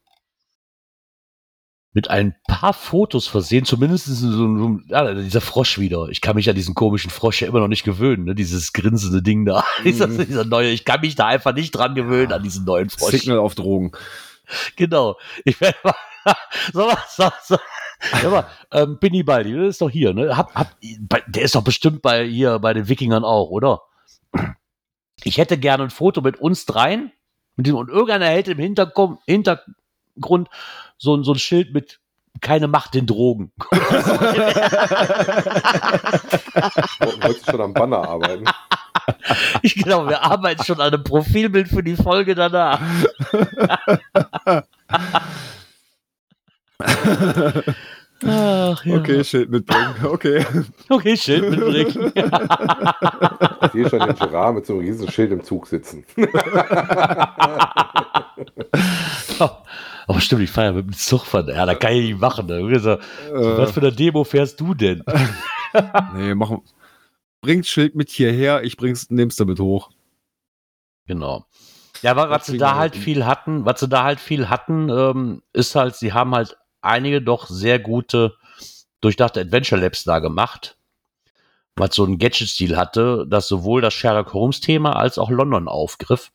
Mit 1.95 2.09
ein 2.09 2.33
paar 2.47 2.73
Fotos 2.73 3.27
versehen, 3.27 3.65
zumindest 3.65 4.07
so, 4.07 4.31
so 4.31 4.79
ja, 4.87 5.13
dieser 5.13 5.41
Frosch 5.41 5.77
wieder. 5.77 6.07
Ich 6.09 6.21
kann 6.21 6.35
mich 6.35 6.49
an 6.49 6.55
diesen 6.55 6.73
komischen 6.73 7.11
Frosch 7.11 7.43
ja 7.43 7.47
immer 7.47 7.59
noch 7.59 7.67
nicht 7.67 7.83
gewöhnen, 7.83 8.23
ne? 8.23 8.33
Dieses 8.33 8.73
grinsende 8.73 9.21
Ding 9.21 9.45
da. 9.45 9.63
Mhm. 9.83 10.25
dieser 10.25 10.43
neue, 10.45 10.69
ich 10.71 10.85
kann 10.85 11.01
mich 11.01 11.13
da 11.15 11.27
einfach 11.27 11.53
nicht 11.53 11.69
dran 11.71 11.93
gewöhnen, 11.93 12.31
an 12.33 12.41
diesen 12.41 12.65
neuen 12.65 12.89
Frosch. 12.89 13.11
Signal 13.11 13.37
auf 13.37 13.53
Drogen. 13.53 13.91
Genau. 14.75 15.17
Ich 15.45 15.61
werde 15.61 15.77
mal. 15.83 15.93
So, 16.73 16.91
so, 17.09 17.31
so. 17.43 17.57
Ja, 18.21 18.27
aber, 18.27 18.47
ähm, 18.71 18.97
Binny 18.99 19.23
Baldi, 19.23 19.53
der 19.53 19.63
ist 19.67 19.81
doch 19.81 19.89
hier, 19.89 20.13
ne? 20.13 20.35
Hab, 20.35 20.53
hab, 20.55 20.75
der 20.81 21.43
ist 21.43 21.55
doch 21.55 21.63
bestimmt 21.63 22.01
bei 22.01 22.25
hier 22.25 22.59
bei 22.59 22.73
den 22.73 22.89
Wikingern 22.89 23.23
auch, 23.23 23.49
oder? 23.49 23.81
Ich 25.23 25.37
hätte 25.37 25.57
gerne 25.57 25.83
ein 25.83 25.89
Foto 25.89 26.21
mit 26.21 26.37
uns 26.41 26.65
dreien. 26.65 27.11
Mit 27.55 27.67
dem, 27.67 27.75
und 27.75 27.89
irgendeiner 27.89 28.25
hält 28.25 28.47
im 28.47 28.57
Hintergrund, 28.59 29.19
Hintergrund 29.27 30.49
so, 30.97 31.15
ein- 31.15 31.23
so 31.23 31.33
ein 31.33 31.39
Schild 31.39 31.73
mit 31.73 31.99
keine 32.41 32.67
Macht 32.67 32.93
den 32.95 33.05
Drogen. 33.05 33.51
Wolltest 37.21 37.47
du 37.47 37.51
schon 37.51 37.61
am 37.61 37.73
Banner 37.73 37.99
arbeiten? 38.09 38.45
Ich 39.61 39.75
glaube, 39.75 40.09
wir 40.09 40.23
arbeiten 40.23 40.63
schon 40.63 40.81
an 40.81 40.93
einem 40.93 41.03
Profilbild 41.03 41.67
für 41.69 41.83
die 41.83 41.95
Folge 41.95 42.33
danach. 42.35 42.81
Ach, 48.25 48.85
ja. 48.85 48.97
Okay, 48.97 49.23
Schild 49.23 49.49
mitbringen. 49.49 49.95
Okay. 50.03 50.45
Okay, 50.89 51.17
Schild 51.17 51.49
mitbringen. 51.49 52.11
Ich 53.65 53.71
sehe 53.71 53.89
schon 53.89 53.99
den 53.99 54.15
Gerard 54.15 54.55
mit 54.55 54.65
so 54.65 54.73
einem 54.73 54.81
riesen 54.83 55.11
Schild 55.11 55.31
im 55.31 55.43
Zug 55.43 55.67
sitzen. 55.67 56.05
Aber 59.39 60.19
stimmt, 60.19 60.41
ich 60.43 60.51
feiere 60.51 60.73
mit 60.73 60.85
dem 60.85 60.93
Zug 60.93 61.25
von. 61.25 61.47
Ja, 61.47 61.65
da 61.65 61.75
kann 61.75 61.93
ich 61.93 62.11
nicht 62.11 62.19
machen. 62.19 62.47
Ne? 62.47 62.79
So, 62.79 62.97
was 63.31 63.69
Äh, 63.69 63.73
für 63.73 63.81
eine 63.81 63.91
Demo 63.91 64.23
fährst 64.23 64.59
du 64.59 64.73
denn? 64.73 65.03
nee, 66.15 66.33
machen. 66.35 66.61
Bringt 67.41 67.65
Schild 67.65 67.95
mit 67.95 68.09
hierher, 68.09 68.63
ich 68.63 68.77
bring's, 68.77 69.09
nehm's 69.09 69.35
damit 69.35 69.59
hoch. 69.59 69.89
Genau. 71.07 71.45
Ja, 72.01 72.11
aber 72.11 72.29
was 72.29 72.45
Das 72.45 72.47
sie 72.47 72.57
da 72.57 72.75
halt 72.75 72.95
viel 72.95 73.25
hatten, 73.25 73.65
was 73.65 73.79
sie 73.79 73.87
da 73.87 74.03
halt 74.03 74.19
viel 74.19 74.49
hatten, 74.49 74.89
ähm, 74.89 75.41
ist 75.53 75.75
halt, 75.75 75.95
sie 75.95 76.13
haben 76.13 76.33
halt 76.35 76.57
einige 76.83 77.21
doch 77.21 77.47
sehr 77.47 77.79
gute, 77.79 78.35
durchdachte 79.01 79.41
Adventure 79.41 79.81
Labs 79.81 80.03
da 80.03 80.19
gemacht, 80.19 80.77
was 81.75 81.95
so 81.95 82.03
einen 82.05 82.19
Gadget-Stil 82.19 82.77
hatte, 82.77 83.25
das 83.27 83.47
sowohl 83.47 83.81
das 83.81 83.93
Sherlock 83.93 84.33
Holmes-Thema 84.33 84.95
als 84.95 85.17
auch 85.17 85.29
London 85.29 85.67
aufgriff. 85.67 86.31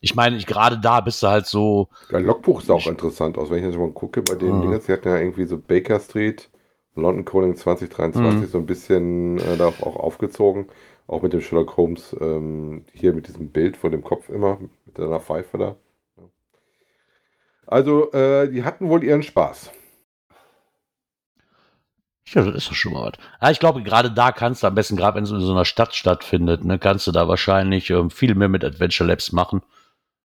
Ich 0.00 0.14
meine, 0.16 0.36
ich 0.36 0.46
gerade 0.46 0.78
da 0.80 1.00
bist 1.00 1.22
du 1.22 1.28
halt 1.28 1.46
so, 1.46 1.88
Dein 2.10 2.24
Logbuch 2.24 2.60
sah 2.60 2.74
auch 2.74 2.86
interessant 2.88 3.38
aus, 3.38 3.50
wenn 3.50 3.58
ich 3.58 3.64
jetzt 3.64 3.78
mal 3.78 3.90
gucke 3.92 4.22
bei 4.22 4.34
den 4.34 4.56
Mhm. 4.58 4.62
Dingen. 4.62 4.80
Sie 4.80 4.92
hatten 4.92 5.08
ja 5.08 5.16
irgendwie 5.18 5.44
so 5.46 5.56
Baker 5.58 6.00
Street, 6.00 6.50
London 6.96 7.24
Calling 7.24 7.54
2023 7.56 8.42
Mhm. 8.42 8.46
so 8.50 8.58
ein 8.58 8.66
bisschen 8.66 9.38
äh, 9.38 9.56
da 9.56 9.68
auch 9.68 9.96
aufgezogen. 9.96 10.66
Auch 11.06 11.22
mit 11.22 11.32
dem 11.32 11.40
Sherlock 11.40 11.76
Holmes 11.76 12.16
ähm, 12.20 12.84
hier 12.92 13.12
mit 13.12 13.28
diesem 13.28 13.50
Bild 13.50 13.76
vor 13.76 13.90
dem 13.90 14.02
Kopf 14.02 14.28
immer, 14.28 14.58
mit 14.86 14.98
einer 14.98 15.20
Pfeife 15.20 15.58
da. 15.58 15.76
Also, 17.66 18.10
äh, 18.12 18.48
die 18.50 18.64
hatten 18.64 18.88
wohl 18.88 19.04
ihren 19.04 19.22
Spaß. 19.22 19.70
Ja, 22.34 22.42
das 22.44 22.54
ist 22.54 22.70
doch 22.70 22.74
schon 22.74 22.92
mal 22.92 23.06
was. 23.12 23.18
Ja, 23.40 23.50
ich 23.50 23.58
glaube, 23.60 23.82
gerade 23.82 24.10
da 24.10 24.32
kannst 24.32 24.62
du 24.62 24.66
am 24.66 24.74
besten, 24.74 24.96
gerade 24.96 25.16
wenn 25.16 25.24
es 25.24 25.30
in 25.30 25.40
so 25.40 25.52
einer 25.52 25.64
Stadt 25.64 25.94
stattfindet, 25.94 26.64
ne, 26.64 26.78
kannst 26.78 27.06
du 27.06 27.12
da 27.12 27.28
wahrscheinlich 27.28 27.90
ähm, 27.90 28.10
viel 28.10 28.34
mehr 28.34 28.48
mit 28.48 28.64
Adventure 28.64 29.08
Labs 29.08 29.32
machen. 29.32 29.62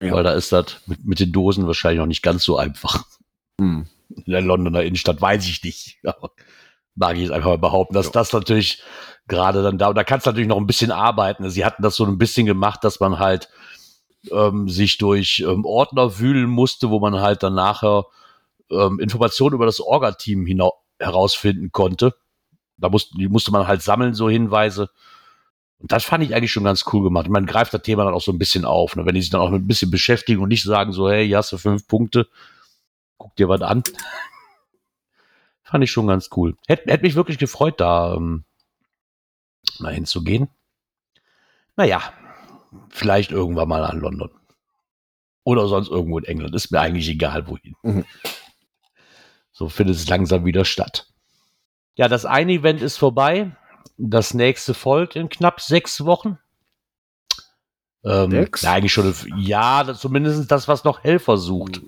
Ja. 0.02 0.14
Weil 0.14 0.24
da 0.24 0.32
ist 0.32 0.52
das 0.52 0.82
mit, 0.88 1.06
mit 1.06 1.20
den 1.20 1.32
Dosen 1.32 1.68
wahrscheinlich 1.68 2.00
noch 2.00 2.06
nicht 2.06 2.24
ganz 2.24 2.44
so 2.44 2.58
einfach. 2.58 3.04
Hm. 3.60 3.88
in 4.16 4.32
der 4.32 4.42
Londoner 4.42 4.84
Innenstadt, 4.84 5.22
weiß 5.22 5.46
ich 5.48 5.64
nicht. 5.64 5.98
Aber 6.06 6.32
mag 6.96 7.16
ich 7.16 7.24
jetzt 7.24 7.32
einfach 7.32 7.50
mal 7.50 7.58
behaupten, 7.58 7.94
dass 7.94 8.08
Ja. 8.08 8.12
das 8.14 8.32
natürlich 8.34 8.82
gerade 9.28 9.62
dann 9.62 9.78
da, 9.78 9.90
und 9.90 9.96
da 9.96 10.04
kannst 10.04 10.26
du 10.26 10.32
natürlich 10.32 10.48
noch 10.48 10.58
ein 10.58 10.68
bisschen 10.68 10.92
arbeiten. 10.92 11.50
Sie 11.50 11.66
hatten 11.66 11.84
das 11.84 11.96
so 11.96 12.06
ein 12.06 12.18
bisschen 12.18 12.46
gemacht, 12.46 12.84
dass 12.84 13.00
man 13.00 13.20
halt 13.20 13.50
ähm, 14.32 14.68
sich 14.70 14.98
durch 14.98 15.40
ähm, 15.48 15.66
Ordner 15.66 16.18
wühlen 16.20 16.50
musste, 16.50 16.90
wo 16.90 17.00
man 17.00 17.20
halt 17.22 17.44
dann 17.44 17.54
nachher 17.56 18.06
ähm, 18.72 19.00
Informationen 19.00 19.56
über 19.56 19.66
das 19.66 19.80
Orga-Team 19.80 20.46
hinau- 20.46 20.74
herausfinden 21.00 21.72
konnte. 21.72 22.16
Da 22.78 22.90
musste, 22.90 23.18
die 23.18 23.28
musste 23.28 23.52
man 23.52 23.68
halt 23.68 23.82
sammeln, 23.82 24.14
so 24.14 24.30
Hinweise. 24.30 24.90
Und 25.80 25.92
das 25.92 26.04
fand 26.04 26.24
ich 26.24 26.36
eigentlich 26.36 26.52
schon 26.52 26.66
ganz 26.66 26.84
cool 26.92 27.04
gemacht. 27.04 27.30
Man 27.30 27.46
greift 27.46 27.74
das 27.74 27.82
Thema 27.82 28.04
dann 28.04 28.14
auch 28.14 28.22
so 28.22 28.32
ein 28.32 28.38
bisschen 28.38 28.66
auf. 28.66 28.96
Ne? 28.96 29.06
Wenn 29.06 29.16
die 29.16 29.22
sich 29.22 29.30
dann 29.30 29.42
auch 29.42 29.52
ein 29.52 29.68
bisschen 29.68 29.92
beschäftigen 29.92 30.42
und 30.42 30.50
nicht 30.50 30.64
sagen 30.64 30.92
so, 30.92 31.10
hey, 31.10 31.26
hier 31.26 31.38
hast 31.38 31.52
du 31.52 31.58
fünf 31.58 31.88
Punkte, 31.88 32.28
guck 33.18 33.36
dir 33.36 33.48
was 33.48 33.62
an. 33.62 33.84
Fand 35.64 35.84
ich 35.84 35.92
schon 35.92 36.08
ganz 36.08 36.30
cool. 36.36 36.58
Hätte, 36.68 36.92
hätte 36.92 37.04
mich 37.04 37.16
wirklich 37.16 37.38
gefreut, 37.38 37.80
da 37.80 38.16
ähm, 38.16 38.44
mal 39.80 39.94
hinzugehen. 39.94 40.50
Naja, 41.76 42.02
vielleicht 42.90 43.32
irgendwann 43.32 43.70
mal 43.70 43.86
an 43.86 44.00
London. 44.00 44.32
Oder 45.44 45.68
sonst 45.68 45.90
irgendwo 45.90 46.18
in 46.20 46.26
England. 46.26 46.56
Ist 46.56 46.72
mir 46.72 46.82
eigentlich 46.82 47.08
egal, 47.08 47.48
wohin. 47.48 47.76
Mhm. 47.84 48.06
So 49.60 49.68
findet 49.68 49.98
es 49.98 50.08
langsam 50.08 50.46
wieder 50.46 50.64
statt. 50.64 51.06
Ja, 51.96 52.08
das 52.08 52.24
eine 52.26 52.54
Event 52.54 52.82
ist 52.82 52.96
vorbei. 52.96 53.52
Das 53.98 54.34
nächste 54.34 54.74
folgt 54.74 55.18
in 55.18 55.28
knapp 55.28 55.60
sechs 55.60 56.06
Wochen. 56.06 56.38
Ähm, 58.06 58.32
Sechs? 58.32 58.62
Ja, 58.62 58.72
eigentlich 58.72 58.94
schon. 58.94 59.14
Ja, 59.36 59.84
das, 59.84 60.00
zumindest 60.00 60.50
das, 60.50 60.70
was 60.70 60.86
noch 60.86 61.04
Helfer 61.04 61.36
sucht. 61.36 61.82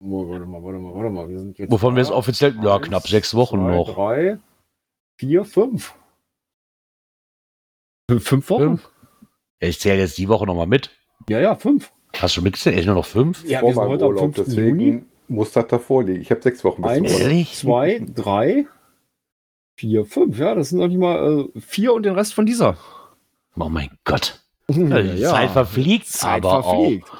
Warte 0.00 0.44
mal, 0.44 0.62
warte 0.62 0.78
mal, 0.78 0.94
warte 0.94 1.08
mal. 1.08 1.28
Wir 1.30 1.38
sind 1.38 1.58
jetzt 1.58 1.72
Wovon 1.72 1.96
wir 1.96 2.02
es 2.02 2.10
offiziell, 2.10 2.54
ja, 2.62 2.76
Eins, 2.76 2.88
knapp 2.88 3.08
sechs 3.08 3.34
Wochen 3.34 3.60
zwei, 3.60 3.76
noch. 3.76 3.94
Drei, 3.94 4.38
vier, 5.16 5.46
fünf. 5.46 5.94
Fünf, 8.10 8.28
fünf 8.28 8.50
Wochen? 8.50 8.62
Fünf? 8.62 8.90
Ja, 9.62 9.68
Ich 9.68 9.80
zähle 9.80 10.00
jetzt 10.00 10.18
die 10.18 10.28
Woche 10.28 10.44
nochmal 10.44 10.66
mit. 10.66 10.90
Ja, 11.30 11.40
ja, 11.40 11.54
fünf. 11.54 11.90
Hast 12.14 12.36
du 12.36 12.42
mitgezählt? 12.42 12.76
Echt 12.76 12.84
nur 12.84 12.96
noch 12.96 13.06
fünf? 13.06 13.42
Ja, 13.48 13.60
Vor 13.60 13.70
wir 13.70 13.74
sind 13.74 13.84
heute 13.88 14.04
am 14.04 14.10
Urlaub, 14.10 14.34
5. 14.34 14.46
deswegen 14.46 14.80
Juni. 14.80 15.04
Muss 15.30 15.52
das 15.52 15.66
davor 15.68 16.04
liegen. 16.04 16.20
Ich 16.20 16.30
habe 16.30 16.42
sechs 16.42 16.62
Wochen 16.64 16.82
bis 16.82 16.90
Eins, 16.90 17.12
Urlaub. 17.14 17.46
Zwei, 17.52 18.06
drei, 18.14 18.66
vier, 19.76 20.04
fünf. 20.04 20.38
Ja, 20.38 20.54
das 20.54 20.70
sind 20.70 20.78
noch 20.78 20.88
nicht 20.88 20.98
mal 20.98 21.48
äh, 21.54 21.60
vier 21.60 21.92
und 21.94 22.04
den 22.04 22.14
Rest 22.14 22.34
von 22.34 22.46
dieser. 22.46 22.76
Oh 23.56 23.68
mein 23.68 23.90
Gott. 24.04 24.40
Ja, 24.68 24.98
Ja, 24.98 25.02
die 25.02 25.22
Zeit 25.22 25.50
verfliegt 25.50 26.06
Zeit 26.08 26.44
aber 26.44 26.62
verfliegt. 26.62 27.10
auch. 27.10 27.16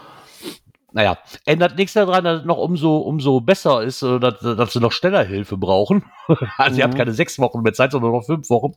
Naja, 0.92 1.18
ändert 1.44 1.76
nichts 1.78 1.92
daran, 1.92 2.24
dass 2.24 2.40
es 2.40 2.46
noch 2.46 2.58
umso, 2.58 2.98
umso 2.98 3.40
besser 3.40 3.82
ist, 3.82 4.02
äh, 4.02 4.18
dass, 4.18 4.40
dass 4.40 4.72
sie 4.72 4.80
noch 4.80 4.92
schneller 4.92 5.22
Hilfe 5.24 5.56
brauchen. 5.56 6.04
also 6.58 6.78
ihr 6.78 6.84
habt 6.84 6.94
Mhm. 6.94 6.98
keine 6.98 7.12
sechs 7.12 7.38
Wochen 7.38 7.62
mehr 7.62 7.72
Zeit, 7.74 7.92
sondern 7.92 8.10
noch 8.12 8.26
fünf 8.26 8.50
Wochen. 8.50 8.72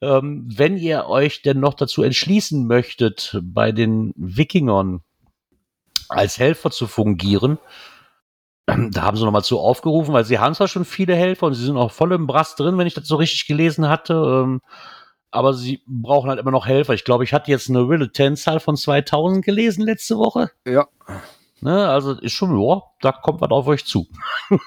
Ähm, 0.00 0.44
wenn 0.54 0.76
ihr 0.76 1.06
euch 1.06 1.42
denn 1.42 1.60
noch 1.60 1.74
dazu 1.74 2.02
entschließen 2.02 2.66
möchtet, 2.66 3.38
bei 3.42 3.72
den 3.72 4.12
Wikingern 4.16 5.00
als 6.08 6.38
Helfer 6.38 6.70
zu 6.70 6.86
fungieren, 6.86 7.58
da 8.92 9.02
haben 9.02 9.16
sie 9.16 9.24
nochmal 9.24 9.44
zu 9.44 9.58
aufgerufen, 9.58 10.12
weil 10.12 10.24
sie 10.24 10.38
haben 10.38 10.54
zwar 10.54 10.68
schon 10.68 10.84
viele 10.84 11.14
Helfer 11.14 11.46
und 11.46 11.54
sie 11.54 11.64
sind 11.64 11.76
auch 11.76 11.90
voll 11.90 12.12
im 12.12 12.26
Brass 12.26 12.56
drin, 12.56 12.78
wenn 12.78 12.86
ich 12.86 12.94
das 12.94 13.08
so 13.08 13.16
richtig 13.16 13.46
gelesen 13.46 13.88
hatte. 13.88 14.14
Ähm, 14.14 14.60
aber 15.30 15.54
sie 15.54 15.82
brauchen 15.86 16.30
halt 16.30 16.40
immer 16.40 16.50
noch 16.50 16.66
Helfer. 16.66 16.94
Ich 16.94 17.04
glaube, 17.04 17.24
ich 17.24 17.32
hatte 17.32 17.50
jetzt 17.50 17.68
eine 17.68 17.80
Real-Zahl 17.80 18.60
von 18.60 18.76
2000 18.76 19.44
gelesen 19.44 19.84
letzte 19.84 20.16
Woche. 20.16 20.50
Ja. 20.66 20.86
Ne, 21.60 21.88
also 21.88 22.12
ist 22.12 22.32
schon, 22.32 22.58
ja, 22.60 22.82
da 23.00 23.12
kommt 23.12 23.40
was 23.40 23.50
auf 23.50 23.66
euch 23.66 23.84
zu. 23.84 24.06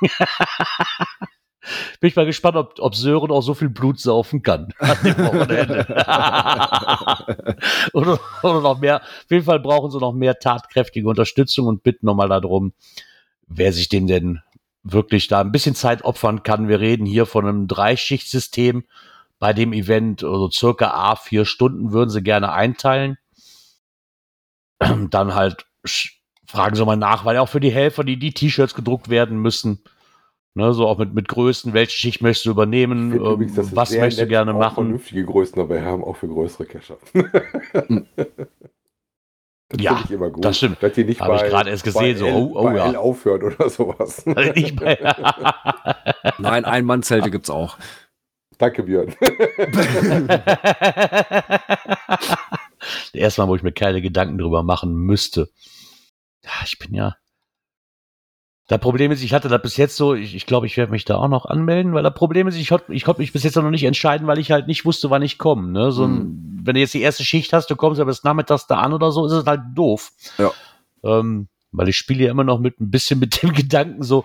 Bin 2.00 2.08
ich 2.08 2.16
mal 2.16 2.26
gespannt, 2.26 2.58
ob, 2.58 2.74
ob 2.80 2.96
Sören 2.96 3.32
auch 3.32 3.42
so 3.42 3.54
viel 3.54 3.70
Blut 3.70 4.00
saufen 4.00 4.42
kann 4.42 4.74
an 4.80 4.98
dem 5.04 5.18
Wochenende. 5.20 5.86
oder, 7.94 8.20
oder 8.42 8.62
noch 8.62 8.80
mehr. 8.80 8.98
Auf 8.98 9.30
jeden 9.30 9.46
Fall 9.46 9.60
brauchen 9.60 9.92
sie 9.92 10.00
noch 10.00 10.12
mehr 10.12 10.40
tatkräftige 10.40 11.08
Unterstützung 11.08 11.68
und 11.68 11.84
bitten 11.84 12.08
nochmal 12.08 12.30
darum, 12.30 12.74
wer 13.54 13.74
sich 13.74 13.90
dem 13.90 14.08
denn 14.08 14.42
wirklich 14.84 15.28
da 15.28 15.42
ein 15.42 15.52
bisschen 15.52 15.76
Zeit 15.76 16.04
opfern 16.04 16.44
kann. 16.44 16.68
Wir 16.68 16.80
reden 16.80 17.06
hier 17.06 17.26
von 17.26 17.46
einem 17.46 17.68
Dreischichtsystem 17.68 18.84
bei 19.40 19.54
dem 19.54 19.74
Event, 19.74 20.24
also 20.24 20.50
circa 20.50 20.92
A, 20.92 21.16
vier 21.16 21.46
Stunden 21.46 21.92
würden 21.92 22.10
sie 22.10 22.24
gerne 22.24 22.52
einteilen. 22.52 23.18
Dann 24.80 25.36
halt 25.36 25.66
fragen 26.48 26.76
sie 26.76 26.86
mal 26.86 26.98
nach, 26.98 27.26
weil 27.26 27.38
auch 27.38 27.50
für 27.50 27.60
die 27.60 27.72
Helfer, 27.72 28.04
die 28.04 28.18
die 28.18 28.34
T-Shirts 28.34 28.76
gedruckt 28.76 29.10
werden 29.10 29.38
müssen, 29.38 29.84
Ne, 30.54 30.74
so 30.74 30.86
auch 30.86 30.98
mit, 30.98 31.14
mit 31.14 31.30
Größen, 31.30 31.74
welche 31.74 31.98
Schicht 31.98 32.22
möchtest 32.22 32.46
du 32.46 32.50
übernehmen, 32.50 33.14
ähm, 33.14 33.20
übrigens, 33.20 33.74
was 33.74 33.92
möchtest 33.92 34.20
du 34.20 34.28
gerne 34.28 34.52
machen. 34.52 34.76
Vernünftige 34.76 35.24
Größen 35.24 35.56
dabei 35.56 35.82
haben, 35.82 36.04
auch 36.04 36.18
für 36.18 36.28
größere 36.28 36.66
Cacher. 36.66 36.98
Das 39.72 39.82
Ja, 39.82 39.92
finde 39.96 40.06
ich 40.06 40.12
immer 40.12 40.30
gut. 40.30 40.44
das 40.44 40.58
stimmt. 40.58 40.84
Dass 40.84 40.94
die 40.94 41.06
nicht 41.06 41.22
Hab 41.22 41.34
ich 41.36 41.44
gerade 41.50 41.70
erst 41.70 41.84
gesehen, 41.84 42.14
bei 42.14 42.20
so, 42.20 42.26
L, 42.26 42.34
oh, 42.34 42.52
oh 42.56 42.64
bei 42.64 42.76
ja. 42.76 42.88
L 42.90 42.96
aufhören 42.98 43.44
oder 43.44 43.70
sowas. 43.70 44.26
Nicht 44.56 44.76
bei- 44.80 44.98
Nein, 46.38 46.66
Ein-Mann-Zelte 46.66 47.32
gibt's 47.32 47.50
auch. 47.50 47.78
Danke, 48.58 48.84
Björn. 48.84 49.16
Erstmal, 53.14 53.48
wo 53.48 53.56
ich 53.56 53.64
mir 53.64 53.72
keine 53.72 54.02
Gedanken 54.02 54.38
drüber 54.38 54.64
machen 54.64 54.94
müsste. 54.94 55.50
Ja, 56.44 56.52
ich 56.66 56.78
bin 56.80 56.94
ja. 56.94 57.16
Das 58.72 58.80
Problem 58.80 59.12
ist, 59.12 59.22
ich 59.22 59.34
hatte 59.34 59.50
das 59.50 59.62
bis 59.62 59.76
jetzt 59.76 59.98
so, 59.98 60.14
ich, 60.14 60.34
ich 60.34 60.46
glaube, 60.46 60.66
ich 60.66 60.78
werde 60.78 60.94
mich 60.94 61.04
da 61.04 61.18
auch 61.18 61.28
noch 61.28 61.46
anmelden, 61.46 61.94
weil 61.94 62.04
das 62.04 62.14
Problem 62.14 62.48
ist, 62.48 62.56
ich, 62.56 62.72
ich 62.88 63.04
konnte 63.04 63.20
mich 63.20 63.34
bis 63.34 63.44
jetzt 63.44 63.58
noch 63.58 63.70
nicht 63.70 63.84
entscheiden, 63.84 64.28
weil 64.28 64.40
ich 64.40 64.50
halt 64.50 64.68
nicht 64.68 64.86
wusste, 64.86 65.10
wann 65.10 65.24
ich 65.24 65.38
komme. 65.38 65.68
Ne? 65.74 65.92
So 65.92 66.06
ein, 66.06 66.62
Wenn 66.64 66.76
du 66.76 66.80
jetzt 66.80 66.94
die 66.94 67.02
erste 67.02 67.26
Schicht 67.26 67.52
hast, 67.52 67.70
du 67.70 67.76
kommst 67.76 68.00
ja 68.00 68.06
bis 68.06 68.24
nachmittags 68.24 68.68
da 68.68 68.78
an 68.78 68.94
oder 68.94 69.12
so, 69.12 69.26
ist 69.26 69.34
es 69.34 69.46
halt 69.46 69.60
doof. 69.76 70.14
Ja. 70.38 70.52
Ähm, 71.04 71.50
weil 71.74 71.90
ich 71.90 71.98
spiele 71.98 72.24
ja 72.24 72.32
immer 72.32 72.46
noch 72.46 72.60
mit 72.60 72.80
ein 72.80 72.90
bisschen 72.90 73.20
mit 73.20 73.44
dem 73.44 73.52
Gedanken 73.54 74.04
so, 74.04 74.24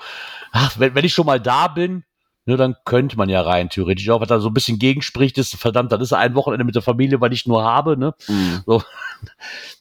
ach, 0.52 0.78
wenn, 0.78 0.94
wenn 0.94 1.04
ich 1.04 1.12
schon 1.12 1.26
mal 1.26 1.40
da 1.40 1.66
bin, 1.66 2.04
ne, 2.44 2.56
dann 2.56 2.76
könnte 2.84 3.16
man 3.16 3.28
ja 3.28 3.40
rein, 3.40 3.68
theoretisch 3.68 4.08
auch, 4.10 4.20
was 4.20 4.28
da 4.28 4.38
so 4.38 4.46
ein 4.50 4.54
bisschen 4.54 4.78
gegenspricht, 4.78 5.38
ist, 5.38 5.56
verdammt, 5.56 5.90
das 5.90 6.02
ist 6.02 6.12
ein 6.12 6.36
Wochenende 6.36 6.64
mit 6.64 6.76
der 6.76 6.82
Familie, 6.82 7.20
weil 7.20 7.32
ich 7.32 7.48
nur 7.48 7.64
habe, 7.64 7.96
ne? 7.96 8.14
Mhm. 8.28 8.62
So. 8.64 8.80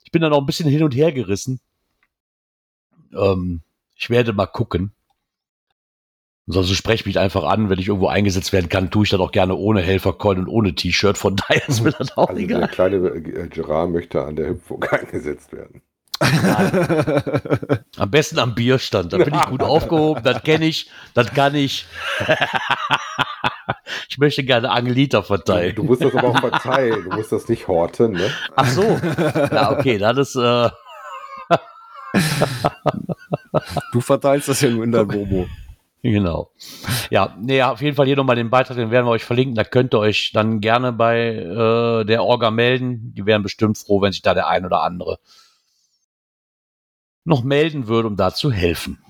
Ich 0.04 0.12
bin 0.12 0.24
dann 0.24 0.34
auch 0.34 0.40
ein 0.40 0.46
bisschen 0.48 0.70
hin 0.70 0.82
und 0.82 0.96
her 0.96 1.12
gerissen. 1.12 1.60
Ähm, 3.14 3.62
ich 3.95 4.09
werde 4.09 4.34
mal 4.34 4.47
gucken. 4.47 4.91
Sonst 6.47 6.69
spreche 6.76 7.01
ich 7.01 7.05
mich 7.07 7.17
einfach 7.17 7.43
an, 7.43 7.69
wenn 7.72 7.80
ich 7.80 7.88
irgendwo 7.88 8.07
eingesetzt 8.07 8.53
werden 8.53 8.69
kann, 8.69 8.91
tue 8.91 9.05
ich 9.05 9.09
das 9.09 9.19
auch 9.19 9.31
gerne 9.31 9.55
ohne 9.55 9.81
Helfercoin 9.81 10.38
und 10.39 10.47
ohne 10.47 10.76
T-Shirt. 10.76 11.17
Von 11.17 11.35
daher 11.38 11.67
ist 11.67 11.81
mir 11.81 11.91
das 11.91 12.15
auch 12.17 12.30
Also 12.30 12.39
der 12.45 12.57
egal. 12.57 12.67
kleine 12.67 12.97
äh, 12.97 13.47
Gerard 13.47 13.89
möchte 13.89 14.23
an 14.23 14.35
der 14.35 14.49
Hüpfburg 14.49 14.93
eingesetzt 15.01 15.51
werden. 15.53 15.81
Am 17.97 18.11
besten 18.11 18.39
am 18.39 18.53
Bierstand. 18.55 19.11
Da 19.11 19.17
bin 19.17 19.34
ich 19.34 19.45
gut 19.47 19.63
aufgehoben. 19.63 20.23
Das 20.23 20.43
kenne 20.43 20.65
ich. 20.65 20.89
Das 21.13 21.34
kann 21.34 21.55
ich. 21.55 21.88
ich 24.09 24.17
möchte 24.19 24.43
gerne 24.43 24.69
Angeliter 24.69 25.23
verteilen. 25.23 25.76
Du 25.76 25.84
musst 25.84 26.03
das 26.03 26.15
aber 26.15 26.30
auch 26.30 26.39
verteilen. 26.39 27.03
Du 27.09 27.15
musst 27.15 27.31
das 27.31 27.49
nicht 27.49 27.67
horten, 27.67 28.13
ne? 28.13 28.31
Ach 28.55 28.67
so. 28.69 28.84
Ja, 29.51 29.72
okay. 29.72 29.97
Das 29.97 30.17
ist. 30.17 30.35
Äh, 30.35 30.69
Du 33.92 34.02
verteilst 34.02 34.50
das 34.50 34.62
ja 34.62 34.70
nur 34.70 34.84
in 34.84 34.92
dein 34.92 35.08
Bobo. 35.08 35.48
Genau. 36.02 36.52
Ja, 37.10 37.36
nee, 37.40 37.64
auf 37.64 37.82
jeden 37.82 37.96
Fall 37.96 38.06
hier 38.06 38.16
nochmal 38.16 38.36
den 38.36 38.50
Beitrag, 38.52 38.78
den 38.78 38.92
werden 38.92 39.08
wir 39.08 39.12
euch 39.12 39.24
verlinken. 39.24 39.56
Da 39.56 39.64
könnt 39.64 39.94
ihr 39.96 40.00
euch 40.00 40.32
dann 40.34 40.60
gerne 40.62 40.92
bei 40.94 41.30
äh, 41.36 42.06
der 42.06 42.24
Orga 42.24 42.52
melden. 42.52 43.14
Die 43.16 43.26
wären 43.26 43.42
bestimmt 43.42 43.78
froh, 43.78 44.02
wenn 44.02 44.12
sich 44.12 44.22
da 44.22 44.34
der 44.36 44.48
ein 44.48 44.66
oder 44.66 44.82
andere 44.84 45.20
noch 47.24 47.44
melden 47.44 47.88
würde, 47.88 48.08
um 48.08 48.16
da 48.18 48.32
zu 48.34 48.52
helfen. 48.52 49.04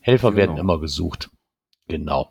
Helfer 0.00 0.28
Genau. 0.30 0.38
werden 0.38 0.56
immer 0.56 0.80
gesucht. 0.80 1.28
Genau. 1.88 2.30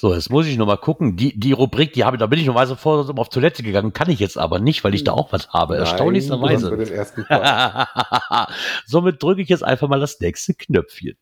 So, 0.00 0.14
jetzt 0.14 0.30
muss 0.30 0.46
ich 0.46 0.56
noch 0.56 0.66
mal 0.66 0.76
gucken. 0.76 1.16
Die, 1.16 1.36
die 1.36 1.50
Rubrik, 1.50 1.92
die 1.92 2.04
habe 2.04 2.14
ich, 2.14 2.20
da 2.20 2.28
bin 2.28 2.38
ich 2.38 2.46
normalerweise 2.46 2.76
vor 2.76 3.08
um 3.08 3.18
auf 3.18 3.30
Toilette 3.30 3.64
gegangen, 3.64 3.92
kann 3.92 4.08
ich 4.08 4.20
jetzt 4.20 4.38
aber 4.38 4.60
nicht, 4.60 4.84
weil 4.84 4.94
ich 4.94 5.02
da 5.02 5.10
auch 5.10 5.32
was 5.32 5.48
habe. 5.48 5.72
Nein, 5.74 5.82
Erstaunlicherweise. 5.82 7.04
Somit 8.86 9.20
drücke 9.20 9.42
ich 9.42 9.48
jetzt 9.48 9.64
einfach 9.64 9.88
mal 9.88 9.98
das 9.98 10.20
nächste 10.20 10.54
Knöpfchen. 10.54 11.16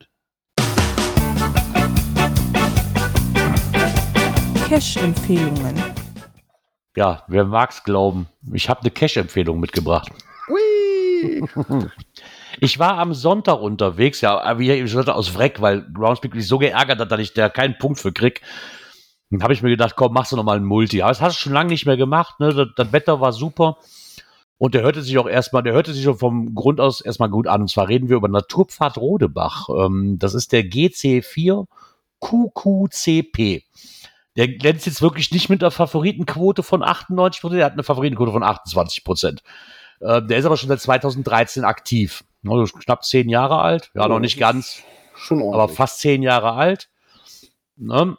Cash-Empfehlungen. 4.69 5.83
Ja, 6.97 7.23
wer 7.29 7.47
mag's 7.47 7.83
glauben? 7.83 8.27
Ich 8.53 8.69
habe 8.69 8.83
eine 8.83 8.91
Cash-Empfehlung 8.91 9.59
mitgebracht. 9.59 10.13
Ich 12.61 12.79
war 12.79 12.99
am 12.99 13.15
Sonntag 13.15 13.61
unterwegs, 13.61 14.21
ja, 14.21 14.59
wie 14.59 14.71
ich 14.71 14.91
sagte, 14.91 15.15
aus 15.15 15.37
Wreck, 15.37 15.61
weil 15.61 15.83
Groundspeak 15.93 16.35
mich 16.35 16.49
so 16.49 16.59
geärgert 16.59 16.99
hat, 16.99 17.11
dass 17.11 17.21
ich 17.21 17.35
da 17.35 17.49
keinen 17.49 17.79
Punkt 17.79 17.99
für 17.99 18.13
krieg. 18.13 18.41
Dann 19.31 19.43
habe 19.43 19.53
ich 19.53 19.63
mir 19.63 19.71
gedacht, 19.71 19.95
komm, 19.97 20.13
machst 20.13 20.33
du 20.33 20.37
noch 20.37 20.45
mal 20.45 20.57
ein 20.57 20.65
Multi. 20.65 21.03
Aber 21.03 21.11
das 21.11 21.21
hast 21.21 21.37
du 21.39 21.43
schon 21.43 21.53
lange 21.53 21.71
nicht 21.71 21.87
mehr 21.87 21.97
gemacht, 21.97 22.39
ne? 22.41 22.55
Das, 22.55 22.69
das 22.77 22.93
Wetter 22.93 23.21
war 23.21 23.33
super. 23.33 23.79
Und 24.59 24.75
der 24.75 24.83
hörte 24.83 25.03
sich 25.03 25.19
auch 25.19 25.29
erstmal, 25.29 25.63
der 25.63 25.75
hörte 25.75 25.93
sich 25.93 26.05
schon 26.05 26.17
vom 26.17 26.55
Grund 26.55 26.81
aus 26.81 27.01
erstmal 27.01 27.29
gut 27.29 27.47
an. 27.47 27.63
Und 27.63 27.69
zwar 27.69 27.89
reden 27.89 28.09
wir 28.09 28.17
über 28.17 28.29
Naturpfad 28.29 28.97
Rodebach. 28.97 29.69
Ähm, 29.69 30.17
das 30.19 30.35
ist 30.35 30.53
der 30.53 30.63
GC4 30.63 31.67
QQCP. 32.21 33.65
Der 34.37 34.49
glänzt 34.49 34.87
jetzt 34.87 35.03
wirklich 35.03 35.31
nicht 35.33 35.49
mit 35.49 35.63
einer 35.63 35.71
Favoritenquote 35.71 36.63
von 36.63 36.83
98 36.83 37.41
Prozent, 37.41 37.59
der 37.59 37.67
hat 37.67 37.73
eine 37.73 37.83
Favoritenquote 37.83 38.33
von 38.33 38.43
28 38.43 39.05
Prozent. 39.05 39.43
Äh, 40.01 40.23
der 40.23 40.39
ist 40.39 40.45
aber 40.45 40.57
schon 40.57 40.69
seit 40.69 40.81
2013 40.81 41.65
aktiv. 41.65 42.25
Also 42.45 42.77
knapp 42.79 43.05
zehn 43.05 43.29
Jahre 43.29 43.61
alt. 43.61 43.91
Ja, 43.95 44.09
noch 44.09 44.21
nicht 44.21 44.39
ganz, 44.39 44.83
Schon 45.17 45.43
aber 45.43 45.69
fast 45.69 46.01
zehn 46.01 46.23
Jahre 46.23 46.53
alt. 46.53 46.91
Ne? 47.77 48.17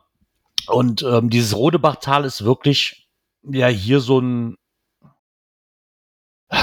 Und 0.68 1.03
ähm, 1.03 1.30
dieses 1.30 1.56
Rodebachtal 1.56 2.26
ist 2.26 2.44
wirklich 2.44 3.07
ja 3.44 3.68
hier 3.68 3.99
so 3.99 4.19
ein 4.19 4.57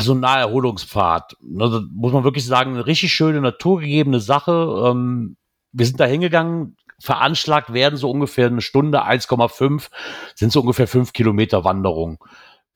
so 0.01 0.12
ein 0.12 0.20
Naherholungspfad. 0.20 1.36
Ne, 1.40 1.86
muss 1.93 2.12
man 2.12 2.24
wirklich 2.24 2.47
sagen, 2.47 2.72
eine 2.72 2.86
richtig 2.86 3.12
schöne 3.12 3.40
naturgegebene 3.40 4.20
Sache. 4.20 4.85
Ähm, 4.86 5.36
wir 5.72 5.86
sind 5.86 6.01
da 6.01 6.06
hingegangen, 6.06 6.76
veranschlagt 6.98 7.72
werden 7.72 7.97
so 7.97 8.10
ungefähr 8.10 8.47
eine 8.47 8.62
Stunde, 8.62 9.05
1,5, 9.05 9.90
sind 10.35 10.52
so 10.52 10.60
ungefähr 10.60 10.89
fünf 10.89 11.12
Kilometer 11.12 11.64
Wanderung. 11.64 12.22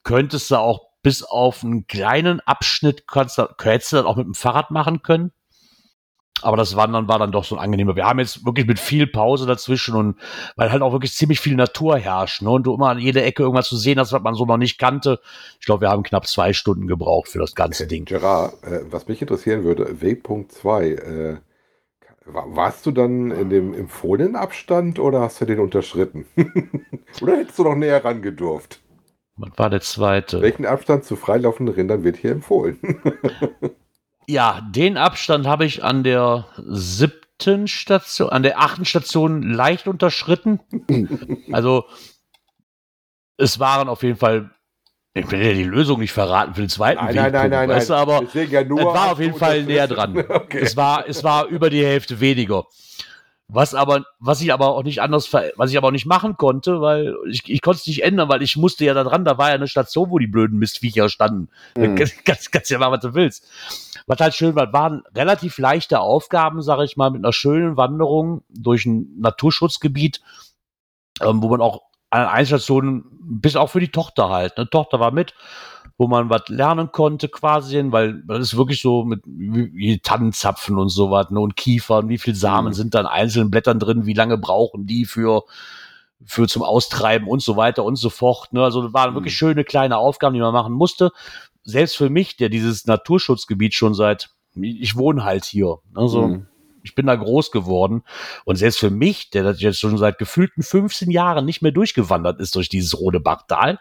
Könntest 0.02 0.50
du 0.50 0.56
auch 0.56 0.88
bis 1.09 1.22
auf 1.22 1.64
einen 1.64 1.86
kleinen 1.86 2.40
Abschnitt, 2.40 3.06
kannst 3.09 3.39
du, 3.39 3.48
hättest 3.62 3.93
du 3.93 3.97
das 3.97 4.05
auch 4.05 4.16
mit 4.16 4.26
dem 4.26 4.35
Fahrrad 4.35 4.70
machen 4.70 5.01
können. 5.01 5.32
Aber 6.43 6.59
das 6.59 6.76
Wandern 6.76 7.09
war 7.09 7.18
dann 7.18 7.32
doch 7.32 7.44
so 7.44 7.56
ein 7.56 7.62
angenehmer. 7.64 7.97
Wir 7.97 8.05
haben 8.05 8.18
jetzt 8.18 8.44
wirklich 8.44 8.66
mit 8.66 8.78
viel 8.78 9.06
Pause 9.06 9.47
dazwischen 9.47 9.94
und 9.94 10.18
weil 10.56 10.70
halt 10.70 10.82
auch 10.82 10.93
wirklich 10.93 11.14
ziemlich 11.14 11.40
viel 11.40 11.56
Natur 11.56 11.97
herrscht 11.97 12.43
ne? 12.43 12.51
und 12.51 12.64
du 12.64 12.74
immer 12.74 12.90
an 12.90 12.98
jeder 12.98 13.24
Ecke 13.24 13.43
irgendwas 13.43 13.70
zu 13.70 13.78
sehen 13.78 13.98
hast, 13.98 14.12
was 14.12 14.20
man 14.20 14.35
so 14.35 14.44
noch 14.44 14.59
nicht 14.59 14.76
kannte. 14.76 15.18
Ich 15.59 15.64
glaube, 15.64 15.80
wir 15.80 15.89
haben 15.89 16.02
knapp 16.02 16.26
zwei 16.26 16.52
Stunden 16.52 16.86
gebraucht 16.86 17.28
für 17.28 17.39
das 17.39 17.55
ganze 17.55 17.86
Ding. 17.86 18.05
Gerard, 18.05 18.62
äh, 18.64 18.80
was 18.90 19.09
mich 19.09 19.22
interessieren 19.22 19.64
würde, 19.64 20.02
Wegpunkt 20.02 20.52
2, 20.52 20.89
äh, 20.90 21.36
wa- 22.26 22.44
warst 22.48 22.85
du 22.85 22.90
dann 22.90 23.30
in 23.30 23.48
dem 23.48 23.72
empfohlenen 23.72 24.36
Abstand 24.36 24.98
oder 24.98 25.22
hast 25.22 25.40
du 25.40 25.47
den 25.47 25.59
unterschritten? 25.59 26.26
oder 27.22 27.39
hättest 27.39 27.59
du 27.59 27.64
noch 27.64 27.76
näher 27.76 28.05
rangedurft? 28.05 28.82
Was 29.39 29.51
war 29.56 29.70
der 29.70 29.81
zweite? 29.81 30.43
Welchen 30.43 30.66
Abstand 30.66 31.05
zu 31.05 31.16
freilaufenden 31.16 31.74
Rindern 31.74 32.05
wird 32.05 32.16
hier 32.16 32.32
empfohlen? 32.32 32.78
Ja, 34.31 34.60
den 34.60 34.98
Abstand 34.98 35.47
habe 35.47 35.65
ich 35.65 35.82
an 35.82 36.05
der 36.05 36.47
siebten 36.59 37.66
Station, 37.66 38.28
an 38.28 38.43
der 38.43 38.60
achten 38.60 38.85
Station 38.85 39.43
leicht 39.43 39.89
unterschritten. 39.89 40.60
also 41.52 41.86
es 43.39 43.59
waren 43.59 43.89
auf 43.89 44.02
jeden 44.02 44.19
Fall, 44.19 44.51
ich 45.15 45.31
will 45.31 45.43
ja 45.43 45.55
die 45.55 45.65
Lösung 45.65 46.01
nicht 46.01 46.12
verraten 46.12 46.55
für 46.55 46.60
den 46.60 46.69
zweiten 46.69 47.02
nein, 47.02 47.15
nein, 47.15 47.32
nein, 47.32 47.51
nein, 47.51 47.69
weißt 47.70 47.89
du, 47.89 47.94
nein. 47.94 48.02
aber 48.02 48.20
Deswegen 48.20 48.52
ja 48.52 48.60
es 48.60 48.69
war 48.69 49.12
auf 49.12 49.19
jeden 49.19 49.32
du 49.32 49.39
Fall 49.39 49.62
näher 49.62 49.89
dran. 49.89 50.19
Okay. 50.28 50.59
Es 50.59 50.77
war, 50.77 51.09
es 51.09 51.24
war 51.24 51.47
über 51.47 51.70
die 51.70 51.82
Hälfte 51.82 52.20
weniger. 52.20 52.66
Was 53.50 53.74
aber, 53.74 54.04
was 54.18 54.42
ich 54.42 54.52
aber 54.52 54.68
auch 54.68 54.82
nicht 54.82 55.00
anders, 55.00 55.32
was 55.32 55.70
ich 55.70 55.78
aber 55.78 55.88
auch 55.88 55.92
nicht 55.92 56.04
machen 56.04 56.36
konnte, 56.36 56.82
weil 56.82 57.16
ich, 57.30 57.48
ich 57.48 57.62
konnte 57.62 57.78
es 57.78 57.86
nicht 57.86 58.02
ändern, 58.02 58.28
weil 58.28 58.42
ich 58.42 58.58
musste 58.58 58.84
ja 58.84 58.92
da 58.92 59.04
dran, 59.04 59.24
da 59.24 59.38
war 59.38 59.48
ja 59.48 59.54
eine 59.54 59.68
Station, 59.68 60.10
wo 60.10 60.18
die 60.18 60.26
blöden 60.26 60.58
Mistviecher 60.58 61.08
standen. 61.08 61.48
Mhm. 61.74 61.96
Kannst, 61.96 62.24
kannst, 62.26 62.52
kannst 62.52 62.70
ja 62.70 62.78
machen, 62.78 62.92
was 62.92 63.00
du 63.00 63.14
willst. 63.14 63.48
Was 64.06 64.20
halt 64.20 64.34
schön 64.34 64.54
war, 64.54 64.70
waren 64.74 65.02
relativ 65.14 65.56
leichte 65.56 66.00
Aufgaben, 66.00 66.60
sage 66.60 66.84
ich 66.84 66.98
mal, 66.98 67.10
mit 67.10 67.24
einer 67.24 67.32
schönen 67.32 67.78
Wanderung 67.78 68.42
durch 68.50 68.84
ein 68.84 69.18
Naturschutzgebiet, 69.18 70.20
ähm, 71.22 71.42
wo 71.42 71.48
man 71.48 71.62
auch 71.62 71.88
an 72.10 72.26
Einstationen, 72.26 73.05
bis 73.20 73.56
auch 73.56 73.68
für 73.70 73.80
die 73.80 73.90
Tochter 73.90 74.28
halt, 74.30 74.56
eine 74.56 74.68
Tochter 74.70 75.01
war 75.01 75.10
mit, 75.10 75.35
wo 75.98 76.06
man 76.06 76.30
was 76.30 76.48
lernen 76.48 76.93
konnte 76.93 77.28
quasi, 77.28 77.82
weil 77.90 78.22
das 78.26 78.39
ist 78.40 78.56
wirklich 78.56 78.80
so 78.80 79.05
mit 79.05 79.22
wie 79.26 79.98
Tannenzapfen 79.98 80.78
und 80.78 80.89
sowas 80.90 81.30
ne, 81.30 81.40
und 81.40 81.56
Kiefern, 81.56 82.09
wie 82.09 82.18
viel 82.18 82.35
Samen 82.35 82.68
Mhm. 82.68 82.74
sind 82.74 82.94
da 82.94 83.01
in 83.01 83.06
einzelnen 83.06 83.51
Blättern 83.51 83.78
drin, 83.78 84.06
wie 84.06 84.14
lange 84.14 84.39
brauchen 84.39 84.86
die 84.86 85.05
für 85.05 85.43
für 86.24 86.48
zum 86.48 86.62
Austreiben 86.64 87.28
und 87.28 87.43
so 87.43 87.56
weiter 87.56 87.85
und 87.85 87.94
so 87.97 88.10
fort. 88.10 88.52
Ne? 88.52 88.62
Also 88.62 88.82
das 88.82 88.93
waren 88.93 89.14
wirklich 89.14 89.36
schöne 89.36 89.62
kleine 89.64 89.98
Aufgaben, 89.98 90.35
die 90.35 90.40
man 90.40 90.52
machen 90.52 90.72
musste. 90.72 91.12
Selbst 91.62 91.97
für 91.97 92.10
mich, 92.10 92.36
der 92.36 92.48
dieses 92.48 92.86
Naturschutzgebiet 92.86 93.74
schon 93.74 93.94
seit, 93.94 94.30
ich 94.56 94.97
wohne 94.97 95.22
halt 95.24 95.44
hier. 95.44 95.78
Also 95.94 96.28
Mhm. 96.28 96.47
Ich 96.89 96.94
bin 96.94 97.06
da 97.06 97.15
groß 97.15 97.51
geworden. 97.51 98.02
Und 98.44 98.56
selbst 98.56 98.78
für 98.78 98.90
mich, 98.90 99.31
der 99.31 99.43
das 99.43 99.60
jetzt 99.60 99.81
schon 99.81 99.97
seit 99.98 100.19
gefühlten 100.19 100.62
15 100.62 101.10
Jahren 101.10 101.44
nicht 101.44 101.62
mehr 101.62 101.73
durchgewandert 101.73 102.40
ist 102.40 102.55
durch 102.55 102.69
dieses 102.69 102.98
Rodebachtal, 102.98 103.78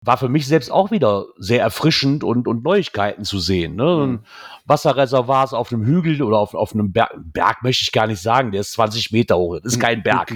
war 0.00 0.16
für 0.16 0.28
mich 0.28 0.46
selbst 0.46 0.70
auch 0.70 0.90
wieder 0.90 1.26
sehr 1.36 1.60
erfrischend 1.60 2.22
und, 2.22 2.46
und 2.46 2.62
Neuigkeiten 2.62 3.24
zu 3.24 3.40
sehen. 3.40 3.74
Ne? 3.74 4.06
Mhm. 4.06 4.20
Wasserreservoirs 4.64 5.54
auf 5.54 5.72
einem 5.72 5.84
Hügel 5.84 6.22
oder 6.22 6.38
auf, 6.38 6.54
auf 6.54 6.72
einem 6.72 6.92
Berg, 6.92 7.12
Berg 7.18 7.62
möchte 7.62 7.82
ich 7.82 7.92
gar 7.92 8.06
nicht 8.06 8.22
sagen, 8.22 8.52
der 8.52 8.60
ist 8.60 8.72
20 8.72 9.10
Meter 9.10 9.36
hoch, 9.36 9.56
das 9.56 9.72
ist 9.72 9.74
hm, 9.74 9.82
kein 9.82 10.02
Berg. 10.02 10.32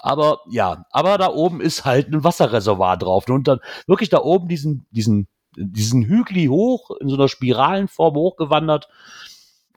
Aber 0.00 0.40
ja, 0.48 0.84
aber 0.90 1.18
da 1.18 1.28
oben 1.28 1.60
ist 1.60 1.84
halt 1.84 2.08
ein 2.08 2.24
Wasserreservoir 2.24 2.96
drauf. 2.96 3.26
Ne? 3.26 3.34
Und 3.34 3.48
dann 3.48 3.58
wirklich 3.86 4.08
da 4.08 4.20
oben 4.20 4.48
diesen, 4.48 4.86
diesen, 4.90 5.28
diesen 5.56 6.04
Hügel 6.04 6.48
hoch, 6.48 6.90
in 7.00 7.08
so 7.08 7.16
einer 7.16 7.28
Spiralenform 7.28 8.14
hochgewandert. 8.14 8.88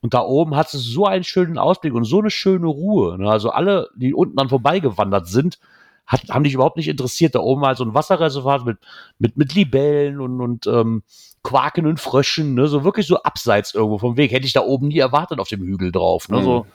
Und 0.01 0.13
da 0.15 0.21
oben 0.21 0.55
hat 0.55 0.73
es 0.73 0.83
so 0.83 1.05
einen 1.05 1.23
schönen 1.23 1.57
Ausblick 1.57 1.93
und 1.93 2.05
so 2.05 2.19
eine 2.19 2.31
schöne 2.31 2.67
Ruhe. 2.67 3.17
Ne? 3.19 3.29
Also 3.29 3.51
alle, 3.51 3.89
die 3.95 4.13
unten 4.13 4.35
dann 4.35 4.49
vorbeigewandert 4.49 5.27
sind, 5.27 5.59
hat, 6.07 6.23
haben 6.29 6.43
dich 6.43 6.55
überhaupt 6.55 6.77
nicht 6.77 6.87
interessiert. 6.87 7.35
Da 7.35 7.39
oben 7.39 7.61
war 7.61 7.75
so 7.75 7.83
ein 7.83 7.93
Wasserreservat 7.93 8.65
mit, 8.65 8.79
mit, 9.19 9.37
mit 9.37 9.53
Libellen 9.53 10.19
und, 10.19 10.41
und 10.41 10.67
ähm, 10.67 11.03
Quaken 11.43 11.85
und 11.85 11.99
Fröschen, 11.99 12.55
ne? 12.55 12.67
so 12.67 12.83
wirklich 12.83 13.05
so 13.05 13.21
abseits 13.21 13.73
irgendwo 13.75 13.99
vom 13.99 14.17
Weg. 14.17 14.31
Hätte 14.31 14.47
ich 14.47 14.53
da 14.53 14.61
oben 14.61 14.87
nie 14.87 14.97
erwartet 14.97 15.39
auf 15.39 15.47
dem 15.47 15.61
Hügel 15.61 15.91
drauf. 15.91 16.29
Ne? 16.29 16.39
Mhm. 16.39 16.43
So, 16.43 16.65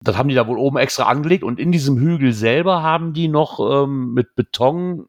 das 0.00 0.16
haben 0.16 0.28
die 0.28 0.34
da 0.34 0.46
wohl 0.46 0.58
oben 0.58 0.78
extra 0.78 1.04
angelegt 1.04 1.44
und 1.44 1.60
in 1.60 1.70
diesem 1.70 1.98
Hügel 1.98 2.32
selber 2.32 2.82
haben 2.82 3.12
die 3.12 3.28
noch 3.28 3.60
ähm, 3.60 4.14
mit 4.14 4.34
Beton 4.34 5.06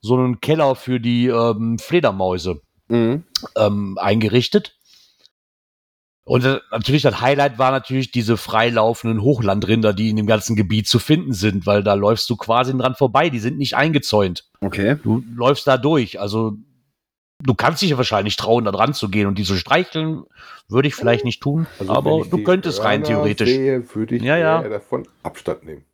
so 0.00 0.16
einen 0.16 0.40
Keller 0.40 0.74
für 0.74 1.00
die 1.00 1.28
ähm, 1.28 1.78
Fledermäuse 1.78 2.60
mhm. 2.88 3.24
ähm, 3.56 3.98
eingerichtet. 4.00 4.75
Und 6.26 6.44
äh, 6.44 6.58
natürlich 6.72 7.02
das 7.02 7.20
Highlight 7.20 7.56
war 7.56 7.70
natürlich 7.70 8.10
diese 8.10 8.36
freilaufenden 8.36 9.22
Hochlandrinder, 9.22 9.92
die 9.92 10.10
in 10.10 10.16
dem 10.16 10.26
ganzen 10.26 10.56
Gebiet 10.56 10.88
zu 10.88 10.98
finden 10.98 11.32
sind, 11.32 11.66
weil 11.66 11.84
da 11.84 11.94
läufst 11.94 12.28
du 12.28 12.36
quasi 12.36 12.76
dran 12.76 12.96
vorbei, 12.96 13.30
die 13.30 13.38
sind 13.38 13.58
nicht 13.58 13.76
eingezäunt. 13.76 14.44
Okay. 14.60 14.96
Du 15.04 15.22
läufst 15.36 15.68
da 15.68 15.78
durch, 15.78 16.18
also 16.18 16.54
du 17.40 17.54
kannst 17.54 17.80
dich 17.80 17.90
ja 17.90 17.96
wahrscheinlich 17.96 18.34
trauen, 18.34 18.64
da 18.64 18.72
dran 18.72 18.92
zu 18.92 19.08
gehen 19.08 19.28
und 19.28 19.38
die 19.38 19.44
zu 19.44 19.54
streicheln, 19.54 20.24
würde 20.68 20.88
ich 20.88 20.96
vielleicht 20.96 21.24
nicht 21.24 21.40
tun, 21.40 21.68
also 21.78 21.92
aber 21.92 22.24
du 22.28 22.42
könntest 22.42 22.82
rein 22.82 23.04
theoretisch. 23.04 23.48
Sehe, 23.48 23.94
würde 23.94 24.16
ich 24.16 24.22
ja, 24.22 24.36
ja. 24.36 24.68
davon 24.68 25.06
Abstand 25.22 25.64
nehmen. 25.64 25.84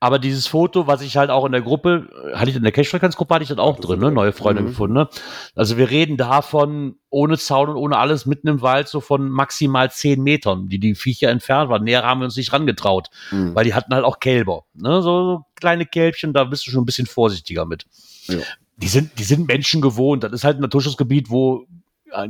Aber 0.00 0.20
dieses 0.20 0.46
Foto, 0.46 0.86
was 0.86 1.00
ich 1.00 1.16
halt 1.16 1.28
auch 1.30 1.44
in 1.44 1.50
der 1.50 1.60
Gruppe, 1.60 2.08
hatte 2.32 2.50
ich 2.50 2.56
in 2.56 2.62
der 2.62 2.70
Cash-Frequenz-Gruppe, 2.70 3.34
hatte 3.34 3.42
ich 3.42 3.48
das 3.48 3.58
auch 3.58 3.76
das 3.76 3.86
drin, 3.86 3.98
ne? 3.98 4.12
neue 4.12 4.32
Freunde 4.32 4.62
mhm. 4.62 4.66
gefunden. 4.66 4.94
Ne? 4.94 5.08
Also 5.56 5.76
wir 5.76 5.90
reden 5.90 6.16
davon, 6.16 6.96
ohne 7.10 7.36
Zaun 7.36 7.68
und 7.68 7.76
ohne 7.76 7.98
alles, 7.98 8.24
mitten 8.24 8.46
im 8.46 8.62
Wald, 8.62 8.86
so 8.86 9.00
von 9.00 9.28
maximal 9.28 9.90
zehn 9.90 10.22
Metern, 10.22 10.68
die 10.68 10.78
die 10.78 10.94
Viecher 10.94 11.30
entfernt 11.30 11.68
waren. 11.68 11.82
Näher 11.82 12.04
haben 12.04 12.20
wir 12.20 12.26
uns 12.26 12.36
nicht 12.36 12.52
rangetraut, 12.52 13.08
mhm. 13.32 13.56
weil 13.56 13.64
die 13.64 13.74
hatten 13.74 13.92
halt 13.92 14.04
auch 14.04 14.20
Kälber. 14.20 14.64
Ne? 14.74 15.02
So, 15.02 15.24
so, 15.24 15.44
kleine 15.56 15.84
Kälbchen, 15.84 16.32
da 16.32 16.44
bist 16.44 16.64
du 16.66 16.70
schon 16.70 16.82
ein 16.82 16.86
bisschen 16.86 17.06
vorsichtiger 17.06 17.66
mit. 17.66 17.84
Ja. 18.26 18.38
Die, 18.76 18.88
sind, 18.88 19.18
die 19.18 19.24
sind 19.24 19.48
Menschen 19.48 19.80
gewohnt. 19.80 20.22
Das 20.22 20.32
ist 20.32 20.44
halt 20.44 20.58
ein 20.58 20.62
Naturschutzgebiet, 20.62 21.28
wo 21.28 21.66
äh, 22.12 22.28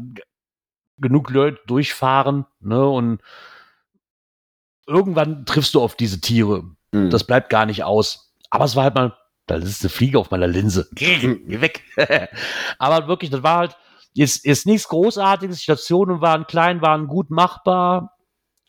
genug 0.97 1.29
Leute 1.29 1.61
durchfahren 1.67 2.47
ne? 2.61 2.89
und 2.89 3.21
irgendwann 4.87 5.45
triffst 5.45 5.75
du 5.75 5.83
auf 5.83 5.97
diese 5.97 6.23
Tiere 6.23 6.65
Mhm. 6.93 7.11
Das 7.11 7.25
bleibt 7.25 7.51
gar 7.51 7.67
nicht 7.67 7.85
aus. 7.85 8.33
Aber 8.51 8.65
es 8.65 8.77
war 8.77 8.85
halt 8.85 8.95
mal, 8.95 9.17
da 9.47 9.57
ist 9.57 9.83
eine 9.83 9.91
Fliege 9.91 10.19
auf 10.19 10.31
meiner 10.31 10.47
Linse. 10.47 10.89
Geh, 10.95 11.19
geh 11.19 11.61
weg. 11.61 11.83
Aber 12.79 13.09
wirklich, 13.09 13.31
das 13.31 13.43
war 13.43 13.59
halt, 13.59 13.77
jetzt 14.15 14.45
ist 14.45 14.67
nichts 14.67 14.89
Großartiges. 14.89 15.63
Stationen 15.63 16.21
waren 16.21 16.47
klein, 16.47 16.83
waren 16.83 17.07
gut 17.07 17.31
machbar. 17.31 18.15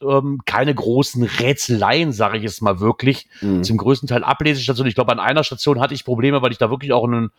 Ähm, 0.02 0.40
keine 0.46 0.74
großen 0.74 1.24
Rätseleien, 1.24 2.14
sage 2.14 2.38
ich 2.38 2.44
jetzt 2.44 2.62
mal 2.62 2.80
wirklich. 2.80 3.28
Mhm. 3.42 3.64
Zum 3.64 3.78
größten 3.78 4.08
Teil 4.08 4.24
Ablesestationen. 4.24 4.88
Ich 4.88 4.96
glaube, 4.96 5.12
an 5.12 5.20
einer 5.20 5.44
Station 5.44 5.82
hatte 5.82 5.94
ich 5.94 6.06
Probleme, 6.06 6.42
weil 6.42 6.52
ich 6.52 6.58
da 6.58 6.70
wirklich 6.70 6.94
auch 6.94 7.04
einen 7.04 7.32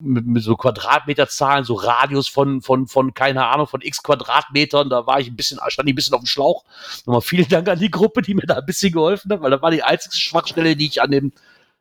mit, 0.00 0.26
mit 0.26 0.42
so 0.42 0.56
Quadratmeterzahlen, 0.56 1.64
so 1.64 1.74
Radius 1.74 2.28
von, 2.28 2.62
von, 2.62 2.86
von, 2.86 3.14
keine 3.14 3.46
Ahnung, 3.46 3.66
von 3.66 3.80
x 3.82 4.02
Quadratmetern, 4.02 4.90
da 4.90 5.06
war 5.06 5.20
ich 5.20 5.28
ein 5.28 5.36
bisschen, 5.36 5.58
stand 5.68 5.88
ich 5.88 5.92
ein 5.92 5.96
bisschen 5.96 6.14
auf 6.14 6.22
dem 6.22 6.26
Schlauch. 6.26 6.64
Nochmal 7.06 7.20
vielen 7.20 7.48
Dank 7.48 7.68
an 7.68 7.78
die 7.78 7.90
Gruppe, 7.90 8.22
die 8.22 8.34
mir 8.34 8.46
da 8.46 8.56
ein 8.56 8.66
bisschen 8.66 8.92
geholfen 8.92 9.30
hat, 9.32 9.40
weil 9.42 9.50
das 9.50 9.62
war 9.62 9.70
die 9.70 9.82
einzige 9.82 10.16
Schwachstelle, 10.16 10.76
die 10.76 10.86
ich 10.86 11.02
an 11.02 11.10
dem, 11.10 11.32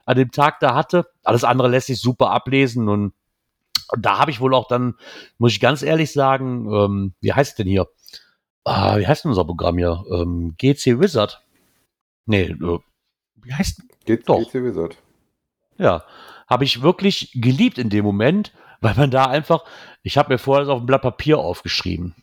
an 0.06 0.18
dem 0.18 0.32
Tag 0.32 0.60
da 0.60 0.76
hatte. 0.76 1.08
Alles 1.24 1.44
andere 1.44 1.70
lässt 1.70 1.88
sich 1.88 2.00
super 2.00 2.32
ablesen 2.32 2.90
und, 2.90 3.14
da 3.98 4.20
habe 4.20 4.32
ich 4.32 4.40
wohl 4.40 4.54
auch 4.54 4.68
dann, 4.68 4.96
muss 5.38 5.54
ich 5.54 5.60
ganz 5.60 5.82
ehrlich 5.82 6.12
sagen, 6.12 6.72
ähm, 6.72 7.14
wie 7.22 7.34
heißt 7.34 7.58
denn 7.58 7.68
hier? 7.68 7.88
Ah, 8.64 8.98
wie 8.98 9.08
heißt 9.08 9.24
denn 9.24 9.30
unser 9.30 9.46
Programm 9.46 9.78
hier? 9.78 10.04
Ähm, 10.12 10.56
GC 10.58 11.00
Wizard. 11.00 11.42
Nee, 12.26 12.52
äh, 12.52 12.80
wie 13.42 13.54
heißt 13.54 13.82
G 14.06 14.18
Doch. 14.18 14.40
GC 14.40 14.64
Wizard. 14.64 14.98
Ja, 15.78 16.04
habe 16.50 16.64
ich 16.64 16.82
wirklich 16.82 17.32
geliebt 17.36 17.78
in 17.78 17.90
dem 17.90 18.04
Moment, 18.04 18.52
weil 18.82 18.96
man 18.96 19.12
da 19.12 19.26
einfach, 19.26 19.64
ich 20.04 20.18
habe 20.18 20.34
mir 20.34 20.38
vorher 20.38 20.66
das 20.66 20.74
auf 20.74 20.82
ein 20.82 20.86
Blatt 20.86 21.02
Papier 21.02 21.38
aufgeschrieben. 21.38 22.16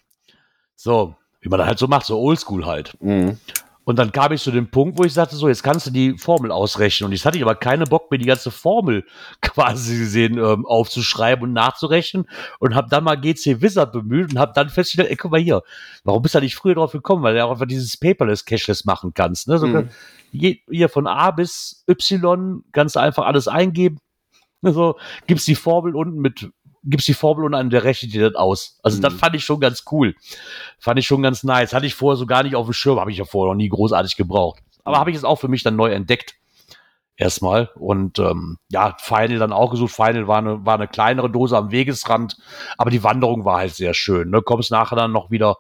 So, 0.75 1.15
wie 1.41 1.49
man 1.49 1.59
das 1.59 1.69
halt 1.69 1.79
so 1.79 1.87
macht, 1.87 2.07
so 2.07 2.19
oldschool 2.19 2.67
halt. 2.67 2.97
Mhm. 3.01 3.39
Und 3.85 4.01
dann 4.01 4.11
kam 4.11 4.33
ich 4.33 4.43
zu 4.43 4.51
dem 4.51 4.69
Punkt, 4.69 4.99
wo 4.99 5.05
ich 5.05 5.15
sagte, 5.15 5.37
so, 5.37 5.47
jetzt 5.47 5.63
kannst 5.63 5.87
du 5.87 5.93
die 5.93 6.19
Formel 6.19 6.51
ausrechnen. 6.51 7.07
Und 7.07 7.13
jetzt 7.13 7.25
hatte 7.25 7.39
ich 7.39 7.45
aber 7.45 7.55
keine 7.55 7.85
Bock, 7.85 8.11
mir 8.11 8.19
die 8.19 8.27
ganze 8.27 8.51
Formel 8.51 9.07
quasi 9.43 9.97
gesehen 9.97 10.39
ähm, 10.39 10.67
aufzuschreiben 10.67 11.45
und 11.45 11.53
nachzurechnen. 11.53 12.29
Und 12.59 12.75
habe 12.75 12.89
dann 12.91 13.05
mal 13.05 13.15
GC 13.15 13.63
Wizard 13.63 13.93
bemüht 13.93 14.33
und 14.33 14.41
habe 14.41 14.51
dann 14.57 14.71
festgestellt, 14.71 15.09
ey, 15.09 15.17
guck 15.17 15.31
mal 15.31 15.41
hier, 15.41 15.63
warum 16.03 16.21
bist 16.21 16.35
du 16.35 16.39
da 16.39 16.43
nicht 16.43 16.57
früher 16.57 16.75
drauf 16.75 16.91
gekommen? 16.91 17.23
Weil 17.23 17.35
du 17.35 17.45
auch 17.45 17.53
einfach 17.53 17.67
dieses 17.67 17.97
Paperless 17.97 18.45
Cashless 18.45 18.85
machen 18.85 19.15
kannst. 19.15 19.47
Ne? 19.47 19.59
So, 19.59 19.69
mhm. 19.69 19.89
Hier 20.33 20.89
von 20.89 21.07
A 21.07 21.31
bis 21.31 21.85
Y 21.89 22.65
kannst 22.73 22.97
du 22.97 23.01
einfach 23.01 23.25
alles 23.25 23.47
eingeben, 23.47 23.99
so, 24.73 24.97
gibst 25.27 25.47
die 25.49 25.55
Formel 25.55 25.95
unten 25.95 26.19
mit, 26.19 26.51
gibst 26.85 27.09
die 27.09 27.15
Formel 27.15 27.45
unten 27.45 27.55
an, 27.55 27.71
der 27.71 27.85
rechnet 27.85 28.13
dir 28.13 28.31
das 28.31 28.35
aus. 28.37 28.79
Also, 28.83 28.99
mhm. 28.99 29.03
das 29.03 29.15
fand 29.15 29.37
ich 29.37 29.45
schon 29.45 29.61
ganz 29.61 29.85
cool. 29.91 30.15
Fand 30.79 30.99
ich 30.99 31.07
schon 31.07 31.23
ganz 31.23 31.43
nice. 31.43 31.73
Hatte 31.73 31.87
ich 31.87 31.95
vorher 31.95 32.17
so 32.17 32.27
gar 32.27 32.43
nicht 32.43 32.57
auf 32.57 32.67
dem 32.67 32.73
Schirm, 32.73 33.01
habe 33.01 33.11
ich 33.11 33.19
ja 33.19 33.25
vorher 33.25 33.53
noch 33.53 33.57
nie 33.57 33.69
großartig 33.69 34.17
gebraucht. 34.17 34.61
Aber 34.85 34.97
mhm. 34.97 35.01
habe 35.01 35.11
ich 35.11 35.17
es 35.17 35.25
auch 35.25 35.37
für 35.37 35.49
mich 35.49 35.63
dann 35.63 35.77
neu 35.77 35.91
entdeckt. 35.93 36.37
Erstmal. 37.19 37.71
Und 37.77 38.19
ähm, 38.19 38.59
ja, 38.69 38.95
Final 39.01 39.39
dann 39.39 39.53
auch 39.53 39.71
gesucht. 39.71 39.95
Final 39.95 40.29
war 40.29 40.39
eine, 40.39 40.67
war 40.67 40.75
eine 40.75 40.87
kleinere 40.87 41.31
Dose 41.31 41.57
am 41.57 41.71
Wegesrand, 41.71 42.37
aber 42.77 42.91
die 42.91 43.03
Wanderung 43.03 43.47
war 43.47 43.59
halt 43.59 43.75
sehr 43.75 43.95
schön. 43.95 44.29
Ne? 44.29 44.43
Kommst 44.43 44.71
nachher 44.71 44.97
dann 44.97 45.13
noch 45.13 45.31
wieder 45.31 45.57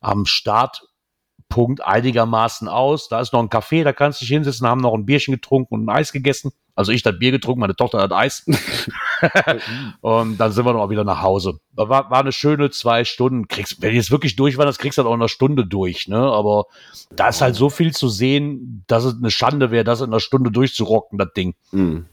am 0.00 0.24
Startpunkt 0.24 1.84
einigermaßen 1.84 2.68
aus. 2.68 3.08
Da 3.08 3.20
ist 3.20 3.32
noch 3.32 3.40
ein 3.40 3.48
Café, 3.48 3.82
da 3.82 3.92
kannst 3.92 4.20
du 4.20 4.24
dich 4.24 4.32
hinsetzen, 4.32 4.68
haben 4.68 4.80
noch 4.80 4.94
ein 4.94 5.04
Bierchen 5.04 5.34
getrunken 5.34 5.74
und 5.74 5.86
ein 5.86 5.88
Eis 5.88 6.12
gegessen. 6.12 6.52
Also 6.80 6.92
ich 6.92 7.04
hat 7.04 7.18
Bier 7.18 7.30
getrunken, 7.30 7.60
meine 7.60 7.76
Tochter 7.76 8.00
hat 8.00 8.10
Eis. 8.10 8.46
und 10.00 10.38
dann 10.38 10.50
sind 10.50 10.64
wir 10.64 10.72
noch 10.72 10.88
wieder 10.88 11.04
nach 11.04 11.20
Hause. 11.20 11.60
War, 11.74 12.10
war 12.10 12.20
eine 12.20 12.32
schöne 12.32 12.70
zwei 12.70 13.04
Stunden. 13.04 13.48
Kriegst, 13.48 13.82
wenn 13.82 13.94
jetzt 13.94 14.10
wirklich 14.10 14.34
durch 14.34 14.56
warst, 14.56 14.78
kriegst 14.78 14.96
du 14.96 15.02
dann 15.02 15.10
auch 15.10 15.14
eine 15.14 15.28
Stunde 15.28 15.66
durch. 15.66 16.08
Ne? 16.08 16.16
Aber 16.16 16.64
da 17.14 17.28
ist 17.28 17.42
halt 17.42 17.54
so 17.54 17.68
viel 17.68 17.92
zu 17.92 18.08
sehen, 18.08 18.82
dass 18.86 19.04
es 19.04 19.14
eine 19.18 19.30
Schande 19.30 19.70
wäre, 19.70 19.84
das 19.84 20.00
in 20.00 20.06
einer 20.06 20.20
Stunde 20.20 20.50
durchzurocken, 20.50 21.18
das 21.18 21.34
Ding. 21.36 21.54
Mhm. 21.70 22.06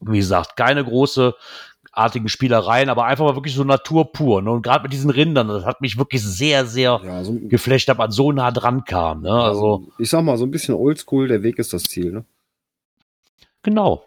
Wie 0.00 0.16
gesagt, 0.16 0.56
keine 0.56 0.82
große 0.82 1.34
artigen 1.92 2.30
Spielereien, 2.30 2.88
aber 2.88 3.04
einfach 3.04 3.26
mal 3.26 3.36
wirklich 3.36 3.54
so 3.54 3.64
Natur 3.64 4.12
pur. 4.12 4.40
Ne? 4.40 4.50
Und 4.50 4.62
gerade 4.62 4.84
mit 4.84 4.94
diesen 4.94 5.10
Rindern, 5.10 5.48
das 5.48 5.66
hat 5.66 5.82
mich 5.82 5.98
wirklich 5.98 6.22
sehr, 6.22 6.64
sehr 6.64 7.02
ja, 7.04 7.22
so, 7.22 7.36
geflecht, 7.38 7.86
dass 7.90 7.98
man 7.98 8.10
so 8.10 8.32
nah 8.32 8.50
dran 8.50 8.84
kam. 8.84 9.20
Ne? 9.20 9.30
Also, 9.30 9.88
ich 9.98 10.08
sag 10.08 10.24
mal, 10.24 10.38
so 10.38 10.46
ein 10.46 10.50
bisschen 10.50 10.74
oldschool, 10.74 11.28
der 11.28 11.42
Weg 11.42 11.58
ist 11.58 11.74
das 11.74 11.82
Ziel. 11.82 12.12
Ne? 12.12 12.24
Genau. 13.66 14.04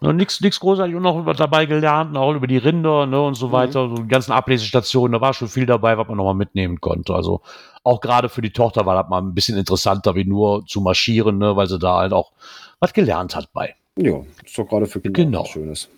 Nichts 0.00 0.40
nix 0.40 0.58
großartig 0.58 0.94
und 0.96 1.02
noch 1.02 1.36
dabei 1.36 1.66
gelernt, 1.66 2.16
auch 2.16 2.34
über 2.34 2.48
die 2.48 2.56
Rinder 2.56 3.06
ne, 3.06 3.20
und 3.20 3.34
so 3.34 3.48
mhm. 3.48 3.52
weiter, 3.52 3.88
so 3.88 3.94
die 3.94 4.08
ganzen 4.08 4.32
Ablesestationen, 4.32 5.12
da 5.12 5.20
war 5.20 5.34
schon 5.34 5.46
viel 5.46 5.66
dabei, 5.66 5.96
was 5.96 6.08
man 6.08 6.16
nochmal 6.16 6.34
mitnehmen 6.34 6.80
konnte. 6.80 7.14
Also 7.14 7.42
auch 7.84 8.00
gerade 8.00 8.28
für 8.28 8.42
die 8.42 8.52
Tochter 8.52 8.86
war 8.86 9.00
das 9.00 9.08
mal 9.08 9.22
ein 9.22 9.34
bisschen 9.34 9.56
interessanter, 9.56 10.16
wie 10.16 10.24
nur 10.24 10.66
zu 10.66 10.80
marschieren, 10.80 11.38
ne, 11.38 11.54
weil 11.54 11.68
sie 11.68 11.78
da 11.78 11.98
halt 11.98 12.12
auch 12.12 12.32
was 12.80 12.92
gelernt 12.92 13.36
hat 13.36 13.52
bei. 13.52 13.76
Ja, 13.96 14.20
ist 14.44 14.58
doch 14.58 14.68
gerade 14.68 14.86
für 14.86 15.00
Kinder 15.00 15.24
genau. 15.24 15.42
was 15.42 15.48
Schönes. 15.48 15.88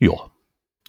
Ja. 0.00 0.14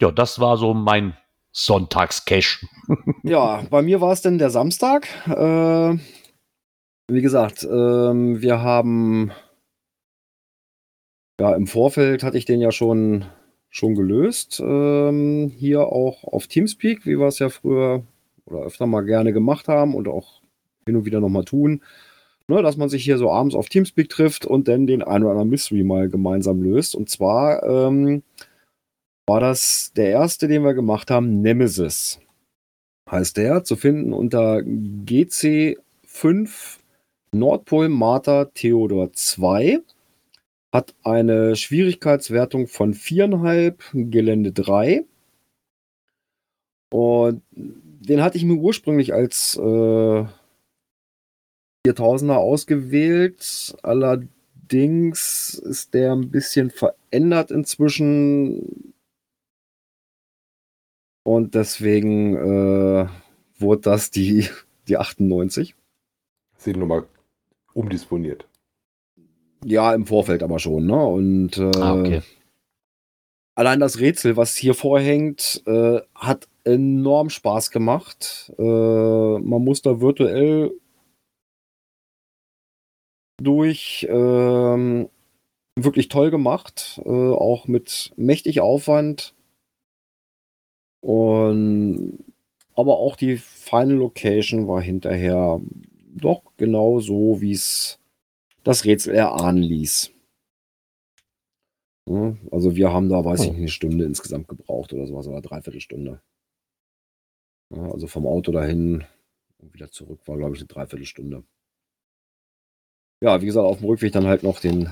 Ja, 0.00 0.10
das 0.10 0.40
war 0.40 0.56
so 0.56 0.74
mein 0.74 1.16
Sonntagscash. 1.52 2.66
ja, 3.22 3.62
bei 3.70 3.82
mir 3.82 4.00
war 4.00 4.12
es 4.12 4.22
denn 4.22 4.38
der 4.38 4.50
Samstag. 4.50 5.06
Äh, 5.28 5.98
wie 7.08 7.22
gesagt, 7.22 7.62
äh, 7.62 7.68
wir 7.68 8.60
haben 8.60 9.30
ja, 11.40 11.54
im 11.54 11.66
Vorfeld 11.66 12.22
hatte 12.22 12.38
ich 12.38 12.44
den 12.44 12.60
ja 12.60 12.72
schon, 12.72 13.24
schon 13.70 13.94
gelöst. 13.94 14.60
Ähm, 14.64 15.50
hier 15.54 15.86
auch 15.86 16.24
auf 16.24 16.46
Teamspeak, 16.46 17.06
wie 17.06 17.18
wir 17.18 17.26
es 17.26 17.38
ja 17.38 17.48
früher 17.48 18.04
oder 18.46 18.60
öfter 18.60 18.86
mal 18.86 19.04
gerne 19.04 19.32
gemacht 19.32 19.68
haben 19.68 19.94
und 19.94 20.08
auch 20.08 20.40
hin 20.86 20.96
und 20.96 21.04
wieder 21.04 21.20
nochmal 21.20 21.44
tun. 21.44 21.82
Ne, 22.48 22.62
dass 22.62 22.76
man 22.76 22.88
sich 22.88 23.02
hier 23.02 23.18
so 23.18 23.32
abends 23.32 23.56
auf 23.56 23.68
Teamspeak 23.68 24.08
trifft 24.08 24.46
und 24.46 24.68
dann 24.68 24.86
den 24.86 25.02
ein 25.02 25.22
oder 25.22 25.32
anderen 25.32 25.50
Mystery 25.50 25.82
mal 25.82 26.08
gemeinsam 26.08 26.62
löst. 26.62 26.94
Und 26.94 27.10
zwar 27.10 27.64
ähm, 27.64 28.22
war 29.26 29.40
das 29.40 29.92
der 29.96 30.10
erste, 30.10 30.46
den 30.46 30.62
wir 30.62 30.74
gemacht 30.74 31.10
haben, 31.10 31.42
Nemesis. 31.42 32.20
Heißt 33.10 33.36
der, 33.36 33.64
zu 33.64 33.74
finden 33.74 34.12
unter 34.12 34.58
GC5 34.58 36.78
Nordpol 37.32 37.88
Martha 37.88 38.44
Theodor 38.46 39.12
2 39.12 39.80
hat 40.76 40.94
eine 41.04 41.56
Schwierigkeitswertung 41.56 42.68
von 42.68 42.92
4,5, 42.94 44.10
Gelände 44.10 44.52
3. 44.52 45.04
Und 46.90 47.42
den 47.50 48.22
hatte 48.22 48.36
ich 48.36 48.44
mir 48.44 48.56
ursprünglich 48.56 49.14
als 49.14 49.56
äh, 49.56 50.24
4000er 51.86 52.34
ausgewählt. 52.34 53.74
Allerdings 53.82 55.54
ist 55.54 55.94
der 55.94 56.12
ein 56.12 56.30
bisschen 56.30 56.70
verändert 56.70 57.50
inzwischen. 57.50 58.92
Und 61.24 61.54
deswegen 61.54 62.36
äh, 62.36 63.08
wurde 63.58 63.80
das 63.80 64.10
die, 64.10 64.48
die 64.88 64.98
98. 64.98 65.74
Sind 66.58 66.76
nochmal 66.76 67.04
umdisponiert. 67.72 68.46
Ja, 69.64 69.94
im 69.94 70.06
Vorfeld 70.06 70.42
aber 70.42 70.58
schon, 70.58 70.86
ne? 70.86 71.04
Und 71.04 71.58
äh, 71.58 71.70
Ah, 71.80 71.94
okay. 71.94 72.22
allein 73.54 73.80
das 73.80 73.98
Rätsel, 73.98 74.36
was 74.36 74.56
hier 74.56 74.74
vorhängt, 74.74 75.62
äh, 75.66 76.00
hat 76.14 76.48
enorm 76.64 77.30
Spaß 77.30 77.70
gemacht. 77.70 78.52
Äh, 78.58 78.62
man 78.62 79.64
muss 79.64 79.82
da 79.82 80.00
virtuell 80.00 80.72
durch. 83.42 84.06
ähm, 84.10 85.08
wirklich 85.78 86.08
toll 86.08 86.30
gemacht, 86.30 87.00
äh, 87.04 87.08
auch 87.08 87.68
mit 87.68 88.12
mächtig 88.16 88.60
Aufwand. 88.60 89.34
Und 91.02 92.24
aber 92.74 92.98
auch 92.98 93.16
die 93.16 93.36
Final 93.36 93.96
Location 93.96 94.68
war 94.68 94.80
hinterher 94.80 95.60
doch 96.14 96.42
genau 96.56 97.00
so, 97.00 97.40
wie 97.40 97.52
es 97.52 97.98
das 98.66 98.84
Rätsel 98.84 99.14
erahnen 99.14 99.62
ließ. 99.62 100.12
Ja, 102.08 102.36
also 102.50 102.74
wir 102.74 102.92
haben 102.92 103.08
da, 103.08 103.24
weiß 103.24 103.44
ich 103.44 103.50
nicht, 103.50 103.58
eine 103.58 103.68
Stunde 103.68 104.04
insgesamt 104.04 104.48
gebraucht 104.48 104.92
oder 104.92 105.06
sowas, 105.06 105.28
oder 105.28 105.40
dreiviertel 105.40 105.80
Stunde. 105.80 106.20
Ja, 107.74 107.90
also 107.92 108.06
vom 108.06 108.26
Auto 108.26 108.52
dahin 108.52 109.04
und 109.58 109.72
wieder 109.72 109.90
zurück 109.90 110.20
war, 110.26 110.36
glaube 110.36 110.54
ich, 110.54 110.60
eine 110.60 110.68
Dreiviertelstunde. 110.68 111.44
Ja, 113.22 113.40
wie 113.40 113.46
gesagt, 113.46 113.64
auf 113.64 113.78
dem 113.78 113.86
Rückweg 113.86 114.12
dann 114.12 114.26
halt 114.26 114.42
noch 114.42 114.60
den 114.60 114.90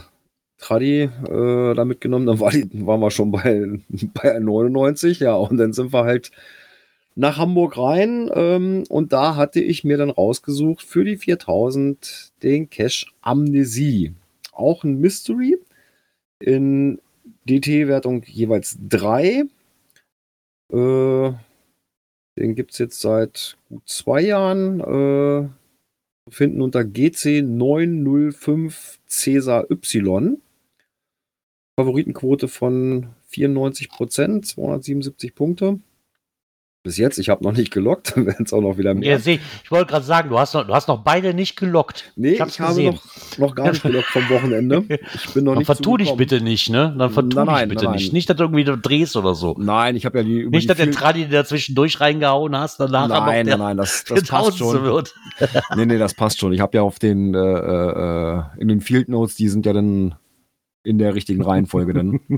Tradi 0.56 1.02
äh, 1.02 1.74
da 1.74 1.84
mitgenommen. 1.84 2.26
Dann 2.26 2.40
war 2.40 2.50
die, 2.50 2.86
waren 2.86 3.00
wir 3.00 3.10
schon 3.10 3.32
bei, 3.32 3.80
bei 4.14 4.38
99, 4.38 5.20
ja, 5.20 5.34
und 5.34 5.56
dann 5.56 5.72
sind 5.72 5.92
wir 5.92 6.04
halt 6.04 6.30
nach 7.16 7.38
Hamburg 7.38 7.78
rein 7.78 8.28
ähm, 8.34 8.84
und 8.88 9.12
da 9.12 9.36
hatte 9.36 9.60
ich 9.60 9.84
mir 9.84 9.96
dann 9.96 10.10
rausgesucht 10.10 10.82
für 10.82 11.04
die 11.04 11.16
4000 11.16 12.32
den 12.42 12.68
Cache 12.70 13.06
Amnesie. 13.20 14.14
Auch 14.52 14.82
ein 14.84 15.00
Mystery 15.00 15.58
in 16.40 17.00
DT-Wertung 17.48 18.24
jeweils 18.24 18.76
3. 18.88 19.44
Äh, 20.72 21.32
den 22.36 22.56
gibt 22.56 22.72
es 22.72 22.78
jetzt 22.78 23.00
seit 23.00 23.56
gut 23.68 23.88
zwei 23.88 24.22
Jahren. 24.22 24.80
Äh, 24.80 25.48
finden 26.30 26.62
unter 26.62 26.80
GC905 26.80 28.98
Cäsar 29.06 29.70
Y. 29.70 30.40
Favoritenquote 31.78 32.48
von 32.48 33.10
94%, 33.30 34.42
277 34.42 35.34
Punkte. 35.34 35.78
Bis 36.84 36.98
jetzt, 36.98 37.16
ich 37.18 37.30
habe 37.30 37.42
noch 37.42 37.52
nicht 37.52 37.72
gelockt, 37.72 38.14
werden 38.26 38.44
es 38.44 38.52
auch 38.52 38.60
noch 38.60 38.76
wieder 38.76 38.92
mehr. 38.92 39.12
Ja, 39.12 39.18
seh, 39.18 39.40
ich 39.64 39.70
wollte 39.70 39.86
gerade 39.86 40.04
sagen, 40.04 40.28
du 40.28 40.38
hast, 40.38 40.52
noch, 40.52 40.66
du 40.66 40.74
hast 40.74 40.86
noch 40.86 40.98
beide 40.98 41.32
nicht 41.32 41.56
gelockt. 41.56 42.12
nee, 42.14 42.32
ich 42.32 42.40
ich, 42.40 42.60
habe 42.60 42.82
noch, 42.82 43.02
noch 43.38 43.54
gar 43.54 43.70
nicht 43.70 43.82
gelockt 43.82 44.08
vom 44.08 44.28
Wochenende. 44.28 44.84
Ich 45.14 45.32
bin 45.32 45.44
noch 45.44 45.52
Dann 45.52 45.60
nicht 45.60 45.66
vertu 45.66 45.96
dich 45.96 46.14
bitte 46.14 46.42
nicht, 46.42 46.68
ne? 46.68 46.94
Dann 46.98 47.08
vertu 47.08 47.36
Nein, 47.36 47.46
dich 47.46 47.54
nein, 47.54 47.68
bitte 47.70 47.84
nein. 47.86 47.94
nicht. 47.94 48.12
Nicht, 48.12 48.28
dass 48.28 48.36
du 48.36 48.44
irgendwie 48.44 48.64
drehst 48.64 49.16
oder 49.16 49.34
so. 49.34 49.56
Nein, 49.58 49.96
ich 49.96 50.04
habe 50.04 50.18
ja 50.18 50.24
die 50.24 50.40
über 50.40 50.50
Nicht, 50.50 50.64
die 50.64 50.68
dass 50.68 50.76
der 50.76 50.90
Tradi 50.90 51.24
dir 51.24 51.38
dazwischendurch 51.38 52.00
reingehauen 52.02 52.54
hast, 52.54 52.78
danach 52.78 53.08
Nein, 53.08 53.46
der, 53.46 53.56
nein, 53.56 53.78
das, 53.78 54.04
der 54.04 54.16
das 54.16 54.28
passt 54.28 54.58
schon. 54.58 54.82
wird. 54.82 55.14
Nee, 55.76 55.86
nee, 55.86 55.96
das 55.96 56.12
passt 56.12 56.38
schon. 56.38 56.52
Ich 56.52 56.60
habe 56.60 56.76
ja 56.76 56.82
auf 56.82 56.98
den 56.98 57.34
äh, 57.34 57.38
äh, 57.38 58.42
in 58.58 58.68
den 58.68 58.82
Field 58.82 59.08
Notes, 59.08 59.36
die 59.36 59.48
sind 59.48 59.64
ja 59.64 59.72
dann 59.72 60.16
in 60.84 60.98
der 60.98 61.14
richtigen 61.14 61.42
Reihenfolge 61.42 61.94
dann. 61.94 62.20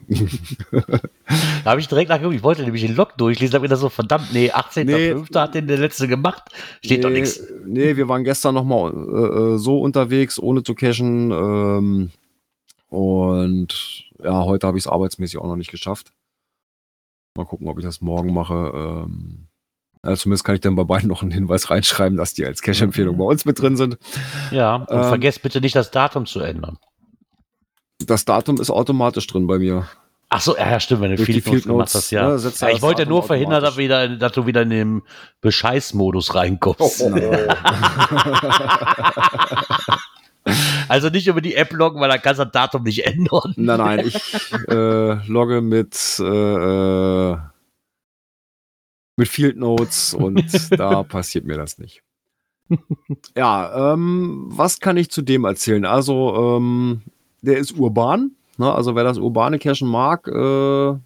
Da 1.64 1.72
habe 1.72 1.80
ich 1.80 1.88
direkt 1.88 2.10
nachgeguckt, 2.10 2.36
ich 2.36 2.44
wollte 2.44 2.62
nämlich 2.62 2.82
den 2.82 2.94
Log 2.94 3.18
durchlesen, 3.18 3.54
habe 3.54 3.64
mir 3.64 3.68
das 3.68 3.80
so, 3.80 3.88
verdammt, 3.88 4.32
nee, 4.32 4.52
18.05. 4.52 4.84
Nee. 4.84 5.38
hat 5.38 5.54
den 5.56 5.66
der 5.66 5.78
letzte 5.78 6.06
gemacht. 6.06 6.44
Steht 6.84 7.02
doch 7.02 7.10
nee, 7.10 7.20
nichts. 7.20 7.42
Nee, 7.66 7.96
wir 7.96 8.08
waren 8.08 8.22
gestern 8.22 8.54
noch 8.54 8.62
mal 8.64 8.92
äh, 8.92 9.54
äh, 9.54 9.58
so 9.58 9.80
unterwegs, 9.80 10.38
ohne 10.38 10.62
zu 10.62 10.76
cashen. 10.76 11.32
Ähm, 11.32 12.10
und 12.88 14.04
ja, 14.22 14.44
heute 14.44 14.68
habe 14.68 14.78
ich 14.78 14.84
es 14.84 14.88
arbeitsmäßig 14.88 15.38
auch 15.38 15.48
noch 15.48 15.56
nicht 15.56 15.72
geschafft. 15.72 16.12
Mal 17.34 17.44
gucken, 17.46 17.68
ob 17.68 17.78
ich 17.78 17.84
das 17.84 18.00
morgen 18.00 18.32
mache. 18.32 18.72
Ähm, 18.74 19.48
ja, 20.04 20.14
zumindest 20.14 20.44
kann 20.44 20.54
ich 20.54 20.60
dann 20.60 20.76
bei 20.76 20.84
beiden 20.84 21.08
noch 21.08 21.22
einen 21.22 21.32
Hinweis 21.32 21.68
reinschreiben, 21.68 22.16
dass 22.16 22.32
die 22.32 22.46
als 22.46 22.62
Cash-Empfehlung 22.62 23.18
bei 23.18 23.24
uns 23.24 23.44
mit 23.44 23.60
drin 23.60 23.76
sind. 23.76 23.98
Ja, 24.52 24.76
und 24.76 24.96
Ähm, 24.96 25.04
vergesst 25.04 25.42
bitte 25.42 25.60
nicht, 25.60 25.74
das 25.74 25.90
Datum 25.90 26.26
zu 26.26 26.38
ändern. 26.38 26.78
Das 28.06 28.24
Datum 28.24 28.60
ist 28.60 28.70
automatisch 28.70 29.26
drin 29.26 29.46
bei 29.46 29.58
mir. 29.58 29.86
Ach 30.28 30.40
so, 30.40 30.56
ja, 30.56 30.70
ja, 30.70 30.80
stimmt, 30.80 31.02
wenn 31.02 31.10
du 31.10 31.16
Durch 31.16 31.28
die 31.28 31.40
Field 31.40 31.66
Notes 31.66 31.92
gemacht 31.92 31.94
hast, 31.94 32.10
ja. 32.10 32.30
er 32.30 32.38
ja 32.38 32.68
ich 32.70 32.82
wollte 32.82 33.02
Datum 33.02 33.10
nur 33.10 33.22
verhindern, 33.22 33.62
dass, 33.62 33.76
wieder, 33.76 34.08
dass 34.08 34.32
du 34.32 34.46
wieder 34.46 34.62
in 34.62 34.70
den 34.70 35.02
Bescheißmodus 35.40 36.34
reinkommst. 36.34 37.02
Oh, 37.02 37.14
Also 40.88 41.08
nicht 41.08 41.26
über 41.26 41.40
die 41.40 41.54
App 41.54 41.72
loggen, 41.72 42.00
weil 42.00 42.08
dann 42.08 42.22
kannst 42.22 42.40
du 42.40 42.44
das 42.44 42.52
Datum 42.52 42.84
nicht 42.84 43.04
ändern. 43.04 43.52
Nein, 43.56 43.78
nein, 43.78 44.06
ich 44.06 44.16
äh, 44.68 45.14
logge 45.26 45.60
mit, 45.60 45.96
äh, 46.20 47.32
äh, 47.32 47.36
mit 49.16 49.28
Field 49.28 49.56
Notes 49.56 50.14
und 50.14 50.70
da 50.78 51.02
passiert 51.02 51.44
mir 51.44 51.56
das 51.56 51.78
nicht. 51.78 52.02
Ja, 53.36 53.92
ähm, 53.92 54.46
was 54.48 54.80
kann 54.80 54.96
ich 54.96 55.10
zu 55.10 55.22
dem 55.22 55.44
erzählen? 55.44 55.84
Also, 55.84 56.56
ähm, 56.56 57.02
der 57.46 57.58
ist 57.58 57.78
urban. 57.78 58.32
Ne? 58.58 58.72
Also, 58.72 58.94
wer 58.94 59.04
das 59.04 59.18
urbane 59.18 59.58
Cachen 59.58 59.88
mag, 59.88 60.26
äh, 60.28 60.98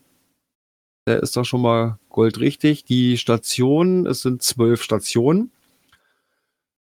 der 1.06 1.22
ist 1.22 1.36
da 1.36 1.44
schon 1.44 1.62
mal 1.62 1.98
goldrichtig. 2.08 2.84
Die 2.84 3.16
Stationen, 3.16 4.06
es 4.06 4.22
sind 4.22 4.42
zwölf 4.42 4.82
Stationen, 4.82 5.52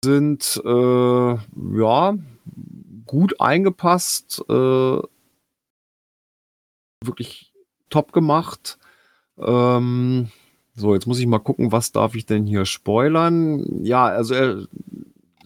sind 0.04 0.60
äh, 0.64 1.34
ja 1.78 2.18
gut 3.06 3.40
eingepasst, 3.40 4.42
äh, 4.48 4.98
wirklich 7.04 7.52
top 7.88 8.12
gemacht. 8.12 8.78
Ähm, 9.38 10.30
so, 10.74 10.94
jetzt 10.94 11.06
muss 11.06 11.18
ich 11.18 11.26
mal 11.26 11.38
gucken, 11.38 11.72
was 11.72 11.92
darf 11.92 12.14
ich 12.14 12.26
denn 12.26 12.46
hier 12.46 12.64
spoilern? 12.64 13.84
Ja, 13.84 14.06
also 14.06 14.34
er 14.34 14.66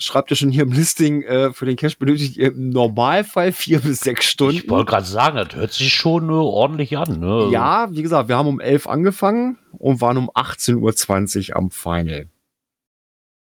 schreibt 0.05 0.31
ja 0.31 0.36
schon 0.36 0.51
hier 0.51 0.62
im 0.62 0.72
Listing, 0.72 1.22
äh, 1.22 1.52
für 1.52 1.66
den 1.66 1.76
Cache 1.76 1.97
benötigt 1.98 2.36
ihr 2.36 2.48
im 2.48 2.70
Normalfall 2.70 3.52
vier 3.52 3.81
bis 3.81 4.01
sechs 4.01 4.26
Stunden. 4.26 4.56
Ich 4.56 4.68
wollte 4.68 4.90
gerade 4.90 5.06
sagen, 5.06 5.36
das 5.36 5.55
hört 5.55 5.72
sich 5.72 5.93
schon 5.93 6.28
äh, 6.28 6.32
ordentlich 6.32 6.97
an. 6.97 7.20
Ne? 7.20 7.48
Ja, 7.51 7.89
wie 7.90 8.02
gesagt, 8.02 8.28
wir 8.28 8.36
haben 8.36 8.48
um 8.48 8.60
11 8.60 8.86
angefangen 8.86 9.59
und 9.72 10.01
waren 10.01 10.16
um 10.16 10.31
18.20 10.31 11.51
Uhr 11.51 11.56
am 11.56 11.70
Final. 11.70 12.28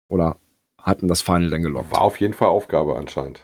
Oder 0.09 0.37
hatten 0.77 1.07
das 1.07 1.21
Final 1.21 1.49
dann 1.49 1.61
gelockt. 1.61 1.91
War 1.91 2.01
auf 2.01 2.19
jeden 2.19 2.33
Fall 2.33 2.49
Aufgabe 2.49 2.95
anscheinend. 2.95 3.41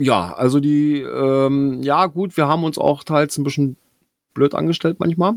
Ja, 0.00 0.32
also 0.34 0.60
die, 0.60 1.00
ähm, 1.00 1.82
ja 1.82 2.06
gut, 2.06 2.36
wir 2.36 2.46
haben 2.46 2.64
uns 2.64 2.78
auch 2.78 3.02
teils 3.02 3.36
ein 3.38 3.44
bisschen 3.44 3.76
blöd 4.34 4.54
angestellt 4.54 5.00
manchmal. 5.00 5.34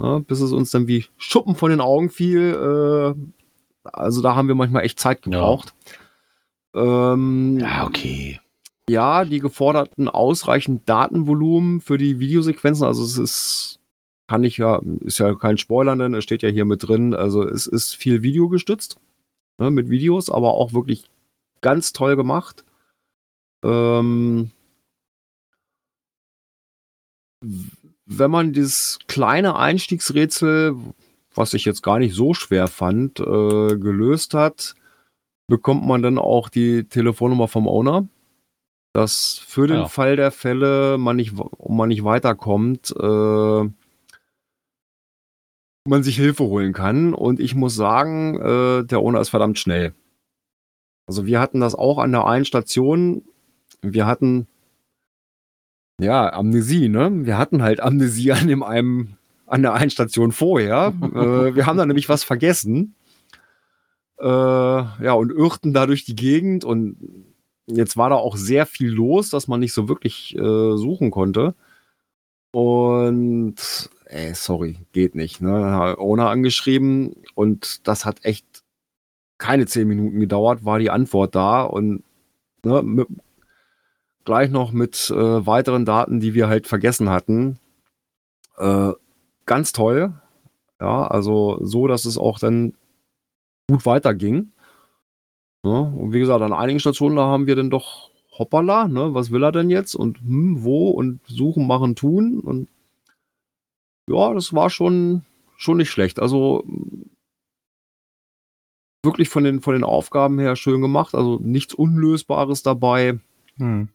Ja, 0.00 0.18
bis 0.18 0.40
es 0.40 0.52
uns 0.52 0.70
dann 0.70 0.88
wie 0.88 1.06
Schuppen 1.16 1.54
von 1.54 1.70
den 1.70 1.80
Augen 1.80 2.10
fiel. 2.10 2.54
Äh, 2.54 3.41
also 3.84 4.22
da 4.22 4.34
haben 4.34 4.48
wir 4.48 4.54
manchmal 4.54 4.84
echt 4.84 5.00
Zeit 5.00 5.22
gebraucht. 5.22 5.74
Ähm, 6.74 7.58
Ja, 7.60 7.86
okay. 7.86 8.40
Ja, 8.88 9.24
die 9.24 9.38
geforderten 9.38 10.08
ausreichend 10.08 10.88
Datenvolumen 10.88 11.80
für 11.80 11.98
die 11.98 12.18
Videosequenzen. 12.18 12.84
Also 12.84 13.04
es 13.04 13.16
ist, 13.16 13.80
kann 14.26 14.44
ich 14.44 14.56
ja, 14.56 14.80
ist 15.00 15.18
ja 15.18 15.34
kein 15.34 15.58
Spoiler, 15.58 15.96
denn 15.96 16.14
es 16.14 16.24
steht 16.24 16.42
ja 16.42 16.48
hier 16.48 16.64
mit 16.64 16.86
drin. 16.86 17.14
Also 17.14 17.46
es 17.46 17.66
ist 17.66 17.94
viel 17.94 18.22
Video 18.22 18.48
gestützt, 18.48 18.98
ne, 19.58 19.70
mit 19.70 19.88
Videos, 19.88 20.30
aber 20.30 20.54
auch 20.54 20.72
wirklich 20.72 21.04
ganz 21.60 21.92
toll 21.92 22.16
gemacht. 22.16 22.64
Ähm, 23.64 24.50
wenn 28.06 28.30
man 28.30 28.52
dieses 28.52 28.98
kleine 29.06 29.56
Einstiegsrätsel, 29.56 30.76
was 31.34 31.54
ich 31.54 31.64
jetzt 31.64 31.82
gar 31.82 31.98
nicht 31.98 32.14
so 32.14 32.34
schwer 32.34 32.68
fand, 32.68 33.20
äh, 33.20 33.76
gelöst 33.76 34.34
hat, 34.34 34.74
bekommt 35.48 35.84
man 35.86 36.02
dann 36.02 36.18
auch 36.18 36.48
die 36.48 36.84
Telefonnummer 36.84 37.48
vom 37.48 37.66
Owner 37.68 38.06
dass 38.94 39.38
für 39.46 39.66
den 39.66 39.80
Ja. 39.80 39.88
Fall 39.88 40.16
der 40.16 40.30
Fälle 40.30 40.98
man 40.98 41.16
nicht, 41.16 41.32
man 41.66 41.88
nicht 41.88 42.04
weiterkommt, 42.04 42.94
äh, 42.94 43.70
man 45.88 46.02
sich 46.02 46.16
Hilfe 46.16 46.44
holen 46.44 46.72
kann. 46.72 47.14
Und 47.14 47.40
ich 47.40 47.54
muss 47.54 47.74
sagen, 47.74 48.36
äh, 48.38 48.84
der 48.84 49.00
Owner 49.00 49.20
ist 49.20 49.30
verdammt 49.30 49.58
schnell. 49.58 49.94
Also 51.06 51.26
wir 51.26 51.40
hatten 51.40 51.60
das 51.60 51.74
auch 51.74 51.98
an 51.98 52.12
der 52.12 52.26
einen 52.26 52.44
Station. 52.44 53.24
Wir 53.80 54.06
hatten 54.06 54.46
Ja, 56.00 56.32
Amnesie, 56.32 56.88
ne? 56.88 57.10
Wir 57.24 57.38
hatten 57.38 57.62
halt 57.62 57.80
Amnesie 57.80 58.32
an 58.32 58.46
dem 58.46 58.62
einem, 58.62 59.16
an 59.52 59.62
der 59.62 59.74
einen 59.74 59.90
Station 59.90 60.32
vorher. 60.32 60.94
äh, 61.02 61.54
wir 61.54 61.66
haben 61.66 61.76
da 61.76 61.84
nämlich 61.84 62.08
was 62.08 62.24
vergessen. 62.24 62.94
Äh, 64.18 64.26
ja, 64.26 65.12
und 65.12 65.30
irrten 65.30 65.74
da 65.74 65.84
durch 65.86 66.04
die 66.04 66.16
Gegend 66.16 66.64
und 66.64 66.96
jetzt 67.66 67.96
war 67.98 68.08
da 68.08 68.16
auch 68.16 68.36
sehr 68.36 68.64
viel 68.64 68.90
los, 68.90 69.28
dass 69.28 69.48
man 69.48 69.60
nicht 69.60 69.74
so 69.74 69.88
wirklich 69.88 70.34
äh, 70.36 70.76
suchen 70.76 71.10
konnte. 71.10 71.54
Und 72.50 73.90
ey, 74.06 74.34
sorry, 74.34 74.78
geht 74.92 75.14
nicht. 75.14 75.42
Ne? 75.42 75.96
Owner 75.98 76.30
angeschrieben 76.30 77.14
und 77.34 77.86
das 77.86 78.06
hat 78.06 78.24
echt 78.24 78.46
keine 79.36 79.66
zehn 79.66 79.86
Minuten 79.86 80.18
gedauert, 80.18 80.64
war 80.64 80.78
die 80.78 80.90
Antwort 80.90 81.34
da 81.34 81.62
und 81.62 82.04
ne, 82.64 82.82
mit, 82.82 83.08
gleich 84.24 84.50
noch 84.50 84.72
mit 84.72 85.10
äh, 85.10 85.46
weiteren 85.46 85.84
Daten, 85.84 86.20
die 86.20 86.32
wir 86.32 86.48
halt 86.48 86.66
vergessen 86.66 87.10
hatten. 87.10 87.58
Äh, 88.56 88.92
ganz 89.46 89.72
toll. 89.72 90.12
Ja, 90.80 91.06
also 91.06 91.58
so, 91.62 91.86
dass 91.86 92.04
es 92.04 92.18
auch 92.18 92.38
dann 92.38 92.74
gut 93.68 93.86
weiterging. 93.86 94.52
Ja, 95.64 95.70
und 95.70 96.12
wie 96.12 96.18
gesagt, 96.18 96.42
an 96.42 96.52
einigen 96.52 96.80
Stationen 96.80 97.16
da 97.16 97.26
haben 97.26 97.46
wir 97.46 97.56
dann 97.56 97.70
doch 97.70 98.10
hoppala, 98.38 98.88
ne, 98.88 99.14
was 99.14 99.30
will 99.30 99.44
er 99.44 99.52
denn 99.52 99.70
jetzt 99.70 99.94
und 99.94 100.18
hm, 100.20 100.64
wo 100.64 100.90
und 100.90 101.20
suchen, 101.26 101.66
machen, 101.66 101.94
tun 101.94 102.40
und 102.40 102.68
ja, 104.08 104.34
das 104.34 104.52
war 104.52 104.70
schon, 104.70 105.22
schon 105.56 105.76
nicht 105.76 105.90
schlecht. 105.90 106.18
Also 106.18 106.64
wirklich 109.04 109.28
von 109.28 109.44
den, 109.44 109.60
von 109.60 109.74
den 109.74 109.84
Aufgaben 109.84 110.38
her 110.38 110.56
schön 110.56 110.80
gemacht, 110.80 111.14
also 111.14 111.38
nichts 111.40 111.74
Unlösbares 111.74 112.62
dabei. 112.62 113.20
Hm. 113.56 113.88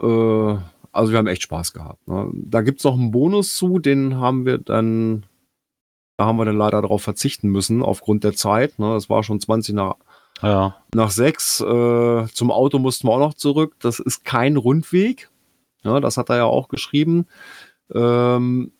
Äh, 0.00 0.56
also 0.92 1.12
wir 1.12 1.18
haben 1.18 1.26
echt 1.26 1.42
Spaß 1.42 1.72
gehabt. 1.72 2.06
Ne? 2.06 2.30
Da 2.34 2.60
gibt 2.60 2.78
es 2.78 2.84
noch 2.84 2.94
einen 2.94 3.10
Bonus 3.10 3.56
zu, 3.56 3.78
den 3.78 4.16
haben 4.18 4.44
wir 4.44 4.58
dann, 4.58 5.24
da 6.18 6.26
haben 6.26 6.36
wir 6.36 6.44
dann 6.44 6.58
leider 6.58 6.82
darauf 6.82 7.02
verzichten 7.02 7.48
müssen, 7.48 7.82
aufgrund 7.82 8.24
der 8.24 8.34
Zeit. 8.34 8.78
Ne? 8.78 8.92
Das 8.92 9.08
war 9.08 9.22
schon 9.22 9.40
20 9.40 9.74
nach, 9.74 9.96
ja. 10.42 10.76
nach 10.94 11.10
6. 11.10 11.60
Äh, 11.60 12.26
zum 12.32 12.50
Auto 12.50 12.78
mussten 12.78 13.08
wir 13.08 13.12
auch 13.12 13.18
noch 13.18 13.34
zurück. 13.34 13.74
Das 13.80 13.98
ist 13.98 14.24
kein 14.24 14.56
Rundweg. 14.56 15.30
Ja, 15.82 15.98
das 15.98 16.16
hat 16.16 16.28
er 16.28 16.36
ja 16.36 16.44
auch 16.44 16.68
geschrieben. 16.68 17.26
Ähm, 17.92 18.72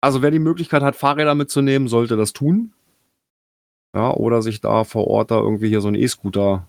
also 0.00 0.22
wer 0.22 0.30
die 0.30 0.38
Möglichkeit 0.38 0.82
hat, 0.82 0.96
Fahrräder 0.96 1.34
mitzunehmen, 1.34 1.88
sollte 1.88 2.16
das 2.16 2.32
tun. 2.32 2.74
Ja, 3.94 4.12
oder 4.12 4.42
sich 4.42 4.60
da 4.60 4.84
vor 4.84 5.06
Ort 5.06 5.30
da 5.30 5.38
irgendwie 5.38 5.68
hier 5.68 5.80
so 5.80 5.88
einen 5.88 5.96
E-Scooter 5.96 6.66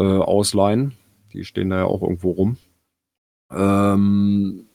äh, 0.00 0.04
ausleihen. 0.04 0.96
Die 1.32 1.44
stehen 1.44 1.70
da 1.70 1.78
ja 1.78 1.84
auch 1.84 2.02
irgendwo 2.02 2.32
rum. 2.32 2.56
Ähm, 3.50 4.66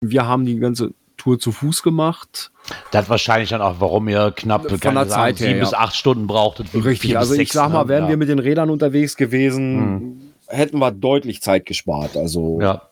wir 0.00 0.26
haben 0.26 0.44
die 0.44 0.58
ganze 0.58 0.94
Tour 1.16 1.38
zu 1.38 1.52
Fuß 1.52 1.82
gemacht. 1.82 2.50
Das 2.90 3.08
wahrscheinlich 3.08 3.50
dann 3.50 3.60
auch, 3.60 3.76
warum 3.78 4.08
ihr 4.08 4.32
knapp 4.34 4.68
von 4.70 4.94
der 4.94 5.08
Zeit 5.08 5.38
sieben 5.38 5.54
her, 5.54 5.60
bis 5.60 5.74
acht 5.74 5.94
Stunden 5.94 6.26
brauchtet. 6.26 6.68
Richtig, 6.74 7.18
also 7.18 7.34
ich 7.34 7.52
sag 7.52 7.70
mal, 7.70 7.82
ne? 7.82 7.88
wären 7.88 8.04
ja. 8.04 8.10
wir 8.10 8.16
mit 8.16 8.28
den 8.28 8.38
Rädern 8.38 8.70
unterwegs 8.70 9.16
gewesen, 9.16 9.76
hm. 9.76 10.20
hätten 10.46 10.78
wir 10.78 10.90
deutlich 10.90 11.42
Zeit 11.42 11.66
gespart. 11.66 12.16
Also, 12.16 12.60
ja. 12.60 12.82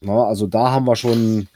na, 0.00 0.24
also 0.24 0.46
da 0.46 0.70
haben 0.70 0.86
wir 0.86 0.96
schon 0.96 1.48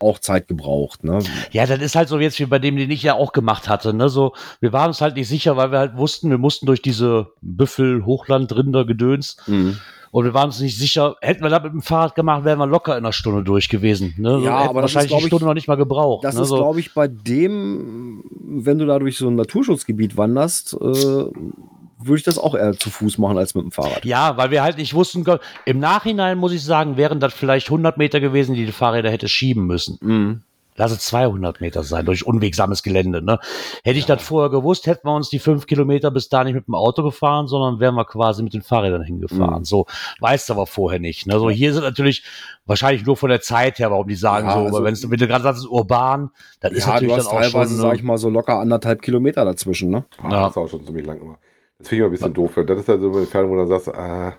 auch 0.00 0.18
Zeit 0.18 0.48
gebraucht. 0.48 1.04
Ne? 1.04 1.20
Ja, 1.52 1.66
das 1.66 1.80
ist 1.80 1.94
halt 1.94 2.08
so 2.08 2.18
jetzt 2.18 2.38
wie 2.40 2.46
bei 2.46 2.58
dem, 2.58 2.76
den 2.76 2.90
ich 2.90 3.02
ja 3.02 3.14
auch 3.14 3.32
gemacht 3.32 3.68
hatte. 3.68 3.94
Ne? 3.94 4.08
So, 4.08 4.34
wir 4.60 4.72
waren 4.72 4.88
uns 4.88 5.00
halt 5.00 5.16
nicht 5.16 5.28
sicher, 5.28 5.56
weil 5.56 5.70
wir 5.70 5.78
halt 5.78 5.96
wussten, 5.96 6.30
wir 6.30 6.38
mussten 6.38 6.66
durch 6.66 6.82
diese 6.82 7.28
Büffel, 7.40 8.04
Hochland, 8.04 8.54
Rinder, 8.54 8.84
Gedöns. 8.84 9.36
Mhm. 9.46 9.78
Und 10.14 10.24
wir 10.24 10.32
waren 10.32 10.46
uns 10.46 10.60
nicht 10.60 10.78
sicher, 10.78 11.16
hätten 11.20 11.42
wir 11.42 11.50
das 11.50 11.64
mit 11.64 11.72
dem 11.72 11.82
Fahrrad 11.82 12.14
gemacht, 12.14 12.44
wären 12.44 12.60
wir 12.60 12.68
locker 12.68 12.92
in 12.92 12.98
einer 12.98 13.12
Stunde 13.12 13.42
durch 13.42 13.68
gewesen. 13.68 14.14
Ne? 14.16 14.42
Ja, 14.44 14.58
aber 14.58 14.82
wahrscheinlich 14.82 15.10
ist, 15.10 15.22
die 15.22 15.26
Stunde 15.26 15.42
ich, 15.42 15.46
noch 15.48 15.54
nicht 15.54 15.66
mal 15.66 15.74
gebraucht. 15.74 16.22
Das 16.22 16.36
ne? 16.36 16.42
ist, 16.42 16.50
so. 16.50 16.54
glaube 16.54 16.78
ich, 16.78 16.94
bei 16.94 17.08
dem, 17.08 18.22
wenn 18.30 18.78
du 18.78 18.86
da 18.86 19.00
durch 19.00 19.18
so 19.18 19.26
ein 19.26 19.34
Naturschutzgebiet 19.34 20.16
wanderst, 20.16 20.74
äh, 20.74 20.76
würde 20.76 22.16
ich 22.16 22.22
das 22.22 22.38
auch 22.38 22.54
eher 22.54 22.78
zu 22.78 22.90
Fuß 22.90 23.18
machen 23.18 23.38
als 23.38 23.56
mit 23.56 23.64
dem 23.64 23.72
Fahrrad. 23.72 24.04
Ja, 24.04 24.36
weil 24.36 24.52
wir 24.52 24.62
halt 24.62 24.78
nicht 24.78 24.94
wussten, 24.94 25.24
im 25.64 25.80
Nachhinein 25.80 26.38
muss 26.38 26.52
ich 26.52 26.62
sagen, 26.62 26.96
wären 26.96 27.18
das 27.18 27.34
vielleicht 27.34 27.66
100 27.66 27.98
Meter 27.98 28.20
gewesen, 28.20 28.54
die 28.54 28.66
die 28.66 28.70
Fahrräder 28.72 29.10
hätte 29.10 29.26
schieben 29.26 29.66
müssen. 29.66 29.98
Mhm. 30.00 30.42
Lass 30.76 30.92
es 30.92 31.00
200 31.00 31.60
Meter 31.60 31.82
sein, 31.82 32.04
durch 32.04 32.26
unwegsames 32.26 32.82
Gelände. 32.82 33.22
Ne? 33.22 33.38
Hätte 33.84 33.98
ich 33.98 34.08
ja. 34.08 34.16
das 34.16 34.24
vorher 34.24 34.50
gewusst, 34.50 34.86
hätten 34.86 35.06
wir 35.06 35.14
uns 35.14 35.28
die 35.28 35.38
fünf 35.38 35.66
Kilometer 35.66 36.10
bis 36.10 36.28
da 36.28 36.44
nicht 36.44 36.54
mit 36.54 36.66
dem 36.66 36.74
Auto 36.74 37.02
gefahren, 37.02 37.46
sondern 37.46 37.80
wären 37.80 37.94
wir 37.94 38.04
quasi 38.04 38.42
mit 38.42 38.54
den 38.54 38.62
Fahrrädern 38.62 39.02
hingefahren. 39.02 39.60
Mhm. 39.60 39.64
So 39.64 39.86
weißt 40.20 40.48
du 40.48 40.54
aber 40.54 40.66
vorher 40.66 41.00
nicht. 41.00 41.26
Ne? 41.26 41.38
So 41.38 41.50
hier 41.50 41.72
sind 41.72 41.82
natürlich 41.82 42.24
wahrscheinlich 42.66 43.06
nur 43.06 43.16
von 43.16 43.30
der 43.30 43.40
Zeit 43.40 43.78
her, 43.78 43.90
warum 43.90 44.08
die 44.08 44.16
sagen 44.16 44.48
ja, 44.48 44.54
so, 44.54 44.60
also, 44.60 44.84
wenn 44.84 44.92
es 44.92 45.10
wenn 45.10 45.18
du 45.18 45.26
gerade 45.26 45.44
sagst, 45.44 45.66
urban, 45.66 46.30
dann 46.60 46.72
ja, 46.72 46.78
ist 46.78 46.86
natürlich 46.86 47.12
du 47.12 47.16
hast 47.18 47.26
dann 47.26 47.36
auch 47.36 47.40
teilweise, 47.40 47.74
schon, 47.74 47.82
sag 47.82 47.94
ich 47.94 48.02
mal, 48.02 48.18
so 48.18 48.28
locker 48.28 48.58
anderthalb 48.58 49.02
Kilometer 49.02 49.44
dazwischen. 49.44 49.90
Ne? 49.90 50.04
Ah, 50.22 50.30
ja. 50.30 50.42
Das 50.42 50.50
ist 50.50 50.56
auch 50.56 50.68
schon 50.68 50.84
ziemlich 50.84 51.06
lang 51.06 51.20
immer. 51.20 51.38
Das 51.78 51.88
finde 51.88 51.96
ich 51.96 51.98
immer 52.00 52.08
ein 52.08 52.12
bisschen 52.12 52.34
doof. 52.34 52.52
Das 52.66 52.78
ist 52.78 52.88
halt 52.88 53.00
so 53.00 53.10
eine 53.10 53.20
Entfernung, 53.20 53.50
wo 53.50 53.54
du 53.54 53.60
dann 53.60 53.68
sagst, 53.68 53.88
ah, 53.88 54.34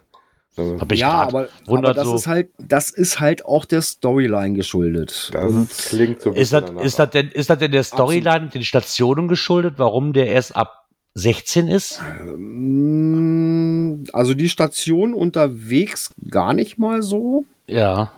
ja, 0.94 1.12
aber, 1.12 1.50
aber 1.68 1.94
das, 1.94 2.08
so. 2.08 2.16
ist 2.16 2.28
halt, 2.28 2.50
das 2.58 2.90
ist 2.90 3.20
halt 3.20 3.46
auch 3.46 3.66
der 3.66 3.82
Storyline 3.82 4.56
geschuldet. 4.56 5.30
Das 5.34 5.44
und 5.44 5.70
klingt 5.70 6.22
so. 6.22 6.32
Ist 6.32 6.54
das, 6.54 6.70
ist, 6.82 7.00
das 7.00 7.10
denn, 7.10 7.30
ist 7.30 7.50
das 7.50 7.60
denn 7.60 7.72
der 7.72 7.84
Storyline 7.84 8.46
und 8.46 8.54
den 8.54 8.64
Stationen 8.64 9.28
geschuldet, 9.28 9.76
warum 9.78 10.14
der 10.14 10.28
erst 10.28 10.56
ab 10.56 10.86
16 11.16 11.68
ist? 11.68 12.02
Ähm, 12.22 14.04
also 14.14 14.34
die 14.34 14.50
Station 14.50 15.14
unterwegs 15.14 16.12
gar 16.30 16.54
nicht 16.54 16.78
mal 16.78 17.02
so. 17.02 17.46
Ja. 17.68 18.12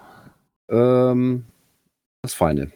Ähm, 0.70 1.46
das 2.22 2.34
Feine. 2.34 2.72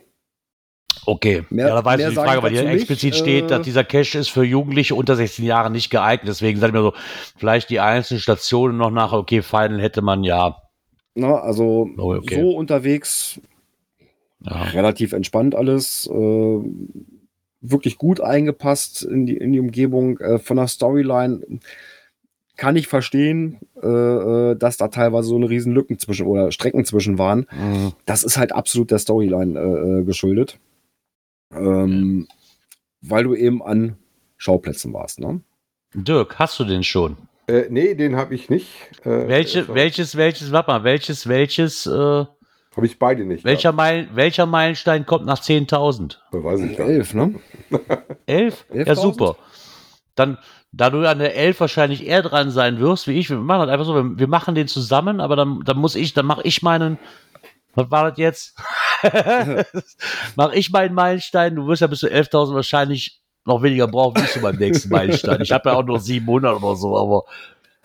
Okay, 1.05 1.43
mehr, 1.49 1.68
ja, 1.68 1.76
da 1.76 1.85
weiß 1.85 1.99
ich 1.99 2.09
die 2.09 2.15
Frage, 2.15 2.43
weil 2.43 2.51
hier 2.51 2.65
explizit 2.68 3.13
nicht, 3.13 3.22
steht, 3.22 3.45
äh, 3.45 3.47
dass 3.47 3.61
dieser 3.63 3.84
Cache 3.84 4.19
ist 4.19 4.30
für 4.30 4.43
Jugendliche 4.43 4.93
unter 4.93 5.15
16 5.15 5.45
Jahren 5.45 5.73
nicht 5.73 5.89
geeignet. 5.89 6.27
Deswegen 6.27 6.59
sage 6.59 6.72
ich 6.72 6.73
mir 6.73 6.84
so, 6.84 6.93
vielleicht 7.38 7.69
die 7.69 7.80
einzelnen 7.80 8.19
Stationen 8.19 8.77
noch 8.77 8.91
nach, 8.91 9.13
okay, 9.13 9.41
Final 9.41 9.81
hätte 9.81 10.01
man 10.01 10.23
ja. 10.23 10.57
Na, 11.15 11.39
also 11.39 11.89
oh, 11.97 12.15
okay. 12.15 12.35
so 12.35 12.51
unterwegs 12.51 13.41
ja. 14.41 14.63
relativ 14.63 15.13
entspannt 15.13 15.55
alles. 15.55 16.07
Äh, 16.11 16.59
wirklich 17.61 17.97
gut 17.97 18.22
eingepasst 18.22 19.03
in 19.03 19.26
die, 19.26 19.38
in 19.38 19.51
die 19.53 19.59
Umgebung. 19.59 20.19
Äh, 20.19 20.39
von 20.39 20.57
der 20.57 20.68
Storyline 20.68 21.41
kann 22.57 22.76
ich 22.76 22.88
verstehen, 22.88 23.59
äh, 23.81 23.88
äh, 23.88 24.55
dass 24.55 24.77
da 24.77 24.88
teilweise 24.88 25.30
so 25.30 25.35
eine 25.35 25.49
riesen 25.49 25.73
Lücken 25.73 25.99
zwischen 25.99 26.27
oder 26.27 26.51
Strecken 26.51 26.85
zwischen 26.85 27.18
waren. 27.18 27.47
Mhm. 27.51 27.93
Das 28.05 28.23
ist 28.23 28.38
halt 28.38 28.51
absolut 28.51 28.91
der 28.91 28.99
Storyline 28.99 29.59
äh, 29.59 29.99
äh 29.99 30.03
geschuldet. 30.03 30.59
Ähm, 31.53 32.28
weil 33.02 33.23
du 33.23 33.36
eben 33.36 33.64
an 33.64 33.98
Schauplätzen 34.38 34.94
warst, 34.94 35.19
ne? 35.19 35.41
Dirk, 35.94 36.40
hast 36.40 36.60
du 36.60 36.64
den 36.64 36.84
schon? 36.84 37.18
Äh, 37.48 37.65
nee, 37.69 37.95
den 37.95 38.15
habe 38.15 38.34
ich 38.34 38.49
nicht. 38.49 38.69
Äh, 39.03 39.28
Welche, 39.28 39.60
also, 39.60 39.76
welches, 39.76 40.15
welches, 40.15 40.52
warte 40.52 40.72
mal, 40.72 40.84
welches, 40.84 41.28
welches, 41.28 41.86
äh, 41.86 42.26
habe 42.76 42.86
ich 42.86 42.98
beide 42.98 43.26
nicht. 43.26 43.44
Welcher, 43.44 43.73
Meil, 43.73 44.07
welcher 44.14 44.45
Meilenstein 44.45 45.06
kommt 45.06 45.26
nach 45.26 45.41
10.000? 45.41 46.18
Weiß 46.32 46.61
ich 46.61 46.80
Elf, 46.80 47.14
ne? 47.14 47.36
Elf? 48.26 48.65
ja, 48.73 48.95
super. 48.95 49.36
Dann, 50.15 50.38
da 50.72 50.90
du 50.90 51.07
an 51.07 51.19
der 51.19 51.36
Elf 51.36 51.60
wahrscheinlich 51.60 52.06
eher 52.07 52.22
dran 52.22 52.49
sein 52.49 52.80
wirst, 52.80 53.07
wie 53.07 53.19
ich, 53.19 53.30
wir 53.30 53.38
machen 53.38 53.68
das 53.68 53.69
einfach 53.69 53.86
so, 53.86 53.95
wir, 53.95 54.18
wir 54.18 54.28
machen 54.28 54.56
den 54.56 54.69
zusammen, 54.69 55.19
aber 55.19 55.36
dann, 55.36 55.61
dann 55.65 55.78
muss 55.78 55.95
ich, 55.95 56.14
dann 56.14 56.26
mache 56.26 56.44
ich 56.44 56.61
meinen, 56.61 56.98
was 57.73 57.91
war 57.91 58.10
das 58.10 58.18
jetzt? 58.18 58.56
Mach 60.36 60.53
ich 60.53 60.72
meinen 60.72 60.94
Meilenstein. 60.94 61.56
Du 61.56 61.68
wirst 61.68 61.82
ja 61.82 61.88
bis 61.88 61.99
zu 61.99 62.07
11.000 62.07 62.53
wahrscheinlich 62.53 63.22
noch 63.45 63.64
weniger 63.64 63.88
brauchen, 63.88 64.22
bis 64.22 64.34
zu 64.34 64.40
meinem 64.40 64.60
nächsten 64.60 64.90
Meilenstein. 64.90 65.41
Ich 65.41 65.52
habe 65.52 65.69
ja 65.69 65.76
auch 65.76 65.86
nur 65.86 65.99
700 65.99 66.61
oder 66.61 66.76
so, 66.76 66.98
aber 66.98 67.23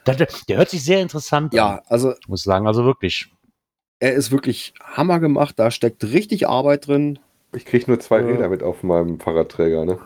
der, 0.07 0.29
der 0.49 0.59
hört 0.59 0.71
sich 0.71 0.85
sehr 0.85 1.01
interessant 1.01 1.53
ja, 1.55 1.67
an. 1.67 1.75
Ja, 1.77 1.83
also. 1.89 2.15
Ich 2.21 2.29
muss 2.29 2.43
sagen, 2.43 2.67
also 2.67 2.85
wirklich. 2.85 3.31
Er 3.99 4.13
ist 4.13 4.31
wirklich 4.31 4.75
Hammer 4.81 5.21
gemacht. 5.21 5.59
Da 5.59 5.71
steckt 5.71 6.05
richtig 6.05 6.49
Arbeit 6.49 6.87
drin. 6.87 7.19
Ich 7.55 7.65
kriege 7.65 7.87
nur 7.89 7.99
zwei 8.01 8.19
äh, 8.19 8.25
Räder 8.25 8.49
mit 8.49 8.63
auf 8.63 8.83
meinem 8.83 9.19
Fahrradträger, 9.19 9.85
ne? 9.85 9.99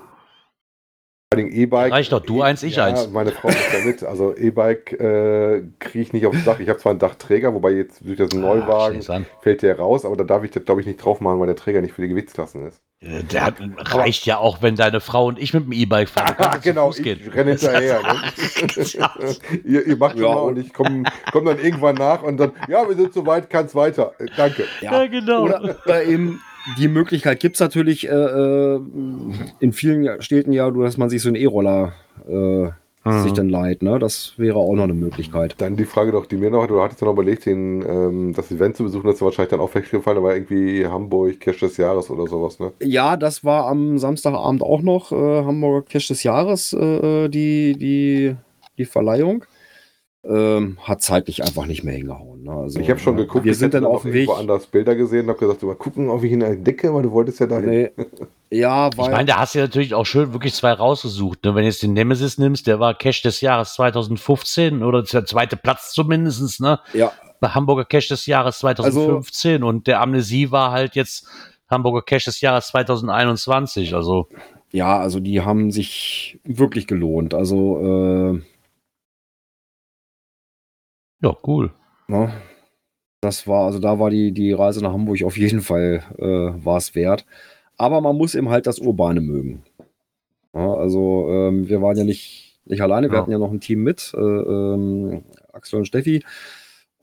E-Bike. 1.32 1.92
Reicht 1.92 2.10
doch, 2.10 2.18
du 2.18 2.40
e 2.40 2.42
eins, 2.42 2.64
ich 2.64 2.74
ja, 2.74 2.86
eins. 2.86 3.08
Meine 3.08 3.30
Frau 3.30 3.50
ist 3.50 3.72
da 3.72 3.78
mit. 3.86 4.02
Also 4.02 4.36
E-Bike 4.36 4.94
äh, 4.94 5.62
kriege 5.78 6.02
ich 6.02 6.12
nicht 6.12 6.26
aufs 6.26 6.42
Dach. 6.44 6.58
Ich 6.58 6.68
habe 6.68 6.80
zwar 6.80 6.90
einen 6.90 6.98
Dachträger, 6.98 7.54
wobei 7.54 7.70
jetzt 7.70 8.04
durch 8.04 8.18
das 8.18 8.32
Neuwagen 8.32 9.00
Ach, 9.06 9.20
fällt 9.40 9.62
der 9.62 9.78
raus, 9.78 10.04
aber 10.04 10.16
da 10.16 10.24
darf 10.24 10.42
ich 10.42 10.50
das, 10.50 10.64
glaube 10.64 10.80
ich, 10.80 10.88
nicht 10.88 10.96
drauf 10.96 11.20
machen, 11.20 11.38
weil 11.38 11.46
der 11.46 11.54
Träger 11.54 11.82
nicht 11.82 11.94
für 11.94 12.02
die 12.02 12.08
Gewichtsklassen 12.08 12.66
ist. 12.66 12.80
Äh, 12.98 13.22
der 13.22 13.44
hat, 13.44 13.54
reicht 13.78 14.26
ja 14.26 14.38
auch, 14.38 14.60
wenn 14.60 14.74
deine 14.74 14.98
Frau 14.98 15.26
und 15.26 15.38
ich 15.38 15.54
mit 15.54 15.66
dem 15.66 15.72
E-Bike 15.72 16.08
fahren. 16.08 16.34
Ah, 16.36 16.56
genau, 16.62 16.90
ich 16.90 17.06
renne 17.06 17.52
hinterher. 17.52 18.02
ne? 18.02 19.36
ihr, 19.64 19.86
ihr, 19.86 19.96
macht 19.96 20.16
ja, 20.16 20.34
mal 20.34 20.40
und 20.40 20.58
ich 20.58 20.72
komme 20.72 21.04
komm 21.30 21.44
dann 21.44 21.60
irgendwann 21.60 21.94
nach 21.94 22.24
und 22.24 22.38
dann, 22.38 22.54
ja, 22.66 22.88
wir 22.88 22.96
sind 22.96 23.14
soweit, 23.14 23.48
kann 23.48 23.66
es 23.66 23.74
weiter. 23.76 24.14
Äh, 24.18 24.26
danke. 24.36 24.64
Ja, 24.80 25.02
ja 25.02 25.06
genau. 25.06 25.44
Oder, 25.44 25.76
oder 25.86 26.02
eben 26.02 26.42
die 26.78 26.88
Möglichkeit 26.88 27.40
gibt 27.40 27.56
es 27.56 27.60
natürlich 27.60 28.08
äh, 28.08 28.12
äh, 28.12 28.80
in 29.60 29.72
vielen 29.72 30.20
Städten 30.22 30.52
ja, 30.52 30.70
dass 30.70 30.96
man 30.96 31.10
sich 31.10 31.22
so 31.22 31.28
einen 31.28 31.36
E-Roller 31.36 31.92
äh, 32.28 32.70
Mhm. 33.04 33.22
sich 33.22 33.32
dann 33.32 33.48
leiht. 33.48 33.82
Ne? 33.82 33.98
Das 33.98 34.34
wäre 34.36 34.58
auch 34.58 34.74
noch 34.74 34.84
eine 34.84 34.92
Möglichkeit. 34.92 35.54
Dann 35.58 35.74
die 35.76 35.86
Frage 35.86 36.12
doch, 36.12 36.26
die 36.26 36.36
mir 36.36 36.50
noch, 36.50 36.66
du 36.66 36.82
hattest 36.82 37.00
ja 37.00 37.06
noch 37.06 37.14
überlegt, 37.14 37.46
den, 37.46 37.82
ähm, 37.82 38.34
das 38.34 38.50
Event 38.50 38.76
zu 38.76 38.84
besuchen, 38.84 39.06
das 39.06 39.16
ist 39.16 39.22
wahrscheinlich 39.22 39.50
dann 39.50 39.60
auch 39.60 39.74
weggefallen, 39.74 40.18
da 40.18 40.22
war 40.22 40.34
irgendwie 40.34 40.86
Hamburg 40.86 41.40
Cash 41.40 41.60
des 41.60 41.78
Jahres 41.78 42.10
oder 42.10 42.26
sowas, 42.26 42.60
ne? 42.60 42.72
Ja, 42.82 43.16
das 43.16 43.42
war 43.42 43.68
am 43.68 43.98
Samstagabend 43.98 44.62
auch 44.62 44.82
noch 44.82 45.12
äh, 45.12 45.14
Hamburger 45.44 45.86
Cash 45.86 46.08
des 46.08 46.22
Jahres, 46.24 46.74
äh, 46.74 47.28
die, 47.30 47.74
die, 47.78 48.36
die 48.76 48.84
Verleihung. 48.84 49.44
Ähm, 50.22 50.76
hat 50.82 51.00
zeitlich 51.00 51.42
einfach 51.42 51.64
nicht 51.64 51.82
mehr 51.82 51.94
hingehauen. 51.94 52.29
Ne? 52.42 52.52
Also, 52.52 52.80
ich 52.80 52.88
habe 52.90 52.98
schon 53.00 53.14
äh, 53.16 53.22
geguckt, 53.22 53.44
wir 53.44 53.52
ich 53.52 53.58
sind 53.58 53.74
dann 53.74 53.84
auf 53.84 54.02
dem 54.02 54.12
Weg. 54.12 54.28
woanders 54.28 54.66
Bilder 54.66 54.94
gesehen 54.94 55.24
und 55.24 55.28
habe 55.30 55.38
gesagt, 55.38 55.62
mal 55.62 55.74
gucken, 55.74 56.08
ob 56.10 56.22
ich 56.22 56.32
ihn 56.32 56.42
entdecke, 56.42 56.92
weil 56.94 57.02
du 57.02 57.10
wolltest 57.12 57.40
ja 57.40 57.46
dahin. 57.46 57.68
Nee. 57.68 57.90
Ja, 58.50 58.88
Ich 58.88 58.98
weil 58.98 59.12
meine, 59.12 59.26
da 59.26 59.38
hast 59.38 59.54
du 59.54 59.60
ja 59.60 59.64
natürlich 59.66 59.94
auch 59.94 60.06
schön 60.06 60.32
wirklich 60.32 60.54
zwei 60.54 60.72
rausgesucht. 60.72 61.44
Ne? 61.44 61.54
Wenn 61.54 61.62
du 61.62 61.68
jetzt 61.68 61.82
den 61.82 61.92
Nemesis 61.92 62.38
nimmst, 62.38 62.66
der 62.66 62.80
war 62.80 62.94
Cash 62.94 63.22
des 63.22 63.40
Jahres 63.40 63.74
2015 63.74 64.82
oder 64.82 65.02
der 65.02 65.24
zweite 65.24 65.56
Platz 65.56 65.92
zumindest, 65.92 66.60
ne? 66.60 66.80
ja, 66.92 67.12
Bei 67.40 67.48
Hamburger 67.48 67.84
Cash 67.84 68.08
des 68.08 68.26
Jahres 68.26 68.58
2015 68.58 69.62
und 69.62 69.86
der 69.86 70.00
Amnesie 70.00 70.50
war 70.50 70.72
halt 70.72 70.96
jetzt 70.96 71.26
Hamburger 71.68 72.02
Cash 72.02 72.24
des 72.24 72.40
Jahres 72.40 72.68
2021. 72.68 73.94
Also, 73.94 74.28
ja, 74.72 74.98
also 74.98 75.20
die 75.20 75.40
haben 75.42 75.70
sich 75.70 76.38
wirklich 76.44 76.86
gelohnt. 76.86 77.34
Also 77.34 78.34
äh, 78.34 78.40
ja, 81.22 81.36
cool. 81.46 81.70
Ne? 82.10 82.32
Das 83.20 83.46
war, 83.46 83.66
also 83.66 83.78
da 83.78 83.98
war 83.98 84.10
die, 84.10 84.32
die 84.32 84.52
Reise 84.52 84.82
nach 84.82 84.92
Hamburg 84.92 85.22
auf 85.22 85.36
jeden 85.36 85.60
Fall 85.60 86.02
äh, 86.18 86.64
war 86.64 86.78
es 86.78 86.94
wert. 86.94 87.24
Aber 87.76 88.00
man 88.00 88.16
muss 88.16 88.34
eben 88.34 88.48
halt 88.48 88.66
das 88.66 88.78
Urbane 88.78 89.20
mögen. 89.20 89.62
Ja, 90.54 90.74
also 90.74 91.26
ähm, 91.30 91.68
wir 91.68 91.80
waren 91.80 91.96
ja 91.96 92.04
nicht, 92.04 92.58
nicht 92.64 92.80
alleine, 92.82 93.08
wir 93.08 93.14
Ja. 93.16 93.20
hatten 93.22 93.30
ja 93.30 93.38
noch 93.38 93.52
ein 93.52 93.60
Team 93.60 93.82
mit, 93.82 94.12
äh, 94.14 94.18
ähm, 94.20 95.22
Axel 95.52 95.78
und 95.78 95.84
Steffi. 95.86 96.24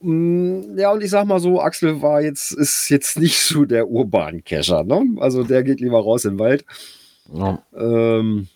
Mm, 0.01 0.77
Ja, 0.77 0.91
und 0.91 1.01
ich 1.03 1.09
sag 1.09 1.25
mal 1.25 1.39
so, 1.39 1.61
Axel 1.61 2.01
war 2.01 2.21
jetzt, 2.21 2.51
ist 2.51 2.89
jetzt 2.89 3.17
nicht 3.19 3.39
so 3.39 3.65
der 3.65 3.89
urban 3.89 4.43
Cacher, 4.43 4.83
ne? 4.83 5.01
Also 5.19 5.43
der 5.43 5.63
geht 5.63 5.79
lieber 5.79 5.99
raus 5.99 6.25
in 6.25 6.33
den 6.33 6.39
Wald. 6.39 6.65
Ja. 7.33 7.63
Ähm, 7.75 8.47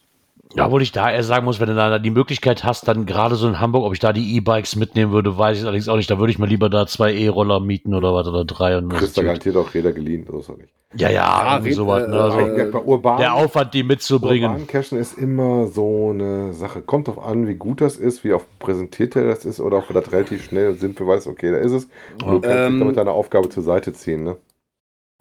Ja, 0.55 0.65
obwohl 0.65 0.81
ich 0.81 0.91
da 0.91 1.09
eher 1.11 1.23
sagen 1.23 1.45
muss, 1.45 1.59
wenn 1.59 1.69
du 1.69 1.75
da 1.75 1.97
die 1.99 2.09
Möglichkeit 2.09 2.63
hast, 2.63 2.87
dann 2.87 3.05
gerade 3.05 3.35
so 3.35 3.47
in 3.47 3.59
Hamburg, 3.59 3.83
ob 3.85 3.93
ich 3.93 3.99
da 3.99 4.11
die 4.11 4.35
E-Bikes 4.35 4.75
mitnehmen 4.75 5.11
würde, 5.11 5.37
weiß 5.37 5.57
ich 5.57 5.63
allerdings 5.63 5.87
auch 5.87 5.95
nicht. 5.95 6.09
Da 6.11 6.19
würde 6.19 6.31
ich 6.31 6.39
mir 6.39 6.45
lieber 6.47 6.69
da 6.69 6.85
zwei 6.87 7.13
E-Roller 7.13 7.59
mieten 7.59 7.93
oder 7.93 8.13
was 8.13 8.27
oder 8.27 8.43
drei. 8.45 8.77
Und 8.77 8.89
Kriegst 8.89 9.17
da 9.17 9.23
garantiert 9.23 9.55
auch 9.55 9.73
Räder 9.73 9.93
geliehen, 9.93 10.25
das 10.25 10.41
ist 10.41 10.49
ja 10.49 10.55
nicht. 10.55 10.73
ja, 10.95 11.09
ja, 11.09 11.61
Ja, 11.65 11.71
sowas. 11.73 12.03
äh, 12.03 12.07
Ne? 12.09 12.21
Also, 12.21 12.39
äh, 12.39 12.71
Urban, 12.85 13.17
der 13.19 13.33
Aufwand, 13.33 13.73
die 13.73 13.83
mitzubringen. 13.83 14.51
Urban 14.51 14.67
Cashen 14.67 14.97
ist 14.97 15.17
immer 15.17 15.67
so 15.67 16.09
eine 16.09 16.51
Sache. 16.53 16.81
Kommt 16.81 17.07
drauf 17.07 17.19
an, 17.23 17.47
wie 17.47 17.55
gut 17.55 17.79
das 17.79 17.95
ist, 17.95 18.23
wie 18.25 18.33
auch 18.33 18.43
präsentiert 18.59 19.15
er 19.15 19.27
das 19.27 19.45
ist 19.45 19.61
oder 19.61 19.77
ob 19.77 19.87
du 19.87 19.93
das 19.93 20.11
relativ 20.11 20.43
schnell 20.43 20.69
und 20.71 20.79
simpel 20.81 21.07
weißt, 21.07 21.27
okay, 21.27 21.51
da 21.51 21.57
ist 21.57 21.71
es. 21.71 21.83
Und 22.13 22.19
du 22.31 22.41
kannst 22.41 22.45
Ähm, 22.49 22.71
dich 22.73 22.79
damit 22.81 22.97
deine 22.97 23.11
Aufgabe 23.11 23.47
zur 23.49 23.63
Seite 23.63 23.93
ziehen, 23.93 24.23
ne? 24.25 24.37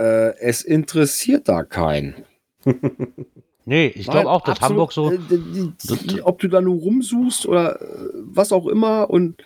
äh, 0.00 0.34
es 0.40 0.62
interessiert 0.62 1.48
da 1.48 1.62
keinen. 1.62 2.24
Nee, 3.66 3.88
ich 3.94 4.06
glaube 4.06 4.30
auch, 4.30 4.42
dass 4.42 4.60
Hamburg 4.60 4.92
so. 4.92 5.10
äh, 5.12 5.18
die, 5.30 5.72
die, 5.88 6.06
die, 6.06 6.22
ob 6.22 6.38
du 6.40 6.48
da 6.48 6.60
nur 6.60 6.76
rumsuchst 6.80 7.46
oder 7.46 7.80
äh, 7.80 7.86
was 8.14 8.52
auch 8.52 8.66
immer 8.66 9.10
und 9.10 9.42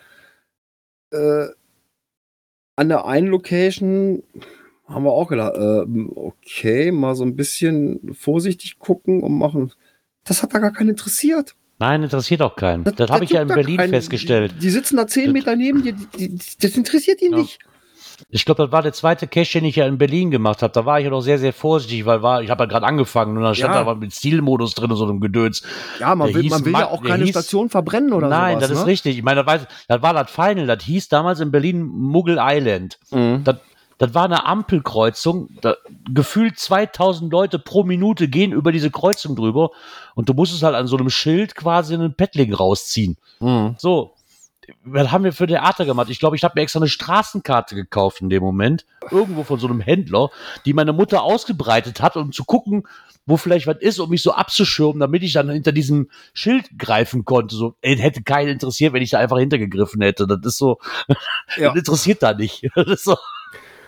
äh, 1.11 1.47
an 2.77 2.89
der 2.89 3.07
einen 3.07 3.29
Location 3.29 4.23
haben 4.87 5.05
wir 5.05 5.13
auch 5.13 5.29
gedacht, 5.29 5.55
äh, 5.57 5.85
okay, 6.15 6.91
mal 6.93 7.15
so 7.15 7.25
ein 7.25 7.37
bisschen 7.37 8.15
vorsichtig 8.15 8.79
gucken 8.79 9.23
und 9.23 9.37
machen. 9.39 9.73
Das 10.25 10.43
hat 10.43 10.55
da 10.55 10.59
gar 10.59 10.73
keinen 10.73 10.91
interessiert. 10.91 11.55
Nein, 11.79 12.03
interessiert 12.03 12.41
auch 12.43 12.57
keinen. 12.57 12.85
Das, 12.85 13.11
habe 13.11 13.25
ich 13.25 13.31
ja 13.31 13.43
in 13.43 13.49
Berlin 13.49 13.77
keinen. 13.79 13.91
festgestellt. 13.91 14.55
Die, 14.63 14.71
sitzen 14.71 14.97
da 14.97 15.07
zehn 15.07 15.27
Das- 15.27 15.33
Meter 15.33 15.57
neben 15.57 15.83
dir, 15.83 15.95
das 16.61 16.77
interessiert 16.77 17.21
ihn 17.23 17.33
Ja. 17.33 17.39
nicht. 17.39 17.59
Ich 18.31 18.45
glaube, 18.45 18.63
das 18.65 18.73
war 18.73 18.83
der 18.83 18.93
zweite 18.93 19.27
Cache, 19.27 19.59
den 19.59 19.65
ich 19.65 19.77
ja 19.77 19.87
in 19.87 19.99
Berlin 19.99 20.31
gemacht 20.31 20.63
habe. 20.63 20.73
Da 20.73 20.85
war 20.87 20.99
ich 20.99 21.05
ja 21.05 21.11
noch 21.11 21.21
sehr, 21.21 21.39
sehr 21.39 21.53
vorsichtig, 21.53 22.07
weil 22.07 22.23
war, 22.23 22.43
ich 22.43 22.51
habe 22.51 22.65
ja 22.65 22.69
gerade 22.69 22.87
angefangen 22.87 23.37
und 23.37 23.43
da 23.43 23.55
stand 23.55 23.75
Ja. 23.75 23.85
da 23.85 23.95
mit 23.95 24.13
Zielmodus 24.13 24.75
drin 24.75 24.91
und 24.91 24.97
so 24.97 25.05
einem 25.05 25.21
Gedöns. 25.21 25.63
Ja, 26.01 26.15
man 26.15 26.29
Der 26.33 26.37
will, 26.43 26.51
man 26.51 26.65
will 26.65 26.73
Ma- 26.73 26.81
ja 26.81 26.89
auch 26.91 27.03
keine 27.03 27.25
hieß- 27.25 27.31
Station 27.31 27.69
verbrennen 27.71 28.13
oder 28.13 28.29
Nein, 28.29 28.57
sowas. 28.59 28.69
das 28.69 28.79
ist 28.79 28.85
ne? 28.85 28.91
richtig. 28.91 29.17
Ich 29.19 29.23
meine, 29.25 29.45
das 29.45 29.47
war, 29.61 29.67
das 29.89 30.03
war 30.03 30.15
das 30.15 30.31
Final. 30.31 30.67
Das 30.67 30.83
hieß 30.85 31.09
damals 31.09 31.41
in 31.41 31.51
Berlin 31.51 31.83
Muggel 31.83 32.39
Island. 32.41 32.99
Mhm. 33.11 33.43
Das, 33.45 33.57
das 33.99 34.13
war 34.15 34.25
eine 34.25 34.45
Ampelkreuzung. 34.47 35.49
Da, 35.61 35.77
gefühlt 36.13 36.59
2000 36.59 37.33
Leute 37.33 37.59
pro 37.59 37.85
Minute 37.85 38.29
gehen 38.29 38.53
über 38.53 38.73
diese 38.73 38.91
Kreuzung 38.91 39.37
drüber 39.37 39.71
und 40.15 40.29
du 40.29 40.35
musstest 40.35 40.63
halt 40.63 40.75
an 40.75 40.87
so 40.87 40.97
einem 40.97 41.11
Schild 41.11 41.55
quasi 41.55 41.95
einen 41.95 42.15
Paddling 42.15 42.53
rausziehen. 42.55 43.17
Mhm. 43.41 43.75
So, 43.79 44.14
was 44.85 45.11
haben 45.11 45.25
wir 45.25 45.33
für 45.33 45.47
Theater 45.47 45.85
gemacht? 45.85 46.09
Ich 46.11 46.19
glaube, 46.19 46.37
ich 46.37 46.45
habe 46.45 46.55
mir 46.57 46.63
extra 46.63 46.79
eine 46.81 46.89
Straßenkarte 46.89 47.75
gekauft 47.75 48.21
in 48.21 48.29
dem 48.31 48.43
Moment, 48.43 48.87
irgendwo 49.11 49.45
von 49.45 49.59
so 49.59 49.67
einem 49.67 49.81
Händler, 49.81 50.31
die 50.65 50.73
meine 50.73 50.93
Mutter 50.93 51.23
ausgebreitet 51.23 52.01
hat, 52.01 52.17
um 52.17 52.33
zu 52.33 52.45
gucken, 52.45 52.87
wo 53.27 53.37
vielleicht 53.37 53.67
was 53.67 53.79
ist, 53.79 53.99
um 54.01 54.11
mich 54.11 54.23
so 54.23 54.33
abzuschirmen, 54.33 55.01
damit 55.01 55.23
ich 55.23 55.33
dann 55.33 55.49
hinter 55.51 55.73
diesem 55.73 56.11
Schild 56.35 56.79
greifen 56.79 57.25
konnte. 57.25 57.57
So, 57.57 57.75
ey, 57.81 57.97
hätte 57.97 58.23
keinen 58.23 58.49
interessiert, 58.49 58.93
wenn 58.93 59.03
ich 59.03 59.11
da 59.11 59.19
einfach 59.19 59.39
hintergegriffen 59.39 60.03
hätte. 60.03 60.27
Das 60.27 60.41
ist 60.45 60.59
so, 60.59 60.79
Ja. 61.57 61.69
das 61.69 61.77
interessiert 61.77 62.23
da 62.23 62.35
nicht. 62.35 62.69
Das 62.75 62.87
ist 62.87 63.05
so, 63.05 63.17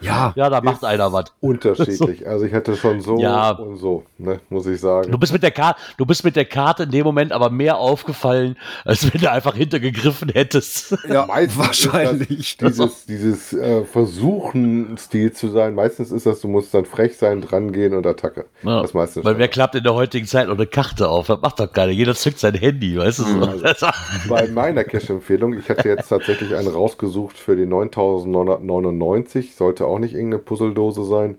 Ja, 0.00 0.32
ja, 0.36 0.50
da 0.50 0.60
macht 0.60 0.84
einer 0.84 1.12
was. 1.12 1.32
Unterschiedlich. 1.40 2.26
Also 2.26 2.44
ich 2.44 2.52
hatte 2.52 2.76
schon 2.76 3.00
so 3.00 3.18
Ja. 3.18 3.50
und 3.52 3.76
so, 3.78 4.04
ne, 4.18 4.40
muss 4.50 4.66
ich 4.66 4.80
sagen. 4.80 5.10
Du 5.10 5.18
bist 5.18 5.32
mit 5.32 5.42
der 5.42 5.50
Karte, 5.50 5.80
du 5.96 6.04
bist 6.06 6.24
mit 6.24 6.36
der 6.36 6.44
Karte 6.44 6.82
in 6.84 6.90
dem 6.90 7.04
Moment 7.04 7.32
aber 7.32 7.50
mehr 7.50 7.78
aufgefallen, 7.78 8.56
als 8.84 9.12
wenn 9.12 9.20
du 9.20 9.30
einfach 9.30 9.54
hintergegriffen 9.54 10.28
hättest. 10.30 10.96
ja 11.08 11.26
Meistens 11.28 11.58
wahrscheinlich. 11.58 12.56
Dieses 12.56 13.06
dieses 13.06 13.52
äh, 13.52 13.84
Versuchen-Stil 13.84 15.32
zu 15.32 15.48
sein. 15.48 15.74
Meistens 15.74 16.10
ist 16.10 16.26
das, 16.26 16.40
du 16.40 16.48
musst 16.48 16.74
dann 16.74 16.84
frech 16.84 17.16
sein, 17.16 17.40
dran 17.40 17.72
gehen 17.72 17.94
und 17.94 18.06
Attacke. 18.06 18.46
Ja, 18.62 18.82
Das 18.82 18.94
meistens. 18.94 19.24
Weil 19.24 19.38
wer 19.38 19.48
klappt 19.48 19.74
in 19.74 19.84
der 19.84 19.94
heutigen 19.94 20.26
Zeit 20.26 20.48
noch 20.48 20.54
eine 20.56 20.66
Karte 20.66 21.08
auf? 21.08 21.26
Das 21.28 21.40
macht 21.40 21.60
doch 21.60 21.72
keiner. 21.72 21.92
Jeder 21.92 22.14
zückt 22.14 22.38
sein 22.38 22.54
Handy, 22.54 22.98
weißt 22.98 23.20
du 23.20 23.22
so. 23.24 23.36
Mhm. 23.36 23.62
Bei 24.28 24.48
meiner 24.48 24.84
Cache-Empfehlung, 24.84 25.58
ich 25.58 25.68
hatte 25.68 25.88
jetzt 25.88 26.08
tatsächlich 26.08 26.54
einen 26.54 26.68
rausgesucht 26.68 27.36
für 27.38 27.56
die 27.56 27.66
9999. 27.66 29.54
Sollte 29.56 29.85
auch 29.86 29.98
nicht 29.98 30.14
irgendeine 30.14 30.42
Puzzledose 30.42 31.04
sein. 31.04 31.38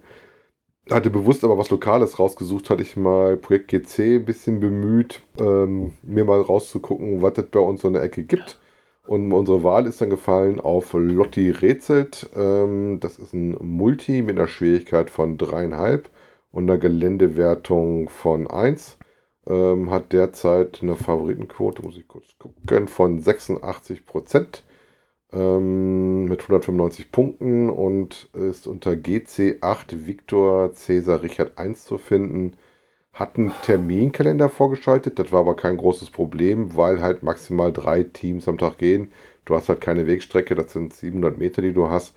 Hatte 0.89 1.09
bewusst 1.09 1.43
aber 1.43 1.57
was 1.57 1.69
Lokales 1.69 2.17
rausgesucht, 2.17 2.69
hatte 2.69 2.81
ich 2.81 2.95
mal 2.95 3.37
Projekt 3.37 3.69
GC 3.69 3.99
ein 4.17 4.25
bisschen 4.25 4.59
bemüht, 4.61 5.21
ähm, 5.39 5.93
mir 6.01 6.23
mal 6.25 6.41
rauszugucken, 6.41 7.21
was 7.21 7.37
es 7.37 7.45
bei 7.47 7.59
uns 7.59 7.81
so 7.81 7.89
in 7.89 7.95
der 7.95 8.03
Ecke 8.03 8.23
gibt. 8.23 8.59
Und 9.05 9.31
unsere 9.33 9.63
Wahl 9.63 9.85
ist 9.87 10.01
dann 10.01 10.09
gefallen 10.09 10.59
auf 10.59 10.93
Lotti 10.93 11.51
Rätselt. 11.51 12.29
Ähm, 12.35 12.99
das 12.99 13.19
ist 13.19 13.33
ein 13.33 13.57
Multi 13.61 14.21
mit 14.21 14.37
einer 14.37 14.47
Schwierigkeit 14.47 15.09
von 15.09 15.37
dreieinhalb 15.37 16.09
und 16.51 16.69
einer 16.69 16.77
Geländewertung 16.77 18.09
von 18.09 18.47
1 18.47 18.97
ähm, 19.47 19.91
hat 19.91 20.11
derzeit 20.13 20.79
eine 20.81 20.95
Favoritenquote, 20.95 21.81
muss 21.81 21.97
ich 21.97 22.07
kurz 22.07 22.25
gucken, 22.37 22.87
von 22.87 23.19
86 23.19 24.05
Prozent 24.05 24.63
ähm, 25.33 26.25
mit 26.25 26.41
195 26.41 27.11
Punkten 27.11 27.69
und 27.69 28.29
ist 28.33 28.67
unter 28.67 28.91
GC8 28.91 30.05
Victor 30.07 30.73
Cäsar 30.73 31.21
Richard 31.23 31.57
1 31.57 31.83
zu 31.85 31.97
finden. 31.97 32.57
Hat 33.13 33.37
einen 33.37 33.53
Terminkalender 33.63 34.49
vorgeschaltet, 34.49 35.19
das 35.19 35.31
war 35.31 35.41
aber 35.41 35.55
kein 35.55 35.77
großes 35.77 36.11
Problem, 36.11 36.75
weil 36.75 37.01
halt 37.01 37.23
maximal 37.23 37.73
drei 37.73 38.03
Teams 38.03 38.47
am 38.47 38.57
Tag 38.59 38.77
gehen. 38.77 39.11
Du 39.45 39.55
hast 39.55 39.69
halt 39.69 39.81
keine 39.81 40.07
Wegstrecke, 40.07 40.55
das 40.55 40.73
sind 40.73 40.93
700 40.93 41.37
Meter, 41.37 41.61
die 41.61 41.73
du 41.73 41.89
hast. 41.89 42.15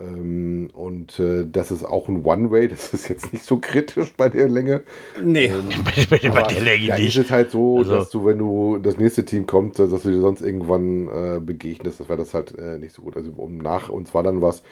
Ähm, 0.00 0.70
und 0.72 1.20
äh, 1.20 1.46
das 1.48 1.70
ist 1.70 1.84
auch 1.84 2.08
ein 2.08 2.24
One-Way, 2.24 2.66
das 2.68 2.92
ist 2.92 3.08
jetzt 3.08 3.32
nicht 3.32 3.44
so 3.44 3.58
kritisch 3.58 4.12
bei 4.16 4.28
der 4.28 4.48
Länge. 4.48 4.82
Nee. 5.22 5.46
Ähm, 5.46 5.68
Bei 6.10 6.18
der 6.18 6.30
aber 6.32 6.52
Länge 6.60 6.88
da 6.88 6.98
nicht. 6.98 7.16
ist 7.16 7.26
es 7.26 7.30
halt 7.30 7.52
so, 7.52 7.78
Also- 7.78 7.94
dass 7.94 8.10
du, 8.10 8.24
wenn 8.24 8.38
du 8.38 8.78
das 8.78 8.96
nächste 8.98 9.24
Team 9.24 9.46
kommt, 9.46 9.78
dass 9.78 9.90
du 10.02 10.10
dir 10.10 10.20
sonst 10.20 10.40
irgendwann 10.42 11.08
äh, 11.08 11.40
begegnest, 11.40 12.00
das 12.00 12.08
wäre 12.08 12.18
das 12.18 12.34
halt 12.34 12.58
äh, 12.58 12.78
nicht 12.78 12.92
so 12.92 13.02
gut. 13.02 13.16
Also 13.16 13.30
um 13.36 13.58
nach 13.58 13.88
uns 13.88 14.12
war 14.14 14.24
dann 14.24 14.42
was 14.42 14.64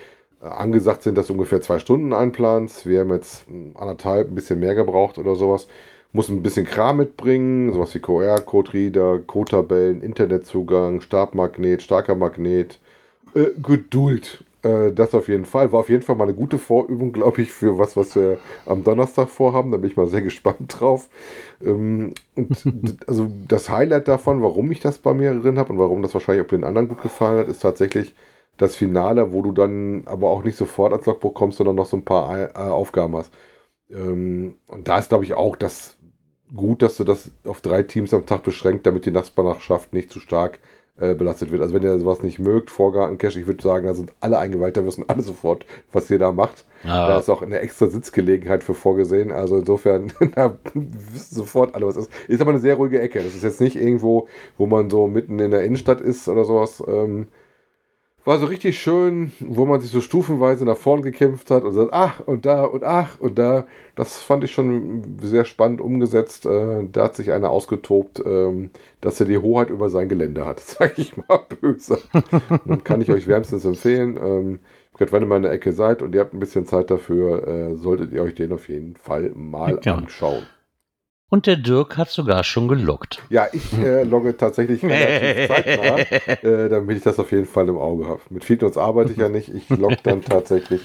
äh, 0.43 0.47
angesagt 0.47 1.05
sind, 1.05 1.17
dass 1.17 1.29
du 1.29 1.35
ungefähr 1.35 1.61
zwei 1.61 1.79
Stunden 1.79 2.13
einplanst. 2.13 2.85
Wir 2.87 3.01
haben 3.01 3.13
jetzt 3.13 3.49
mh, 3.49 3.79
anderthalb, 3.81 4.29
ein 4.29 4.35
bisschen 4.35 4.59
mehr 4.59 4.75
gebraucht 4.75 5.19
oder 5.19 5.37
sowas. 5.37 5.69
Muss 6.15 6.29
ein 6.29 6.43
bisschen 6.43 6.67
Kram 6.67 6.97
mitbringen, 6.99 7.73
sowas 7.73 7.95
wie 7.95 8.01
QR-Code-Reader, 8.01 9.21
Code-Tabellen, 9.21 10.03
Internetzugang, 10.03 11.01
Stabmagnet, 11.01 11.81
starker 11.81 12.17
Magnet, 12.17 12.81
äh, 13.35 13.47
Geduld. 13.63 14.45
Äh, 14.63 14.93
das 14.93 15.15
auf 15.15 15.29
jeden 15.29 15.45
Fall. 15.45 15.73
War 15.73 15.81
auf 15.81 15.89
jeden 15.89 16.03
Fall 16.03 16.17
mal 16.17 16.25
eine 16.25 16.35
gute 16.35 16.59
Vorübung, 16.59 17.13
glaube 17.13 17.43
ich, 17.43 17.53
für 17.53 17.79
was, 17.79 17.97
was 17.97 18.15
wir 18.17 18.39
am 18.67 18.85
Donnerstag 18.85 19.29
vorhaben. 19.31 19.71
Da 19.73 19.79
bin 19.79 19.91
ich 19.91 19.97
mal 19.97 20.07
sehr 20.09 20.23
gespannt 20.23 20.81
drauf. 20.81 21.09
Ähm, 21.63 22.15
und 22.37 22.65
also 23.09 23.29
das 23.49 23.69
Highlight 23.71 24.09
davon, 24.09 24.43
warum 24.43 24.71
ich 24.73 24.81
das 24.81 24.99
bei 24.99 25.15
mir 25.15 25.35
drin 25.41 25.59
habe 25.59 25.73
und 25.73 25.79
warum 25.79 26.03
das 26.03 26.15
wahrscheinlich 26.15 26.45
auch 26.45 26.49
den 26.51 26.65
anderen 26.65 26.89
gut 26.89 27.03
gefallen 27.03 27.41
hat, 27.41 27.49
ist 27.49 27.61
tatsächlich 27.61 28.15
das 28.59 28.77
Finale, 28.77 29.33
wo 29.33 29.43
du 29.43 29.53
dann 29.53 30.03
aber 30.07 30.31
auch 30.31 30.45
nicht 30.45 30.57
sofort 30.59 30.93
als 30.93 31.07
Logbuch 31.07 31.35
kommst, 31.35 31.59
sondern 31.59 31.77
noch 31.77 31.87
so 31.87 31.97
ein 31.97 32.05
paar 32.05 32.39
äh, 32.39 32.53
Aufgaben 32.59 33.17
hast. 33.17 33.33
Ähm, 33.91 34.57
und 34.67 34.89
da 34.89 34.99
ist, 34.99 35.09
glaube 35.11 35.25
ich, 35.25 35.35
auch 35.35 35.57
das 35.57 35.97
gut, 36.55 36.83
dass 36.83 36.97
du 36.99 37.05
das 37.05 37.31
auf 37.45 37.61
drei 37.63 37.83
Teams 37.83 38.13
am 38.15 38.27
Tag 38.27 38.43
beschränkt, 38.43 38.87
damit 38.87 39.07
die 39.07 39.11
Nachbarschaft 39.11 39.93
nicht 39.95 40.11
zu 40.13 40.21
stark 40.21 40.59
äh, 40.99 41.15
belastet 41.15 41.51
wird. 41.51 41.63
Also 41.63 41.75
wenn 41.75 41.83
ihr 41.83 41.99
sowas 41.99 42.23
nicht 42.23 42.39
mögt, 42.39 42.71
Vorgarten-Cache, 42.71 43.41
ich 43.41 43.47
würde 43.47 43.63
sagen, 43.63 43.87
da 43.87 43.95
sind 43.95 44.13
alle 44.21 44.39
eingeweiht, 44.39 44.77
da 44.77 44.85
wissen 44.85 45.05
alle 45.09 45.23
sofort, 45.23 45.65
was 45.93 46.11
ihr 46.11 46.19
da 46.19 46.33
macht. 46.33 46.65
Ja. 46.85 47.09
Da 47.09 47.19
ist 47.19 47.31
auch 47.31 47.43
eine 47.43 47.61
extra 47.61 47.87
Sitzgelegenheit 47.87 48.63
für 48.63 48.75
vorgesehen. 48.75 49.33
Also 49.33 49.57
insofern, 49.59 50.13
da 50.35 50.59
wissen 50.75 51.35
sofort 51.35 51.75
alle, 51.75 51.87
was 51.87 51.97
ist. 51.97 52.11
Ist 52.29 52.41
aber 52.41 52.51
eine 52.51 52.61
sehr 52.61 52.75
ruhige 52.75 53.01
Ecke. 53.01 53.23
Das 53.23 53.35
ist 53.35 53.43
jetzt 53.43 53.61
nicht 53.61 53.77
irgendwo, 53.77 54.29
wo 54.59 54.67
man 54.67 54.91
so 54.91 55.07
mitten 55.07 55.39
in 55.39 55.51
der 55.51 55.65
Innenstadt 55.65 56.01
ist 56.01 56.29
oder 56.29 56.45
sowas. 56.45 56.83
Ähm, 56.87 57.29
war 58.25 58.39
so 58.39 58.47
richtig 58.47 58.79
schön, 58.81 59.33
wo 59.41 59.67
man 59.67 59.81
sich 59.81 59.91
so 59.91 60.01
stufenweise 60.01 60.65
nach 60.65 60.77
vorn 60.77 61.03
gekämpft 61.03 61.51
hat 61.51 61.65
und 61.65 61.73
sagt, 61.73 61.91
ach 61.93 62.21
und 62.21 62.47
da 62.47 62.65
und 62.65 62.85
ach 62.85 63.19
und 63.21 63.39
da. 63.39 63.67
Das 63.97 64.19
fand 64.23 64.45
ich 64.45 64.53
schon 64.53 65.19
sehr 65.23 65.45
spannend 65.45 65.81
umgesetzt. 65.81 66.47
Äh, 66.47 66.89
da 66.91 67.05
hat 67.05 67.17
sich 67.17 67.33
einer 67.33 67.51
ausgetobt, 67.51 68.23
ähm, 68.25 68.71
dass 69.01 69.19
er 69.21 69.27
die 69.27 69.39
Hoheit 69.39 69.71
über 69.71 69.91
sein 69.91 70.09
Gelände 70.09 70.47
hat. 70.47 70.61
Sag 70.65 70.99
ich 70.99 71.17
mal 71.17 71.41
böse. 71.61 71.99
kann 72.85 73.01
ich 73.01 73.11
euch 73.11 73.27
wärmstens 73.27 73.65
empfehlen. 73.65 74.17
Ähm, 74.23 74.59
gerade 74.97 75.13
wenn 75.13 75.23
ihr 75.23 75.27
mal 75.27 75.37
in 75.37 75.43
der 75.43 75.53
Ecke 75.53 75.73
seid 75.73 76.03
und 76.03 76.15
ihr 76.15 76.21
habt 76.21 76.35
ein 76.35 76.41
bisschen 76.41 76.67
Zeit 76.67 76.91
dafür, 76.91 77.47
äh, 77.47 77.75
solltet 77.77 78.13
ihr 78.13 78.23
euch 78.23 78.35
den 78.35 78.53
auf 78.53 78.69
jeden 78.69 78.97
Fall 78.97 79.33
mal 79.35 79.81
Ja. 79.85 79.95
anschauen. 79.97 80.47
Und 81.33 81.47
der 81.47 81.57
Dirk 81.57 81.97
hat 81.97 82.11
sogar 82.11 82.45
schon 82.45 82.69
gelockt. 82.69 83.23
Ja, 83.31 83.47
ich 83.55 83.73
äh, 83.79 84.03
logge 84.03 84.37
tatsächlich 84.37 84.83
relativ 84.85 85.49
zeitnah, 85.49 85.99
äh, 86.47 86.69
damit 86.69 86.99
ich 86.99 87.03
das 87.03 87.19
auf 87.19 87.33
jeden 87.33 87.47
Fall 87.47 87.71
im 87.71 87.79
Auge 87.79 88.07
habe. 88.07 88.21
Mit 88.29 88.45
Feednotes 88.45 88.77
arbeite 88.77 89.13
ich 89.13 89.17
ja 89.17 89.31
nicht, 89.31 89.49
ich 89.49 89.67
logge 89.71 89.97
dann 90.03 90.21
tatsächlich. 90.23 90.83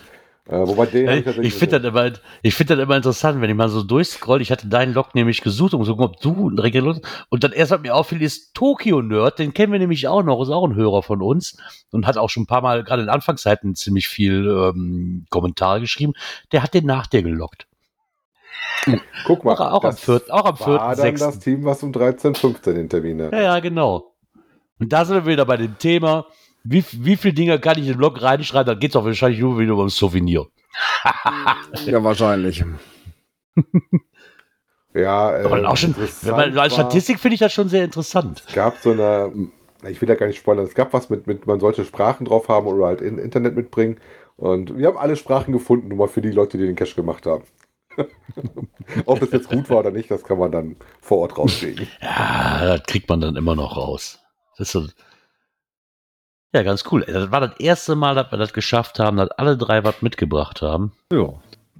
Äh, 0.48 0.60
wobei 0.66 0.86
den 0.86 1.10
Ich, 1.10 1.26
tatsächlich 1.26 1.54
finde 1.54 1.82
das, 1.82 1.90
immer- 1.90 2.12
ich 2.44 2.56
find 2.56 2.70
das 2.70 2.80
immer 2.80 2.96
interessant, 2.96 3.42
wenn 3.42 3.50
ich 3.50 3.58
mal 3.58 3.68
so 3.68 3.84
durchscroll. 3.84 4.42
Ich 4.42 4.50
hatte 4.50 4.70
deinen 4.70 4.94
Log 4.94 5.16
nämlich 5.16 5.42
gesucht, 5.42 5.74
um 5.74 5.84
zu 5.84 5.98
gucken, 5.98 6.16
ob 6.16 6.22
du 6.22 6.48
einen 6.48 6.60
Region 6.60 7.02
Und 7.28 7.44
dann 7.44 7.52
erst, 7.52 7.72
was 7.72 7.82
mir 7.82 7.94
auffiel, 7.94 8.22
ist 8.22 8.54
Tokyo 8.54 9.02
Nerd. 9.02 9.40
Den 9.40 9.54
kennen 9.54 9.74
wir 9.74 9.80
nämlich 9.80 10.08
auch 10.08 10.24
noch, 10.24 10.42
ist 10.42 10.48
auch 10.48 10.66
ein 10.66 10.76
Hörer 10.76 11.04
von 11.04 11.22
uns 11.22 11.58
und 11.92 12.08
hat 12.08 12.16
auch 12.16 12.30
schon 12.30 12.44
ein 12.44 12.48
paar 12.48 12.62
Mal, 12.62 12.86
gerade 12.86 13.02
in 13.04 13.10
Anfangszeiten, 13.10 13.76
ziemlich 13.76 14.08
viel 14.08 14.48
ähm, 14.48 15.26
Kommentare 15.30 15.82
geschrieben. 15.82 16.14
Der 16.54 16.64
hat 16.64 16.74
den 16.74 16.86
nach 16.86 17.06
dir 17.08 17.22
gelockt. 17.22 17.67
Guck 19.26 19.44
mal, 19.44 19.54
Auch, 19.54 19.60
auch 19.60 19.84
am 19.84 19.92
das 19.92 20.00
4., 20.00 20.22
auch 20.30 20.46
am 20.46 20.58
4., 20.58 20.66
war 20.68 20.96
dann 20.96 21.16
das 21.16 21.34
6. 21.34 21.40
Team, 21.40 21.66
was 21.66 21.84
um 21.84 21.92
13, 21.92 22.36
15 22.36 22.76
den 22.76 22.90
Termin 22.90 23.22
hat. 23.22 23.34
Ja, 23.34 23.42
ja, 23.42 23.60
genau. 23.60 24.14
Und 24.80 24.94
da 24.94 25.04
sind 25.04 25.16
wir 25.16 25.26
wieder 25.26 25.46
bei 25.46 25.58
dem 25.58 25.78
Thema, 25.78 26.26
wie, 26.64 26.84
wie 26.92 27.16
viele 27.18 27.34
Dinge 27.34 27.60
kann 27.60 27.78
ich 27.78 27.86
in 27.86 27.94
den 27.94 27.98
Blog 27.98 28.22
reinschreiben, 28.22 28.68
dann 28.68 28.80
geht 28.80 28.92
es 28.92 28.96
auch 28.96 29.06
wahrscheinlich 29.06 29.40
nur 29.40 29.58
wieder 29.60 29.76
um 29.76 29.90
Souvenir. 29.90 30.46
Ja, 31.86 32.04
wahrscheinlich. 32.04 32.64
Ja, 34.94 35.38
äh, 35.38 35.44
Aber 35.46 35.58
dann 35.58 35.66
auch 35.68 35.78
schon, 35.78 35.96
wenn 35.96 36.36
man, 36.36 36.58
als 36.58 36.74
Statistik 36.74 37.20
finde 37.20 37.36
ich 37.36 37.40
das 37.40 37.54
schon 37.54 37.70
sehr 37.70 37.84
interessant. 37.84 38.44
Es 38.48 38.56
gab 38.56 38.78
so 38.78 38.92
eine, 38.92 39.32
ich 39.88 40.02
will 40.02 40.08
da 40.08 40.16
gar 40.16 40.26
nicht 40.26 40.40
spoilern, 40.40 40.66
es 40.66 40.74
gab 40.74 40.92
was 40.94 41.10
mit, 41.10 41.28
mit 41.28 41.46
man 41.46 41.60
sollte 41.60 41.86
Sprachen 41.86 42.26
drauf 42.26 42.48
haben 42.48 42.66
oder 42.66 42.88
halt 42.88 43.02
in, 43.02 43.20
Internet 43.20 43.56
mitbringen. 43.56 44.00
Und 44.38 44.76
wir 44.76 44.88
haben 44.88 44.98
alle 44.98 45.16
Sprachen 45.16 45.52
gefunden, 45.52 45.90
nur 45.90 45.98
mal 46.00 46.08
für 46.08 46.22
die 46.22 46.32
Leute, 46.32 46.58
die 46.58 46.66
den 46.66 46.76
Cache 46.76 46.96
gemacht 46.96 47.28
haben. 47.28 47.44
Ob 49.06 49.22
es 49.22 49.32
jetzt 49.32 49.50
gut 49.50 49.70
war 49.70 49.80
oder 49.80 49.92
nicht, 49.92 50.10
das 50.12 50.24
kann 50.24 50.38
man 50.38 50.52
dann 50.52 50.76
vor 51.02 51.20
Ort 51.20 51.38
rauskriegen. 51.38 51.88
Ja, 52.02 52.78
das 52.78 52.84
kriegt 52.84 53.10
man 53.10 53.22
dann 53.22 53.36
immer 53.36 53.56
noch 53.56 53.76
raus. 53.76 54.20
Das 54.58 54.68
ist 54.68 54.72
so, 54.72 54.88
ja, 56.54 56.64
ganz 56.64 56.84
cool. 56.92 57.04
Das 57.06 57.32
war 57.32 57.42
das 57.42 57.60
erste 57.60 57.96
Mal, 57.96 58.16
dass 58.16 58.32
wir 58.32 58.38
das 58.38 58.54
geschafft 58.54 59.00
haben, 59.00 59.18
dass 59.18 59.30
alle 59.32 59.58
drei 59.58 59.84
was 59.84 60.02
mitgebracht 60.02 60.62
haben. 60.62 60.94
Ja. 61.12 61.34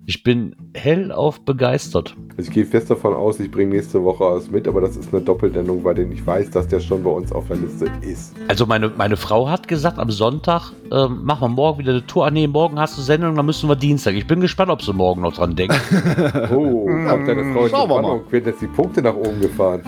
Ich 0.10 0.24
bin 0.24 0.56
hellauf 0.74 1.42
begeistert. 1.42 2.16
Also 2.38 2.48
ich 2.48 2.52
gehe 2.56 2.66
fest 2.66 2.90
davon 2.90 3.14
aus, 3.14 3.42
ich 3.42 3.52
bringe 3.52 3.76
nächste 3.76 4.02
Woche 4.06 4.24
was 4.24 4.50
mit, 4.50 4.66
aber 4.66 4.80
das 4.80 4.96
ist 4.96 5.14
eine 5.14 5.22
Doppelnennung, 5.22 5.84
weil 5.84 6.00
ich 6.00 6.26
weiß, 6.26 6.50
dass 6.52 6.66
der 6.70 6.80
schon 6.80 7.04
bei 7.04 7.10
uns 7.10 7.34
auf 7.34 7.48
der 7.50 7.58
Liste 7.58 7.92
ist. 8.00 8.34
Also 8.48 8.66
meine, 8.66 8.88
meine 8.88 9.18
Frau 9.18 9.50
hat 9.50 9.68
gesagt, 9.68 10.00
am 10.00 10.10
Sonntag 10.10 10.72
ähm, 10.94 11.26
machen 11.26 11.42
wir 11.42 11.50
morgen 11.50 11.80
wieder 11.80 11.92
eine 11.92 12.08
Tour. 12.08 12.26
Ah, 12.26 12.32
nee, 12.32 12.48
morgen 12.48 12.80
hast 12.80 12.98
du 12.98 13.02
Sendung, 13.02 13.36
dann 13.36 13.46
müssen 13.46 13.68
wir 13.68 13.76
Dienstag. 13.76 14.14
Ich 14.14 14.26
bin 14.26 14.40
gespannt, 14.40 14.72
ob 14.72 14.82
sie 14.82 14.94
morgen 14.94 15.24
noch 15.24 15.34
dran 15.34 15.58
denkt. 15.58 15.76
Oh, 16.52 16.88
ob 17.10 17.26
deine 17.26 17.54
Frau 17.54 17.68
Schauen 17.68 17.90
wir 17.90 18.02
mal. 18.02 18.22
Werden 18.32 18.46
jetzt 18.46 18.62
die 18.62 18.68
Punkte 18.68 19.02
nach 19.02 19.14
oben 19.16 19.42
gefahren. 19.42 19.82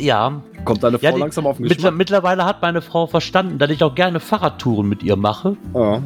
ja, 0.00 0.42
Kommt 0.64 0.82
deine 0.82 0.98
Frau 0.98 1.06
Ja, 1.06 1.12
die- 1.12 1.20
langsam 1.20 1.46
auf 1.46 1.56
den 1.56 1.62
mittler, 1.64 1.76
Geschmack? 1.76 1.94
mittlerweile 1.96 2.44
hat 2.44 2.62
meine 2.62 2.82
Frau 2.82 3.06
verstanden, 3.06 3.58
dass 3.58 3.70
ich 3.70 3.82
auch 3.82 3.94
gerne 3.94 4.20
Fahrradtouren 4.20 4.88
mit 4.88 5.02
ihr 5.02 5.16
mache. 5.16 5.56
Ja. 5.74 6.02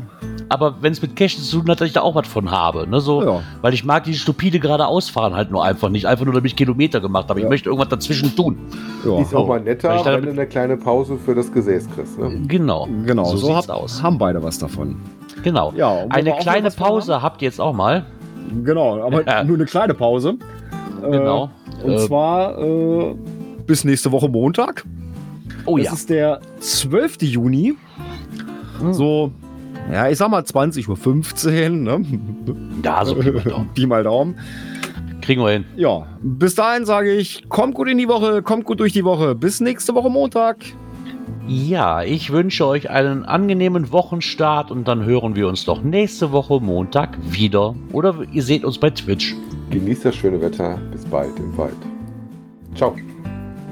Aber 0.48 0.76
wenn 0.81 0.93
es 0.93 1.02
mit 1.02 1.16
Cash 1.16 1.39
zu 1.39 1.60
tun 1.60 1.70
hat, 1.70 1.81
dass 1.81 1.89
ich 1.89 1.93
da 1.94 2.02
auch 2.02 2.14
was 2.14 2.28
von 2.28 2.51
habe. 2.51 2.86
Ne? 2.89 3.01
So, 3.01 3.22
Ja. 3.24 3.40
Weil 3.62 3.74
ich 3.74 3.85
mag 3.85 4.05
die 4.05 4.14
stupide 4.14 4.60
geradeausfahren 4.60 5.35
halt 5.35 5.51
nur 5.51 5.64
einfach 5.64 5.89
nicht. 5.89 6.06
Einfach 6.06 6.24
nur, 6.24 6.35
damit 6.35 6.51
ich 6.52 6.56
Kilometer 6.56 7.01
gemacht 7.01 7.28
habe. 7.28 7.40
Ich 7.40 7.48
möchte 7.48 7.68
irgendwas 7.68 7.89
dazwischen 7.89 8.35
tun. 8.36 8.59
ja. 9.05 9.18
Ist 9.20 9.35
auch 9.35 9.48
mal 9.48 9.60
netter, 9.60 10.05
wenn 10.05 10.22
du 10.24 10.31
eine 10.31 10.47
kleine 10.47 10.76
Pause 10.76 11.16
für 11.16 11.35
das 11.35 11.51
Gesäß 11.52 11.89
kriegst. 11.94 12.18
Ne? 12.18 12.43
Genau. 12.47 12.89
Genau, 13.06 13.24
So, 13.24 13.36
so, 13.36 13.47
sieht's 13.55 13.68
hab, 13.68 13.76
aus. 13.76 14.02
haben 14.02 14.18
beide 14.18 14.43
was 14.43 14.59
davon. 14.59 14.97
Genau. 15.43 15.72
Eine 16.10 16.32
kleine 16.39 16.70
Pause 16.70 17.22
habt 17.22 17.43
ihr 17.43 17.47
jetzt 17.48 17.60
auch 17.60 17.72
mal. 17.74 18.05
Genau, 18.64 19.02
aber 19.02 19.22
Ja. 19.26 19.43
nur 19.43 19.56
eine 19.56 19.64
kleine 19.64 19.94
Pause. 19.94 20.36
Äh, 21.02 21.10
Genau. 21.10 21.51
Und 21.82 21.93
Äh, 21.93 21.98
zwar 21.98 22.56
äh, 22.59 23.14
bis 23.66 23.85
nächste 23.85 24.12
Woche 24.12 24.28
Montag. 24.28 24.85
Oh 25.66 25.77
das 25.77 25.86
ja. 25.86 25.93
ist 25.93 26.11
der 26.11 26.41
12. 26.61 27.23
Juni. 27.23 27.74
Hm. 28.81 28.93
So, 28.93 29.32
ja, 29.93 30.09
ich 30.09 30.19
sag 30.19 30.31
mal 30.31 30.43
20.15 30.43 31.62
Uhr. 31.62 31.69
Ne? 31.70 32.05
Ja, 32.82 33.05
so 33.05 33.15
Pi 33.15 33.31
mal 33.31 33.43
Daumen. 33.43 33.69
Pi 33.74 33.86
mal 33.86 34.03
Daumen. 34.03 34.39
kriegen 35.20 35.43
wir 35.43 35.51
hin. 35.51 35.65
Ja, 35.77 36.07
bis 36.23 36.55
dahin 36.55 36.85
sage 36.85 37.12
ich, 37.12 37.49
kommt 37.49 37.74
gut 37.74 37.89
in 37.89 37.99
die 37.99 38.09
Woche, 38.09 38.43
kommt 38.43 38.65
gut 38.65 38.81
durch 38.81 38.93
die 38.93 39.05
Woche. 39.05 39.35
Bis 39.35 39.61
nächste 39.61 39.95
Woche 39.95 40.11
Montag. 40.11 40.65
Ja, 41.47 42.03
ich 42.03 42.32
wünsche 42.32 42.66
euch 42.66 42.89
einen 42.89 43.24
angenehmen 43.24 43.93
Wochenstart 43.93 44.70
und 44.70 44.89
dann 44.89 45.05
hören 45.05 45.36
wir 45.36 45.49
uns 45.49 45.66
doch 45.66 45.82
nächste 45.82 46.32
Woche 46.32 46.61
Montag 46.61 47.19
wieder. 47.23 47.74
Oder 47.93 48.16
ihr 48.32 48.43
seht 48.43 48.65
uns 48.65 48.78
bei 48.78 48.91
Twitch. 48.91 49.35
Genießt 49.70 50.07
das 50.07 50.16
schöne 50.16 50.41
Wetter. 50.41 50.78
Bis 50.91 51.05
bald 51.05 51.39
im 51.39 51.57
Wald. 51.57 51.77
Ciao. 52.74 52.97